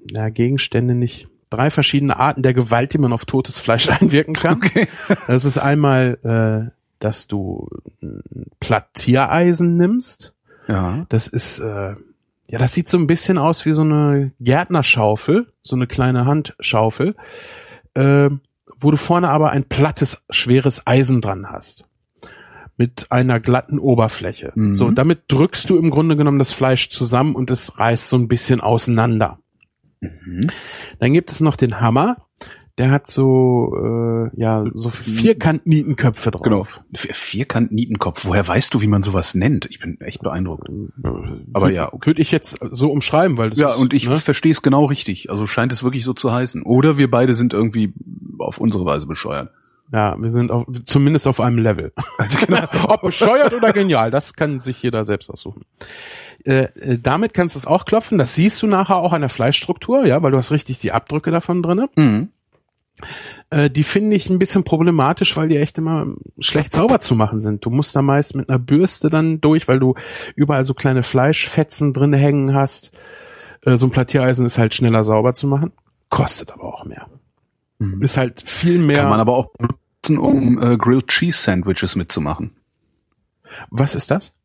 ja, 0.10 0.30
Gegenstände 0.30 0.96
nicht, 0.96 1.28
drei 1.50 1.70
verschiedene 1.70 2.18
Arten 2.18 2.44
der 2.44 2.54
Gewalt, 2.54 2.94
die 2.94 2.98
man 2.98 3.14
auf 3.14 3.26
totes 3.26 3.60
Fleisch 3.60 3.90
einwirken 4.02 4.34
kann. 4.34 4.58
Okay. 4.58 4.88
Das 5.28 5.46
ist 5.46 5.58
einmal, 5.58 6.18
äh, 6.24 6.83
dass 7.04 7.28
du 7.28 7.68
ein 8.02 8.22
Plattiereisen 8.60 9.76
nimmst. 9.76 10.34
Ja. 10.68 11.06
Das 11.10 11.28
ist, 11.28 11.60
äh, 11.60 11.96
ja, 12.48 12.60
das 12.60 12.74
sieht 12.74 12.88
so 12.88 12.98
ein 12.98 13.08
bisschen 13.08 13.38
aus 13.38 13.66
wie 13.66 13.74
so 13.74 13.82
eine 13.82 14.32
Gärtnerschaufel, 14.40 15.52
so 15.62 15.76
eine 15.76 15.88
kleine 15.88 16.26
Handschaufel, 16.26 17.16
äh, 17.96 18.30
wo 18.80 18.92
du 18.92 18.98
vorne 18.98 19.30
aber 19.30 19.52
ein 19.52 19.66
plattes, 19.66 20.24
schweres 20.30 20.88
Eisen 20.88 21.20
dran 21.20 21.50
hast. 21.50 21.86
Mit 22.78 23.12
einer 23.12 23.40
glatten 23.40 23.80
Oberfläche. 23.80 24.52
Mhm. 24.56 24.74
So, 24.74 24.90
damit 24.90 25.24
drückst 25.28 25.70
du 25.70 25.78
im 25.78 25.90
Grunde 25.90 26.16
genommen 26.18 26.40
das 26.40 26.54
Fleisch 26.54 26.90
zusammen 26.90 27.36
und 27.36 27.52
es 27.52 27.78
reißt 27.78 28.10
so 28.10 28.18
ein 28.18 28.28
bisschen 28.28 28.62
auseinander. 28.62 29.40
Mhm. 30.00 30.50
Dann 31.00 31.14
gibt 31.14 31.32
es 31.32 31.42
noch 31.42 31.56
den 31.56 31.82
Hammer. 31.82 32.18
Der 32.80 32.90
hat 32.90 33.06
so, 33.06 33.72
äh, 33.78 34.42
ja, 34.42 34.66
so 34.74 34.90
Vierkant-Nietenköpfe 34.90 36.32
drauf. 36.32 36.42
Genau. 36.42 36.66
Vierkant-Nietenkopf. 36.96 38.26
Woher 38.26 38.48
weißt 38.48 38.74
du, 38.74 38.82
wie 38.82 38.88
man 38.88 39.04
sowas 39.04 39.36
nennt? 39.36 39.68
Ich 39.68 39.80
bin 39.80 40.02
echt 40.02 40.24
beeindruckt. 40.24 40.68
Aber 41.54 41.72
ja, 41.72 41.94
okay. 41.94 42.08
Würde 42.08 42.22
ich 42.22 42.32
jetzt 42.32 42.58
so 42.72 42.92
umschreiben, 42.92 43.38
weil 43.38 43.52
das 43.52 43.60
Ja, 43.60 43.70
ist, 43.70 43.78
und 43.78 43.94
ich 43.94 44.10
ne? 44.10 44.16
verstehe 44.18 44.52
es 44.52 44.64
genau 44.64 44.86
richtig. 44.86 45.30
Also 45.30 45.46
scheint 45.46 45.72
es 45.72 45.84
wirklich 45.84 46.04
so 46.04 46.14
zu 46.14 46.32
heißen. 46.32 46.64
Oder 46.64 46.98
wir 46.98 47.12
beide 47.12 47.36
sind 47.36 47.54
irgendwie 47.54 47.94
auf 48.40 48.58
unsere 48.58 48.86
Weise 48.86 49.06
bescheuert. 49.06 49.52
Ja, 49.92 50.20
wir 50.20 50.32
sind 50.32 50.50
auf, 50.50 50.66
zumindest 50.84 51.28
auf 51.28 51.40
einem 51.40 51.60
Level. 51.60 51.94
genau. 52.48 52.64
Ob 52.88 53.04
bescheuert 53.04 53.54
oder 53.54 53.72
genial, 53.72 54.10
das 54.10 54.34
kann 54.34 54.60
sich 54.60 54.82
jeder 54.82 55.06
selbst 55.06 55.30
aussuchen. 55.30 55.64
Äh, 56.44 56.64
äh, 56.80 56.98
damit 57.00 57.36
kannst 57.36 57.54
du 57.54 57.60
es 57.60 57.68
auch 57.68 57.86
klopfen. 57.86 58.18
Das 58.18 58.34
siehst 58.34 58.64
du 58.64 58.68
nachher 58.68 58.98
auch 58.98 59.14
an 59.14 59.22
der 59.22 59.30
Fleischstruktur, 59.30 60.08
ja, 60.08 60.24
weil 60.24 60.32
du 60.32 60.38
hast 60.38 60.52
richtig 60.52 60.80
die 60.80 60.92
Abdrücke 60.92 61.30
davon 61.30 61.62
drinne. 61.62 61.90
Mhm. 61.96 62.30
Äh, 63.50 63.70
die 63.70 63.84
finde 63.84 64.16
ich 64.16 64.30
ein 64.30 64.40
bisschen 64.40 64.64
problematisch, 64.64 65.36
weil 65.36 65.50
die 65.50 65.58
echt 65.58 65.78
immer 65.78 66.08
schlecht 66.40 66.74
sauber 66.74 67.00
zu 67.00 67.16
machen 67.16 67.40
sind. 67.40 67.66
Du 67.66 67.70
musst 67.70 67.96
da 67.96 68.02
meist 68.02 68.36
mit 68.36 68.50
einer 68.50 68.60
Bürste 68.60 69.10
dann 69.10 69.42
durch, 69.42 69.68
weil 69.68 69.80
du 69.80 69.96
überall 70.36 70.64
so 70.66 70.74
kleine 70.74 71.04
Fleischfetzen 71.04 71.92
drin 71.94 72.14
hängen 72.14 72.54
hast. 72.54 72.92
Äh, 73.66 73.78
so 73.78 73.88
ein 73.88 73.92
Plattiereisen 73.92 74.46
ist 74.46 74.58
halt 74.58 74.74
schneller 74.74 75.04
sauber 75.04 75.34
zu 75.34 75.48
machen, 75.48 75.72
kostet 76.10 76.54
aber 76.54 76.66
auch 76.66 76.86
mehr. 76.86 77.08
Mhm. 77.80 78.02
Ist 78.02 78.18
halt 78.18 78.48
viel 78.48 78.78
mehr. 78.80 78.98
Kann 79.02 79.10
man 79.10 79.20
aber 79.20 79.36
auch 79.36 79.52
benutzen, 79.58 80.18
um 80.20 80.62
äh, 80.62 80.78
Grilled 80.78 81.08
Cheese 81.08 81.40
Sandwiches 81.42 81.96
mitzumachen. 81.96 82.52
Was 83.70 83.96
ist 83.96 84.12
das? 84.12 84.36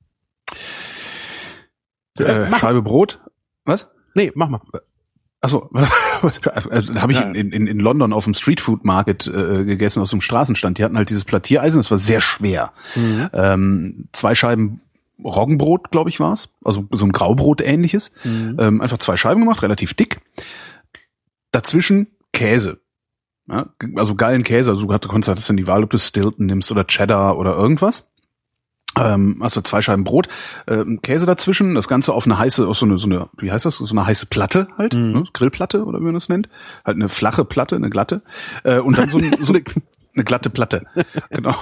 Äh, 2.18 2.48
mach- 2.48 2.60
Scheibe 2.60 2.82
Brot. 2.82 3.20
Was? 3.64 3.90
Nee, 4.14 4.32
mach 4.34 4.48
mal. 4.48 4.60
Achso, 5.40 5.70
also, 6.70 6.94
habe 6.96 7.12
ich 7.12 7.20
in, 7.20 7.52
in, 7.52 7.66
in 7.68 7.78
London 7.78 8.12
auf 8.12 8.24
dem 8.24 8.34
Street 8.34 8.60
Food 8.60 8.84
Market 8.84 9.28
äh, 9.28 9.64
gegessen 9.64 10.02
aus 10.02 10.10
dem 10.10 10.20
Straßenstand. 10.20 10.78
Die 10.78 10.84
hatten 10.84 10.96
halt 10.96 11.10
dieses 11.10 11.24
Plattiereisen, 11.24 11.78
das 11.78 11.92
war 11.92 11.98
sehr 11.98 12.20
schwer. 12.20 12.72
Mhm. 12.96 13.30
Ähm, 13.32 14.08
zwei 14.12 14.34
Scheiben 14.34 14.80
Roggenbrot, 15.22 15.90
glaube 15.90 16.10
ich, 16.10 16.18
war's, 16.18 16.48
also 16.64 16.86
so 16.92 17.04
ein 17.04 17.12
Graubrot 17.12 17.60
ähnliches. 17.60 18.12
Mhm. 18.24 18.56
Ähm, 18.58 18.80
einfach 18.80 18.98
zwei 18.98 19.16
Scheiben 19.16 19.40
gemacht, 19.40 19.62
relativ 19.62 19.94
dick. 19.94 20.20
Dazwischen 21.52 22.08
Käse. 22.32 22.80
Ja, 23.48 23.66
also 23.94 24.16
geilen 24.16 24.42
Käse. 24.42 24.70
Also 24.70 24.86
du 24.86 25.08
konntest 25.08 25.48
dann 25.48 25.56
die 25.56 25.66
Wahl, 25.66 25.84
ob 25.84 25.90
du 25.90 25.98
Stilton 25.98 26.46
nimmst 26.46 26.70
oder 26.70 26.84
Cheddar 26.84 27.38
oder 27.38 27.54
irgendwas. 27.54 28.07
Ähm, 28.98 29.36
also 29.40 29.60
zwei 29.62 29.82
Scheiben 29.82 30.04
Brot, 30.04 30.28
ähm, 30.66 31.00
Käse 31.02 31.26
dazwischen, 31.26 31.74
das 31.74 31.88
Ganze 31.88 32.12
auf 32.12 32.26
eine 32.26 32.38
heiße, 32.38 32.66
auf 32.66 32.76
so 32.76 32.86
eine, 32.86 32.98
so 32.98 33.06
eine, 33.06 33.28
wie 33.38 33.50
heißt 33.52 33.64
das, 33.64 33.76
so 33.76 33.90
eine 33.96 34.06
heiße 34.06 34.26
Platte 34.26 34.68
halt, 34.76 34.94
Mhm. 34.94 35.12
ne? 35.12 35.24
Grillplatte 35.32 35.84
oder 35.84 36.00
wie 36.00 36.04
man 36.04 36.14
das 36.14 36.28
nennt, 36.28 36.48
halt 36.84 36.96
eine 36.96 37.08
flache 37.08 37.44
Platte, 37.44 37.76
eine 37.76 37.90
glatte, 37.90 38.22
äh, 38.64 38.78
und 38.78 38.98
dann 38.98 39.08
so, 39.10 39.18
ein, 39.18 39.36
so 39.40 39.52
eine 40.14 40.24
glatte 40.24 40.50
Platte, 40.50 40.82
genau, 41.30 41.54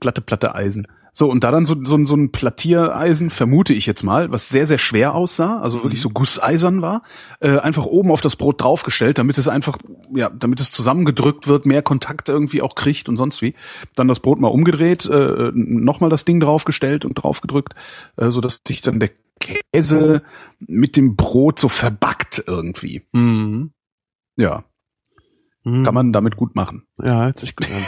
glatte 0.00 0.20
Platte 0.20 0.54
Eisen. 0.54 0.86
So 1.18 1.30
und 1.30 1.44
da 1.44 1.50
dann 1.50 1.64
so, 1.64 1.74
so, 1.82 2.04
so 2.04 2.14
ein 2.14 2.30
Plattiereisen 2.30 3.30
vermute 3.30 3.72
ich 3.72 3.86
jetzt 3.86 4.02
mal, 4.02 4.30
was 4.30 4.50
sehr 4.50 4.66
sehr 4.66 4.76
schwer 4.76 5.14
aussah, 5.14 5.60
also 5.60 5.82
wirklich 5.82 6.02
so 6.02 6.10
gusseisern 6.10 6.82
war, 6.82 7.04
äh, 7.40 7.56
einfach 7.56 7.86
oben 7.86 8.10
auf 8.10 8.20
das 8.20 8.36
Brot 8.36 8.60
draufgestellt, 8.60 9.16
damit 9.16 9.38
es 9.38 9.48
einfach, 9.48 9.78
ja, 10.14 10.28
damit 10.28 10.60
es 10.60 10.70
zusammengedrückt 10.72 11.48
wird, 11.48 11.64
mehr 11.64 11.80
Kontakt 11.80 12.28
irgendwie 12.28 12.60
auch 12.60 12.74
kriegt 12.74 13.08
und 13.08 13.16
sonst 13.16 13.40
wie. 13.40 13.54
Dann 13.94 14.08
das 14.08 14.20
Brot 14.20 14.40
mal 14.40 14.48
umgedreht, 14.48 15.06
äh, 15.06 15.52
nochmal 15.54 16.10
das 16.10 16.26
Ding 16.26 16.38
draufgestellt 16.38 17.06
und 17.06 17.14
draufgedrückt, 17.14 17.74
äh, 18.18 18.30
so 18.30 18.42
dass 18.42 18.60
sich 18.68 18.82
dann 18.82 19.00
der 19.00 19.08
Käse 19.72 20.20
mit 20.58 20.98
dem 20.98 21.16
Brot 21.16 21.58
so 21.58 21.68
verbackt 21.70 22.44
irgendwie. 22.46 23.06
Mhm. 23.12 23.70
Ja, 24.36 24.64
Mhm. 25.64 25.82
kann 25.82 25.94
man 25.94 26.12
damit 26.12 26.36
gut 26.36 26.54
machen. 26.54 26.82
Ja, 27.02 27.24
hört 27.24 27.38
sich 27.38 27.56
gut 27.56 27.70
an. 27.70 27.82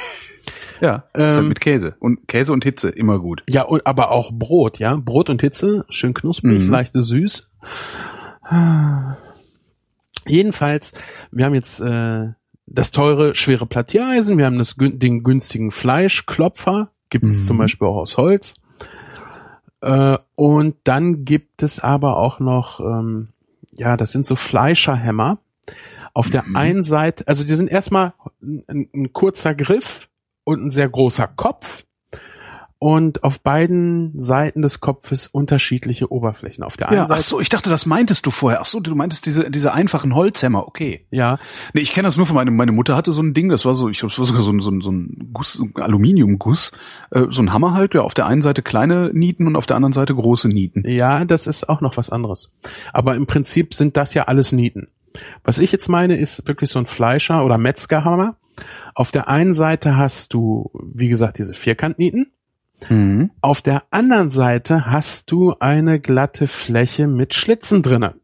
Ja, 0.80 1.04
halt 1.14 1.38
Ähm, 1.38 1.48
mit 1.48 1.60
Käse 1.60 1.96
und 2.00 2.28
Käse 2.28 2.52
und 2.52 2.64
Hitze 2.64 2.88
immer 2.90 3.18
gut. 3.18 3.42
Ja, 3.48 3.62
und, 3.62 3.86
aber 3.86 4.10
auch 4.10 4.30
Brot, 4.32 4.78
ja. 4.78 4.96
Brot 4.96 5.30
und 5.30 5.40
Hitze, 5.40 5.84
schön 5.88 6.14
knusprig, 6.14 6.64
Mhm. 6.64 6.70
leicht 6.70 6.92
süß. 6.94 7.48
Jedenfalls, 10.26 10.92
wir 11.30 11.44
haben 11.46 11.54
jetzt 11.54 11.80
äh, 11.80 12.28
das 12.66 12.90
teure, 12.90 13.34
schwere 13.34 13.66
Plattiereisen, 13.66 14.36
wir 14.38 14.44
haben 14.46 14.58
das, 14.58 14.76
den 14.78 15.22
günstigen 15.22 15.70
Fleischklopfer, 15.70 16.90
gibt 17.10 17.26
es 17.26 17.42
Mhm. 17.42 17.46
zum 17.46 17.58
Beispiel 17.58 17.88
auch 17.88 17.96
aus 17.96 18.16
Holz. 18.18 18.54
Äh, 19.80 20.18
und 20.34 20.76
dann 20.84 21.24
gibt 21.24 21.62
es 21.62 21.80
aber 21.80 22.16
auch 22.18 22.40
noch, 22.40 22.80
ähm, 22.80 23.28
ja, 23.72 23.96
das 23.96 24.12
sind 24.12 24.26
so 24.26 24.36
Fleischerhämmer. 24.36 25.38
Auf 26.14 26.30
der 26.30 26.42
Mhm. 26.42 26.56
einen 26.56 26.82
Seite, 26.82 27.26
also 27.28 27.44
die 27.44 27.54
sind 27.54 27.70
erstmal 27.70 28.12
ein, 28.42 28.88
ein 28.92 29.12
kurzer 29.12 29.54
Griff 29.54 30.08
und 30.48 30.64
ein 30.64 30.70
sehr 30.70 30.88
großer 30.88 31.26
Kopf 31.26 31.84
und 32.78 33.22
auf 33.22 33.40
beiden 33.42 34.18
Seiten 34.18 34.62
des 34.62 34.80
Kopfes 34.80 35.26
unterschiedliche 35.26 36.10
Oberflächen. 36.10 36.64
Auf 36.64 36.78
der 36.78 36.88
einen 36.88 36.96
Ja, 36.98 37.02
ach 37.02 37.08
Seite, 37.08 37.22
so, 37.22 37.40
ich 37.40 37.50
dachte, 37.50 37.68
das 37.68 37.84
meintest 37.84 38.24
du 38.24 38.30
vorher. 38.30 38.60
Ach 38.62 38.64
so, 38.64 38.80
du 38.80 38.94
meintest 38.94 39.26
diese, 39.26 39.50
diese 39.50 39.74
einfachen 39.74 40.14
Holzhämmer, 40.14 40.66
okay. 40.66 41.04
ja, 41.10 41.38
Nee, 41.74 41.82
ich 41.82 41.92
kenne 41.92 42.06
das 42.06 42.16
nur 42.16 42.24
von 42.24 42.36
meiner, 42.36 42.50
meine 42.50 42.72
Mutter 42.72 42.96
hatte 42.96 43.12
so 43.12 43.20
ein 43.20 43.34
Ding, 43.34 43.50
das 43.50 43.66
war 43.66 43.74
so, 43.74 43.90
ich 43.90 43.98
glaube, 43.98 44.12
es 44.12 44.18
war 44.18 44.24
sogar 44.24 44.42
so 44.42 44.52
ein, 44.52 44.60
so 44.60 44.70
ein, 44.70 44.80
so 44.80 44.90
ein 44.90 45.30
Guss, 45.34 45.54
so 45.54 45.64
ein 45.64 45.72
Aluminiumguss, 45.74 46.72
äh, 47.10 47.24
so 47.28 47.42
ein 47.42 47.52
Hammer 47.52 47.74
halt, 47.74 47.94
ja, 47.94 48.02
auf 48.02 48.14
der 48.14 48.26
einen 48.26 48.40
Seite 48.40 48.62
kleine 48.62 49.10
Nieten 49.12 49.46
und 49.46 49.56
auf 49.56 49.66
der 49.66 49.76
anderen 49.76 49.92
Seite 49.92 50.14
große 50.14 50.48
Nieten. 50.48 50.88
ja, 50.88 51.26
das 51.26 51.46
ist 51.46 51.68
auch 51.68 51.82
noch 51.82 51.96
was 51.96 52.08
anderes. 52.08 52.52
Aber 52.92 53.16
im 53.16 53.26
Prinzip 53.26 53.74
sind 53.74 53.98
das 53.98 54.14
ja 54.14 54.24
alles 54.24 54.52
Nieten. 54.52 54.88
Was 55.44 55.58
ich 55.58 55.72
jetzt 55.72 55.88
meine, 55.88 56.16
ist 56.16 56.46
wirklich 56.46 56.70
so 56.70 56.78
ein 56.78 56.86
Fleischer- 56.86 57.44
oder 57.44 57.58
Metzgerhammer. 57.58 58.36
Auf 58.94 59.10
der 59.12 59.28
einen 59.28 59.54
Seite 59.54 59.96
hast 59.96 60.34
du, 60.34 60.70
wie 60.92 61.08
gesagt, 61.08 61.38
diese 61.38 61.54
Vierkantnieten. 61.54 62.32
Mhm. 62.88 63.30
Auf 63.40 63.62
der 63.62 63.84
anderen 63.90 64.30
Seite 64.30 64.86
hast 64.86 65.30
du 65.30 65.54
eine 65.58 66.00
glatte 66.00 66.46
Fläche 66.46 67.06
mit 67.06 67.34
Schlitzen 67.34 67.82
drinne. 67.82 68.14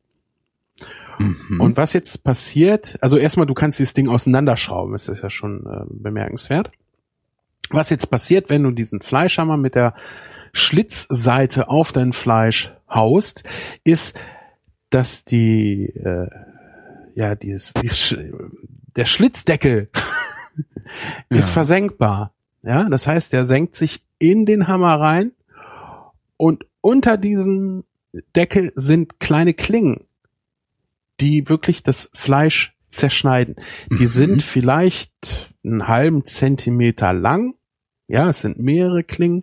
Mhm. 1.19 1.61
Und 1.61 1.77
was 1.77 1.93
jetzt 1.93 2.25
passiert, 2.25 2.99
also 3.01 3.17
erstmal, 3.17 3.47
du 3.47 3.55
kannst 3.55 3.79
dieses 3.79 3.95
Ding 3.95 4.09
auseinanderschrauben, 4.09 4.93
das 4.93 5.09
ist 5.09 5.23
ja 5.23 5.31
schon 5.31 5.67
äh, 5.67 5.85
bemerkenswert. 5.89 6.71
Was 7.71 7.91
jetzt 7.91 8.07
passiert, 8.11 8.51
wenn 8.51 8.63
du 8.63 8.71
diesen 8.71 9.01
Fleischhammer 9.01 9.57
mit 9.57 9.75
der 9.75 9.95
Schlitzseite 10.53 11.69
auf 11.69 11.93
dein 11.93 12.13
Fleisch 12.13 12.75
haust, 12.89 13.45
ist, 13.85 14.19
dass 14.91 15.25
die, 15.25 15.87
äh, 15.87 16.29
ja, 17.15 17.35
dieses, 17.35 17.73
dieses, 17.75 18.17
der 18.97 19.05
Schlitzdeckel 19.05 19.89
ist 21.29 21.49
Ja. 21.49 21.53
versenkbar. 21.53 22.35
Ja, 22.63 22.89
das 22.89 23.07
heißt, 23.07 23.33
der 23.33 23.45
senkt 23.47 23.75
sich 23.77 24.03
in 24.19 24.47
den 24.47 24.69
Hammer 24.69 24.99
rein 25.01 25.33
und 26.37 26.65
unter 26.81 27.17
diesem 27.17 27.85
Deckel 28.37 28.73
sind 28.75 29.21
kleine 29.21 29.55
Klingen, 29.55 30.07
die 31.21 31.49
wirklich 31.49 31.83
das 31.83 32.11
Fleisch 32.15 32.77
zerschneiden. 32.89 33.57
Die 33.91 34.05
Mhm. 34.05 34.09
sind 34.09 34.43
vielleicht 34.43 35.53
einen 35.65 35.89
halben 35.89 36.25
Zentimeter 36.25 37.13
lang. 37.13 37.55
Ja, 38.07 38.29
es 38.29 38.41
sind 38.43 38.59
mehrere 38.59 39.03
Klingen. 39.03 39.43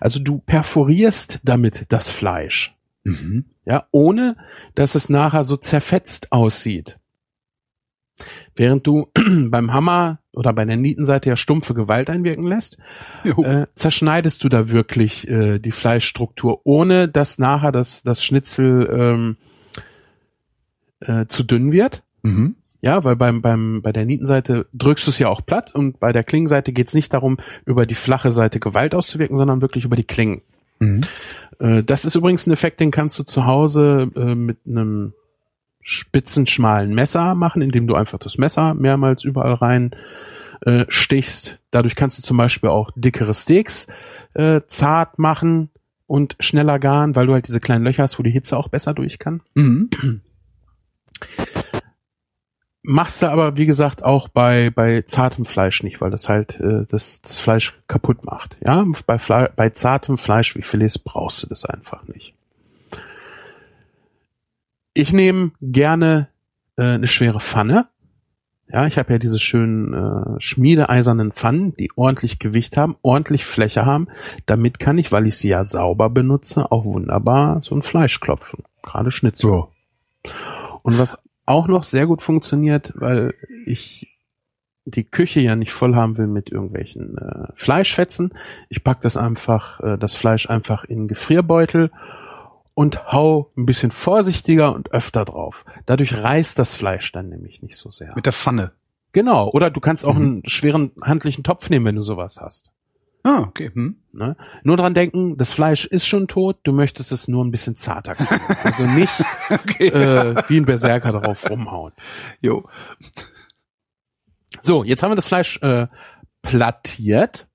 Also 0.00 0.20
du 0.20 0.38
perforierst 0.38 1.40
damit 1.44 1.86
das 1.88 2.10
Fleisch. 2.10 2.76
Mhm. 3.04 3.46
Ja, 3.64 3.86
ohne 3.90 4.36
dass 4.74 4.94
es 4.94 5.08
nachher 5.08 5.44
so 5.44 5.56
zerfetzt 5.56 6.30
aussieht. 6.32 6.98
Während 8.56 8.86
du 8.86 9.08
beim 9.48 9.72
Hammer 9.72 10.18
oder 10.32 10.52
bei 10.52 10.64
der 10.64 10.76
Nietenseite 10.76 11.30
ja 11.30 11.36
stumpfe 11.36 11.74
Gewalt 11.74 12.10
einwirken 12.10 12.44
lässt, 12.44 12.78
äh, 13.24 13.66
zerschneidest 13.74 14.44
du 14.44 14.48
da 14.48 14.68
wirklich 14.68 15.28
äh, 15.28 15.58
die 15.58 15.72
Fleischstruktur, 15.72 16.60
ohne 16.64 17.08
dass 17.08 17.38
nachher 17.38 17.72
das, 17.72 18.02
das 18.02 18.24
Schnitzel 18.24 18.88
ähm, 18.92 19.36
äh, 21.00 21.26
zu 21.26 21.42
dünn 21.42 21.72
wird. 21.72 22.02
Mhm. 22.22 22.56
Ja, 22.82 23.04
weil 23.04 23.16
beim, 23.16 23.42
beim, 23.42 23.82
bei 23.82 23.92
der 23.92 24.06
Nietenseite 24.06 24.66
drückst 24.72 25.06
du 25.06 25.10
es 25.10 25.18
ja 25.18 25.28
auch 25.28 25.44
platt 25.44 25.74
und 25.74 26.00
bei 26.00 26.12
der 26.12 26.24
Klingenseite 26.24 26.72
geht 26.72 26.88
es 26.88 26.94
nicht 26.94 27.12
darum, 27.12 27.36
über 27.66 27.84
die 27.84 27.94
flache 27.94 28.30
Seite 28.30 28.58
Gewalt 28.58 28.94
auszuwirken, 28.94 29.36
sondern 29.36 29.60
wirklich 29.60 29.84
über 29.84 29.96
die 29.96 30.04
Klingen. 30.04 30.40
Mhm. 30.78 31.02
Äh, 31.58 31.82
das 31.82 32.04
ist 32.04 32.14
übrigens 32.14 32.46
ein 32.46 32.52
Effekt, 32.52 32.80
den 32.80 32.90
kannst 32.90 33.18
du 33.18 33.22
zu 33.22 33.44
Hause 33.44 34.10
äh, 34.16 34.34
mit 34.34 34.58
einem 34.66 35.12
spitzen, 35.80 36.46
schmalen 36.46 36.94
Messer 36.94 37.34
machen, 37.34 37.62
indem 37.62 37.86
du 37.86 37.94
einfach 37.94 38.18
das 38.18 38.38
Messer 38.38 38.74
mehrmals 38.74 39.24
überall 39.24 39.54
rein 39.54 39.94
äh, 40.62 40.84
stichst. 40.88 41.60
Dadurch 41.70 41.96
kannst 41.96 42.18
du 42.18 42.22
zum 42.22 42.36
Beispiel 42.36 42.68
auch 42.68 42.90
dickere 42.94 43.34
Steaks 43.34 43.86
äh, 44.34 44.60
zart 44.66 45.18
machen 45.18 45.70
und 46.06 46.36
schneller 46.40 46.78
garen, 46.78 47.16
weil 47.16 47.26
du 47.26 47.32
halt 47.32 47.46
diese 47.46 47.60
kleinen 47.60 47.84
Löcher 47.84 48.02
hast, 48.02 48.18
wo 48.18 48.22
die 48.22 48.30
Hitze 48.30 48.56
auch 48.56 48.68
besser 48.68 48.94
durch 48.94 49.18
kann. 49.18 49.42
Mhm. 49.54 49.90
Machst 52.82 53.20
du 53.22 53.26
aber, 53.26 53.58
wie 53.58 53.66
gesagt, 53.66 54.02
auch 54.02 54.28
bei, 54.28 54.70
bei 54.70 55.02
zartem 55.02 55.44
Fleisch 55.44 55.82
nicht, 55.82 56.00
weil 56.00 56.10
das 56.10 56.30
halt 56.30 56.58
äh, 56.60 56.86
das, 56.88 57.20
das 57.20 57.38
Fleisch 57.38 57.78
kaputt 57.88 58.24
macht. 58.24 58.56
Ja, 58.64 58.86
bei, 59.06 59.18
Fle 59.18 59.52
bei 59.54 59.68
zartem 59.70 60.16
Fleisch 60.16 60.56
wie 60.56 60.62
Filets 60.62 60.98
brauchst 60.98 61.42
du 61.42 61.46
das 61.46 61.66
einfach 61.66 62.08
nicht. 62.08 62.34
Ich 64.94 65.12
nehme 65.12 65.52
gerne 65.60 66.28
äh, 66.76 66.82
eine 66.82 67.06
schwere 67.06 67.40
Pfanne. 67.40 67.88
Ja, 68.72 68.86
ich 68.86 68.98
habe 68.98 69.12
ja 69.12 69.18
diese 69.18 69.38
schönen 69.38 69.94
äh, 69.94 70.40
schmiedeeisernen 70.40 71.32
Pfannen, 71.32 71.74
die 71.76 71.90
ordentlich 71.96 72.38
Gewicht 72.38 72.76
haben, 72.76 72.96
ordentlich 73.02 73.44
Fläche 73.44 73.84
haben. 73.84 74.08
Damit 74.46 74.78
kann 74.78 74.98
ich, 74.98 75.10
weil 75.10 75.26
ich 75.26 75.36
sie 75.36 75.48
ja 75.48 75.64
sauber 75.64 76.08
benutze, 76.08 76.70
auch 76.70 76.84
wunderbar 76.84 77.62
so 77.62 77.74
ein 77.74 77.82
Fleisch 77.82 78.20
klopfen. 78.20 78.62
Gerade 78.82 79.10
Schnitzel. 79.10 79.50
So. 79.50 79.72
Und 80.82 80.98
was 80.98 81.18
auch 81.46 81.66
noch 81.66 81.82
sehr 81.82 82.06
gut 82.06 82.22
funktioniert, 82.22 82.92
weil 82.94 83.34
ich 83.66 84.06
die 84.84 85.04
Küche 85.04 85.40
ja 85.40 85.56
nicht 85.56 85.72
voll 85.72 85.94
haben 85.94 86.16
will 86.16 86.26
mit 86.26 86.50
irgendwelchen 86.50 87.18
äh, 87.18 87.48
Fleischfetzen. 87.54 88.32
Ich 88.68 88.82
pack 88.82 89.00
das 89.00 89.16
einfach, 89.16 89.80
äh, 89.80 89.98
das 89.98 90.14
Fleisch 90.14 90.48
einfach 90.48 90.84
in 90.84 91.08
Gefrierbeutel 91.08 91.90
und 92.80 93.12
hau 93.12 93.52
ein 93.58 93.66
bisschen 93.66 93.90
vorsichtiger 93.90 94.74
und 94.74 94.90
öfter 94.92 95.26
drauf. 95.26 95.66
Dadurch 95.84 96.16
reißt 96.16 96.58
das 96.58 96.74
Fleisch 96.74 97.12
dann 97.12 97.28
nämlich 97.28 97.60
nicht 97.60 97.76
so 97.76 97.90
sehr. 97.90 98.14
Mit 98.16 98.24
der 98.24 98.32
Pfanne. 98.32 98.72
Genau. 99.12 99.50
Oder 99.50 99.68
du 99.68 99.80
kannst 99.80 100.06
auch 100.06 100.14
Mhm. 100.14 100.22
einen 100.22 100.42
schweren 100.46 100.92
handlichen 101.02 101.44
Topf 101.44 101.68
nehmen, 101.68 101.84
wenn 101.84 101.96
du 101.96 102.02
sowas 102.02 102.38
hast. 102.40 102.70
Ah, 103.22 103.40
okay. 103.40 103.70
Hm. 103.74 103.96
Ne? 104.12 104.34
Nur 104.62 104.78
dran 104.78 104.94
denken, 104.94 105.36
das 105.36 105.52
Fleisch 105.52 105.84
ist 105.84 106.06
schon 106.06 106.26
tot, 106.26 106.56
du 106.62 106.72
möchtest 106.72 107.12
es 107.12 107.28
nur 107.28 107.44
ein 107.44 107.50
bisschen 107.50 107.76
zarter 107.76 108.14
kriegen. 108.14 108.40
Also 108.64 108.84
nicht 108.86 109.12
Okay. 109.50 109.88
äh, 109.88 110.42
wie 110.48 110.56
ein 110.58 110.64
Berserker 110.64 111.12
drauf 111.12 111.50
rumhauen. 111.50 111.92
Jo. 112.40 112.66
So, 114.62 114.84
jetzt 114.84 115.02
haben 115.02 115.10
wir 115.10 115.16
das 115.16 115.28
Fleisch 115.28 115.58
äh, 115.60 115.86
plattiert. 116.40 117.46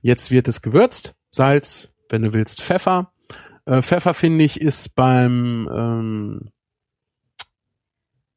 Jetzt 0.00 0.30
wird 0.30 0.48
es 0.48 0.62
gewürzt. 0.62 1.14
Salz, 1.30 1.88
wenn 2.08 2.22
du 2.22 2.32
willst, 2.32 2.62
Pfeffer. 2.62 3.12
Äh, 3.70 3.82
Pfeffer, 3.82 4.14
finde 4.14 4.44
ich, 4.44 4.60
ist 4.60 4.94
beim 4.96 5.68
ähm, 5.74 6.50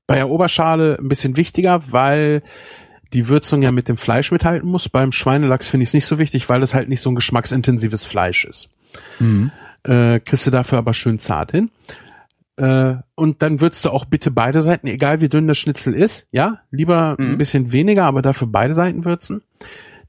bei 0.06 0.16
der 0.16 0.30
Oberschale 0.30 0.98
ein 1.00 1.08
bisschen 1.10 1.38
wichtiger, 1.38 1.92
weil 1.92 2.44
die 3.14 3.28
Würzung 3.28 3.62
ja 3.62 3.72
mit 3.72 3.88
dem 3.88 3.98
Fleisch 3.98 4.32
mithalten 4.32 4.70
muss. 4.70 4.90
Beim 4.90 5.12
Schweinelachs 5.12 5.68
finde 5.68 5.84
ich 5.84 5.90
es 5.90 5.94
nicht 5.94 6.06
so 6.06 6.18
wichtig, 6.20 6.50
weil 6.50 6.62
es 6.62 6.74
halt 6.76 6.90
nicht 6.90 7.02
so 7.02 7.10
ein 7.10 7.16
geschmacksintensives 7.16 8.06
Fleisch 8.06 8.46
ist. 8.46 8.70
Mhm. 9.20 9.52
Äh, 9.84 10.20
kriegst 10.20 10.46
du 10.46 10.52
dafür 10.52 10.78
aber 10.78 10.94
schön 10.94 11.20
zart 11.20 11.52
hin. 11.52 11.72
Äh, 12.58 12.96
und 13.16 13.42
dann 13.42 13.60
würzt 13.60 13.84
du 13.86 13.90
auch 13.90 14.06
bitte 14.06 14.30
beide 14.30 14.62
Seiten, 14.62 14.88
egal 14.88 15.22
wie 15.22 15.30
dünn 15.30 15.48
das 15.48 15.58
Schnitzel 15.58 15.94
ist, 15.94 16.28
ja, 16.32 16.60
lieber 16.70 17.16
Mhm. 17.18 17.32
ein 17.32 17.38
bisschen 17.38 17.72
weniger, 17.72 18.06
aber 18.06 18.22
dafür 18.22 18.48
beide 18.48 18.74
Seiten 18.74 19.06
würzen. 19.06 19.42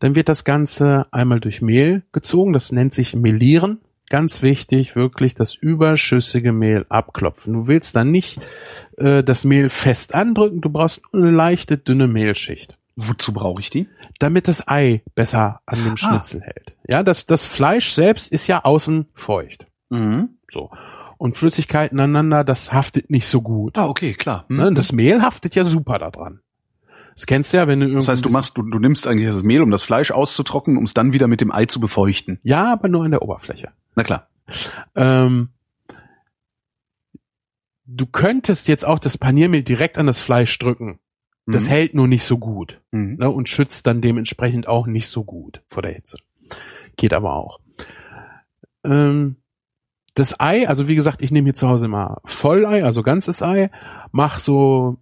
Dann 0.00 0.14
wird 0.14 0.28
das 0.28 0.44
Ganze 0.44 1.06
einmal 1.12 1.40
durch 1.40 1.62
Mehl 1.62 2.02
gezogen, 2.12 2.52
das 2.52 2.72
nennt 2.72 2.92
sich 2.92 3.14
Melieren. 3.14 3.78
Ganz 4.10 4.42
wichtig, 4.42 4.96
wirklich 4.96 5.34
das 5.34 5.54
überschüssige 5.54 6.52
Mehl 6.52 6.84
abklopfen. 6.88 7.54
Du 7.54 7.66
willst 7.66 7.96
dann 7.96 8.10
nicht 8.10 8.38
äh, 8.98 9.22
das 9.22 9.44
Mehl 9.44 9.70
fest 9.70 10.14
andrücken, 10.14 10.60
du 10.60 10.70
brauchst 10.70 11.02
nur 11.12 11.22
eine 11.22 11.32
leichte, 11.32 11.78
dünne 11.78 12.06
Mehlschicht 12.06 12.78
Wozu 12.96 13.32
brauche 13.32 13.60
ich 13.60 13.70
die? 13.70 13.88
damit 14.18 14.48
das 14.48 14.68
Ei 14.68 15.02
besser 15.14 15.60
an 15.66 15.84
dem 15.84 15.96
Schnitzel 15.96 16.40
hält. 16.42 16.76
Ja, 16.86 17.02
das, 17.02 17.26
das 17.26 17.44
Fleisch 17.44 17.90
selbst 17.90 18.32
ist 18.32 18.46
ja 18.46 18.64
außen 18.64 19.06
feucht. 19.14 19.66
Mhm. 19.90 20.38
So. 20.50 20.70
Und 21.18 21.36
Flüssigkeiten 21.36 21.98
aneinander, 21.98 22.44
das 22.44 22.72
haftet 22.72 23.10
nicht 23.10 23.26
so 23.26 23.42
gut. 23.42 23.76
Ah, 23.76 23.88
okay, 23.88 24.14
klar. 24.14 24.44
Mhm. 24.48 24.56
Ne? 24.56 24.72
Das 24.74 24.92
Mehl 24.92 25.22
haftet 25.22 25.54
ja 25.54 25.64
super 25.64 25.98
da 25.98 26.10
dran. 26.10 26.40
Das 27.14 27.26
kennst 27.26 27.52
du 27.52 27.56
ja, 27.58 27.66
wenn 27.68 27.80
du 27.80 27.86
irgendwie. 27.86 28.00
Das 28.00 28.08
heißt, 28.08 28.24
du 28.24 28.30
machst, 28.30 28.56
du, 28.56 28.62
du 28.62 28.78
nimmst 28.78 29.06
eigentlich 29.06 29.28
das 29.28 29.42
Mehl, 29.42 29.62
um 29.62 29.70
das 29.70 29.84
Fleisch 29.84 30.10
auszutrocknen, 30.10 30.76
um 30.76 30.84
es 30.84 30.94
dann 30.94 31.12
wieder 31.12 31.28
mit 31.28 31.40
dem 31.40 31.52
Ei 31.52 31.66
zu 31.66 31.80
befeuchten. 31.80 32.38
Ja, 32.42 32.72
aber 32.72 32.88
nur 32.88 33.04
an 33.04 33.10
der 33.12 33.22
Oberfläche. 33.22 33.68
Na 33.94 34.02
klar. 34.02 34.28
Ähm, 34.96 35.50
du 37.86 38.06
könntest 38.06 38.68
jetzt 38.68 38.84
auch 38.86 38.98
das 38.98 39.18
Paniermehl 39.18 39.62
direkt 39.62 39.98
an 39.98 40.06
das 40.06 40.20
Fleisch 40.20 40.58
drücken. 40.58 40.98
Das 41.46 41.64
Mhm. 41.64 41.68
hält 41.68 41.94
nur 41.94 42.08
nicht 42.08 42.24
so 42.24 42.38
gut. 42.38 42.80
Mhm. 42.90 43.16
ne, 43.18 43.30
und 43.30 43.48
schützt 43.48 43.86
dann 43.86 44.00
dementsprechend 44.00 44.66
auch 44.66 44.86
nicht 44.86 45.08
so 45.08 45.24
gut 45.24 45.62
vor 45.68 45.82
der 45.82 45.92
Hitze. 45.92 46.18
Geht 46.96 47.12
aber 47.12 47.34
auch. 47.34 47.60
Ähm, 48.84 49.36
das 50.14 50.38
Ei, 50.40 50.68
also 50.68 50.88
wie 50.88 50.94
gesagt, 50.94 51.22
ich 51.22 51.32
nehme 51.32 51.46
hier 51.46 51.54
zu 51.54 51.68
Hause 51.68 51.86
immer 51.86 52.20
Vollei, 52.24 52.84
also 52.84 53.02
ganzes 53.02 53.42
Ei, 53.42 53.70
mach 54.12 54.38
so 54.38 54.96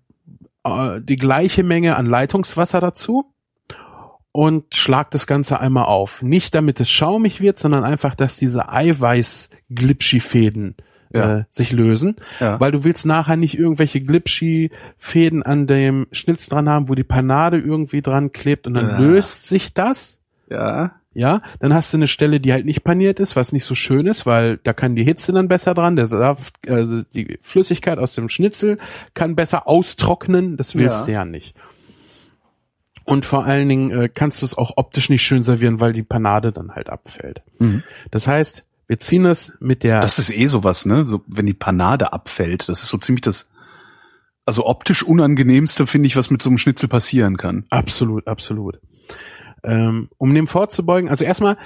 äh, 0.65 1.01
die 1.01 1.17
gleiche 1.17 1.63
Menge 1.63 1.97
an 1.97 2.07
Leitungswasser 2.07 2.81
dazu 2.81 3.27
und 4.33 4.75
schlag 4.75 5.11
das 5.11 5.27
Ganze 5.27 5.61
einmal 5.61 5.85
auf. 5.85 6.23
Nicht 6.23 6.55
damit 6.55 6.81
es 6.81 6.91
schaumig 6.91 7.41
wird, 7.41 7.59
sondern 7.59 7.85
einfach, 7.85 8.15
dass 8.15 8.37
diese 8.39 8.69
Eiweiß-Glipschi-Fäden 8.71 10.77
Ja. 11.15 11.41
äh, 11.41 11.45
sich 11.51 11.73
lösen 11.73 12.17
Ja. 12.41 12.59
weil 12.59 12.73
du 12.73 12.85
willst 12.85 13.05
nachher 13.05 13.37
nicht 13.37 13.59
irgendwelche 13.59 14.01
Glipschi-Fäden 14.01 15.43
an 15.43 15.67
dem 15.67 16.07
Schnitz 16.11 16.49
dran 16.49 16.71
haben, 16.71 16.89
wo 16.89 16.95
die 16.95 17.05
Panade 17.05 17.59
irgendwie 17.59 18.01
dran 18.01 18.33
klebt 18.33 18.67
und 18.67 18.73
dann 18.75 18.89
Ja. 18.89 18.99
löst 18.99 19.47
sich 19.49 19.75
das. 19.75 20.19
ja. 20.51 20.93
Ja, 21.15 21.43
dann 21.61 21.75
hast 21.75 21.93
du 21.93 21.99
eine 21.99 22.09
Stelle, 22.09 22.41
die 22.41 22.53
halt 22.53 22.65
nicht 22.65 22.85
paniert 22.85 23.21
ist, 23.21 23.37
was 23.37 23.53
nicht 23.53 23.65
so 23.65 23.75
schön 23.75 24.07
ist, 24.07 24.25
weil 24.25 24.57
da 24.59 24.73
kann 24.73 24.95
die 24.97 25.05
Hitze 25.05 25.33
dann 25.33 25.47
besser 25.49 25.75
dran, 25.75 25.95
der 25.97 26.07
Saft, 26.07 26.67
äh, 26.67 27.05
die 27.15 27.39
Flüssigkeit 27.43 27.99
aus 27.99 28.15
dem 28.15 28.29
Schnitzel 28.31 28.79
kann 29.13 29.37
besser 29.37 29.69
austrocknen, 29.69 30.57
das 30.57 30.75
willst 30.75 31.01
Ja. 31.01 31.07
du 31.07 31.13
ja 31.13 31.25
nicht. 31.27 31.55
Und 33.05 33.25
vor 33.27 33.45
allen 33.45 33.69
Dingen 33.69 33.91
äh, 33.91 34.09
kannst 34.09 34.43
du 34.43 34.47
es 34.47 34.57
auch 34.57 34.73
optisch 34.77 35.11
nicht 35.11 35.23
schön 35.23 35.43
servieren, 35.43 35.81
weil 35.81 35.93
die 35.93 36.03
Panade 36.05 36.53
dann 36.53 36.71
halt 36.75 36.89
abfällt. 36.89 37.43
Mhm. 37.59 37.83
Das 38.11 38.27
heißt, 38.29 38.63
wir 38.87 38.99
ziehen 38.99 39.25
das 39.25 39.53
mit 39.61 39.83
der 39.83 40.01
Das 40.01 40.19
ist 40.19 40.33
eh 40.33 40.47
sowas, 40.47 40.87
ne? 40.87 41.05
So, 41.05 41.23
wenn 41.27 41.47
die 41.47 41.55
Panade 41.55 42.13
abfällt, 42.13 42.69
das 42.69 42.83
ist 42.83 42.89
so 42.89 42.99
ziemlich 42.99 43.23
das, 43.23 43.51
also 44.47 44.67
optisch 44.67 45.03
unangenehmste, 45.03 45.87
finde 45.87 46.07
ich, 46.07 46.17
was 46.17 46.31
mit 46.31 46.43
so 46.43 46.51
einem 46.51 46.59
Schnitzel 46.59 46.89
passieren 46.89 47.37
kann. 47.37 47.65
Absolut, 47.71 48.27
absolut. 48.29 48.79
Ähm, 49.65 50.09
um 50.19 50.35
dem 50.35 50.47
vorzubeugen, 50.47 51.09
also 51.09 51.25
erstmal 51.25 51.57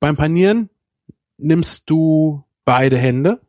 beim 0.00 0.16
Panieren 0.16 0.70
nimmst 1.38 1.90
du 1.90 2.44
beide 2.64 2.96
Hände. 2.96 3.40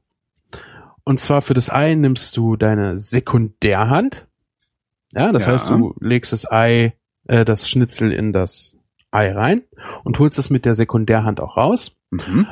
Und 1.04 1.20
zwar 1.20 1.42
für 1.42 1.54
das 1.54 1.70
Ei 1.70 1.96
nimmst 1.96 2.38
du 2.38 2.56
deine 2.56 2.98
Sekundärhand. 3.00 4.28
Ja, 5.14 5.32
das 5.32 5.46
Ja. 5.46 5.52
heißt, 5.54 5.70
du 5.70 5.94
legst 6.00 6.32
das 6.34 6.50
Ei, 6.50 6.94
äh, 7.28 7.46
das 7.46 7.70
Schnitzel 7.70 8.12
in 8.12 8.34
das 8.34 8.78
Ei 9.12 9.32
rein 9.32 9.62
und 10.04 10.18
holst 10.18 10.40
es 10.40 10.50
mit 10.50 10.66
der 10.66 10.74
Sekundärhand 10.76 11.40
auch 11.40 11.56
raus. 11.58 11.96
Mhm. 12.10 12.48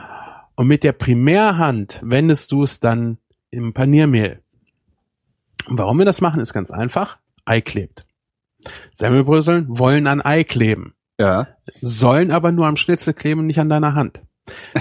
Und 0.55 0.67
mit 0.67 0.83
der 0.83 0.91
Primärhand 0.91 2.01
wendest 2.03 2.51
du 2.51 2.61
es 2.61 2.79
dann 2.79 3.17
im 3.49 3.73
Paniermehl. 3.73 4.41
Und 5.67 5.79
warum 5.79 5.97
wir 5.97 6.05
das 6.05 6.21
machen, 6.21 6.39
ist 6.39 6.53
ganz 6.53 6.69
einfach. 6.71 7.17
Ei 7.45 7.61
klebt. 7.61 8.05
Semmelbröseln 8.93 9.65
wollen 9.69 10.05
an 10.05 10.21
Ei 10.21 10.43
kleben, 10.43 10.93
Ja. 11.21 11.47
sollen 11.81 12.31
aber 12.31 12.51
nur 12.51 12.67
am 12.67 12.77
Schnitzel 12.77 13.13
kleben 13.13 13.45
nicht 13.45 13.59
an 13.59 13.69
deiner 13.69 13.93
Hand. 13.95 14.21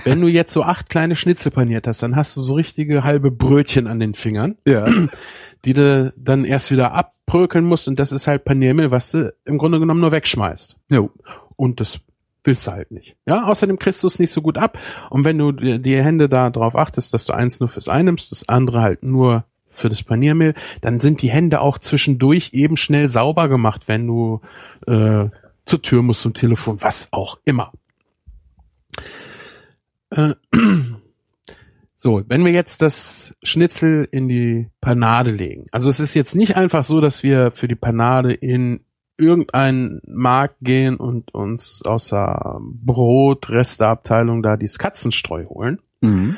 Wenn 0.05 0.21
du 0.21 0.27
jetzt 0.29 0.53
so 0.53 0.62
acht 0.62 0.89
kleine 0.89 1.15
Schnitzel 1.17 1.53
paniert 1.53 1.87
hast, 1.87 2.03
dann 2.03 2.17
hast 2.17 2.37
du 2.37 2.41
so 2.41 2.55
richtige 2.55 3.05
halbe 3.05 3.31
Brötchen 3.31 3.87
an 3.87 4.01
den 4.01 4.15
Fingern, 4.15 4.57
Ja. 4.67 4.87
die 5.65 5.75
du 5.75 6.12
dann 6.17 6.45
erst 6.47 6.71
wieder 6.71 6.93
abbrökeln 6.95 7.65
musst 7.67 7.87
und 7.87 8.01
das 8.01 8.12
ist 8.12 8.27
halt 8.27 8.45
Paniermehl, 8.45 8.91
was 8.91 9.11
du 9.11 9.35
im 9.45 9.59
Grunde 9.59 9.79
genommen 9.79 10.01
nur 10.01 10.12
wegschmeißt. 10.12 10.77
Jo. 10.89 11.11
Und 11.57 11.81
das 11.81 12.01
willst 12.43 12.67
du 12.67 12.71
halt 12.73 12.91
nicht. 12.91 13.17
Ja, 13.27 13.45
außerdem 13.45 13.79
kriegst 13.79 14.03
du 14.03 14.07
es 14.07 14.19
nicht 14.19 14.31
so 14.33 14.41
gut 14.41 14.57
ab. 14.57 14.79
Und 15.11 15.25
wenn 15.27 15.37
du 15.37 15.53
die 15.53 16.03
Hände 16.03 16.31
da 16.31 16.49
drauf 16.49 16.75
achtest, 16.75 17.12
dass 17.12 17.27
du 17.27 17.35
eins 17.35 17.61
nur 17.61 17.69
fürs 17.69 17.91
Ei 17.91 18.03
nimmst, 18.03 18.33
das 18.33 18.49
andere 18.49 18.81
halt 18.81 19.03
nur 19.03 19.45
für 19.69 19.91
das 19.91 20.03
Paniermehl, 20.03 20.55
dann 20.81 21.01
sind 21.01 21.21
die 21.21 21.31
Hände 21.31 21.61
auch 21.61 21.77
zwischendurch 21.79 22.51
eben 22.55 22.79
schnell 22.79 23.11
sauber 23.11 23.49
gemacht, 23.51 23.89
wenn 23.89 24.07
du 24.07 24.41
äh, 24.87 25.27
zur 25.71 25.83
Tür 25.83 26.03
musst 26.03 26.23
zum 26.23 26.35
Telefon, 26.35 26.77
was 26.81 27.13
auch 27.13 27.39
immer. 27.45 27.73
Äh, 30.11 30.35
so, 31.97 32.23
wenn 32.29 32.45
wir 32.45 32.53
jetzt 32.53 32.83
das 32.83 33.35
Schnitzel 33.43 34.09
in 34.11 34.29
die 34.29 34.69
Panade 34.81 35.31
legen. 35.31 35.67
Also 35.73 35.89
es 35.89 36.01
ist 36.01 36.15
jetzt 36.15 36.35
nicht 36.35 36.57
einfach 36.57 36.85
so, 36.85 37.01
dass 37.01 37.23
wir 37.23 37.53
für 37.53 37.69
die 37.69 37.75
Panade 37.77 38.33
in 38.33 38.81
irgendeinen 39.17 40.01
Markt 40.07 40.57
gehen 40.63 40.97
und 40.97 41.35
uns 41.35 41.83
aus 41.85 42.09
der 42.09 42.59
Brotresteabteilung 42.61 44.43
da 44.43 44.57
dieses 44.57 44.79
Katzenstreu 44.79 45.45
holen, 45.45 45.81
Mhm. 46.01 46.37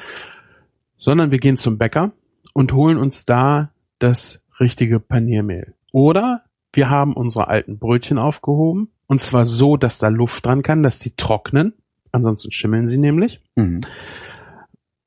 sondern 0.96 1.30
wir 1.30 1.38
gehen 1.38 1.56
zum 1.56 1.78
Bäcker 1.78 2.10
und 2.52 2.72
holen 2.72 2.98
uns 2.98 3.24
da 3.24 3.70
das 4.00 4.42
richtige 4.58 4.98
Paniermehl. 4.98 5.74
Oder 5.92 6.42
wir 6.72 6.88
haben 6.90 7.12
unsere 7.14 7.48
alten 7.48 7.78
Brötchen 7.78 8.18
aufgehoben 8.18 8.88
und 9.06 9.20
zwar 9.20 9.44
so, 9.44 9.76
dass 9.76 9.98
da 9.98 10.08
Luft 10.08 10.46
dran 10.46 10.62
kann, 10.62 10.82
dass 10.82 10.98
die 10.98 11.14
trocknen, 11.16 11.74
ansonsten 12.12 12.50
schimmeln 12.52 12.86
sie 12.86 12.98
nämlich 12.98 13.40
Mhm. 13.56 13.82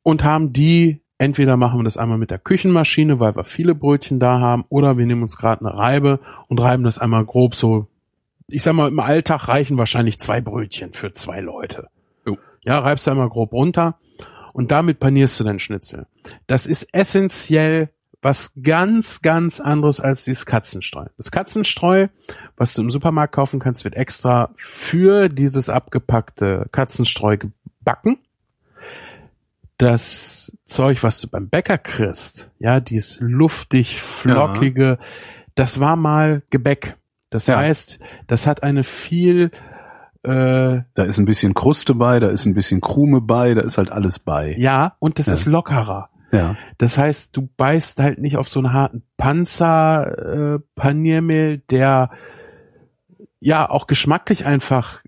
und 0.03 0.23
haben 0.23 0.53
die, 0.53 1.01
entweder 1.17 1.57
machen 1.57 1.79
wir 1.79 1.83
das 1.83 1.97
einmal 1.97 2.17
mit 2.17 2.31
der 2.31 2.39
Küchenmaschine, 2.39 3.19
weil 3.19 3.35
wir 3.35 3.43
viele 3.43 3.73
Brötchen 3.75 4.19
da 4.19 4.39
haben, 4.39 4.65
oder 4.69 4.97
wir 4.97 5.05
nehmen 5.05 5.21
uns 5.23 5.37
gerade 5.37 5.65
eine 5.65 5.75
Reibe 5.77 6.19
und 6.47 6.59
reiben 6.59 6.83
das 6.83 6.99
einmal 6.99 7.25
grob 7.25 7.55
so. 7.55 7.87
Ich 8.47 8.61
sag 8.61 8.73
mal, 8.73 8.87
im 8.89 8.99
Alltag 8.99 9.47
reichen 9.47 9.77
wahrscheinlich 9.77 10.19
zwei 10.19 10.39
Brötchen 10.41 10.93
für 10.93 11.13
zwei 11.13 11.39
Leute. 11.41 11.87
Jo. 12.27 12.37
Ja, 12.63 12.77
reibst 12.79 13.07
du 13.07 13.11
einmal 13.11 13.29
grob 13.29 13.53
runter 13.53 13.97
und 14.53 14.71
damit 14.71 14.99
panierst 14.99 15.39
du 15.39 15.43
deinen 15.45 15.57
Schnitzel. 15.59 16.05
Das 16.45 16.67
ist 16.67 16.87
essentiell 16.93 17.89
was 18.25 18.53
ganz, 18.63 19.21
ganz 19.21 19.59
anderes 19.59 19.99
als 20.01 20.23
dieses 20.23 20.47
Katzenstreu. 20.47 21.05
Das 21.15 21.29
Katzenstreu, 21.29 22.07
was 22.57 22.73
du 22.73 22.81
im 22.81 22.89
Supermarkt 22.89 23.35
kaufen 23.35 23.59
kannst, 23.59 23.83
wird 23.83 23.93
extra 23.95 24.49
für 24.55 25.29
dieses 25.29 25.69
abgepackte 25.69 26.65
Katzenstreu 26.71 27.37
gebacken 27.37 28.17
das 29.77 30.53
Zeug, 30.65 31.03
was 31.03 31.19
du 31.19 31.27
beim 31.27 31.49
Bäcker 31.49 31.77
kriegst, 31.77 32.49
ja, 32.59 32.79
dieses 32.79 33.19
luftig, 33.19 34.01
flockige, 34.01 34.97
das 35.55 35.79
war 35.79 35.95
mal 35.97 36.43
Gebäck. 36.49 36.95
Das 37.29 37.47
Ja. 37.47 37.57
heißt, 37.57 37.99
das 38.27 38.47
hat 38.47 38.63
eine 38.63 38.83
viel, 38.83 39.51
äh, 40.23 40.81
Da 40.93 41.03
ist 41.03 41.17
ein 41.17 41.25
bisschen 41.25 41.53
Kruste 41.53 41.93
bei, 41.93 42.19
da 42.21 42.29
ist 42.29 42.45
ein 42.45 42.53
bisschen 42.53 42.79
Krume 42.81 43.19
bei, 43.21 43.53
da 43.53 43.61
ist 43.61 43.77
halt 43.77 43.91
alles 43.91 44.17
bei. 44.19 44.55
ja, 44.57 44.95
und 44.99 45.19
das 45.19 45.27
Ja. 45.27 45.33
ist 45.33 45.45
lockerer. 45.45 46.09
Ja. 46.35 46.55
Das 46.77 46.97
heißt, 46.97 47.35
du 47.35 47.49
beißt 47.57 47.99
halt 47.99 48.19
nicht 48.19 48.37
auf 48.37 48.49
so 48.49 48.59
einen 48.59 48.73
harten 48.73 49.03
Panzer 49.17 50.55
äh, 50.55 50.59
Paniermehl, 50.75 51.59
der 51.69 52.09
ja 53.39 53.69
auch 53.69 53.87
geschmacklich 53.87 54.45
einfach 54.45 55.01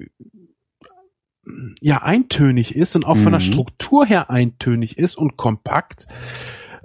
ja 1.82 2.04
eintönig 2.04 2.76
ist 2.76 2.96
und 2.96 3.06
auch 3.06 3.18
von 3.18 3.32
der 3.32 3.40
Mhm. 3.40 3.46
Struktur 3.46 4.06
her 4.06 4.30
eintönig 4.30 4.98
ist 4.98 5.16
und 5.16 5.38
kompakt. 5.38 6.08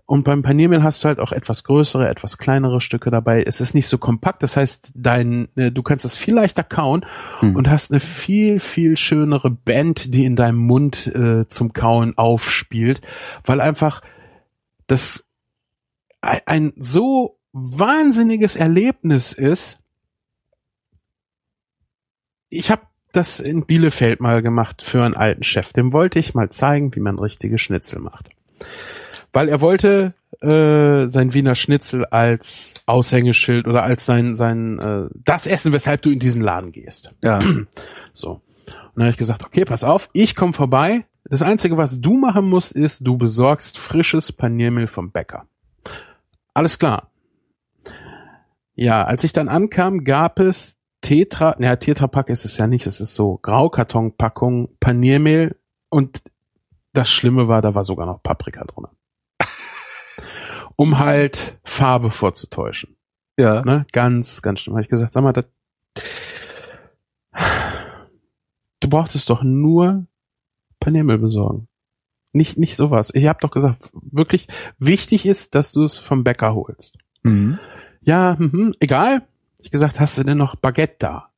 Und 0.06 0.24
beim 0.24 0.42
Paniermehl 0.42 0.82
hast 0.82 1.02
du 1.02 1.08
halt 1.08 1.18
auch 1.20 1.32
etwas 1.32 1.64
größere, 1.64 2.08
etwas 2.08 2.36
kleinere 2.36 2.80
Stücke 2.80 3.10
dabei. 3.10 3.42
Es 3.42 3.60
ist 3.60 3.74
nicht 3.74 3.86
so 3.88 3.98
kompakt, 3.98 4.42
das 4.42 4.56
heißt, 4.56 4.92
dein, 4.94 5.48
äh, 5.56 5.70
du 5.72 5.82
kannst 5.82 6.04
es 6.04 6.16
viel 6.16 6.34
leichter 6.34 6.62
kauen 6.64 7.04
Mhm. 7.40 7.56
und 7.56 7.70
hast 7.70 7.90
eine 7.90 8.00
viel, 8.00 8.60
viel 8.60 8.96
schönere 8.96 9.50
Band, 9.50 10.14
die 10.14 10.24
in 10.24 10.36
deinem 10.36 10.58
Mund 10.58 11.06
äh, 11.14 11.48
zum 11.48 11.72
Kauen 11.72 12.16
aufspielt, 12.18 13.00
weil 13.44 13.60
einfach 13.60 14.02
das 14.92 15.24
ein, 16.20 16.40
ein 16.46 16.72
so 16.76 17.38
wahnsinniges 17.52 18.56
Erlebnis 18.56 19.32
ist, 19.32 19.78
ich 22.50 22.70
habe 22.70 22.82
das 23.12 23.40
in 23.40 23.64
Bielefeld 23.64 24.20
mal 24.20 24.42
gemacht 24.42 24.82
für 24.82 25.02
einen 25.02 25.16
alten 25.16 25.42
Chef. 25.42 25.72
Dem 25.72 25.92
wollte 25.92 26.18
ich 26.18 26.34
mal 26.34 26.50
zeigen, 26.50 26.94
wie 26.94 27.00
man 27.00 27.18
richtige 27.18 27.58
Schnitzel 27.58 28.00
macht. 28.00 28.28
Weil 29.32 29.48
er 29.48 29.60
wollte 29.60 30.14
äh, 30.40 31.10
sein 31.10 31.32
Wiener 31.32 31.54
Schnitzel 31.54 32.04
als 32.06 32.74
Aushängeschild 32.86 33.66
oder 33.66 33.82
als 33.82 34.04
sein 34.04 34.34
sein 34.34 34.78
äh, 34.80 35.08
das 35.14 35.46
Essen, 35.46 35.72
weshalb 35.72 36.02
du 36.02 36.10
in 36.10 36.18
diesen 36.18 36.42
Laden 36.42 36.72
gehst. 36.72 37.14
Ja. 37.22 37.40
So. 38.12 38.30
Und 38.32 38.42
dann 38.96 39.04
habe 39.04 39.10
ich 39.10 39.16
gesagt, 39.16 39.42
okay, 39.44 39.64
pass 39.64 39.84
auf, 39.84 40.10
ich 40.12 40.36
komme 40.36 40.52
vorbei. 40.52 41.06
Das 41.32 41.40
Einzige, 41.40 41.78
was 41.78 41.98
du 41.98 42.18
machen 42.18 42.44
musst, 42.44 42.72
ist, 42.72 43.06
du 43.06 43.16
besorgst 43.16 43.78
frisches 43.78 44.32
Paniermehl 44.32 44.86
vom 44.86 45.12
Bäcker. 45.12 45.46
Alles 46.52 46.78
klar. 46.78 47.10
Ja, 48.74 49.04
als 49.04 49.24
ich 49.24 49.32
dann 49.32 49.48
ankam, 49.48 50.04
gab 50.04 50.38
es 50.38 50.76
Tetra, 51.00 51.56
naja, 51.58 51.76
Tetrapack 51.76 52.28
ist 52.28 52.44
es 52.44 52.58
ja 52.58 52.66
nicht, 52.66 52.86
es 52.86 53.00
ist 53.00 53.14
so 53.14 53.38
Graukartonpackung 53.38 54.76
Paniermehl 54.78 55.56
und 55.88 56.22
das 56.92 57.08
Schlimme 57.08 57.48
war, 57.48 57.62
da 57.62 57.74
war 57.74 57.84
sogar 57.84 58.04
noch 58.04 58.22
Paprika 58.22 58.64
drin. 58.64 58.88
um 60.76 60.98
halt 60.98 61.58
Farbe 61.64 62.10
vorzutäuschen. 62.10 62.94
Ja. 63.38 63.62
Ne? 63.62 63.86
Ganz, 63.92 64.42
ganz 64.42 64.60
schlimm. 64.60 64.74
Habe 64.74 64.82
ich 64.82 64.90
gesagt, 64.90 65.14
sag 65.14 65.24
mal, 65.24 65.32
das, 65.32 65.46
du 68.80 68.88
brauchtest 68.90 69.30
doch 69.30 69.42
nur 69.42 70.04
Paniermehl 70.82 71.18
besorgen. 71.18 71.68
Nicht, 72.32 72.58
nicht 72.58 72.76
sowas. 72.76 73.10
Ich 73.14 73.26
habe 73.26 73.38
doch 73.40 73.50
gesagt, 73.50 73.90
wirklich 74.10 74.48
wichtig 74.78 75.26
ist, 75.26 75.54
dass 75.54 75.72
du 75.72 75.82
es 75.84 75.98
vom 75.98 76.24
Bäcker 76.24 76.54
holst. 76.54 76.96
Mhm. 77.22 77.58
Ja, 78.02 78.36
mhm, 78.38 78.74
egal. 78.80 79.22
Ich 79.60 79.70
gesagt, 79.70 80.00
hast 80.00 80.18
du 80.18 80.24
denn 80.24 80.38
noch 80.38 80.56
Baguette 80.56 80.96
da? 80.98 81.28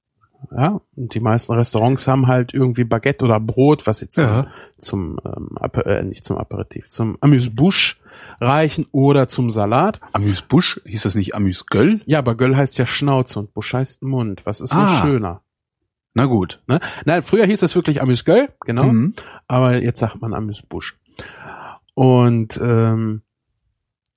Ja, 0.55 0.81
und 0.95 1.15
die 1.15 1.21
meisten 1.21 1.53
Restaurants 1.55 2.07
haben 2.07 2.27
halt 2.27 2.53
irgendwie 2.53 2.85
Baguette 2.85 3.25
oder 3.25 3.41
Brot, 3.41 3.87
was 3.87 3.99
sie 4.01 4.09
zum, 4.09 4.25
Ja. 4.25 4.47
zum 4.79 5.19
ähm, 5.25 5.49
Aper- 5.57 5.87
äh, 5.87 6.03
nicht 6.05 6.23
zum 6.23 6.37
Aperitif, 6.37 6.87
zum 6.89 7.17
Amuse-Bouche 7.23 7.97
reichen 8.41 8.87
oder 8.93 9.27
zum 9.27 9.51
Salat. 9.51 10.01
Amüs-Busch, 10.13 10.81
hieß 10.85 11.03
das 11.05 11.15
nicht 11.15 11.35
Amüs-Göll? 11.35 12.03
Ja, 12.05 12.19
aber 12.19 12.35
Göll 12.35 12.55
heißt 12.57 12.77
ja 12.79 12.85
Schnauze 12.87 13.39
und 13.41 13.55
Busch 13.55 13.73
heißt 13.73 14.03
Mund. 14.03 14.43
Was 14.45 14.61
ist 14.61 14.75
wohl 14.75 14.83
Ah. 14.83 15.01
schöner? 15.01 15.41
Na 16.15 16.27
gut. 16.27 16.61
Ne? 16.67 16.81
Nein, 17.05 17.23
früher 17.23 17.45
hieß 17.45 17.63
es 17.63 17.75
wirklich 17.75 18.01
Amüs-Göll, 18.01 18.49
genau. 18.65 18.85
Mhm. 18.85 19.15
aber 19.49 19.83
jetzt 19.83 20.01
sagt 20.01 20.21
man 20.21 20.33
Amüsbusch. 20.33 20.97
Und 21.95 22.59
ähm, 22.63 23.23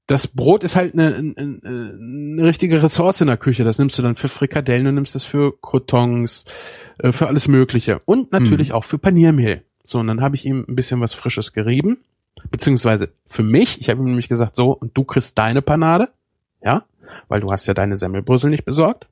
das 0.07 0.27
Brot 0.27 0.63
ist 0.63 0.75
halt 0.75 0.93
eine, 0.93 1.15
eine, 1.15 1.59
eine 1.63 2.43
richtige 2.45 2.81
Ressource 2.81 3.21
in 3.21 3.27
der 3.27 3.37
Küche. 3.37 3.63
Das 3.63 3.77
nimmst 3.77 3.97
du 3.97 4.01
dann 4.01 4.15
für 4.15 4.29
Frikadellen, 4.29 4.85
du 4.85 4.91
nimmst 4.93 5.15
es 5.15 5.25
für 5.25 5.59
Croutons, 5.59 6.45
äh, 6.99 7.11
für 7.11 7.27
alles 7.27 7.47
Mögliche. 7.47 7.99
Und 8.05 8.31
natürlich 8.31 8.71
auch 8.71 8.85
für 8.85 8.97
Paniermehl. 8.97 9.63
So, 9.83 9.99
und 9.99 10.07
dann 10.07 10.21
habe 10.21 10.35
ich 10.35 10.45
ihm 10.45 10.65
ein 10.67 10.75
bisschen 10.75 11.01
was 11.01 11.13
Frisches 11.13 11.51
gerieben. 11.51 11.97
Beziehungsweise 12.51 13.09
für 13.25 13.43
mich, 13.43 13.81
ich 13.81 13.89
habe 13.89 14.01
ihm 14.01 14.05
nämlich 14.05 14.29
gesagt, 14.29 14.55
so, 14.55 14.71
und 14.71 14.95
du 14.95 15.03
kriegst 15.03 15.37
deine 15.37 15.61
Panade, 15.61 16.09
ja, 16.63 16.83
weil 17.27 17.41
du 17.41 17.47
hast 17.51 17.67
ja 17.67 17.73
deine 17.73 17.95
Semmelbrösel 17.95 18.49
nicht 18.49 18.65
besorgt. 18.65 19.07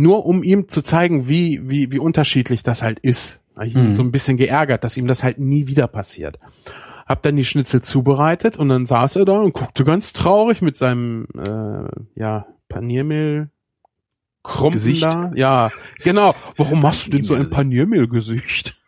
Nur 0.00 0.24
um 0.26 0.42
ihm 0.42 0.68
zu 0.68 0.82
zeigen, 0.82 1.28
wie, 1.28 1.60
wie, 1.68 1.92
wie 1.92 1.98
unterschiedlich 1.98 2.62
das 2.62 2.82
halt 2.82 2.98
ist. 3.00 3.40
Ich 3.62 3.76
ihn 3.76 3.88
Mhm. 3.88 3.92
so 3.92 4.02
ein 4.02 4.12
bisschen 4.12 4.36
geärgert, 4.38 4.84
dass 4.84 4.96
ihm 4.96 5.06
das 5.06 5.22
halt 5.22 5.38
nie 5.38 5.66
wieder 5.66 5.86
passiert. 5.86 6.38
Hab 7.06 7.22
dann 7.22 7.36
die 7.36 7.44
Schnitzel 7.44 7.82
zubereitet 7.82 8.56
und 8.56 8.68
dann 8.70 8.86
saß 8.86 9.16
er 9.16 9.24
da 9.26 9.40
und 9.40 9.52
guckte 9.52 9.84
ganz 9.84 10.12
traurig 10.14 10.62
mit 10.62 10.76
seinem 10.76 11.26
äh, 11.36 11.88
ja 12.20 12.46
Paniermehl 12.68 13.50
Krumpen 14.42 14.72
Gesicht. 14.74 15.02
da. 15.04 15.32
Ja, 15.34 15.70
genau. 16.02 16.34
Warum 16.56 16.80
machst 16.80 17.06
du 17.06 17.10
denn 17.10 17.24
so 17.24 17.34
ein 17.34 17.50
Paniermehlgesicht? 17.50 18.78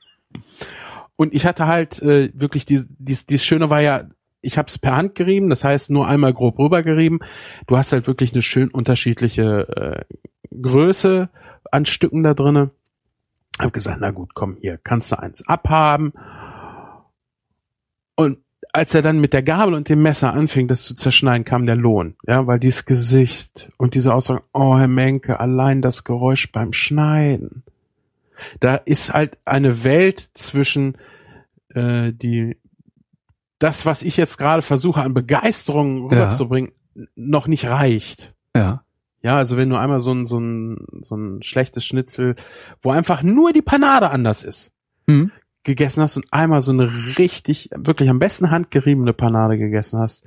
Und 1.16 1.34
ich 1.34 1.44
hatte 1.44 1.66
halt 1.66 2.00
äh, 2.00 2.30
wirklich 2.32 2.64
die, 2.64 2.82
dies, 2.98 3.26
dies 3.26 3.44
Schöne 3.44 3.68
war 3.68 3.80
ja, 3.82 4.04
ich 4.42 4.58
habe 4.58 4.66
es 4.66 4.78
per 4.78 4.96
Hand 4.96 5.14
gerieben, 5.14 5.48
das 5.48 5.64
heißt 5.64 5.90
nur 5.90 6.06
einmal 6.06 6.34
grob 6.34 6.58
rübergerieben. 6.58 7.20
Du 7.66 7.76
hast 7.76 7.92
halt 7.92 8.06
wirklich 8.06 8.32
eine 8.32 8.42
schön 8.42 8.68
unterschiedliche 8.68 10.04
äh, 10.10 10.14
Größe 10.60 11.30
an 11.70 11.84
Stücken 11.86 12.22
da 12.22 12.34
drinne. 12.34 12.70
Hab 13.58 13.72
gesagt, 13.72 13.98
na 14.00 14.10
gut, 14.10 14.34
komm 14.34 14.56
hier, 14.60 14.78
kannst 14.82 15.12
du 15.12 15.18
eins 15.18 15.46
abhaben. 15.46 16.12
Und 18.16 18.38
als 18.72 18.94
er 18.94 19.02
dann 19.02 19.20
mit 19.20 19.32
der 19.32 19.42
Gabel 19.42 19.74
und 19.74 19.88
dem 19.88 20.02
Messer 20.02 20.32
anfing, 20.32 20.66
das 20.66 20.84
zu 20.84 20.94
zerschneiden, 20.94 21.44
kam 21.44 21.66
der 21.66 21.76
Lohn. 21.76 22.16
Ja, 22.26 22.46
weil 22.46 22.58
dieses 22.58 22.84
Gesicht 22.84 23.70
und 23.76 23.94
diese 23.94 24.14
Aussage, 24.14 24.42
oh 24.52 24.78
Herr 24.78 24.88
Menke, 24.88 25.40
allein 25.40 25.82
das 25.82 26.04
Geräusch 26.04 26.50
beim 26.50 26.72
Schneiden. 26.72 27.62
Da 28.60 28.76
ist 28.76 29.12
halt 29.12 29.38
eine 29.44 29.84
Welt 29.84 30.20
zwischen 30.20 30.96
äh, 31.74 32.12
die 32.12 32.56
das, 33.62 33.86
was 33.86 34.02
ich 34.02 34.16
jetzt 34.16 34.36
gerade 34.38 34.62
versuche 34.62 35.02
an 35.02 35.14
Begeisterung 35.14 36.02
Ja. 36.04 36.08
rüberzubringen, 36.08 36.72
noch 37.14 37.46
nicht 37.46 37.66
reicht. 37.66 38.34
Ja. 38.56 38.84
Ja, 39.22 39.36
also 39.36 39.56
wenn 39.56 39.70
du 39.70 39.76
einmal 39.76 40.00
so 40.00 40.12
ein, 40.12 40.24
so 40.24 40.38
ein, 40.40 40.78
so 41.02 41.14
ein 41.16 41.42
schlechtes 41.42 41.86
Schnitzel, 41.86 42.34
wo 42.82 42.90
einfach 42.90 43.22
nur 43.22 43.52
die 43.52 43.62
Panade 43.62 44.10
anders 44.10 44.42
ist, 44.42 44.72
Mhm. 45.06 45.30
gegessen 45.64 46.02
hast 46.02 46.16
und 46.16 46.26
einmal 46.32 46.60
so 46.60 46.72
eine 46.72 46.90
richtig, 47.18 47.70
wirklich 47.76 48.10
am 48.10 48.18
besten 48.18 48.50
handgeriebene 48.50 49.12
Panade 49.12 49.58
gegessen 49.58 50.00
hast, 50.00 50.24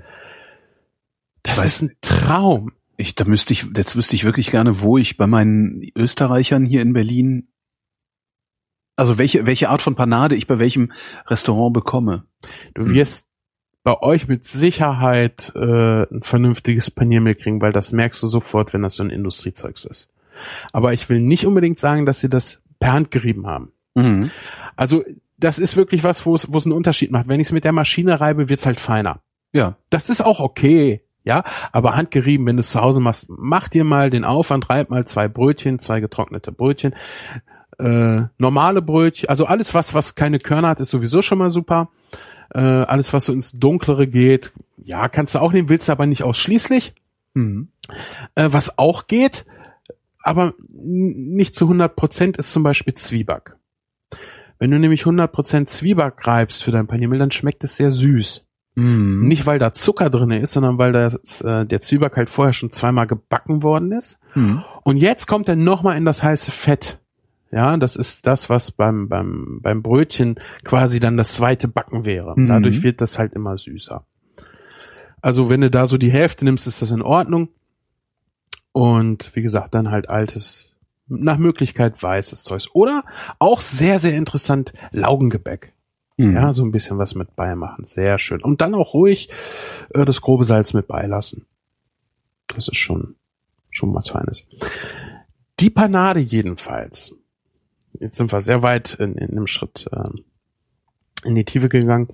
das 1.44 1.60
Weiß- 1.62 1.66
ist 1.66 1.82
ein 1.84 1.92
Traum. 2.02 2.72
Ich, 2.98 3.16
da 3.16 3.26
müsste 3.26 3.52
ich, 3.54 3.66
jetzt 3.76 3.96
wüsste 3.98 4.16
ich 4.16 4.24
wirklich 4.24 4.52
gerne, 4.52 4.80
wo 4.82 4.98
ich 4.98 5.18
bei 5.18 5.28
meinen 5.28 5.82
Österreichern 5.98 6.66
hier 6.66 6.82
in 6.82 6.94
Berlin, 6.94 7.50
also 8.96 9.18
welche, 9.18 9.46
welche 9.46 9.70
Art 9.70 9.82
von 9.82 9.96
Panade 9.96 10.36
ich 10.36 10.48
bei 10.48 10.60
welchem 10.60 10.92
Restaurant 11.28 11.74
bekomme. 11.74 12.26
Du 12.74 12.90
wirst 12.90 13.30
bei 13.84 14.02
euch 14.02 14.28
mit 14.28 14.44
Sicherheit 14.44 15.54
äh, 15.56 16.04
ein 16.04 16.22
vernünftiges 16.24 16.90
Paniermehl 16.90 17.36
kriegen, 17.36 17.62
weil 17.62 17.72
das 17.72 17.92
merkst 17.92 18.22
du 18.24 18.28
sofort, 18.28 18.74
wenn 18.74 18.82
das 18.82 18.96
so 18.96 19.04
ein 19.04 19.12
Industriezeugs 19.12 19.86
ist. 19.86 20.10
Aber 20.74 20.94
ich 20.94 21.08
will 21.10 21.20
nicht 21.20 21.46
unbedingt 21.46 21.78
sagen, 21.78 22.06
dass 22.06 22.20
sie 22.20 22.30
das 22.30 22.62
per 22.80 22.94
Hand 22.94 23.12
gerieben 23.12 23.48
haben. 23.48 23.72
Mhm. 23.94 24.32
Also 24.76 25.04
das 25.38 25.60
ist 25.60 25.76
wirklich 25.76 26.04
was, 26.04 26.26
wo 26.26 26.34
es, 26.36 26.52
wo 26.52 26.58
es 26.58 26.66
einen 26.66 26.74
Unterschied 26.74 27.12
macht. 27.12 27.28
Wenn 27.28 27.40
ich 27.40 27.48
es 27.48 27.52
mit 27.52 27.64
der 27.64 27.74
Maschine 27.74 28.20
reibe, 28.20 28.50
wird's 28.50 28.66
halt 28.66 28.80
feiner. 28.80 29.22
Ja. 29.54 29.78
Das 29.90 30.10
ist 30.10 30.22
auch 30.22 30.40
okay. 30.40 31.02
Ja, 31.28 31.44
aber 31.72 31.96
handgerieben, 31.96 32.46
wenn 32.46 32.58
du 32.58 32.60
es 32.60 32.70
zu 32.70 32.82
Hause 32.82 33.00
machst, 33.00 33.26
mach 33.30 33.68
dir 33.68 33.84
mal 33.84 34.12
den 34.12 34.24
Aufwand, 34.24 34.70
reib 34.70 34.92
mal 34.92 35.08
zwei 35.08 35.28
Brötchen, 35.28 35.80
zwei 35.80 36.00
getrocknete 36.00 36.52
Brötchen, 36.52 36.94
äh, 37.80 38.24
normale 38.38 38.82
Brötchen, 38.82 39.30
also 39.30 39.46
alles 39.46 39.74
was, 39.74 39.94
was 39.94 40.16
keine 40.16 40.40
Körner 40.40 40.70
hat, 40.70 40.80
ist 40.80 40.92
sowieso 40.92 41.22
schon 41.22 41.38
mal 41.38 41.50
super. 41.50 41.90
Äh, 42.54 42.60
alles 42.60 43.12
was 43.14 43.26
so 43.26 43.34
ins 43.34 43.54
Dunklere 43.54 44.08
geht, 44.08 44.52
ja, 44.78 45.08
kannst 45.10 45.36
du 45.36 45.40
auch 45.40 45.52
nehmen, 45.52 45.70
willst 45.70 45.88
du 45.88 45.92
aber 45.92 46.06
nicht 46.06 46.24
ausschließlich. 46.24 46.94
Mhm. 47.34 47.70
Äh, 48.36 48.50
was 48.52 48.78
auch 48.78 49.08
geht, 49.08 49.46
aber 50.22 50.54
nicht 50.70 51.56
zu 51.56 51.66
100 51.66 51.96
Prozent 51.96 52.38
ist 52.38 52.52
zum 52.52 52.64
Beispiel 52.64 52.94
Zwieback. 52.94 53.56
Wenn 54.58 54.72
du 54.72 54.80
nämlich 54.80 55.02
100 55.02 55.32
Prozent 55.32 55.70
Zwieback 55.70 56.26
reibst 56.26 56.64
für 56.64 56.72
dein 56.72 56.88
Paniermehl, 56.88 57.20
dann 57.20 57.32
schmeckt 57.32 57.64
es 57.64 57.76
sehr 57.76 57.92
süß. 57.92 58.46
Mhm. 58.76 59.28
Nicht, 59.28 59.46
weil 59.46 59.60
da 59.60 59.74
Zucker 59.74 60.10
drinne 60.10 60.40
ist, 60.40 60.54
sondern 60.54 60.78
weil 60.78 60.92
das, 60.92 61.42
äh, 61.42 61.66
der 61.66 61.82
Zwieback 61.82 62.18
halt 62.18 62.30
vorher 62.30 62.54
schon 62.54 62.72
zweimal 62.72 63.08
gebacken 63.08 63.64
worden 63.64 63.92
ist. 63.92 64.20
Mhm. 64.34 64.64
Und 64.84 64.98
jetzt 64.98 65.28
kommt 65.28 65.50
er 65.50 65.56
nochmal 65.56 65.98
in 65.98 66.06
das 66.06 66.24
heiße 66.24 66.52
Fett. 66.52 67.00
Ja, 67.56 67.78
das 67.78 67.96
ist 67.96 68.28
das, 68.28 68.50
was 68.50 68.72
beim, 68.72 69.08
beim, 69.08 69.60
beim 69.62 69.82
Brötchen 69.82 70.36
quasi 70.66 71.00
dann 71.00 71.16
das 71.16 71.36
zweite 71.36 71.70
Backen 71.70 72.04
wäre. 72.04 72.34
Mhm. 72.36 72.48
Dadurch 72.48 72.84
wird 72.84 73.00
das 73.00 73.18
halt 73.18 73.32
immer 73.32 73.58
süßer. 73.58 74.06
Also 75.22 75.50
wenn 75.50 75.62
du 75.62 75.72
da 75.72 75.86
so 75.86 75.98
die 75.98 76.12
Hälfte 76.12 76.44
nimmst, 76.44 76.68
ist 76.68 76.82
das 76.82 76.92
in 76.92 77.02
Ordnung. 77.02 77.48
Und 78.74 79.34
wie 79.38 79.42
gesagt, 79.42 79.74
dann 79.74 79.90
halt 79.90 80.10
altes, 80.10 80.76
nach 81.08 81.38
Möglichkeit 81.38 82.04
weißes 82.04 82.44
Zeug. 82.44 82.68
Oder 82.74 83.06
auch 83.40 83.62
sehr, 83.62 84.02
sehr 84.02 84.18
interessant, 84.18 84.74
Laugengebäck. 84.92 85.72
Mhm. 86.18 86.36
Ja, 86.36 86.52
so 86.52 86.66
ein 86.66 86.72
bisschen 86.72 86.98
was 86.98 87.16
mit 87.16 87.38
beimachen. 87.38 87.86
Sehr 87.86 88.20
schön. 88.20 88.44
Und 88.44 88.60
dann 88.60 88.76
auch 88.76 88.94
ruhig 88.94 89.30
äh, 89.94 90.04
das 90.04 90.20
grobe 90.20 90.44
Salz 90.44 90.74
mit 90.74 90.88
beilassen. 90.88 91.46
Das 92.48 92.68
ist 92.68 92.76
schon, 92.76 93.16
schon 93.70 93.94
was 93.94 94.10
Feines. 94.10 94.46
Die 95.62 95.70
Panade 95.70 96.20
jedenfalls. 96.20 97.16
Jetzt 98.00 98.18
sind 98.18 98.32
wir 98.32 98.42
sehr 98.42 98.62
weit 98.62 98.94
in, 98.96 99.16
in 99.16 99.32
einem 99.32 99.48
Schritt 99.48 99.88
ähm, 99.94 100.24
in 101.24 101.36
die 101.36 101.46
Tiefe 101.46 101.70
gegangen. 101.70 102.08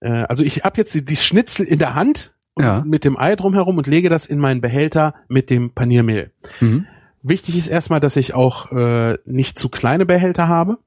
Äh, 0.00 0.10
also 0.28 0.42
ich 0.42 0.64
habe 0.64 0.78
jetzt 0.78 0.94
die, 0.94 1.04
die 1.04 1.16
Schnitzel 1.16 1.66
in 1.66 1.78
der 1.78 1.94
Hand 1.94 2.34
und 2.54 2.64
Ja. 2.64 2.82
mit 2.86 3.04
dem 3.04 3.16
Ei 3.18 3.34
drumherum 3.36 3.78
und 3.78 3.86
lege 3.86 4.08
das 4.08 4.26
in 4.26 4.38
meinen 4.38 4.60
Behälter 4.60 5.14
mit 5.28 5.50
dem 5.50 5.70
Paniermehl. 5.74 6.32
Mhm. 6.60 6.86
Wichtig 7.22 7.56
ist 7.56 7.68
erstmal, 7.68 8.00
dass 8.00 8.16
ich 8.16 8.34
auch 8.34 8.72
äh, 8.72 9.18
nicht 9.24 9.58
zu 9.58 9.68
kleine 9.68 10.04
Behälter 10.06 10.48
habe, 10.48 10.78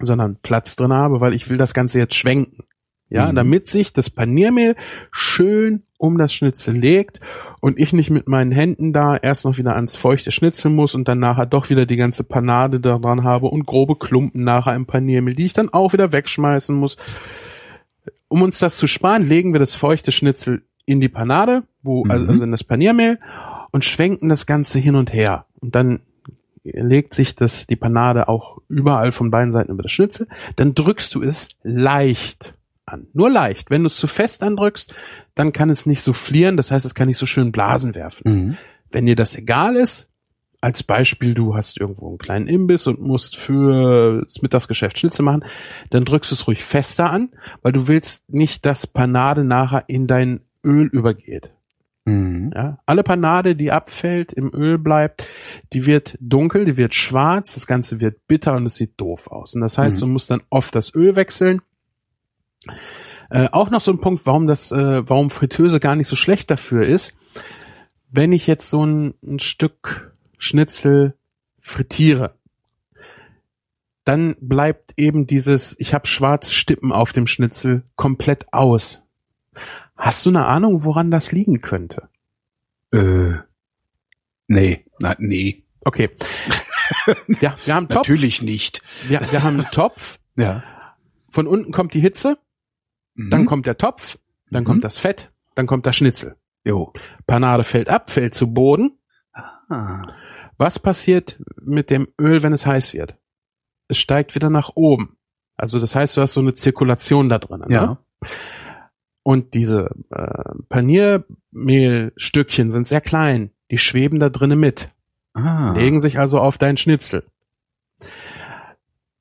sondern 0.00 0.36
Platz 0.42 0.76
drin 0.76 0.92
habe, 0.92 1.20
weil 1.20 1.32
ich 1.34 1.48
will 1.48 1.56
das 1.58 1.74
Ganze 1.74 1.98
jetzt 1.98 2.14
schwenken. 2.14 2.64
Ja, 3.10 3.30
Mhm. 3.30 3.36
damit 3.36 3.66
sich 3.66 3.92
das 3.92 4.10
Paniermehl 4.10 4.76
schön 5.10 5.82
um 5.98 6.16
das 6.16 6.32
Schnitzel 6.32 6.76
legt 6.76 7.20
und 7.60 7.78
ich 7.78 7.92
nicht 7.92 8.08
mit 8.10 8.28
meinen 8.28 8.52
Händen 8.52 8.92
da 8.92 9.16
erst 9.16 9.44
noch 9.44 9.58
wieder 9.58 9.74
ans 9.74 9.96
feuchte 9.96 10.30
Schnitzel 10.30 10.70
muss 10.70 10.94
und 10.94 11.08
dann 11.08 11.18
nachher 11.18 11.46
doch 11.46 11.68
wieder 11.70 11.86
die 11.86 11.96
ganze 11.96 12.24
Panade 12.24 12.80
da 12.80 12.98
dran 12.98 13.24
habe 13.24 13.48
und 13.48 13.66
grobe 13.66 13.96
Klumpen 13.96 14.44
nachher 14.44 14.74
im 14.76 14.86
Paniermehl, 14.86 15.34
die 15.34 15.46
ich 15.46 15.52
dann 15.52 15.68
auch 15.68 15.92
wieder 15.92 16.12
wegschmeißen 16.12 16.74
muss. 16.74 16.96
Um 18.28 18.42
uns 18.42 18.58
das 18.58 18.76
zu 18.78 18.86
sparen, 18.86 19.22
legen 19.22 19.52
wir 19.52 19.60
das 19.60 19.74
feuchte 19.74 20.12
Schnitzel 20.12 20.62
in 20.86 21.00
die 21.00 21.08
Panade, 21.08 21.64
wo, 21.82 22.04
also, 22.04 22.24
Mhm. 22.24 22.30
also 22.30 22.44
in 22.44 22.50
das 22.52 22.64
Paniermehl 22.64 23.18
und 23.72 23.84
schwenken 23.84 24.28
das 24.28 24.46
Ganze 24.46 24.78
hin 24.78 24.94
und 24.94 25.12
her. 25.12 25.46
Und 25.60 25.74
dann 25.74 26.00
legt 26.62 27.14
sich 27.14 27.34
das, 27.34 27.66
die 27.66 27.76
Panade 27.76 28.28
auch 28.28 28.58
überall 28.68 29.12
von 29.12 29.30
beiden 29.30 29.50
Seiten 29.50 29.72
über 29.72 29.82
das 29.82 29.92
Schnitzel. 29.92 30.28
Dann 30.56 30.74
drückst 30.74 31.14
du 31.14 31.22
es 31.22 31.48
leicht 31.62 32.54
an. 32.88 33.06
Nur 33.12 33.30
leicht. 33.30 33.70
Wenn 33.70 33.82
du 33.82 33.86
es 33.86 33.96
zu 33.96 34.06
fest 34.06 34.42
andrückst, 34.42 34.94
dann 35.34 35.52
kann 35.52 35.70
es 35.70 35.86
nicht 35.86 36.00
soufflieren. 36.02 36.56
Das 36.56 36.70
heißt, 36.70 36.84
es 36.86 36.94
kann 36.94 37.08
nicht 37.08 37.18
so 37.18 37.26
schön 37.26 37.52
Blasen 37.52 37.94
werfen. 37.94 38.22
Mhm. 38.32 38.56
Wenn 38.90 39.06
dir 39.06 39.16
das 39.16 39.36
egal 39.36 39.76
ist, 39.76 40.08
als 40.60 40.82
Beispiel, 40.82 41.34
du 41.34 41.54
hast 41.54 41.78
irgendwo 41.78 42.08
einen 42.08 42.18
kleinen 42.18 42.48
Imbiss 42.48 42.86
und 42.88 43.00
musst 43.00 43.36
für 43.36 44.22
das 44.24 44.42
Mittagsgeschäft 44.42 44.98
Schnitzel 44.98 45.22
machen, 45.22 45.44
dann 45.90 46.04
drückst 46.04 46.32
du 46.32 46.34
es 46.34 46.46
ruhig 46.48 46.64
fester 46.64 47.10
an, 47.10 47.30
weil 47.62 47.70
du 47.72 47.86
willst 47.86 48.28
nicht, 48.32 48.66
dass 48.66 48.86
Panade 48.88 49.44
nachher 49.44 49.84
in 49.86 50.06
dein 50.08 50.40
Öl 50.64 50.86
übergeht. 50.88 51.52
Mhm. 52.06 52.50
Ja, 52.54 52.78
alle 52.86 53.04
Panade, 53.04 53.54
die 53.54 53.70
abfällt, 53.70 54.32
im 54.32 54.52
Öl 54.52 54.78
bleibt, 54.78 55.28
die 55.74 55.86
wird 55.86 56.16
dunkel, 56.20 56.64
die 56.64 56.76
wird 56.76 56.94
schwarz, 56.94 57.54
das 57.54 57.66
Ganze 57.68 58.00
wird 58.00 58.26
bitter 58.26 58.56
und 58.56 58.66
es 58.66 58.74
sieht 58.76 58.94
doof 58.96 59.28
aus. 59.28 59.54
Und 59.54 59.60
das 59.60 59.78
heißt, 59.78 59.98
Mhm. 59.98 60.00
du 60.00 60.06
musst 60.08 60.30
dann 60.30 60.42
oft 60.50 60.74
das 60.74 60.92
Öl 60.94 61.14
wechseln. 61.14 61.60
Äh, 63.30 63.48
auch 63.52 63.70
noch 63.70 63.80
so 63.80 63.92
ein 63.92 64.00
Punkt, 64.00 64.24
warum 64.26 64.46
das, 64.46 64.72
äh, 64.72 65.08
warum 65.08 65.30
Fritteuse 65.30 65.80
gar 65.80 65.96
nicht 65.96 66.08
so 66.08 66.16
schlecht 66.16 66.50
dafür 66.50 66.86
ist. 66.86 67.14
Wenn 68.10 68.32
ich 68.32 68.46
jetzt 68.46 68.70
so 68.70 68.84
ein, 68.84 69.14
ein 69.22 69.38
Stück 69.38 70.12
Schnitzel 70.38 71.14
frittiere, 71.60 72.34
dann 74.04 74.36
bleibt 74.40 74.94
eben 74.96 75.26
dieses, 75.26 75.76
ich 75.78 75.92
habe 75.92 76.06
schwarze 76.06 76.52
Stippen 76.52 76.92
auf 76.92 77.12
dem 77.12 77.26
Schnitzel 77.26 77.82
komplett 77.96 78.52
aus. 78.52 79.02
Hast 79.96 80.24
du 80.24 80.30
eine 80.30 80.46
Ahnung, 80.46 80.84
woran 80.84 81.10
das 81.10 81.32
liegen 81.32 81.60
könnte? 81.60 82.08
Äh, 82.92 83.34
nee, 84.46 84.86
na, 85.00 85.16
nee, 85.18 85.64
Okay. 85.88 86.10
ja, 87.40 87.56
wir 87.64 87.74
haben 87.74 87.84
einen 87.84 87.88
Topf. 87.88 88.08
natürlich 88.08 88.42
nicht. 88.42 88.82
Wir, 89.06 89.20
wir 89.30 89.42
haben 89.42 89.58
einen 89.58 89.70
Topf. 89.70 90.18
Ja. 90.36 90.62
Von 91.30 91.46
unten 91.46 91.72
kommt 91.72 91.94
die 91.94 92.00
Hitze, 92.00 92.36
Mhm. 93.18 93.30
dann 93.30 93.46
kommt 93.46 93.66
der 93.66 93.76
Topf, 93.76 94.18
dann 94.50 94.62
Mhm. 94.62 94.66
kommt 94.66 94.84
das 94.84 94.98
Fett, 94.98 95.30
dann 95.54 95.66
kommt 95.66 95.86
das 95.86 95.96
Schnitzel. 95.96 96.36
Jo. 96.64 96.92
Panade 97.26 97.64
fällt 97.64 97.88
ab, 97.88 98.10
fällt 98.10 98.34
zu 98.34 98.52
Boden. 98.52 98.98
Ah. 99.68 100.06
Was 100.56 100.78
passiert 100.78 101.40
mit 101.60 101.90
dem 101.90 102.08
Öl, 102.20 102.42
wenn 102.42 102.52
es 102.52 102.66
heiß 102.66 102.94
wird? 102.94 103.16
Es 103.88 103.98
steigt 103.98 104.34
wieder 104.34 104.50
nach 104.50 104.70
oben. 104.74 105.16
Also 105.56 105.80
das 105.80 105.94
heißt, 105.94 106.16
du 106.16 106.20
hast 106.20 106.34
so 106.34 106.40
eine 106.40 106.54
Zirkulation 106.54 107.28
da 107.28 107.38
drin. 107.38 107.60
Ne? 107.60 107.66
Ja. 107.74 107.98
Und 109.22 109.54
diese 109.54 109.90
äh, 110.10 110.54
Paniermehlstückchen 110.68 112.70
sind 112.70 112.86
sehr 112.86 113.00
klein. 113.00 113.50
Die 113.70 113.78
schweben 113.78 114.18
da 114.20 114.28
drinnen 114.30 114.58
mit. 114.60 114.90
Ah. 115.34 115.72
legen 115.76 116.00
sich 116.00 116.18
also 116.18 116.40
auf 116.40 116.58
dein 116.58 116.76
Schnitzel. 116.76 117.24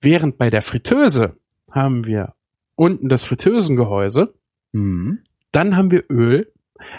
Während 0.02 0.38
bei 0.38 0.50
der 0.50 0.62
Fritteuse 0.64 1.38
haben 1.72 2.06
wir 2.06 2.34
unten 2.78 3.10
das 3.10 3.26
Fritteusengehäuse, 3.26 4.34
Mhm. 4.72 5.20
dann 5.52 5.76
haben 5.76 5.92
wir 5.92 6.06
Öl, 6.10 6.52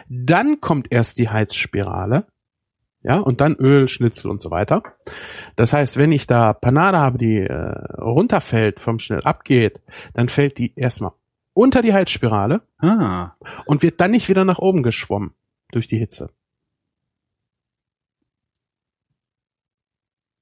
dann 0.08 0.60
kommt 0.60 0.90
erst 0.90 1.18
die 1.18 1.28
Heizspirale, 1.30 2.26
ja, 3.02 3.18
und 3.20 3.40
dann 3.40 3.54
Öl, 3.56 3.86
Schnitzel 3.88 4.30
und 4.30 4.40
so 4.40 4.50
weiter. 4.50 4.82
Das 5.56 5.72
heißt, 5.72 5.96
wenn 5.96 6.10
ich 6.12 6.26
da 6.26 6.52
Panade 6.52 6.98
habe, 6.98 7.16
die 7.18 7.38
äh, 7.38 7.62
runterfällt, 8.00 8.80
vom 8.80 8.98
Schnell 8.98 9.20
abgeht, 9.22 9.80
dann 10.14 10.28
fällt 10.28 10.58
die 10.58 10.74
erstmal 10.74 11.12
unter 11.54 11.80
die 11.82 11.92
Heizspirale 11.92 12.62
Ah. 12.78 13.32
und 13.66 13.82
wird 13.82 14.00
dann 14.00 14.10
nicht 14.10 14.28
wieder 14.28 14.44
nach 14.44 14.58
oben 14.58 14.82
geschwommen 14.82 15.32
durch 15.70 15.86
die 15.86 15.98
Hitze. 15.98 16.30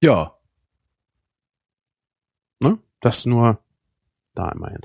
Ja. 0.00 0.36
Ne? 2.62 2.78
Das 3.00 3.26
nur 3.26 3.58
da 4.36 4.50
immerhin. 4.50 4.80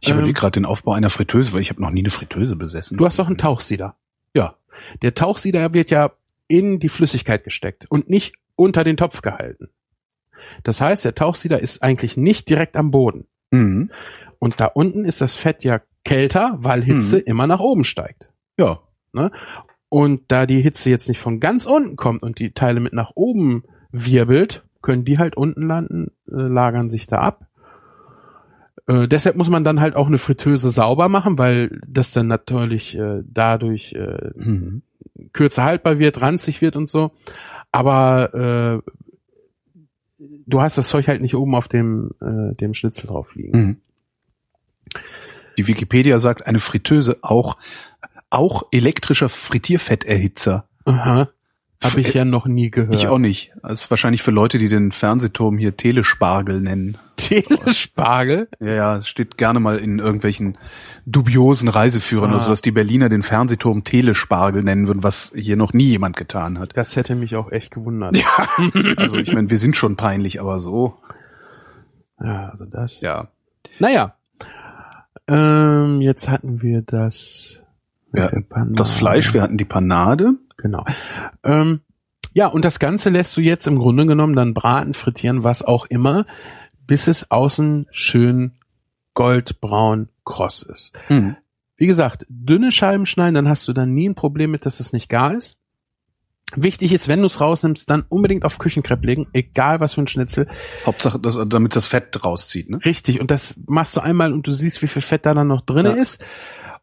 Ich 0.00 0.08
Ähm, 0.08 0.16
überlege 0.18 0.38
gerade 0.40 0.52
den 0.52 0.64
Aufbau 0.64 0.92
einer 0.92 1.10
Fritteuse, 1.10 1.52
weil 1.52 1.60
ich 1.60 1.70
habe 1.70 1.80
noch 1.80 1.90
nie 1.90 2.00
eine 2.00 2.10
Fritteuse 2.10 2.56
besessen. 2.56 2.98
Du 2.98 3.04
hast 3.04 3.18
doch 3.18 3.26
einen 3.28 3.38
Tauchsieder. 3.38 3.96
Ja. 4.34 4.56
Der 5.02 5.14
Tauchsieder 5.14 5.72
wird 5.72 5.90
ja 5.90 6.12
in 6.48 6.78
die 6.78 6.88
Flüssigkeit 6.88 7.44
gesteckt 7.44 7.86
und 7.88 8.08
nicht 8.10 8.34
unter 8.56 8.84
den 8.84 8.96
Topf 8.96 9.22
gehalten. 9.22 9.68
Das 10.62 10.80
heißt, 10.80 11.04
der 11.04 11.14
Tauchsieder 11.14 11.60
ist 11.60 11.82
eigentlich 11.82 12.16
nicht 12.16 12.48
direkt 12.48 12.76
am 12.76 12.90
Boden. 12.90 13.26
Mhm. 13.50 13.90
Und 14.38 14.60
da 14.60 14.66
unten 14.66 15.04
ist 15.04 15.20
das 15.20 15.34
Fett 15.34 15.64
ja 15.64 15.80
kälter, 16.04 16.56
weil 16.58 16.84
Hitze 16.84 17.18
immer 17.18 17.46
nach 17.46 17.60
oben 17.60 17.84
steigt. 17.84 18.30
Ja. 18.58 18.80
Und 19.88 20.22
da 20.28 20.46
die 20.46 20.60
Hitze 20.60 20.90
jetzt 20.90 21.08
nicht 21.08 21.18
von 21.20 21.40
ganz 21.40 21.66
unten 21.66 21.96
kommt 21.96 22.22
und 22.22 22.38
die 22.38 22.52
Teile 22.52 22.80
mit 22.80 22.92
nach 22.92 23.12
oben 23.14 23.64
wirbelt, 23.90 24.64
können 24.82 25.04
die 25.04 25.18
halt 25.18 25.36
unten 25.36 25.66
landen, 25.66 26.12
äh, 26.28 26.34
lagern 26.34 26.88
sich 26.88 27.06
da 27.06 27.18
ab. 27.20 27.45
Äh, 28.88 29.08
deshalb 29.08 29.36
muss 29.36 29.50
man 29.50 29.64
dann 29.64 29.80
halt 29.80 29.96
auch 29.96 30.06
eine 30.06 30.18
Fritteuse 30.18 30.70
sauber 30.70 31.08
machen, 31.08 31.38
weil 31.38 31.80
das 31.86 32.12
dann 32.12 32.26
natürlich 32.28 32.96
äh, 32.98 33.22
dadurch 33.24 33.92
äh, 33.94 34.30
Mhm. 34.36 34.82
kürzer 35.32 35.64
haltbar 35.64 35.98
wird, 35.98 36.20
ranzig 36.20 36.60
wird 36.60 36.76
und 36.76 36.88
so. 36.88 37.12
Aber 37.72 38.82
äh, 38.84 38.90
du 40.46 40.60
hast 40.60 40.78
das 40.78 40.88
Zeug 40.88 41.08
halt 41.08 41.20
nicht 41.20 41.34
oben 41.34 41.54
auf 41.54 41.68
dem, 41.68 42.10
äh, 42.20 42.54
dem 42.54 42.74
Schnitzel 42.74 43.08
drauf 43.08 43.34
liegen. 43.34 43.58
Mhm. 43.58 43.76
Die 45.58 45.66
Wikipedia 45.66 46.18
sagt, 46.18 46.46
eine 46.46 46.58
Fritteuse 46.60 47.18
auch, 47.22 47.56
auch 48.30 48.64
elektrischer 48.72 49.28
Frittierfetterhitzer. 49.28 50.68
Aha. 50.84 51.28
Habe 51.82 52.00
ich 52.00 52.14
ja 52.14 52.24
noch 52.24 52.46
nie 52.46 52.70
gehört. 52.70 52.94
Ich 52.94 53.06
auch 53.08 53.18
nicht. 53.18 53.52
Das 53.62 53.82
ist 53.82 53.90
wahrscheinlich 53.90 54.22
für 54.22 54.30
Leute, 54.30 54.58
die 54.58 54.68
den 54.68 54.92
Fernsehturm 54.92 55.58
hier 55.58 55.76
Telespargel 55.76 56.60
nennen. 56.60 56.96
Telespargel? 57.28 58.48
Ja, 58.60 58.72
ja, 58.72 58.96
es 58.96 59.08
steht 59.08 59.36
gerne 59.36 59.60
mal 59.60 59.78
in 59.78 59.98
irgendwelchen 59.98 60.58
dubiosen 61.06 61.68
Reiseführern, 61.68 62.30
Ah. 62.30 62.34
also 62.34 62.48
dass 62.50 62.62
die 62.62 62.70
Berliner 62.72 63.08
den 63.08 63.22
Fernsehturm 63.22 63.84
Telespargel 63.84 64.62
nennen 64.62 64.86
würden, 64.88 65.02
was 65.02 65.32
hier 65.34 65.56
noch 65.56 65.72
nie 65.72 65.88
jemand 65.88 66.16
getan 66.16 66.58
hat. 66.58 66.76
Das 66.76 66.96
hätte 66.96 67.14
mich 67.14 67.36
auch 67.36 67.50
echt 67.52 67.70
gewundert. 67.72 68.16
Ja, 68.16 68.48
also 68.96 69.18
ich 69.18 69.32
meine, 69.32 69.50
wir 69.50 69.58
sind 69.58 69.76
schon 69.76 69.96
peinlich, 69.96 70.40
aber 70.40 70.60
so. 70.60 70.94
Ja, 72.22 72.48
also 72.48 72.64
das. 72.64 73.00
Ja. 73.00 73.28
Naja. 73.78 74.14
Ähm, 75.28 76.00
jetzt 76.00 76.28
hatten 76.28 76.62
wir 76.62 76.82
das. 76.82 77.62
Ja. 78.14 78.30
Das 78.70 78.90
Fleisch, 78.92 79.34
wir 79.34 79.42
hatten 79.42 79.58
die 79.58 79.64
Panade. 79.64 80.34
Genau. 80.56 80.84
Ähm, 81.44 81.80
ja, 82.32 82.46
und 82.46 82.64
das 82.64 82.78
Ganze 82.78 83.10
lässt 83.10 83.36
du 83.36 83.40
jetzt 83.40 83.66
im 83.66 83.78
Grunde 83.78 84.06
genommen 84.06 84.34
dann 84.36 84.54
braten, 84.54 84.94
frittieren, 84.94 85.42
was 85.42 85.62
auch 85.62 85.86
immer, 85.86 86.24
bis 86.86 87.08
es 87.08 87.30
außen 87.30 87.86
schön 87.90 88.52
goldbraun 89.14 90.08
kross 90.24 90.62
ist. 90.62 90.92
Hm. 91.08 91.36
Wie 91.76 91.86
gesagt, 91.86 92.24
dünne 92.28 92.72
Scheiben 92.72 93.06
schneiden, 93.06 93.34
dann 93.34 93.48
hast 93.48 93.66
du 93.68 93.72
dann 93.72 93.94
nie 93.94 94.08
ein 94.08 94.14
Problem 94.14 94.50
mit, 94.50 94.64
dass 94.66 94.80
es 94.80 94.92
nicht 94.92 95.08
gar 95.08 95.34
ist. 95.34 95.56
Wichtig 96.54 96.92
ist, 96.92 97.08
wenn 97.08 97.20
du 97.20 97.26
es 97.26 97.40
rausnimmst, 97.40 97.90
dann 97.90 98.04
unbedingt 98.08 98.44
auf 98.44 98.58
Küchenkrepp 98.58 99.04
legen, 99.04 99.26
egal 99.32 99.80
was 99.80 99.94
für 99.94 100.02
ein 100.02 100.06
Schnitzel. 100.06 100.46
Hauptsache, 100.86 101.18
dass, 101.18 101.38
damit 101.48 101.74
das 101.74 101.86
Fett 101.86 102.24
rauszieht, 102.24 102.70
ne? 102.70 102.78
Richtig, 102.84 103.20
und 103.20 103.30
das 103.32 103.56
machst 103.66 103.96
du 103.96 104.00
einmal 104.00 104.32
und 104.32 104.46
du 104.46 104.52
siehst, 104.52 104.80
wie 104.80 104.86
viel 104.86 105.02
Fett 105.02 105.26
da 105.26 105.34
dann 105.34 105.48
noch 105.48 105.62
drin 105.62 105.86
Ja. 105.86 105.92
ist. 105.94 106.24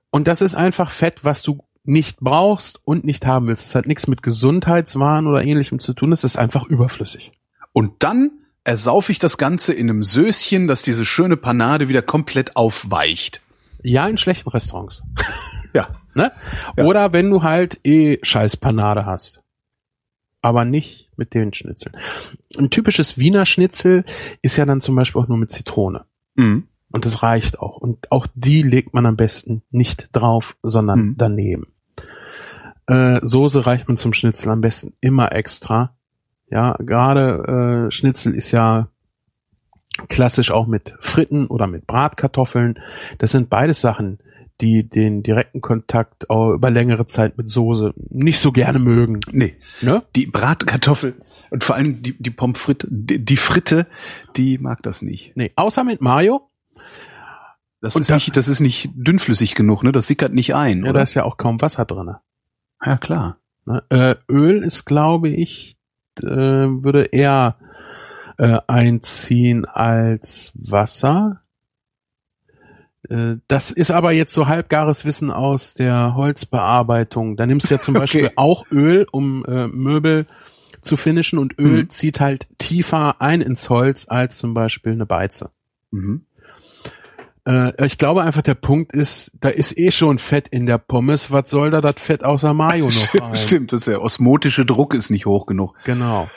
Und 0.09 0.27
das 0.27 0.41
ist 0.41 0.53
einfach 0.55 0.91
Fett, 0.91 1.23
was 1.23 1.43
du 1.43 1.63
nicht 1.85 2.19
brauchst 2.19 2.81
und 2.85 3.05
nicht 3.05 3.25
haben 3.25 3.47
willst. 3.47 3.63
Das 3.65 3.75
hat 3.75 3.87
nichts 3.87 4.07
mit 4.07 4.21
Gesundheitswahn 4.21 5.27
oder 5.27 5.43
ähnlichem 5.43 5.79
zu 5.79 5.93
tun. 5.93 6.11
Es 6.11 6.23
ist 6.25 6.37
einfach 6.37 6.65
überflüssig. 6.65 7.31
Und 7.71 8.03
dann 8.03 8.31
ersaufe 8.63 9.11
ich 9.11 9.19
das 9.19 9.37
Ganze 9.37 9.73
in 9.73 9.89
einem 9.89 10.03
Söschen, 10.03 10.67
dass 10.67 10.81
diese 10.81 11.05
schöne 11.05 11.37
Panade 11.37 11.89
wieder 11.89 12.01
komplett 12.01 12.55
aufweicht. 12.55 13.41
Ja, 13.81 14.07
in 14.07 14.17
schlechten 14.17 14.49
Restaurants. 14.49 15.03
Ja. 15.73 15.89
Ne? 16.15 16.31
Ja. 16.77 16.83
Oder 16.85 17.11
wenn 17.11 17.31
du 17.31 17.41
halt 17.41 17.79
eh 17.83 18.19
scheiß 18.21 18.57
Panade 18.57 19.07
hast. 19.07 19.41
Aber 20.43 20.63
nicht 20.63 21.09
mit 21.17 21.33
den 21.33 21.51
Schnitzeln. 21.55 21.95
Ein 22.55 22.69
typisches 22.69 23.17
Wiener 23.17 23.47
Schnitzel 23.47 24.05
ist 24.43 24.57
ja 24.57 24.65
dann 24.67 24.79
zum 24.79 24.93
Beispiel 24.95 25.19
auch 25.19 25.27
nur 25.27 25.39
mit 25.39 25.49
Zitrone. 25.49 26.05
Mhm. 26.35 26.67
Und 26.91 27.05
das 27.05 27.23
reicht 27.23 27.59
auch. 27.59 27.77
Und 27.77 28.11
auch 28.11 28.27
die 28.35 28.61
legt 28.61 28.93
man 28.93 29.07
am 29.07 29.15
besten 29.15 29.63
nicht 29.71 30.09
drauf, 30.15 30.55
sondern 30.61 30.99
Mhm. 30.99 31.15
daneben. 31.17 31.67
Äh, 32.85 33.19
Soße 33.23 33.65
reicht 33.65 33.87
man 33.87 33.97
zum 33.97 34.13
Schnitzel 34.13 34.49
am 34.51 34.61
besten 34.61 34.93
immer 35.01 35.31
extra. 35.31 35.95
Ja, 36.53 36.75
gerade 36.79 37.87
äh, 37.87 37.91
Schnitzel 37.91 38.35
ist 38.35 38.51
ja 38.51 38.87
klassisch 40.07 40.51
auch 40.51 40.67
mit 40.67 40.95
Fritten 40.99 41.47
oder 41.47 41.65
mit 41.65 41.87
Bratkartoffeln. 41.87 42.79
Das 43.17 43.31
sind 43.31 43.49
beides 43.49 43.81
Sachen, 43.81 44.19
die 44.61 44.87
den 44.87 45.23
direkten 45.23 45.61
Kontakt 45.61 46.25
über 46.25 46.69
längere 46.69 47.07
Zeit 47.07 47.39
mit 47.39 47.49
Soße 47.49 47.93
nicht 48.09 48.37
so 48.39 48.51
gerne 48.51 48.77
mögen. 48.77 49.19
Nee. 49.31 49.55
Ne? 49.81 50.03
Die 50.15 50.27
Bratkartoffel 50.27 51.15
und 51.49 51.63
vor 51.63 51.75
allem 51.75 52.03
die, 52.03 52.15
die 52.21 52.29
Pommes 52.29 52.59
frites, 52.59 52.87
die, 52.91 53.23
die 53.25 53.37
Fritte, 53.37 53.87
die 54.37 54.59
mag 54.59 54.83
das 54.83 55.01
nicht. 55.01 55.35
Nee, 55.35 55.51
außer 55.55 55.83
mit 55.83 56.01
Mayo. 56.01 56.49
Das 57.81 57.95
Und 57.95 58.03
ist 58.03 58.11
nicht, 58.11 58.37
das 58.37 58.47
ist 58.47 58.59
nicht 58.59 58.91
dünnflüssig 58.93 59.55
genug, 59.55 59.83
ne? 59.83 59.91
Das 59.91 60.05
sickert 60.07 60.33
nicht 60.33 60.53
ein, 60.53 60.83
Ja, 60.83 60.91
oder? 60.91 60.93
da 60.99 61.01
ist 61.01 61.15
ja 61.15 61.23
auch 61.23 61.37
kaum 61.37 61.61
Wasser 61.61 61.85
drinne. 61.85 62.19
ja 62.85 62.97
klar. 62.97 63.37
Ne? 63.65 63.83
Äh, 63.89 64.15
Öl 64.31 64.63
ist, 64.63 64.85
glaube 64.85 65.29
ich, 65.29 65.77
äh, 66.21 66.25
würde 66.27 67.05
eher 67.05 67.57
äh, 68.37 68.57
einziehen 68.67 69.65
als 69.65 70.51
Wasser. 70.55 71.41
Äh, 73.09 73.35
Das 73.47 73.71
ist 73.71 73.91
aber 73.91 74.11
jetzt 74.11 74.33
so 74.33 74.47
halbgares 74.47 75.05
Wissen 75.05 75.31
aus 75.31 75.73
der 75.73 76.15
Holzbearbeitung. 76.15 77.35
Da 77.37 77.45
nimmst 77.45 77.69
du 77.69 77.73
ja 77.75 77.79
zum 77.79 77.95
Okay. 77.95 78.01
Beispiel 78.03 78.31
auch 78.35 78.65
Öl, 78.71 79.05
um 79.11 79.45
äh, 79.45 79.67
Möbel 79.67 80.25
zu 80.81 80.97
finishen 80.97 81.39
und 81.39 81.57
Öl 81.59 81.83
Mhm. 81.83 81.89
zieht 81.89 82.19
halt 82.19 82.47
tiefer 82.57 83.21
ein 83.21 83.41
ins 83.41 83.69
Holz 83.69 84.05
als 84.09 84.37
zum 84.37 84.53
Beispiel 84.53 84.91
eine 84.93 85.05
Beize. 85.05 85.51
Mhm. 85.91 86.25
Äh, 87.45 87.85
ich 87.85 87.97
glaube 87.97 88.23
einfach, 88.23 88.41
der 88.41 88.53
Punkt 88.55 88.93
ist, 88.93 89.31
da 89.39 89.49
ist 89.49 89.77
eh 89.77 89.91
schon 89.91 90.17
Fett 90.17 90.47
in 90.47 90.65
der 90.65 90.77
Pommes. 90.77 91.31
Was 91.31 91.49
soll 91.49 91.69
da 91.71 91.81
das 91.81 91.95
Fett 91.97 92.23
außer 92.23 92.53
Mayo 92.53 92.85
noch 92.89 93.21
rein? 93.21 93.35
Stimmt, 93.35 93.73
das 93.73 93.81
ist 93.81 93.87
der 93.87 94.01
osmotische 94.01 94.65
Druck 94.65 94.93
ist 94.93 95.09
nicht 95.09 95.25
hoch 95.25 95.45
genug. 95.45 95.75
Genau. 95.83 96.29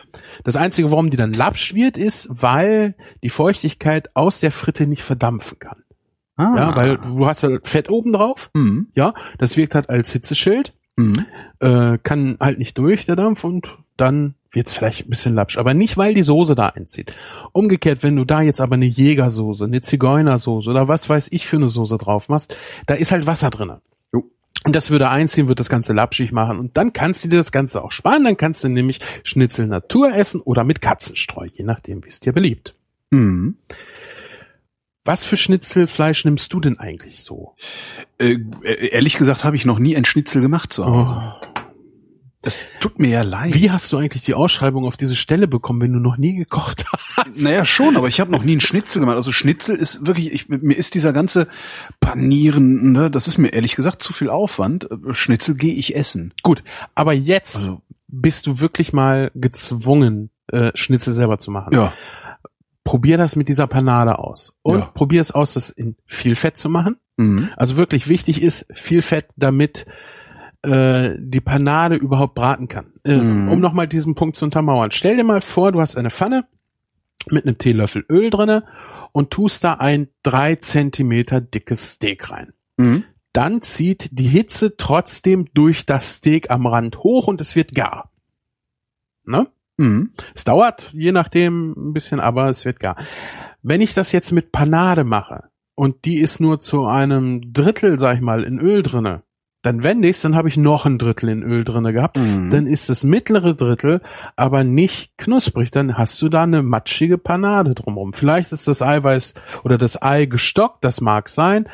Das 0.44 0.56
Einzige, 0.56 0.90
warum 0.90 1.10
die 1.10 1.16
dann 1.16 1.32
lapsch 1.32 1.74
wird, 1.74 1.96
ist, 1.98 2.28
weil 2.30 2.94
die 3.22 3.30
Feuchtigkeit 3.30 4.14
aus 4.16 4.40
der 4.40 4.50
Fritte 4.50 4.86
nicht 4.86 5.02
verdampfen 5.02 5.58
kann. 5.58 5.82
Ah. 6.36 6.54
Ja, 6.56 6.76
weil 6.76 6.98
du 6.98 7.26
hast 7.26 7.42
ja 7.42 7.50
Fett 7.62 7.88
oben 7.88 8.12
drauf. 8.12 8.50
Mhm. 8.52 8.88
Ja, 8.94 9.14
das 9.38 9.56
wirkt 9.56 9.74
halt 9.74 9.88
als 9.88 10.12
Hitzeschild, 10.12 10.74
Mhm. 10.96 11.24
äh, 11.60 11.98
kann 12.02 12.36
halt 12.40 12.58
nicht 12.58 12.76
durch, 12.78 13.06
der 13.06 13.16
Dampf, 13.16 13.44
und 13.44 13.68
dann 13.96 14.34
wird's 14.56 14.72
vielleicht 14.72 15.06
ein 15.06 15.10
bisschen 15.10 15.34
lapsch. 15.34 15.58
Aber 15.58 15.74
nicht, 15.74 15.96
weil 15.96 16.14
die 16.14 16.22
Soße 16.22 16.56
da 16.56 16.70
einzieht. 16.70 17.14
Umgekehrt, 17.52 18.02
wenn 18.02 18.16
du 18.16 18.24
da 18.24 18.42
jetzt 18.42 18.60
aber 18.60 18.74
eine 18.74 18.86
Jägersoße, 18.86 19.64
eine 19.64 19.82
Zigeunersoße 19.82 20.68
oder 20.68 20.88
was 20.88 21.08
weiß 21.08 21.28
ich 21.30 21.46
für 21.46 21.56
eine 21.56 21.68
Soße 21.68 21.98
drauf 21.98 22.28
machst, 22.28 22.56
da 22.86 22.94
ist 22.94 23.12
halt 23.12 23.28
Wasser 23.28 23.50
drinne. 23.50 23.80
Und 24.64 24.74
das 24.74 24.90
würde 24.90 25.08
einziehen, 25.10 25.46
wird 25.46 25.60
das 25.60 25.68
Ganze 25.68 25.92
lapschig 25.92 26.32
machen. 26.32 26.58
Und 26.58 26.76
dann 26.76 26.92
kannst 26.92 27.22
du 27.22 27.28
dir 27.28 27.36
das 27.36 27.52
Ganze 27.52 27.84
auch 27.84 27.92
sparen. 27.92 28.24
Dann 28.24 28.36
kannst 28.36 28.64
du 28.64 28.68
nämlich 28.68 28.98
Schnitzel 29.22 29.68
Natur 29.68 30.12
essen 30.12 30.40
oder 30.40 30.64
mit 30.64 30.80
Katzenstreu, 30.80 31.46
je 31.54 31.62
nachdem, 31.62 32.02
wie 32.02 32.08
es 32.08 32.18
dir 32.18 32.32
beliebt. 32.32 32.74
Mhm. 33.10 33.58
Was 35.04 35.24
für 35.24 35.36
Schnitzelfleisch 35.36 36.24
nimmst 36.24 36.52
du 36.52 36.58
denn 36.58 36.80
eigentlich 36.80 37.22
so? 37.22 37.54
Äh, 38.18 38.38
ehrlich 38.64 39.18
gesagt 39.18 39.44
habe 39.44 39.54
ich 39.54 39.64
noch 39.64 39.78
nie 39.78 39.96
ein 39.96 40.04
Schnitzel 40.04 40.42
gemacht 40.42 40.72
zu 40.72 40.84
Hause. 40.84 41.34
Das 42.46 42.60
tut 42.78 43.00
mir 43.00 43.08
ja 43.08 43.22
leid. 43.22 43.54
Wie 43.54 43.72
hast 43.72 43.92
du 43.92 43.96
eigentlich 43.98 44.22
die 44.22 44.34
Ausschreibung 44.34 44.84
auf 44.86 44.96
diese 44.96 45.16
Stelle 45.16 45.48
bekommen, 45.48 45.80
wenn 45.80 45.92
du 45.92 45.98
noch 45.98 46.16
nie 46.16 46.36
gekocht 46.36 46.84
hast? 47.16 47.42
Naja, 47.42 47.64
schon, 47.64 47.96
aber 47.96 48.06
ich 48.06 48.20
habe 48.20 48.30
noch 48.30 48.44
nie 48.44 48.52
einen 48.52 48.60
Schnitzel 48.60 49.00
gemacht. 49.00 49.16
Also 49.16 49.32
Schnitzel 49.32 49.74
ist 49.74 50.06
wirklich, 50.06 50.30
ich, 50.32 50.48
mir 50.48 50.76
ist 50.76 50.94
dieser 50.94 51.12
ganze 51.12 51.48
Panieren, 52.00 52.92
ne, 52.92 53.10
das 53.10 53.26
ist 53.26 53.36
mir 53.36 53.48
ehrlich 53.52 53.74
gesagt 53.74 54.00
zu 54.00 54.12
viel 54.12 54.30
Aufwand. 54.30 54.88
Schnitzel 55.10 55.56
gehe 55.56 55.74
ich 55.74 55.96
essen. 55.96 56.32
Gut, 56.44 56.62
aber 56.94 57.12
jetzt 57.12 57.56
Also, 57.56 57.82
bist 58.06 58.46
du 58.46 58.60
wirklich 58.60 58.92
mal 58.92 59.32
gezwungen, 59.34 60.30
äh, 60.52 60.70
Schnitzel 60.74 61.12
selber 61.12 61.38
zu 61.38 61.50
machen. 61.50 61.74
ja. 61.74 61.92
Probier 62.84 63.18
das 63.18 63.34
mit 63.34 63.48
dieser 63.48 63.66
Panade 63.66 64.20
aus. 64.20 64.52
Und 64.62 64.78
Ja. 64.78 64.84
probier 64.84 65.20
es 65.20 65.32
aus, 65.32 65.54
das 65.54 65.70
in 65.70 65.96
viel 66.06 66.36
Fett 66.36 66.56
zu 66.56 66.68
machen. 66.68 66.94
Mhm. 67.16 67.48
Also 67.56 67.76
wirklich 67.76 68.06
wichtig 68.06 68.40
ist 68.40 68.66
viel 68.72 69.02
Fett, 69.02 69.26
damit 69.34 69.86
äh, 70.66 71.16
die 71.18 71.40
Panade 71.40 71.96
überhaupt 71.96 72.34
braten 72.34 72.68
kann. 72.68 72.92
Äh, 73.04 73.16
Mhm. 73.16 73.48
Um 73.48 73.60
nochmal 73.60 73.86
diesen 73.88 74.14
Punkt 74.14 74.36
zu 74.36 74.44
untermauern. 74.44 74.90
Stell 74.90 75.16
dir 75.16 75.24
mal 75.24 75.40
vor, 75.40 75.72
du 75.72 75.80
hast 75.80 75.96
eine 75.96 76.10
Pfanne 76.10 76.46
mit 77.30 77.46
einem 77.46 77.58
Teelöffel 77.58 78.04
Öl 78.10 78.30
drinne 78.30 78.64
und 79.12 79.30
tust 79.30 79.64
da 79.64 79.74
ein 79.74 80.08
drei 80.22 80.56
Zentimeter 80.56 81.40
dickes 81.40 81.92
Steak 81.92 82.30
rein. 82.30 82.52
Mhm. 82.76 83.04
Dann 83.32 83.62
zieht 83.62 84.08
die 84.12 84.28
Hitze 84.28 84.76
trotzdem 84.76 85.46
durch 85.54 85.86
das 85.86 86.16
Steak 86.16 86.50
am 86.50 86.66
Rand 86.66 86.98
hoch 86.98 87.26
und 87.26 87.40
es 87.40 87.54
wird 87.56 87.74
gar. 87.74 88.10
Ne? 89.24 89.48
Mhm. 89.76 90.10
Es 90.34 90.44
dauert, 90.44 90.90
je 90.92 91.12
nachdem, 91.12 91.72
ein 91.72 91.92
bisschen, 91.92 92.20
aber 92.20 92.48
es 92.48 92.64
wird 92.64 92.80
gar. 92.80 92.96
Wenn 93.62 93.80
ich 93.80 93.94
das 93.94 94.12
jetzt 94.12 94.32
mit 94.32 94.52
Panade 94.52 95.04
mache 95.04 95.44
und 95.74 96.04
die 96.04 96.18
ist 96.18 96.40
nur 96.40 96.60
zu 96.60 96.86
einem 96.86 97.52
Drittel, 97.52 97.98
sag 97.98 98.14
ich 98.16 98.22
mal, 98.22 98.44
in 98.44 98.58
Öl 98.58 98.82
drinne, 98.82 99.22
dann 99.62 99.82
wende 99.82 100.08
ich's, 100.08 100.22
dann 100.22 100.36
habe 100.36 100.48
ich 100.48 100.56
noch 100.56 100.86
ein 100.86 100.98
Drittel 100.98 101.28
in 101.28 101.42
Öl 101.42 101.64
drinne 101.64 101.92
gehabt. 101.92 102.18
Mhm. 102.18 102.50
Dann 102.50 102.66
ist 102.66 102.88
das 102.88 103.02
mittlere 103.02 103.54
Drittel 103.54 104.00
aber 104.36 104.62
nicht 104.62 105.18
knusprig. 105.18 105.70
Dann 105.70 105.98
hast 105.98 106.20
du 106.22 106.28
da 106.28 106.44
eine 106.44 106.62
matschige 106.62 107.18
Panade 107.18 107.74
drumherum. 107.74 108.12
Vielleicht 108.12 108.52
ist 108.52 108.68
das 108.68 108.80
Eiweiß 108.80 109.34
oder 109.64 109.76
das 109.76 110.00
Ei 110.00 110.26
gestockt, 110.26 110.84
das 110.84 111.00
mag 111.00 111.28
sein. 111.28 111.68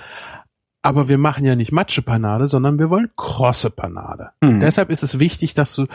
Aber 0.81 1.09
wir 1.09 1.19
machen 1.19 1.45
ja 1.45 1.55
nicht 1.55 1.71
Matschepanade, 1.71 2.49
sondern 2.49 2.79
wir 2.79 2.91
wollen 2.91 3.11
krosse 3.17 3.71
Panade. 3.71 4.31
Mhm. 4.41 4.59
Deshalb 4.61 4.91
ist 4.91 5.03
es 5.03 5.19
wichtig, 5.19 5.55
dass 5.55 5.75
du 5.75 5.87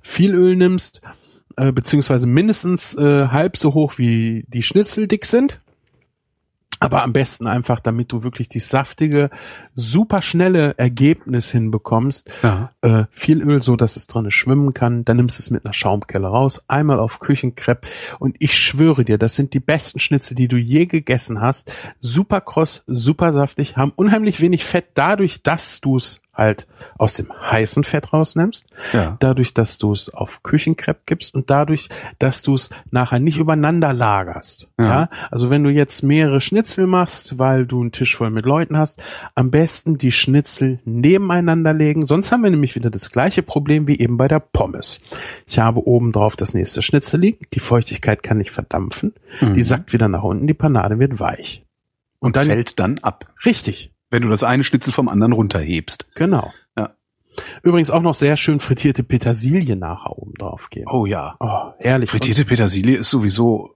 viel 0.00 0.34
Öl 0.34 0.56
nimmst, 0.56 1.00
äh, 1.56 1.72
beziehungsweise 1.72 2.26
mindestens 2.26 2.94
äh, 2.94 3.28
halb 3.28 3.56
so 3.56 3.74
hoch 3.74 3.94
wie 3.96 4.44
die 4.48 4.62
Schnitzel 4.62 5.08
dick 5.08 5.24
sind. 5.24 5.60
Aber 6.78 7.02
am 7.02 7.12
besten 7.12 7.46
einfach, 7.46 7.80
damit 7.80 8.12
du 8.12 8.22
wirklich 8.22 8.48
die 8.48 8.58
saftige, 8.58 9.30
super 9.74 10.20
schnelle 10.20 10.74
Ergebnis 10.76 11.50
hinbekommst. 11.50 12.30
ja. 12.42 12.70
Äh, 12.82 13.04
viel 13.10 13.42
Öl, 13.42 13.62
so 13.62 13.76
dass 13.76 13.96
es 13.96 14.06
drinne 14.06 14.30
schwimmen 14.30 14.74
kann. 14.74 15.04
Dann 15.04 15.16
nimmst 15.16 15.38
du 15.38 15.42
es 15.42 15.50
mit 15.50 15.64
einer 15.64 15.72
Schaumkelle 15.72 16.26
raus, 16.26 16.64
einmal 16.68 17.00
auf 17.00 17.20
Küchenkrepp. 17.20 17.86
Und 18.18 18.36
ich 18.38 18.56
schwöre 18.56 19.04
dir, 19.04 19.18
das 19.18 19.36
sind 19.36 19.54
die 19.54 19.60
besten 19.60 19.98
Schnitzel, 19.98 20.34
die 20.34 20.48
du 20.48 20.56
je 20.56 20.86
gegessen 20.86 21.40
hast. 21.40 21.72
Super 22.00 22.40
kross, 22.40 22.84
super 22.86 23.32
saftig, 23.32 23.76
haben 23.76 23.92
unheimlich 23.96 24.40
wenig 24.40 24.64
Fett, 24.64 24.86
dadurch, 24.94 25.42
dass 25.42 25.80
du 25.80 25.96
es 25.96 26.20
halt 26.36 26.66
aus 26.98 27.14
dem 27.14 27.32
heißen 27.32 27.82
Fett 27.84 28.12
rausnimmst 28.12 28.66
Ja. 28.92 29.16
dadurch, 29.20 29.54
dass 29.54 29.78
du 29.78 29.92
es 29.92 30.12
auf 30.12 30.42
Küchenkrepp 30.42 31.06
gibst 31.06 31.34
und 31.34 31.50
dadurch, 31.50 31.88
dass 32.18 32.42
du 32.42 32.54
es 32.54 32.70
nachher 32.90 33.18
nicht 33.20 33.38
übereinander 33.38 33.92
lagerst. 33.92 34.68
Ja. 34.78 34.84
Ja. 34.86 35.08
Also 35.30 35.50
wenn 35.50 35.64
du 35.64 35.70
jetzt 35.70 36.02
mehrere 36.02 36.40
Schnitzel 36.40 36.86
machst, 36.86 37.38
weil 37.38 37.66
du 37.66 37.80
einen 37.80 37.92
Tisch 37.92 38.16
voll 38.16 38.30
mit 38.30 38.44
Leuten 38.46 38.76
hast, 38.76 39.02
am 39.34 39.50
besten 39.50 39.98
die 39.98 40.12
Schnitzel 40.12 40.78
nebeneinander 40.84 41.72
legen. 41.72 42.06
Sonst 42.06 42.30
haben 42.32 42.42
wir 42.42 42.50
nämlich 42.50 42.74
wieder 42.74 42.90
das 42.90 43.10
gleiche 43.10 43.42
Problem 43.42 43.86
wie 43.86 43.98
eben 43.98 44.16
bei 44.16 44.28
der 44.28 44.40
Pommes. 44.40 45.00
Ich 45.46 45.58
habe 45.58 45.86
oben 45.86 46.12
drauf 46.12 46.36
das 46.36 46.52
nächste 46.54 46.82
Schnitzel 46.82 47.20
liegen. 47.20 47.46
Die 47.54 47.60
Feuchtigkeit 47.60 48.22
kann 48.22 48.38
nicht 48.38 48.50
verdampfen. 48.50 49.14
Die 49.40 49.62
sackt 49.62 49.92
wieder 49.92 50.08
nach 50.08 50.22
unten. 50.22 50.46
Die 50.46 50.54
Panade 50.54 50.98
wird 50.98 51.18
weich. 51.20 51.64
Und 52.18 52.36
dann- 52.36 52.46
fällt 52.46 52.78
dann 52.80 52.98
ab, 52.98 53.26
Richtig. 53.44 53.92
Wenn 54.10 54.22
du 54.22 54.28
das 54.28 54.42
eine 54.42 54.64
Schnitzel 54.64 54.92
vom 54.92 55.08
anderen 55.08 55.32
runterhebst. 55.32 56.06
Genau. 56.14 56.52
Ja. 56.76 56.94
Übrigens 57.62 57.90
auch 57.90 58.02
noch 58.02 58.14
sehr 58.14 58.36
schön 58.36 58.60
frittierte 58.60 59.02
Petersilie 59.02 59.76
nachher 59.76 60.16
oben 60.18 60.34
drauf 60.34 60.70
geben. 60.70 60.90
Oh 60.90 61.06
ja. 61.06 61.36
Oh, 61.40 61.72
herrlich. 61.78 62.10
Frittierte 62.10 62.44
Petersilie 62.44 62.96
ist 62.96 63.10
sowieso 63.10 63.74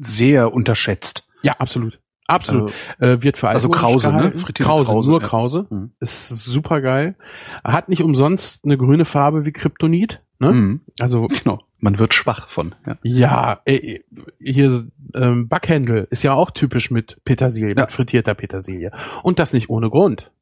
sehr 0.00 0.52
unterschätzt. 0.52 1.26
Ja, 1.42 1.54
absolut. 1.58 2.00
Absolut. 2.26 2.72
äh, 2.98 3.22
wird 3.22 3.38
für 3.38 3.48
also 3.48 3.70
Krause, 3.70 4.12
ne? 4.12 4.32
Frittierte 4.32 4.64
Krause, 4.64 4.90
Krause, 4.90 5.10
nur 5.10 5.22
ja. 5.22 5.26
Krause. 5.26 5.66
Mhm. 5.70 5.92
Ist 5.98 6.28
super 6.28 6.82
geil. 6.82 7.16
Hat 7.64 7.88
nicht 7.88 8.02
umsonst 8.02 8.66
eine 8.66 8.76
grüne 8.76 9.06
Farbe 9.06 9.46
wie 9.46 9.52
Kryptonit. 9.52 10.22
Ne? 10.38 10.52
Mhm. 10.52 10.80
Also 11.00 11.26
Genau. 11.42 11.62
Man 11.80 11.98
wird 11.98 12.12
schwach 12.14 12.48
von. 12.48 12.74
Ja. 12.86 12.98
ja, 13.02 13.60
äh, 13.64 14.00
hier 14.40 14.86
ähm, 15.14 15.46
Backhändel 15.48 16.08
ist 16.10 16.22
ja 16.24 16.32
auch 16.34 16.50
typisch 16.50 16.90
mit 16.90 17.22
Petersilie, 17.24 17.74
Ja. 17.76 17.82
mit 17.82 17.92
frittierter 17.92 18.34
Petersilie. 18.34 18.90
Und 19.22 19.38
das 19.38 19.52
nicht 19.52 19.70
ohne 19.70 19.88
Grund. 19.88 20.32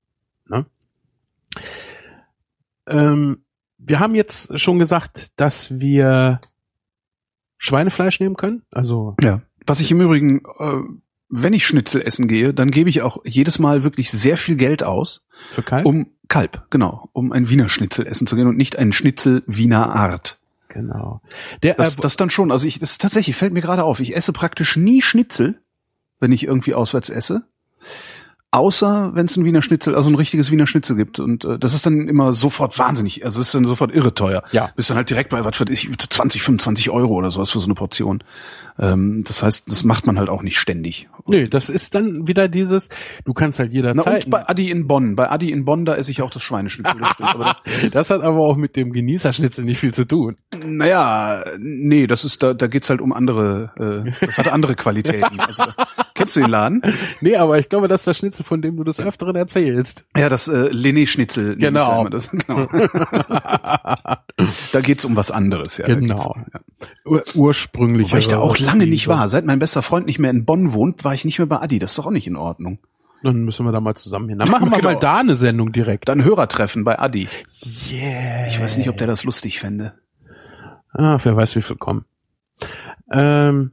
Ne? 0.48 0.64
Ähm, 2.86 3.38
wir 3.78 4.00
haben 4.00 4.14
jetzt 4.14 4.58
schon 4.58 4.78
gesagt, 4.78 5.38
dass 5.38 5.78
wir 5.78 6.40
Schweinefleisch 7.58 8.20
nehmen 8.20 8.36
können. 8.36 8.62
Also 8.72 9.16
ja. 9.20 9.42
Was 9.66 9.80
ich 9.80 9.90
im 9.90 10.00
Übrigen, 10.00 10.42
äh, 10.58 10.80
wenn 11.28 11.52
ich 11.52 11.66
Schnitzel 11.66 12.02
essen 12.02 12.28
gehe, 12.28 12.54
dann 12.54 12.70
gebe 12.70 12.88
ich 12.88 13.02
auch 13.02 13.18
jedes 13.24 13.58
Mal 13.58 13.82
wirklich 13.82 14.10
sehr 14.10 14.36
viel 14.36 14.56
Geld 14.56 14.82
aus, 14.84 15.26
für 15.50 15.62
Kalb. 15.62 15.84
um 15.84 16.12
Kalb, 16.28 16.66
genau, 16.70 17.08
um 17.12 17.32
ein 17.32 17.48
Wiener 17.48 17.68
Schnitzel 17.68 18.06
essen 18.06 18.26
zu 18.26 18.36
gehen 18.36 18.46
und 18.46 18.56
nicht 18.56 18.76
ein 18.76 18.92
Schnitzel 18.92 19.42
Wiener 19.46 19.94
Art. 19.94 20.38
Genau. 20.77 21.20
Der, 21.62 21.74
Das, 21.74 21.97
äh, 21.97 22.01
das 22.01 22.16
dann 22.16 22.31
schon. 22.31 22.53
Also 22.53 22.66
ich, 22.66 22.78
das 22.78 22.98
tatsächlich 22.98 23.36
fällt 23.36 23.53
mir 23.53 23.62
gerade 23.62 23.85
auf. 23.85 24.01
Ich 24.01 24.15
esse 24.15 24.32
praktisch 24.32 24.77
nie 24.77 25.03
Schnitzel, 25.03 25.61
wenn 26.20 26.32
ich 26.32 26.44
irgendwie 26.44 26.74
auswärts 26.74 27.11
esse. 27.11 27.47
Außer 28.56 29.10
wenn 29.14 29.26
es 29.26 29.36
ein 29.36 29.44
Wiener 29.44 29.60
Schnitzel, 29.60 29.94
also 29.94 30.08
ein 30.08 30.14
richtiges 30.14 30.50
Wiener 30.50 30.66
Schnitzel 30.66 30.96
gibt. 30.96 31.20
Und 31.20 31.44
äh, 31.44 31.58
das 31.58 31.74
ist 31.74 31.84
dann 31.84 32.08
immer 32.08 32.32
sofort 32.32 32.78
wahnsinnig, 32.78 33.22
also 33.22 33.42
ist 33.42 33.54
dann 33.54 33.66
sofort 33.66 33.94
irre 33.94 34.14
teuer. 34.14 34.42
Ja. 34.50 34.70
Bist 34.74 34.88
dann 34.88 34.96
halt 34.96 35.10
direkt 35.10 35.28
bei, 35.28 35.44
was 35.44 35.56
für 35.56 35.70
ich, 35.70 35.90
20, 35.96 36.42
25 36.42 36.88
Euro 36.88 37.12
oder 37.14 37.30
sowas 37.30 37.50
für 37.50 37.60
so 37.60 37.66
eine 37.66 37.74
Portion. 37.74 38.24
Ähm, 38.78 39.24
das 39.26 39.42
heißt, 39.42 39.68
das 39.68 39.84
macht 39.84 40.06
man 40.06 40.18
halt 40.18 40.30
auch 40.30 40.42
nicht 40.42 40.58
ständig. 40.58 41.08
Nö, 41.28 41.48
das 41.48 41.68
ist 41.68 41.94
dann 41.94 42.26
wieder 42.26 42.48
dieses, 42.48 42.88
du 43.24 43.34
kannst 43.34 43.58
halt 43.58 43.72
jederzeit. 43.72 44.24
und 44.24 44.30
bei 44.30 44.48
Adi 44.48 44.70
in 44.70 44.86
Bonn. 44.86 45.16
Bei 45.16 45.30
Adi 45.30 45.50
in 45.50 45.66
Bonn, 45.66 45.84
da 45.84 45.94
esse 45.94 46.10
ich 46.10 46.22
auch 46.22 46.30
das 46.30 46.42
Schweineschnitzel. 46.42 46.98
Das 46.98 47.10
stimmt. 47.10 47.34
Aber 47.34 47.56
das 47.92 48.08
hat 48.10 48.22
aber 48.22 48.38
auch 48.38 48.56
mit 48.56 48.76
dem 48.76 48.92
Genießerschnitzel 48.92 49.64
nicht 49.64 49.78
viel 49.78 49.92
zu 49.92 50.06
tun. 50.06 50.36
naja, 50.64 51.44
nee, 51.58 52.06
das 52.06 52.24
ist, 52.24 52.42
da, 52.42 52.54
da 52.54 52.68
geht's 52.68 52.88
halt 52.88 53.02
um 53.02 53.12
andere, 53.12 54.04
äh, 54.08 54.26
das 54.26 54.38
hat 54.38 54.48
andere 54.48 54.76
Qualitäten. 54.76 55.40
Also, 55.40 55.64
kennst 56.27 56.36
du 56.36 56.40
den 56.40 56.51
Laden? 56.51 56.82
Nee, 57.20 57.36
aber 57.36 57.59
ich 57.59 57.69
glaube, 57.69 57.89
das 57.89 58.01
ist 58.01 58.07
der 58.07 58.15
Schnitzel, 58.15 58.44
von 58.44 58.61
dem 58.62 58.77
du 58.77 58.85
des 58.85 59.01
Öfteren 59.01 59.36
erzählst. 59.36 60.05
Ja, 60.16 60.28
das 60.28 60.48
äh, 60.48 60.69
ich 60.69 61.16
Genau. 61.16 62.05
da 62.05 62.11
Das, 62.11 62.31
genau. 62.47 62.66
da 64.73 64.81
geht's 64.82 65.05
um 65.05 65.16
was 65.16 65.31
anderes. 65.31 65.77
Ja, 65.78 65.86
Genau. 65.86 66.36
Ja. 66.53 66.61
Ur 67.05 67.23
ursprünglich. 67.35 68.12
Weil 68.12 68.19
ich 68.20 68.28
da 68.28 68.39
auch 68.39 68.59
lange 68.59 68.86
nicht 68.86 69.09
war. 69.09 69.28
Seit 69.28 69.44
mein 69.44 69.59
bester 69.59 69.82
Freund 69.82 70.07
nicht 70.07 70.19
mehr 70.19 70.31
in 70.31 70.44
Bonn 70.44 70.73
wohnt, 70.73 71.05
war 71.05 71.15
ich 71.15 71.24
nicht 71.24 71.39
mehr 71.39 71.47
bei 71.47 71.61
Adi. 71.61 71.78
Das 71.78 71.93
ist 71.93 71.98
doch 71.98 72.07
auch 72.07 72.11
nicht 72.11 72.27
in 72.27 72.36
Ordnung. 72.36 72.78
Dann 73.23 73.44
müssen 73.44 73.65
wir 73.65 73.73
da 73.73 73.81
mal 73.81 73.94
zusammen 73.94 74.28
hin. 74.28 74.39
Dann 74.39 74.51
machen 74.51 74.70
wir 74.70 74.77
Genau. 74.78 74.90
mal 74.93 74.98
da 74.98 75.19
eine 75.19 75.36
Sendung 75.36 75.73
direkt. 75.73 76.09
Dann 76.09 76.23
Hörertreffen 76.24 76.85
bei 76.85 76.98
Adi. 76.98 77.28
Yeah. 77.90 78.47
Ich 78.48 78.61
weiß 78.61 78.77
nicht, 78.77 78.89
ob 78.89 78.98
der 78.98 79.07
das 79.07 79.24
lustig 79.24 79.59
fände. 79.61 79.94
Ah, 80.93 81.19
wer 81.23 81.36
weiß, 81.36 81.57
wie 81.57 81.62
viel 81.62 81.77
kommen. 81.77 82.05
Ähm, 83.12 83.73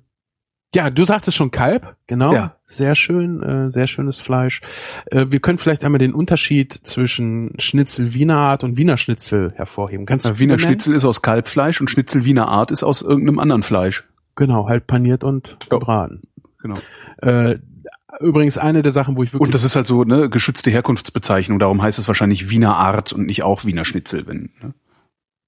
ja, 0.76 0.90
du 0.90 1.04
sagtest 1.06 1.38
schon 1.38 1.52
Kalb, 1.52 1.96
genau. 2.08 2.34
Ja. 2.34 2.56
Sehr 2.66 2.96
schön, 2.96 3.42
äh, 3.44 3.72
sehr 3.72 3.88
schönes 3.88 4.20
Fleisch. 4.20 4.62
Äh, 5.08 5.28
wir 5.30 5.40
können 5.40 5.58
vielleicht 5.58 5.84
einmal 5.84 6.00
den 6.00 6.14
Unterschied 6.14 6.74
zwischen 6.74 7.54
Schnitzel 7.60 8.14
Wiener 8.14 8.38
Art 8.38 8.64
und 8.64 8.78
Wiener 8.78 8.98
Schnitzel 8.98 9.54
hervorheben. 9.56 10.06
Kannst 10.06 10.26
du 10.26 10.30
Äh, 10.32 10.40
Wiener? 10.40 10.58
Schnitzel 10.60 10.96
ist 10.96 11.06
aus 11.06 11.22
Kalbfleisch 11.22 11.80
und 11.82 11.90
Schnitzel 11.90 12.24
Wiener 12.26 12.48
Art 12.48 12.72
ist 12.72 12.84
aus 12.84 13.02
irgendeinem 13.02 13.40
anderen 13.40 13.64
Fleisch. 13.64 14.04
Genau, 14.36 14.68
halt 14.68 14.88
paniert 14.88 15.24
und 15.24 15.58
Ja. 15.64 15.78
gebraten. 15.78 16.22
Genau. 16.62 16.76
Äh, 17.22 17.58
übrigens 18.20 18.58
eine 18.58 18.82
der 18.82 18.92
Sachen, 18.92 19.16
wo 19.18 19.24
ich 19.24 19.34
wirklich 19.34 19.42
Und 19.48 19.54
das 19.54 19.64
ist 19.64 19.76
halt 19.76 19.86
so 19.88 20.02
eine 20.02 20.30
geschützte 20.30 20.72
Herkunftsbezeichnung. 20.72 21.60
Darum 21.60 21.82
heißt 21.82 22.00
es 22.00 22.08
wahrscheinlich 22.08 22.50
Wiener 22.50 22.76
Art 22.78 23.14
und 23.14 23.26
nicht 23.26 23.44
auch 23.44 23.66
Wiener 23.66 23.86
Schnitzel. 23.86 24.26
Wenn, 24.28 24.50
ne? 24.62 24.74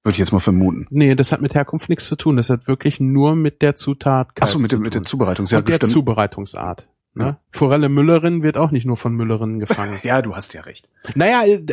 Würde 0.05 0.13
ich 0.13 0.19
jetzt 0.19 0.31
mal 0.31 0.39
vermuten. 0.39 0.85
Nee, 0.91 1.15
das 1.15 1.31
hat 1.31 1.41
mit 1.41 1.55
Herkunft 1.55 1.89
nichts 1.89 2.05
zu 2.07 2.15
tun. 2.15 2.37
Das 2.37 2.51
hat 2.51 2.67
wirklich 2.67 2.99
nur 2.99 3.35
mit 3.35 3.63
der 3.63 3.73
Zutat 3.73 4.29
Ach 4.39 4.47
so, 4.47 4.59
mit, 4.59 4.71
dem, 4.71 4.81
mit 4.81 4.93
der 4.93 5.01
tun. 5.01 5.07
Zubereitung. 5.07 5.47
und 5.51 5.67
der 5.67 5.79
Zubereitungsart. 5.79 6.87
Ne? 7.17 7.37
Forelle 7.51 7.87
Müllerin 7.87 8.43
wird 8.43 8.57
auch 8.57 8.71
nicht 8.71 8.85
nur 8.85 8.97
von 8.97 9.13
Müllerinnen 9.15 9.59
gefangen. 9.59 9.99
Ja, 10.03 10.21
du 10.21 10.35
hast 10.35 10.53
ja 10.53 10.61
recht. 10.61 10.89
naja, 11.15 11.43
äh, 11.45 11.63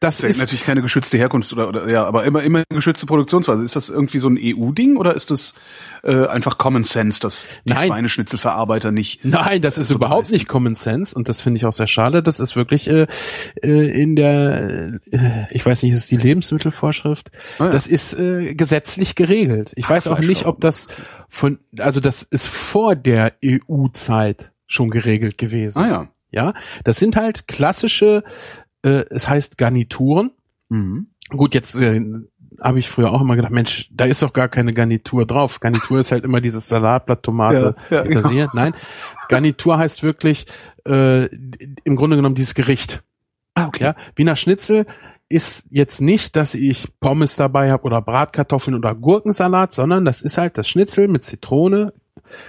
das 0.00 0.18
Das 0.18 0.30
ist 0.30 0.38
natürlich 0.38 0.64
keine 0.64 0.82
geschützte 0.82 1.18
Herkunft 1.18 1.52
oder, 1.52 1.68
oder 1.68 1.88
ja, 1.88 2.04
aber 2.04 2.24
immer 2.24 2.42
immer 2.42 2.62
geschützte 2.68 3.06
Produktionsweise. 3.06 3.64
Ist 3.64 3.74
das 3.74 3.88
irgendwie 3.88 4.18
so 4.18 4.28
ein 4.28 4.38
EU-Ding 4.40 4.96
oder 4.96 5.14
ist 5.14 5.30
das 5.30 5.54
äh, 6.02 6.26
einfach 6.26 6.58
Common 6.58 6.84
Sense, 6.84 7.20
dass 7.20 7.48
die 7.64 7.72
Nein. 7.72 7.88
Schweineschnitzelverarbeiter 7.88 8.92
nicht? 8.92 9.24
Nein, 9.24 9.62
das 9.62 9.78
ist 9.78 9.88
so 9.88 9.94
überhaupt 9.96 10.30
nicht 10.30 10.46
Common 10.46 10.74
Sense 10.74 11.14
und 11.14 11.28
das 11.28 11.40
finde 11.40 11.58
ich 11.58 11.66
auch 11.66 11.72
sehr 11.72 11.86
schade. 11.86 12.22
Das 12.22 12.38
ist 12.38 12.54
wirklich 12.54 12.88
äh, 12.88 13.06
äh, 13.62 14.02
in 14.02 14.14
der, 14.14 15.00
äh, 15.10 15.46
ich 15.50 15.64
weiß 15.64 15.82
nicht, 15.82 15.92
ist 15.92 15.98
es 15.98 16.06
die 16.06 16.18
Lebensmittelvorschrift? 16.18 17.30
Ah, 17.58 17.64
ja. 17.64 17.70
Das 17.70 17.86
ist 17.86 18.18
äh, 18.18 18.54
gesetzlich 18.54 19.14
geregelt. 19.14 19.72
Ich 19.74 19.88
weiß 19.88 20.08
auch 20.08 20.20
nicht, 20.20 20.44
ob 20.44 20.60
das 20.60 20.88
von, 21.28 21.58
also 21.78 22.00
das 22.00 22.22
ist 22.22 22.46
vor 22.46 22.94
der 22.94 23.32
EU-Zeit 23.44 24.52
schon 24.74 24.90
geregelt 24.90 25.38
gewesen. 25.38 25.78
Ah 25.78 25.88
ja. 25.88 26.08
Ja, 26.30 26.52
das 26.82 26.98
sind 26.98 27.14
halt 27.16 27.46
klassische, 27.46 28.24
äh, 28.82 29.04
es 29.10 29.28
heißt 29.28 29.56
Garnituren. 29.56 30.32
Mhm. 30.68 31.06
Gut, 31.28 31.54
jetzt 31.54 31.76
äh, 31.76 32.00
habe 32.60 32.78
ich 32.78 32.88
früher 32.88 33.12
auch 33.12 33.20
immer 33.20 33.36
gedacht, 33.36 33.52
Mensch, 33.52 33.88
da 33.92 34.04
ist 34.04 34.22
doch 34.22 34.32
gar 34.32 34.48
keine 34.48 34.72
Garnitur 34.72 35.26
drauf. 35.26 35.60
Garnitur 35.60 36.00
ist 36.00 36.12
halt 36.12 36.24
immer 36.24 36.40
dieses 36.40 36.68
Salatblatt, 36.68 37.22
Tomate, 37.22 37.76
Ja, 37.90 37.96
ja, 37.96 38.02
genau. 38.02 38.50
Nein, 38.52 38.74
Garnitur 39.28 39.78
heißt 39.78 40.02
wirklich 40.02 40.46
äh, 40.86 41.26
im 41.26 41.96
Grunde 41.96 42.16
genommen 42.16 42.34
dieses 42.34 42.54
Gericht. 42.54 43.02
Ah, 43.54 43.66
okay. 43.66 43.84
Ja, 43.84 43.94
Wiener 44.16 44.36
Schnitzel 44.36 44.86
ist 45.28 45.66
jetzt 45.70 46.00
nicht, 46.00 46.36
dass 46.36 46.54
ich 46.54 46.88
Pommes 47.00 47.36
dabei 47.36 47.70
habe 47.70 47.84
oder 47.84 48.02
Bratkartoffeln 48.02 48.76
oder 48.76 48.94
Gurkensalat, 48.94 49.72
sondern 49.72 50.04
das 50.04 50.20
ist 50.20 50.38
halt 50.38 50.58
das 50.58 50.68
Schnitzel 50.68 51.08
mit 51.08 51.24
Zitrone, 51.24 51.92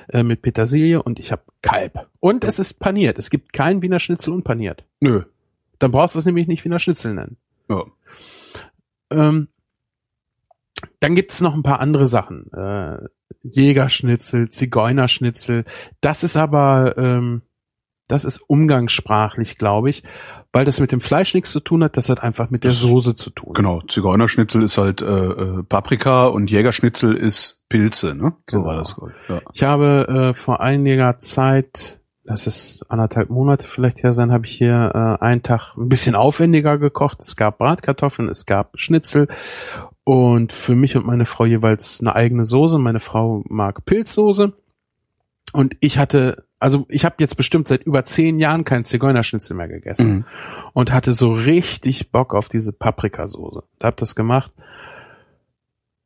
äh, 0.10 0.24
mit 0.24 0.42
Petersilie 0.42 1.02
und 1.02 1.20
ich 1.20 1.32
habe 1.32 1.44
Kalb. 1.62 2.08
Und 2.20 2.44
es 2.44 2.60
ist 2.60 2.76
paniert. 2.76 3.18
Es 3.18 3.30
gibt 3.30 3.54
kein 3.54 3.82
Wiener 3.82 4.00
Schnitzel 4.00 4.34
unpaniert. 4.34 4.84
Nö. 5.00 5.24
Dann 5.80 5.92
brauchst 5.92 6.16
du 6.16 6.20
es 6.20 6.26
nämlich 6.26 6.48
nicht 6.48 6.64
Wiener 6.66 6.80
Schnitzel 6.80 7.14
nennen. 7.14 7.38
Ja. 7.70 7.84
Ähm, 9.12 9.50
dann 11.00 11.16
gibt 11.16 11.32
es 11.32 11.42
noch 11.42 11.54
ein 11.54 11.64
paar 11.64 11.80
andere 11.80 12.06
Sachen. 12.06 12.52
Äh, 12.54 12.98
Jägerschnitzel, 13.44 14.50
Zigeunerschnitzel. 14.50 15.66
Das 16.02 16.24
ist 16.24 16.38
aber, 16.38 16.98
ähm, 16.98 17.42
das 18.08 18.26
ist 18.26 18.40
umgangssprachlich, 18.40 19.58
glaube 19.58 19.90
ich, 19.90 20.04
weil 20.56 20.64
das 20.64 20.80
mit 20.80 20.94
dem 20.94 21.02
Fleisch 21.02 21.34
nichts 21.34 21.52
zu 21.52 21.60
tun 21.60 21.84
hat. 21.84 21.98
Das 21.98 22.08
hat 22.08 22.24
einfach 22.24 22.50
mit 22.50 22.64
der 22.64 22.72
Soße 22.72 23.18
zu 23.18 23.30
tun. 23.30 23.56
Genau. 23.56 23.82
Zigeunerschnitzel 23.90 24.64
ist 24.64 24.78
halt 24.78 25.02
äh, 25.02 25.06
äh, 25.06 25.64
Paprika 25.64 26.28
und 26.28 26.50
Jägerschnitzel 26.50 27.14
ist 27.14 27.62
Pilze, 27.68 28.16
ne? 28.16 28.36
So 28.48 28.60
Genau. 28.60 28.70
war 28.70 28.78
das. 28.78 28.96
Ja. 29.28 29.42
Ich 29.52 29.64
habe 29.64 30.08
äh, 30.08 30.34
vor 30.34 30.62
einiger 30.62 31.20
Zeit, 31.20 32.00
das 32.24 32.48
ist 32.48 32.90
anderthalb 32.90 33.30
Monate 33.30 33.68
vielleicht 33.68 34.02
her 34.02 34.14
sein, 34.14 34.32
habe 34.32 34.46
ich 34.46 34.54
hier 34.54 35.18
äh, 35.20 35.22
einen 35.22 35.44
Tag 35.44 35.76
ein 35.76 35.90
bisschen 35.90 36.16
aufwendiger 36.16 36.78
gekocht. 36.78 37.18
Es 37.20 37.36
gab 37.36 37.58
Bratkartoffeln, 37.58 38.30
es 38.30 38.46
gab 38.46 38.80
Schnitzel 38.80 39.28
und 40.06 40.54
für 40.54 40.76
mich 40.76 40.96
und 40.96 41.06
meine 41.06 41.26
Frau 41.26 41.44
jeweils 41.44 42.00
eine 42.00 42.16
eigene 42.16 42.46
Soße. 42.46 42.80
Meine 42.80 43.02
Frau 43.02 43.44
mag 43.50 43.84
Pilzsoße 43.84 44.54
und 45.52 45.76
ich 45.82 45.98
hatte, 45.98 46.46
also 46.66 46.86
ich 46.90 47.06
habe 47.06 47.16
jetzt 47.20 47.38
bestimmt 47.38 47.68
seit 47.68 47.84
über 47.84 48.04
zehn 48.06 48.40
Jahren 48.40 48.64
kein 48.66 48.84
Zigeunerschnitzel 48.84 49.56
mehr 49.56 49.68
gegessen 49.68 50.10
Mhm. 50.10 50.26
und 50.74 50.92
hatte 50.92 51.14
so 51.14 51.32
richtig 51.34 52.12
Bock 52.12 52.34
auf 52.34 52.50
diese 52.50 52.74
Paprikasoße. 52.74 53.64
Da 53.80 53.88
hab 53.88 53.98
das 53.98 54.16
gemacht. 54.16 54.52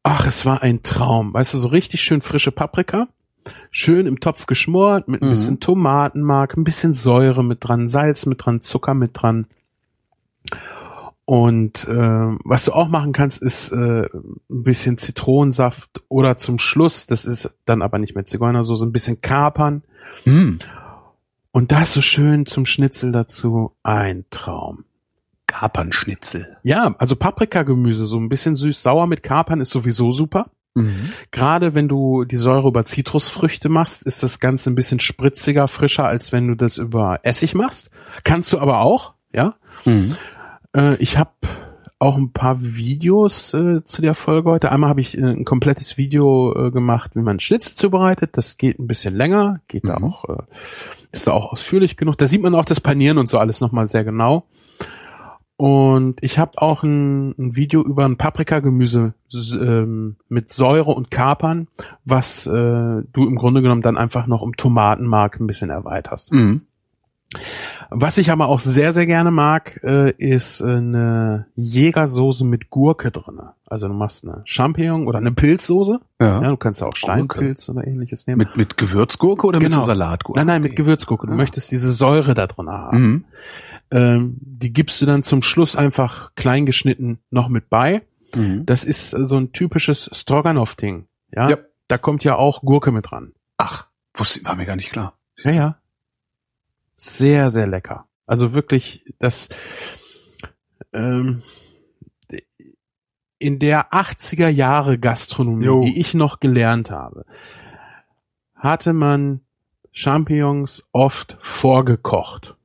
Ach, 0.03 0.25
es 0.27 0.45
war 0.45 0.61
ein 0.61 0.83
Traum. 0.83 1.33
Weißt 1.33 1.53
du, 1.53 1.57
so 1.57 1.69
richtig 1.69 2.01
schön 2.01 2.21
frische 2.21 2.51
Paprika. 2.51 3.07
Schön 3.71 4.05
im 4.05 4.19
Topf 4.19 4.45
geschmort, 4.47 5.07
mit 5.07 5.21
ein 5.21 5.27
Mhm. 5.27 5.31
bisschen 5.31 5.59
Tomatenmark, 5.59 6.57
ein 6.57 6.63
bisschen 6.63 6.93
Säure 6.93 7.43
mit 7.43 7.59
dran, 7.61 7.87
Salz 7.87 8.25
mit 8.25 8.45
dran, 8.45 8.61
Zucker 8.61 8.93
mit 8.93 9.11
dran. 9.13 9.47
Und 11.29 11.87
äh, 11.87 12.37
was 12.43 12.65
du 12.65 12.71
auch 12.73 12.87
machen 12.87 13.13
kannst, 13.13 13.39
ist 13.43 13.71
äh, 13.71 14.07
ein 14.07 14.63
bisschen 14.63 14.97
Zitronensaft 14.97 16.01
oder 16.07 16.37
zum 16.37 16.57
Schluss, 16.57 17.05
das 17.05 17.25
ist 17.25 17.53
dann 17.65 17.83
aber 17.83 17.99
nicht 17.99 18.15
mehr 18.15 18.25
Zigeunersoße, 18.25 18.83
ein 18.83 18.91
bisschen 18.91 19.21
Kapern. 19.21 19.83
Mhm. 20.25 20.57
Und 21.51 21.71
das 21.71 21.93
so 21.93 22.01
schön 22.01 22.47
zum 22.47 22.65
Schnitzel 22.65 23.11
dazu. 23.11 23.73
Ein 23.83 24.25
Traum. 24.31 24.85
Kapernschnitzel. 25.45 26.57
Ja, 26.63 26.95
also 26.97 27.15
Paprikagemüse, 27.15 28.07
so 28.07 28.17
ein 28.17 28.29
bisschen 28.29 28.55
süß-sauer 28.55 29.05
mit 29.05 29.21
Kapern 29.21 29.61
ist 29.61 29.69
sowieso 29.69 30.11
super. 30.11 30.49
Mhm. 30.73 31.13
Gerade 31.29 31.75
wenn 31.75 31.87
du 31.87 32.25
die 32.25 32.37
Säure 32.37 32.69
über 32.69 32.85
Zitrusfrüchte 32.85 33.69
machst, 33.69 34.01
ist 34.01 34.23
das 34.23 34.39
Ganze 34.39 34.71
ein 34.71 34.75
bisschen 34.75 34.99
spritziger, 34.99 35.67
frischer, 35.67 36.05
als 36.05 36.31
wenn 36.31 36.47
du 36.47 36.55
das 36.55 36.79
über 36.79 37.19
Essig 37.21 37.53
machst. 37.53 37.91
Kannst 38.23 38.51
du 38.51 38.57
aber 38.57 38.79
auch, 38.79 39.13
ja. 39.31 39.53
Mhm. 39.85 40.15
Äh, 40.75 40.95
ich 40.97 41.17
habe 41.17 41.31
auch 42.01 42.15
ein 42.15 42.31
paar 42.31 42.61
Videos 42.63 43.53
äh, 43.53 43.83
zu 43.83 44.01
der 44.01 44.15
Folge 44.15 44.49
heute. 44.49 44.71
Einmal 44.71 44.89
habe 44.89 45.01
ich 45.01 45.17
äh, 45.17 45.21
ein 45.21 45.43
komplettes 45.45 45.97
Video 45.97 46.67
äh, 46.67 46.71
gemacht, 46.71 47.11
wie 47.15 47.21
man 47.21 47.39
Schnitzel 47.39 47.73
zubereitet. 47.73 48.37
Das 48.37 48.57
geht 48.57 48.79
ein 48.79 48.87
bisschen 48.87 49.15
länger, 49.15 49.59
geht 49.67 49.87
da 49.87 49.99
Mhm. 49.99 50.05
auch, 50.05 50.29
äh, 50.29 50.43
ist 51.11 51.27
da 51.27 51.33
auch 51.33 51.51
ausführlich 51.51 51.97
genug. 51.97 52.17
Da 52.17 52.27
sieht 52.27 52.41
man 52.41 52.55
auch 52.55 52.65
das 52.65 52.79
Panieren 52.79 53.17
und 53.17 53.27
so 53.27 53.37
alles 53.37 53.59
nochmal 53.59 53.85
sehr 53.85 54.05
genau. 54.05 54.45
Und 55.57 56.23
ich 56.23 56.39
habe 56.39 56.61
auch 56.61 56.83
ein, 56.83 57.31
ein 57.31 57.57
Video 57.57 57.81
über 57.81 58.05
ein 58.05 58.15
Paprikagemüse 58.15 59.13
ähm, 59.33 60.15
mit 60.29 60.47
Säure 60.47 60.91
und 60.91 61.11
Kapern, 61.11 61.67
was 62.05 62.47
äh, 62.47 62.53
du 62.53 63.27
im 63.27 63.35
Grunde 63.35 63.61
genommen 63.61 63.81
dann 63.81 63.97
einfach 63.97 64.25
noch 64.25 64.41
um 64.41 64.55
Tomatenmark 64.55 65.37
ein 65.37 65.47
bisschen 65.47 65.69
erweiterst. 65.69 66.31
Mhm. 66.31 66.61
Was 67.91 68.17
ich 68.17 68.31
aber 68.31 68.47
auch 68.47 68.59
sehr, 68.59 68.91
sehr 68.93 69.05
gerne 69.05 69.29
mag, 69.31 69.79
äh, 69.83 70.11
ist 70.17 70.61
eine 70.63 71.45
Jägersoße 71.55 72.43
mit 72.43 72.69
Gurke 72.69 73.11
drinne. 73.11 73.53
Also 73.67 73.87
du 73.87 73.93
machst 73.93 74.23
eine 74.23 74.41
Champignon 74.45 75.07
oder 75.07 75.19
eine 75.19 75.31
Pilzsoße. 75.31 75.99
Ja. 76.19 76.41
Ja, 76.41 76.49
du 76.49 76.57
kannst 76.57 76.81
ja 76.81 76.87
auch 76.87 76.95
Steinpilz 76.95 77.69
oder 77.69 77.85
ähnliches 77.85 78.25
nehmen. 78.27 78.39
Mit, 78.39 78.57
mit 78.57 78.77
Gewürzgurke 78.77 79.45
oder 79.45 79.59
mit 79.59 79.69
Genau. 79.69 79.81
so 79.81 79.85
Salatgurke? 79.87 80.39
nein, 80.39 80.47
nein, 80.47 80.61
mit 80.63 80.75
Gewürzgurke. 80.75 81.27
Du 81.27 81.33
Ah. 81.33 81.35
möchtest 81.35 81.71
diese 81.71 81.91
Säure 81.91 82.33
da 82.33 82.47
drin 82.47 82.69
haben. 82.69 82.99
Mhm. 83.01 83.25
Ähm, 83.91 84.37
die 84.41 84.73
gibst 84.73 85.01
du 85.01 85.05
dann 85.05 85.23
zum 85.23 85.41
Schluss 85.41 85.75
einfach 85.75 86.31
klein 86.35 86.65
geschnitten 86.65 87.19
noch 87.31 87.47
mit 87.49 87.69
bei. 87.69 88.01
Mhm. 88.35 88.65
Das 88.65 88.83
ist 88.83 89.11
so 89.11 89.37
ein 89.37 89.51
typisches 89.51 90.09
Stroganoff-Ding. 90.13 91.05
Ja? 91.35 91.49
Ja. 91.49 91.57
Da 91.87 91.97
kommt 91.97 92.23
ja 92.23 92.35
auch 92.35 92.61
Gurke 92.61 92.91
mit 92.91 93.09
dran. 93.11 93.33
Ach, 93.57 93.87
wusste, 94.15 94.43
war 94.45 94.55
mir 94.55 94.65
gar 94.65 94.75
nicht 94.75 94.91
klar. 94.91 95.13
Ja, 95.43 95.51
ja. 95.51 95.75
Sehr, 97.01 97.49
sehr 97.49 97.65
lecker. 97.65 98.09
Also 98.25 98.51
wirklich, 98.51 99.05
das 99.19 99.47
ähm, 100.91 101.41
in 103.37 103.57
der 103.57 103.93
80er 103.93 104.49
Jahre 104.49 104.99
Gastronomie, 104.99 105.65
Jo. 105.65 105.85
die 105.85 105.97
ich 105.97 106.13
noch 106.13 106.41
gelernt 106.41 106.91
habe, 106.91 107.25
hatte 108.53 108.91
man 108.91 109.39
Champignons 109.93 110.89
oft 110.91 111.37
vorgekocht. 111.39 112.57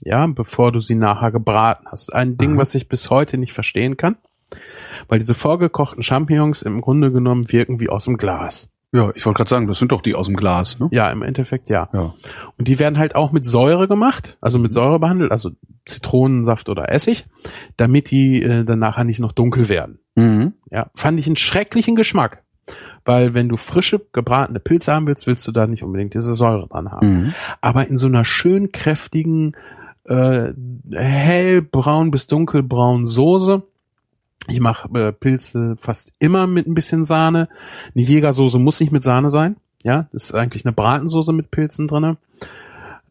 Ja, 0.00 0.28
bevor 0.28 0.70
du 0.70 0.78
sie 0.78 0.94
nachher 0.94 1.32
gebraten 1.32 1.86
hast. 1.90 2.14
Ein 2.14 2.36
Ding, 2.36 2.52
Aha. 2.52 2.58
was 2.58 2.74
ich 2.76 2.88
bis 2.88 3.10
heute 3.10 3.36
nicht 3.36 3.52
verstehen 3.52 3.96
kann, 3.96 4.16
weil 5.08 5.18
diese 5.18 5.34
vorgekochten 5.34 6.04
Champignons 6.04 6.62
im 6.62 6.82
Grunde 6.82 7.10
genommen 7.10 7.50
wirken 7.50 7.80
wie 7.80 7.88
aus 7.88 8.04
dem 8.04 8.16
Glas. 8.16 8.70
Ja, 8.92 9.10
ich 9.14 9.26
wollte 9.26 9.38
gerade 9.38 9.50
sagen, 9.50 9.66
das 9.66 9.78
sind 9.78 9.92
doch 9.92 10.00
die 10.00 10.14
aus 10.14 10.26
dem 10.26 10.36
Glas, 10.36 10.78
ne? 10.78 10.88
Ja, 10.92 11.10
im 11.10 11.22
Endeffekt 11.22 11.68
ja. 11.68 11.88
Ja. 11.92 12.14
Und 12.56 12.68
die 12.68 12.78
werden 12.78 12.98
halt 12.98 13.14
auch 13.14 13.32
mit 13.32 13.44
Säure 13.44 13.88
gemacht, 13.88 14.38
also 14.40 14.58
mit 14.58 14.72
Säure 14.72 14.98
behandelt, 14.98 15.32
also 15.32 15.50
Zitronensaft 15.84 16.68
oder 16.68 16.90
Essig, 16.90 17.26
damit 17.76 18.10
die 18.10 18.42
äh, 18.42 18.64
dann 18.64 18.78
nachher 18.78 19.04
nicht 19.04 19.20
noch 19.20 19.32
dunkel 19.32 19.68
werden. 19.68 19.98
Mhm. 20.14 20.54
Ja, 20.70 20.90
fand 20.94 21.18
ich 21.18 21.26
einen 21.26 21.36
schrecklichen 21.36 21.96
Geschmack. 21.96 22.42
Weil 23.04 23.34
wenn 23.34 23.48
du 23.48 23.56
frische, 23.56 24.04
gebratene 24.12 24.58
Pilze 24.58 24.92
haben 24.92 25.06
willst, 25.06 25.28
willst 25.28 25.46
du 25.46 25.52
da 25.52 25.68
nicht 25.68 25.84
unbedingt 25.84 26.14
diese 26.14 26.34
Säure 26.34 26.66
dran 26.66 26.90
haben. 26.90 27.22
Mhm. 27.22 27.34
Aber 27.60 27.86
in 27.86 27.96
so 27.96 28.08
einer 28.08 28.24
schön 28.24 28.72
kräftigen, 28.72 29.52
äh, 30.04 30.52
hellbraun 30.90 32.10
bis 32.10 32.26
dunkelbraun 32.26 33.06
Soße. 33.06 33.62
Ich 34.48 34.60
mache 34.60 34.88
äh, 34.98 35.12
Pilze 35.12 35.76
fast 35.80 36.12
immer 36.18 36.46
mit 36.46 36.66
ein 36.66 36.74
bisschen 36.74 37.04
Sahne. 37.04 37.48
Eine 37.94 38.04
Jägersoße 38.04 38.58
muss 38.58 38.80
nicht 38.80 38.92
mit 38.92 39.02
Sahne 39.02 39.30
sein. 39.30 39.56
Ja, 39.82 40.08
das 40.12 40.24
ist 40.24 40.34
eigentlich 40.34 40.64
eine 40.64 40.72
Bratensoße 40.72 41.32
mit 41.32 41.50
Pilzen 41.50 41.88
drinne. 41.88 42.16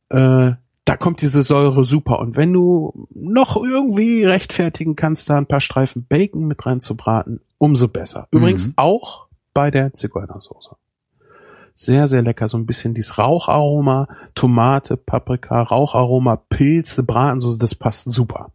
Äh, 0.10 0.52
da 0.86 0.98
kommt 0.98 1.22
diese 1.22 1.41
Säure 1.41 1.84
super. 1.84 2.20
Und 2.20 2.38
wenn 2.38 2.53
du 2.53 3.07
noch 3.14 3.57
irgendwie 3.57 4.24
rechtfertigen 4.24 4.95
kannst, 4.95 5.30
da 5.30 5.38
ein 5.38 5.48
paar 5.48 5.60
Streifen 5.60 6.06
Bacon 6.07 6.45
mit 6.45 6.66
rein 6.66 6.80
zu 6.80 6.95
braten, 6.95 7.41
umso 7.57 7.88
besser. 7.88 8.28
Übrigens 8.32 8.68
Mhm. 8.68 8.74
auch 8.78 9.26
bei 9.53 9.72
der 9.72 9.94
Zigeunersoße. 9.94 10.76
Sehr, 11.74 12.07
sehr 12.07 12.22
lecker. 12.22 12.48
So 12.48 12.57
ein 12.57 12.66
bisschen 12.66 12.94
dieses 12.94 13.18
Raucharoma, 13.18 14.07
Tomate, 14.36 14.95
Paprika, 14.95 15.62
Raucharoma, 15.64 16.38
Pilze, 16.38 17.03
Bratensoße, 17.03 17.57
das 17.60 17.76
passt 17.76 18.10
super. 18.10 18.52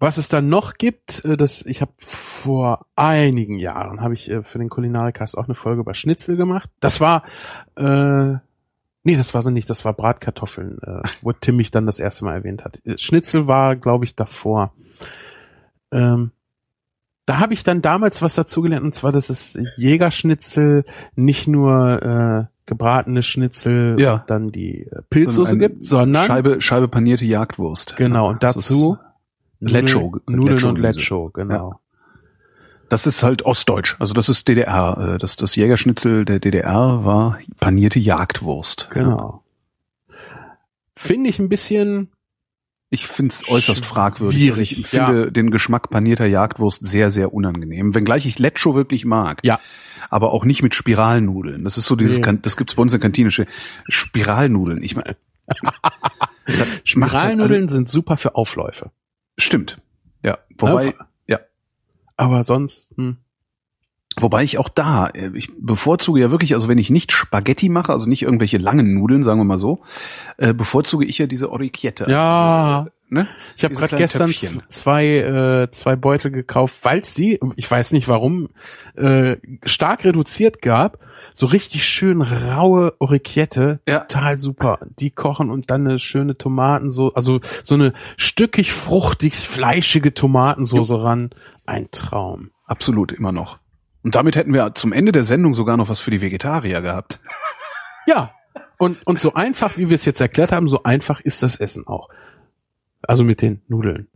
Was 0.00 0.16
es 0.16 0.28
dann 0.28 0.48
noch 0.48 0.74
gibt, 0.78 1.24
äh, 1.24 1.36
das 1.36 1.62
ich 1.66 1.80
habe 1.82 1.92
vor 1.98 2.86
einigen 2.96 3.58
Jahren 3.58 4.00
habe 4.00 4.14
ich 4.14 4.30
äh, 4.30 4.42
für 4.42 4.58
den 4.58 4.68
Kulinarikast 4.70 5.36
auch 5.38 5.44
eine 5.44 5.54
Folge 5.54 5.82
über 5.82 5.94
Schnitzel 5.94 6.36
gemacht. 6.36 6.70
Das 6.80 7.00
war 7.00 7.22
äh, 7.76 8.32
nee, 9.02 9.16
das 9.16 9.32
war 9.34 9.42
sie 9.42 9.52
nicht, 9.52 9.68
das 9.70 9.84
war 9.84 9.92
Bratkartoffeln, 9.92 10.78
äh, 10.82 11.02
wo 11.22 11.32
Tim 11.32 11.56
mich 11.56 11.70
dann 11.70 11.86
das 11.86 12.00
erste 12.00 12.24
Mal 12.24 12.34
erwähnt 12.34 12.64
hat. 12.64 12.80
Äh, 12.84 12.98
Schnitzel 12.98 13.46
war, 13.46 13.76
glaube 13.76 14.04
ich, 14.04 14.16
davor. 14.16 14.72
Ähm, 15.92 16.30
da 17.26 17.38
habe 17.38 17.52
ich 17.52 17.62
dann 17.62 17.82
damals 17.82 18.22
was 18.22 18.34
dazu 18.34 18.60
gelernt, 18.62 18.84
und 18.84 18.94
zwar, 18.94 19.12
dass 19.12 19.28
es 19.30 19.58
Jägerschnitzel 19.76 20.84
nicht 21.14 21.46
nur 21.46 22.02
äh, 22.02 22.44
gebratene 22.66 23.22
Schnitzel 23.22 24.00
Ja. 24.00 24.14
und 24.14 24.22
dann 24.30 24.48
die 24.50 24.88
Pilzsoße 25.10 25.52
ein 25.52 25.58
gibt, 25.58 25.84
sondern 25.84 26.26
Scheibe, 26.26 26.60
Scheibe 26.60 26.88
panierte 26.88 27.24
Jagdwurst. 27.24 27.96
genau, 27.96 28.28
und 28.30 28.42
dazu 28.42 28.98
Lecho. 29.60 30.16
Nudeln, 30.26 30.58
Lecho- 30.58 30.68
und 30.68 30.78
Lecho, 30.78 31.30
genau. 31.30 31.80
Das 32.88 33.06
ist 33.06 33.22
halt 33.22 33.44
Ostdeutsch. 33.44 33.94
Also 34.00 34.14
das 34.14 34.28
ist 34.28 34.48
DDR. 34.48 35.14
Äh, 35.14 35.18
Das, 35.18 35.36
das 35.36 35.54
Jägerschnitzel 35.54 36.24
der 36.24 36.40
DDR 36.40 37.04
war 37.04 37.38
panierte 37.60 37.98
Jagdwurst. 38.00 38.88
Genau. 38.90 39.44
Finde 40.96 41.30
ich 41.30 41.38
ein 41.38 41.48
bisschen, 41.48 42.08
Ich 42.90 43.06
finde 43.06 43.32
es 43.32 43.48
äußerst 43.48 43.86
fragwürdig. 43.86 44.50
Also 44.50 44.62
ich 44.62 44.86
finde 44.86 45.30
den 45.30 45.50
Geschmack 45.52 45.90
panierter 45.90 46.26
Jagdwurst 46.26 46.84
sehr, 46.84 47.10
sehr 47.12 47.32
unangenehm. 47.32 47.94
Wenngleich 47.94 48.26
ich 48.26 48.38
Lecho 48.40 48.74
wirklich 48.74 49.04
mag. 49.04 49.40
Ja. 49.44 49.60
Aber 50.08 50.32
auch 50.32 50.44
nicht 50.44 50.62
mit 50.64 50.74
Spiralnudeln. 50.74 51.62
Das 51.62 51.78
ist 51.78 51.86
so 51.86 51.94
dieses, 51.94 52.18
Nee. 52.18 52.38
das 52.42 52.56
gibt's 52.56 52.74
bei 52.74 52.82
uns 52.82 52.92
in 52.92 52.98
Kantine. 53.00 53.30
Spiralnudeln. 53.88 54.82
Ich 54.82 54.96
meine, 54.96 55.16
Spiralnudeln 56.84 57.68
sind 57.68 57.88
super 57.88 58.16
für 58.16 58.34
Aufläufe. 58.34 58.90
Stimmt. 59.42 59.80
Ja. 60.22 60.38
Wobei, 60.58 60.94
Ja, 61.26 61.40
Aber 62.16 62.44
sonst, 62.44 62.92
hm, 62.96 63.16
Wobei 64.18 64.42
ich 64.42 64.58
auch 64.58 64.68
da, 64.68 65.06
äh, 65.08 65.30
ich 65.34 65.50
bevorzuge 65.56 66.20
ja 66.20 66.30
wirklich, 66.30 66.54
also 66.54 66.68
wenn 66.68 66.78
ich 66.78 66.90
nicht 66.90 67.12
Spaghetti 67.12 67.68
mache, 67.68 67.92
also 67.92 68.08
nicht 68.08 68.22
irgendwelche 68.22 68.58
langen 68.58 68.94
Nudeln, 68.94 69.22
sagen 69.22 69.38
wir 69.38 69.44
mal 69.44 69.58
so, 69.58 69.80
äh, 70.36 70.52
bevorzuge 70.52 71.04
ich 71.04 71.18
ja 71.18 71.26
diese 71.26 71.50
Orecchiette. 71.50 72.06
Ja. 72.08 72.80
Also, 72.80 72.90
ne? 73.08 73.28
Ich 73.56 73.64
habe 73.64 73.74
gerade 73.74 73.96
gestern 73.96 74.30
Töpfchen. 74.30 74.62
zwei, 74.68 75.06
äh, 75.18 75.70
zwei 75.70 75.94
Beutel 75.94 76.32
gekauft, 76.32 76.78
weil 76.82 76.98
es 76.98 77.14
die, 77.14 77.38
ich 77.54 77.70
weiß 77.70 77.92
nicht 77.92 78.08
warum, 78.08 78.48
äh, 78.96 79.36
stark 79.64 80.04
reduziert 80.04 80.60
gab. 80.60 80.98
So 81.40 81.46
richtig 81.46 81.86
schön 81.86 82.20
raue 82.20 82.92
Orecchiette, 82.98 83.80
Ja. 83.88 84.00
total 84.00 84.38
super. 84.38 84.78
Die 84.98 85.10
kochen 85.10 85.48
und 85.50 85.70
dann 85.70 85.86
eine 85.86 85.98
schöne 85.98 86.36
Tomaten, 86.36 86.90
so, 86.90 87.14
also 87.14 87.40
so 87.64 87.76
eine 87.76 87.94
stückig 88.18 88.74
fruchtig 88.74 89.34
fleischige 89.36 90.12
Tomatensoße 90.12 91.02
ran. 91.02 91.30
Ein 91.64 91.88
Traum. 91.92 92.50
Absolut, 92.66 93.10
immer 93.10 93.32
noch. 93.32 93.58
Und 94.02 94.16
damit 94.16 94.36
hätten 94.36 94.52
wir 94.52 94.74
zum 94.74 94.92
Ende 94.92 95.12
der 95.12 95.24
Sendung 95.24 95.54
sogar 95.54 95.78
noch 95.78 95.88
was 95.88 95.98
für 96.00 96.10
die 96.10 96.20
Vegetarier 96.20 96.82
gehabt. 96.82 97.18
Ja. 98.06 98.34
Und, 98.76 99.06
und 99.06 99.18
so 99.18 99.32
einfach, 99.32 99.78
wie 99.78 99.88
wir 99.88 99.94
es 99.94 100.04
jetzt 100.04 100.20
erklärt 100.20 100.52
haben, 100.52 100.68
so 100.68 100.82
einfach 100.82 101.20
ist 101.20 101.42
das 101.42 101.56
Essen 101.56 101.86
auch. 101.86 102.10
Also 103.00 103.24
mit 103.24 103.40
den 103.40 103.62
Nudeln. 103.66 104.09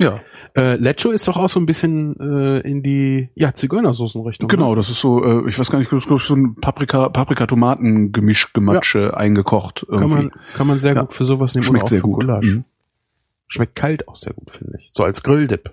Ja. 0.00 0.20
Äh, 0.56 0.76
Lecho 0.76 1.10
ist 1.10 1.26
doch 1.26 1.36
auch 1.36 1.48
so 1.48 1.58
ein 1.58 1.66
bisschen 1.66 2.14
äh, 2.20 2.60
in 2.60 2.82
die 2.84 3.30
ja, 3.34 3.52
Zigeunersoßenrichtung. 3.52 4.48
Genau, 4.48 4.70
Ne? 4.70 4.76
das 4.76 4.88
ist 4.90 5.00
so, 5.00 5.24
äh, 5.24 5.48
ich 5.48 5.58
weiß 5.58 5.70
gar 5.72 5.80
nicht, 5.80 5.90
das 5.92 6.06
ist 6.06 6.26
so 6.26 6.34
ein 6.36 6.54
Paprika, 6.54 7.08
Paprika-Tomaten-Gemisch, 7.08 8.52
Gematsche 8.52 9.16
eingekocht. 9.16 9.86
Kann 9.88 9.98
Irgendwie. 10.02 10.14
man, 10.14 10.32
kann 10.54 10.66
man 10.68 10.78
sehr 10.78 10.94
Ja. 10.94 11.00
gut 11.00 11.12
für 11.12 11.24
sowas 11.24 11.54
nehmen. 11.54 11.64
Schmeckt 11.64 11.88
sehr 11.88 12.00
gut. 12.00 12.24
Mhm. 12.24 12.64
Schmeckt 13.48 13.74
kalt 13.74 14.06
auch 14.06 14.16
sehr 14.16 14.34
gut, 14.34 14.50
finde 14.50 14.78
ich. 14.78 14.90
So 14.92 15.02
als 15.02 15.22
Grilldip. 15.24 15.72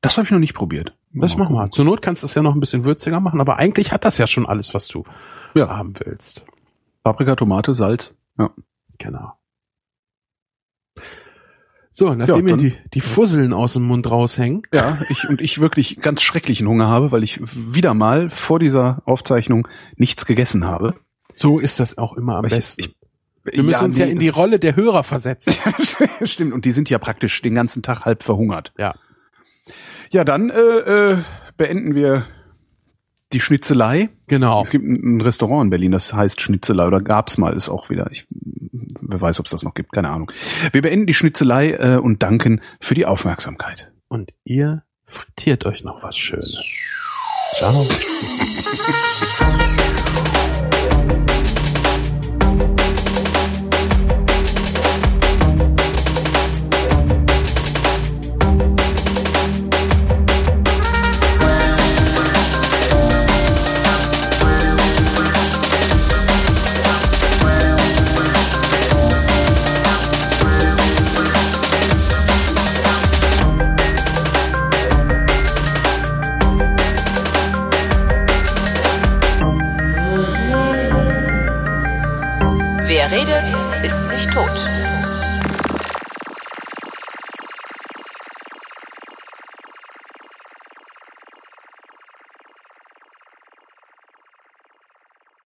Das 0.00 0.16
habe 0.16 0.24
ich 0.24 0.32
noch 0.32 0.38
nicht 0.38 0.54
probiert. 0.54 0.94
Das 1.12 1.36
machen 1.36 1.54
wir. 1.54 1.70
Zur 1.70 1.84
Not 1.84 2.02
kannst 2.02 2.22
du 2.22 2.26
es 2.26 2.34
ja 2.34 2.42
noch 2.42 2.54
ein 2.54 2.60
bisschen 2.60 2.84
würziger 2.84 3.20
machen, 3.20 3.40
aber 3.40 3.58
eigentlich 3.58 3.92
hat 3.92 4.04
das 4.04 4.16
ja 4.18 4.26
schon 4.26 4.46
alles, 4.46 4.74
was 4.74 4.88
du 4.88 5.04
Ja. 5.54 5.68
haben 5.68 5.94
willst. 6.04 6.44
Paprika, 7.04 7.36
Tomate, 7.36 7.74
Salz. 7.74 8.14
Ja. 8.38 8.50
Genau. 8.98 9.32
So, 12.00 12.14
nachdem 12.14 12.48
Ja, 12.48 12.56
mir 12.56 12.56
die, 12.56 12.72
die 12.94 13.02
Fusseln 13.02 13.52
aus 13.52 13.74
dem 13.74 13.82
Mund 13.82 14.10
raushängen. 14.10 14.62
Ja, 14.72 14.96
ich 15.10 15.28
und 15.28 15.38
ich 15.42 15.60
wirklich 15.60 16.00
ganz 16.00 16.22
schrecklichen 16.22 16.66
Hunger 16.66 16.88
habe, 16.88 17.12
weil 17.12 17.22
ich 17.22 17.40
wieder 17.44 17.92
mal 17.92 18.30
vor 18.30 18.58
dieser 18.58 19.02
Aufzeichnung 19.04 19.68
nichts 19.96 20.24
gegessen 20.24 20.64
habe. 20.64 20.94
So 21.34 21.58
ist 21.58 21.78
das 21.78 21.98
auch 21.98 22.14
immer 22.16 22.32
am 22.32 22.38
Aber 22.38 22.46
ich- 22.46 22.54
besten. 22.54 22.80
ich- 22.80 22.96
Wir 23.54 23.62
müssen 23.62 23.84
uns 23.84 23.98
ja 23.98 24.06
in 24.06 24.18
die 24.18 24.30
Rolle 24.30 24.58
der 24.58 24.76
Hörer 24.76 25.04
versetzen. 25.04 25.52
Stimmt, 26.22 26.54
und 26.54 26.64
die 26.64 26.70
sind 26.72 26.88
ja 26.88 26.96
praktisch 26.98 27.42
den 27.42 27.54
ganzen 27.54 27.82
Tag 27.82 28.06
halb 28.06 28.22
verhungert. 28.22 28.72
Ja. 28.78 28.94
Ja, 30.10 30.24
dann 30.24 30.48
äh, 30.48 30.58
äh, 30.58 31.18
beenden 31.58 31.94
wir 31.94 32.24
die 33.32 33.40
Schnitzelei. 33.40 34.10
Genau. 34.26 34.62
Es 34.62 34.70
gibt 34.70 34.84
ein 34.84 35.20
ein 35.20 35.20
Restaurant 35.20 35.64
in 35.66 35.70
Berlin, 35.70 35.92
das 35.92 36.12
heißt 36.12 36.40
Schnitzelei 36.40 36.86
oder 36.86 37.00
gab's 37.00 37.38
mal, 37.38 37.54
ist 37.54 37.68
auch 37.68 37.90
wieder. 37.90 38.10
Ich, 38.10 38.26
wer 38.30 39.20
weiß, 39.20 39.40
ob 39.40 39.46
es 39.46 39.52
das 39.52 39.62
noch 39.62 39.74
gibt, 39.74 39.92
keine 39.92 40.10
Ahnung. 40.10 40.32
Wir 40.72 40.82
beenden 40.82 41.06
die 41.06 41.14
Schnitzelei 41.14 41.72
äh, 41.72 41.96
und 41.96 42.22
danken 42.22 42.60
für 42.80 42.94
die 42.94 43.06
Aufmerksamkeit. 43.06 43.92
Und 44.08 44.32
ihr 44.44 44.82
frittiert 45.06 45.66
euch 45.66 45.84
noch 45.84 46.02
was 46.02 46.16
Schönes. 46.16 46.64
Ciao. 47.54 47.86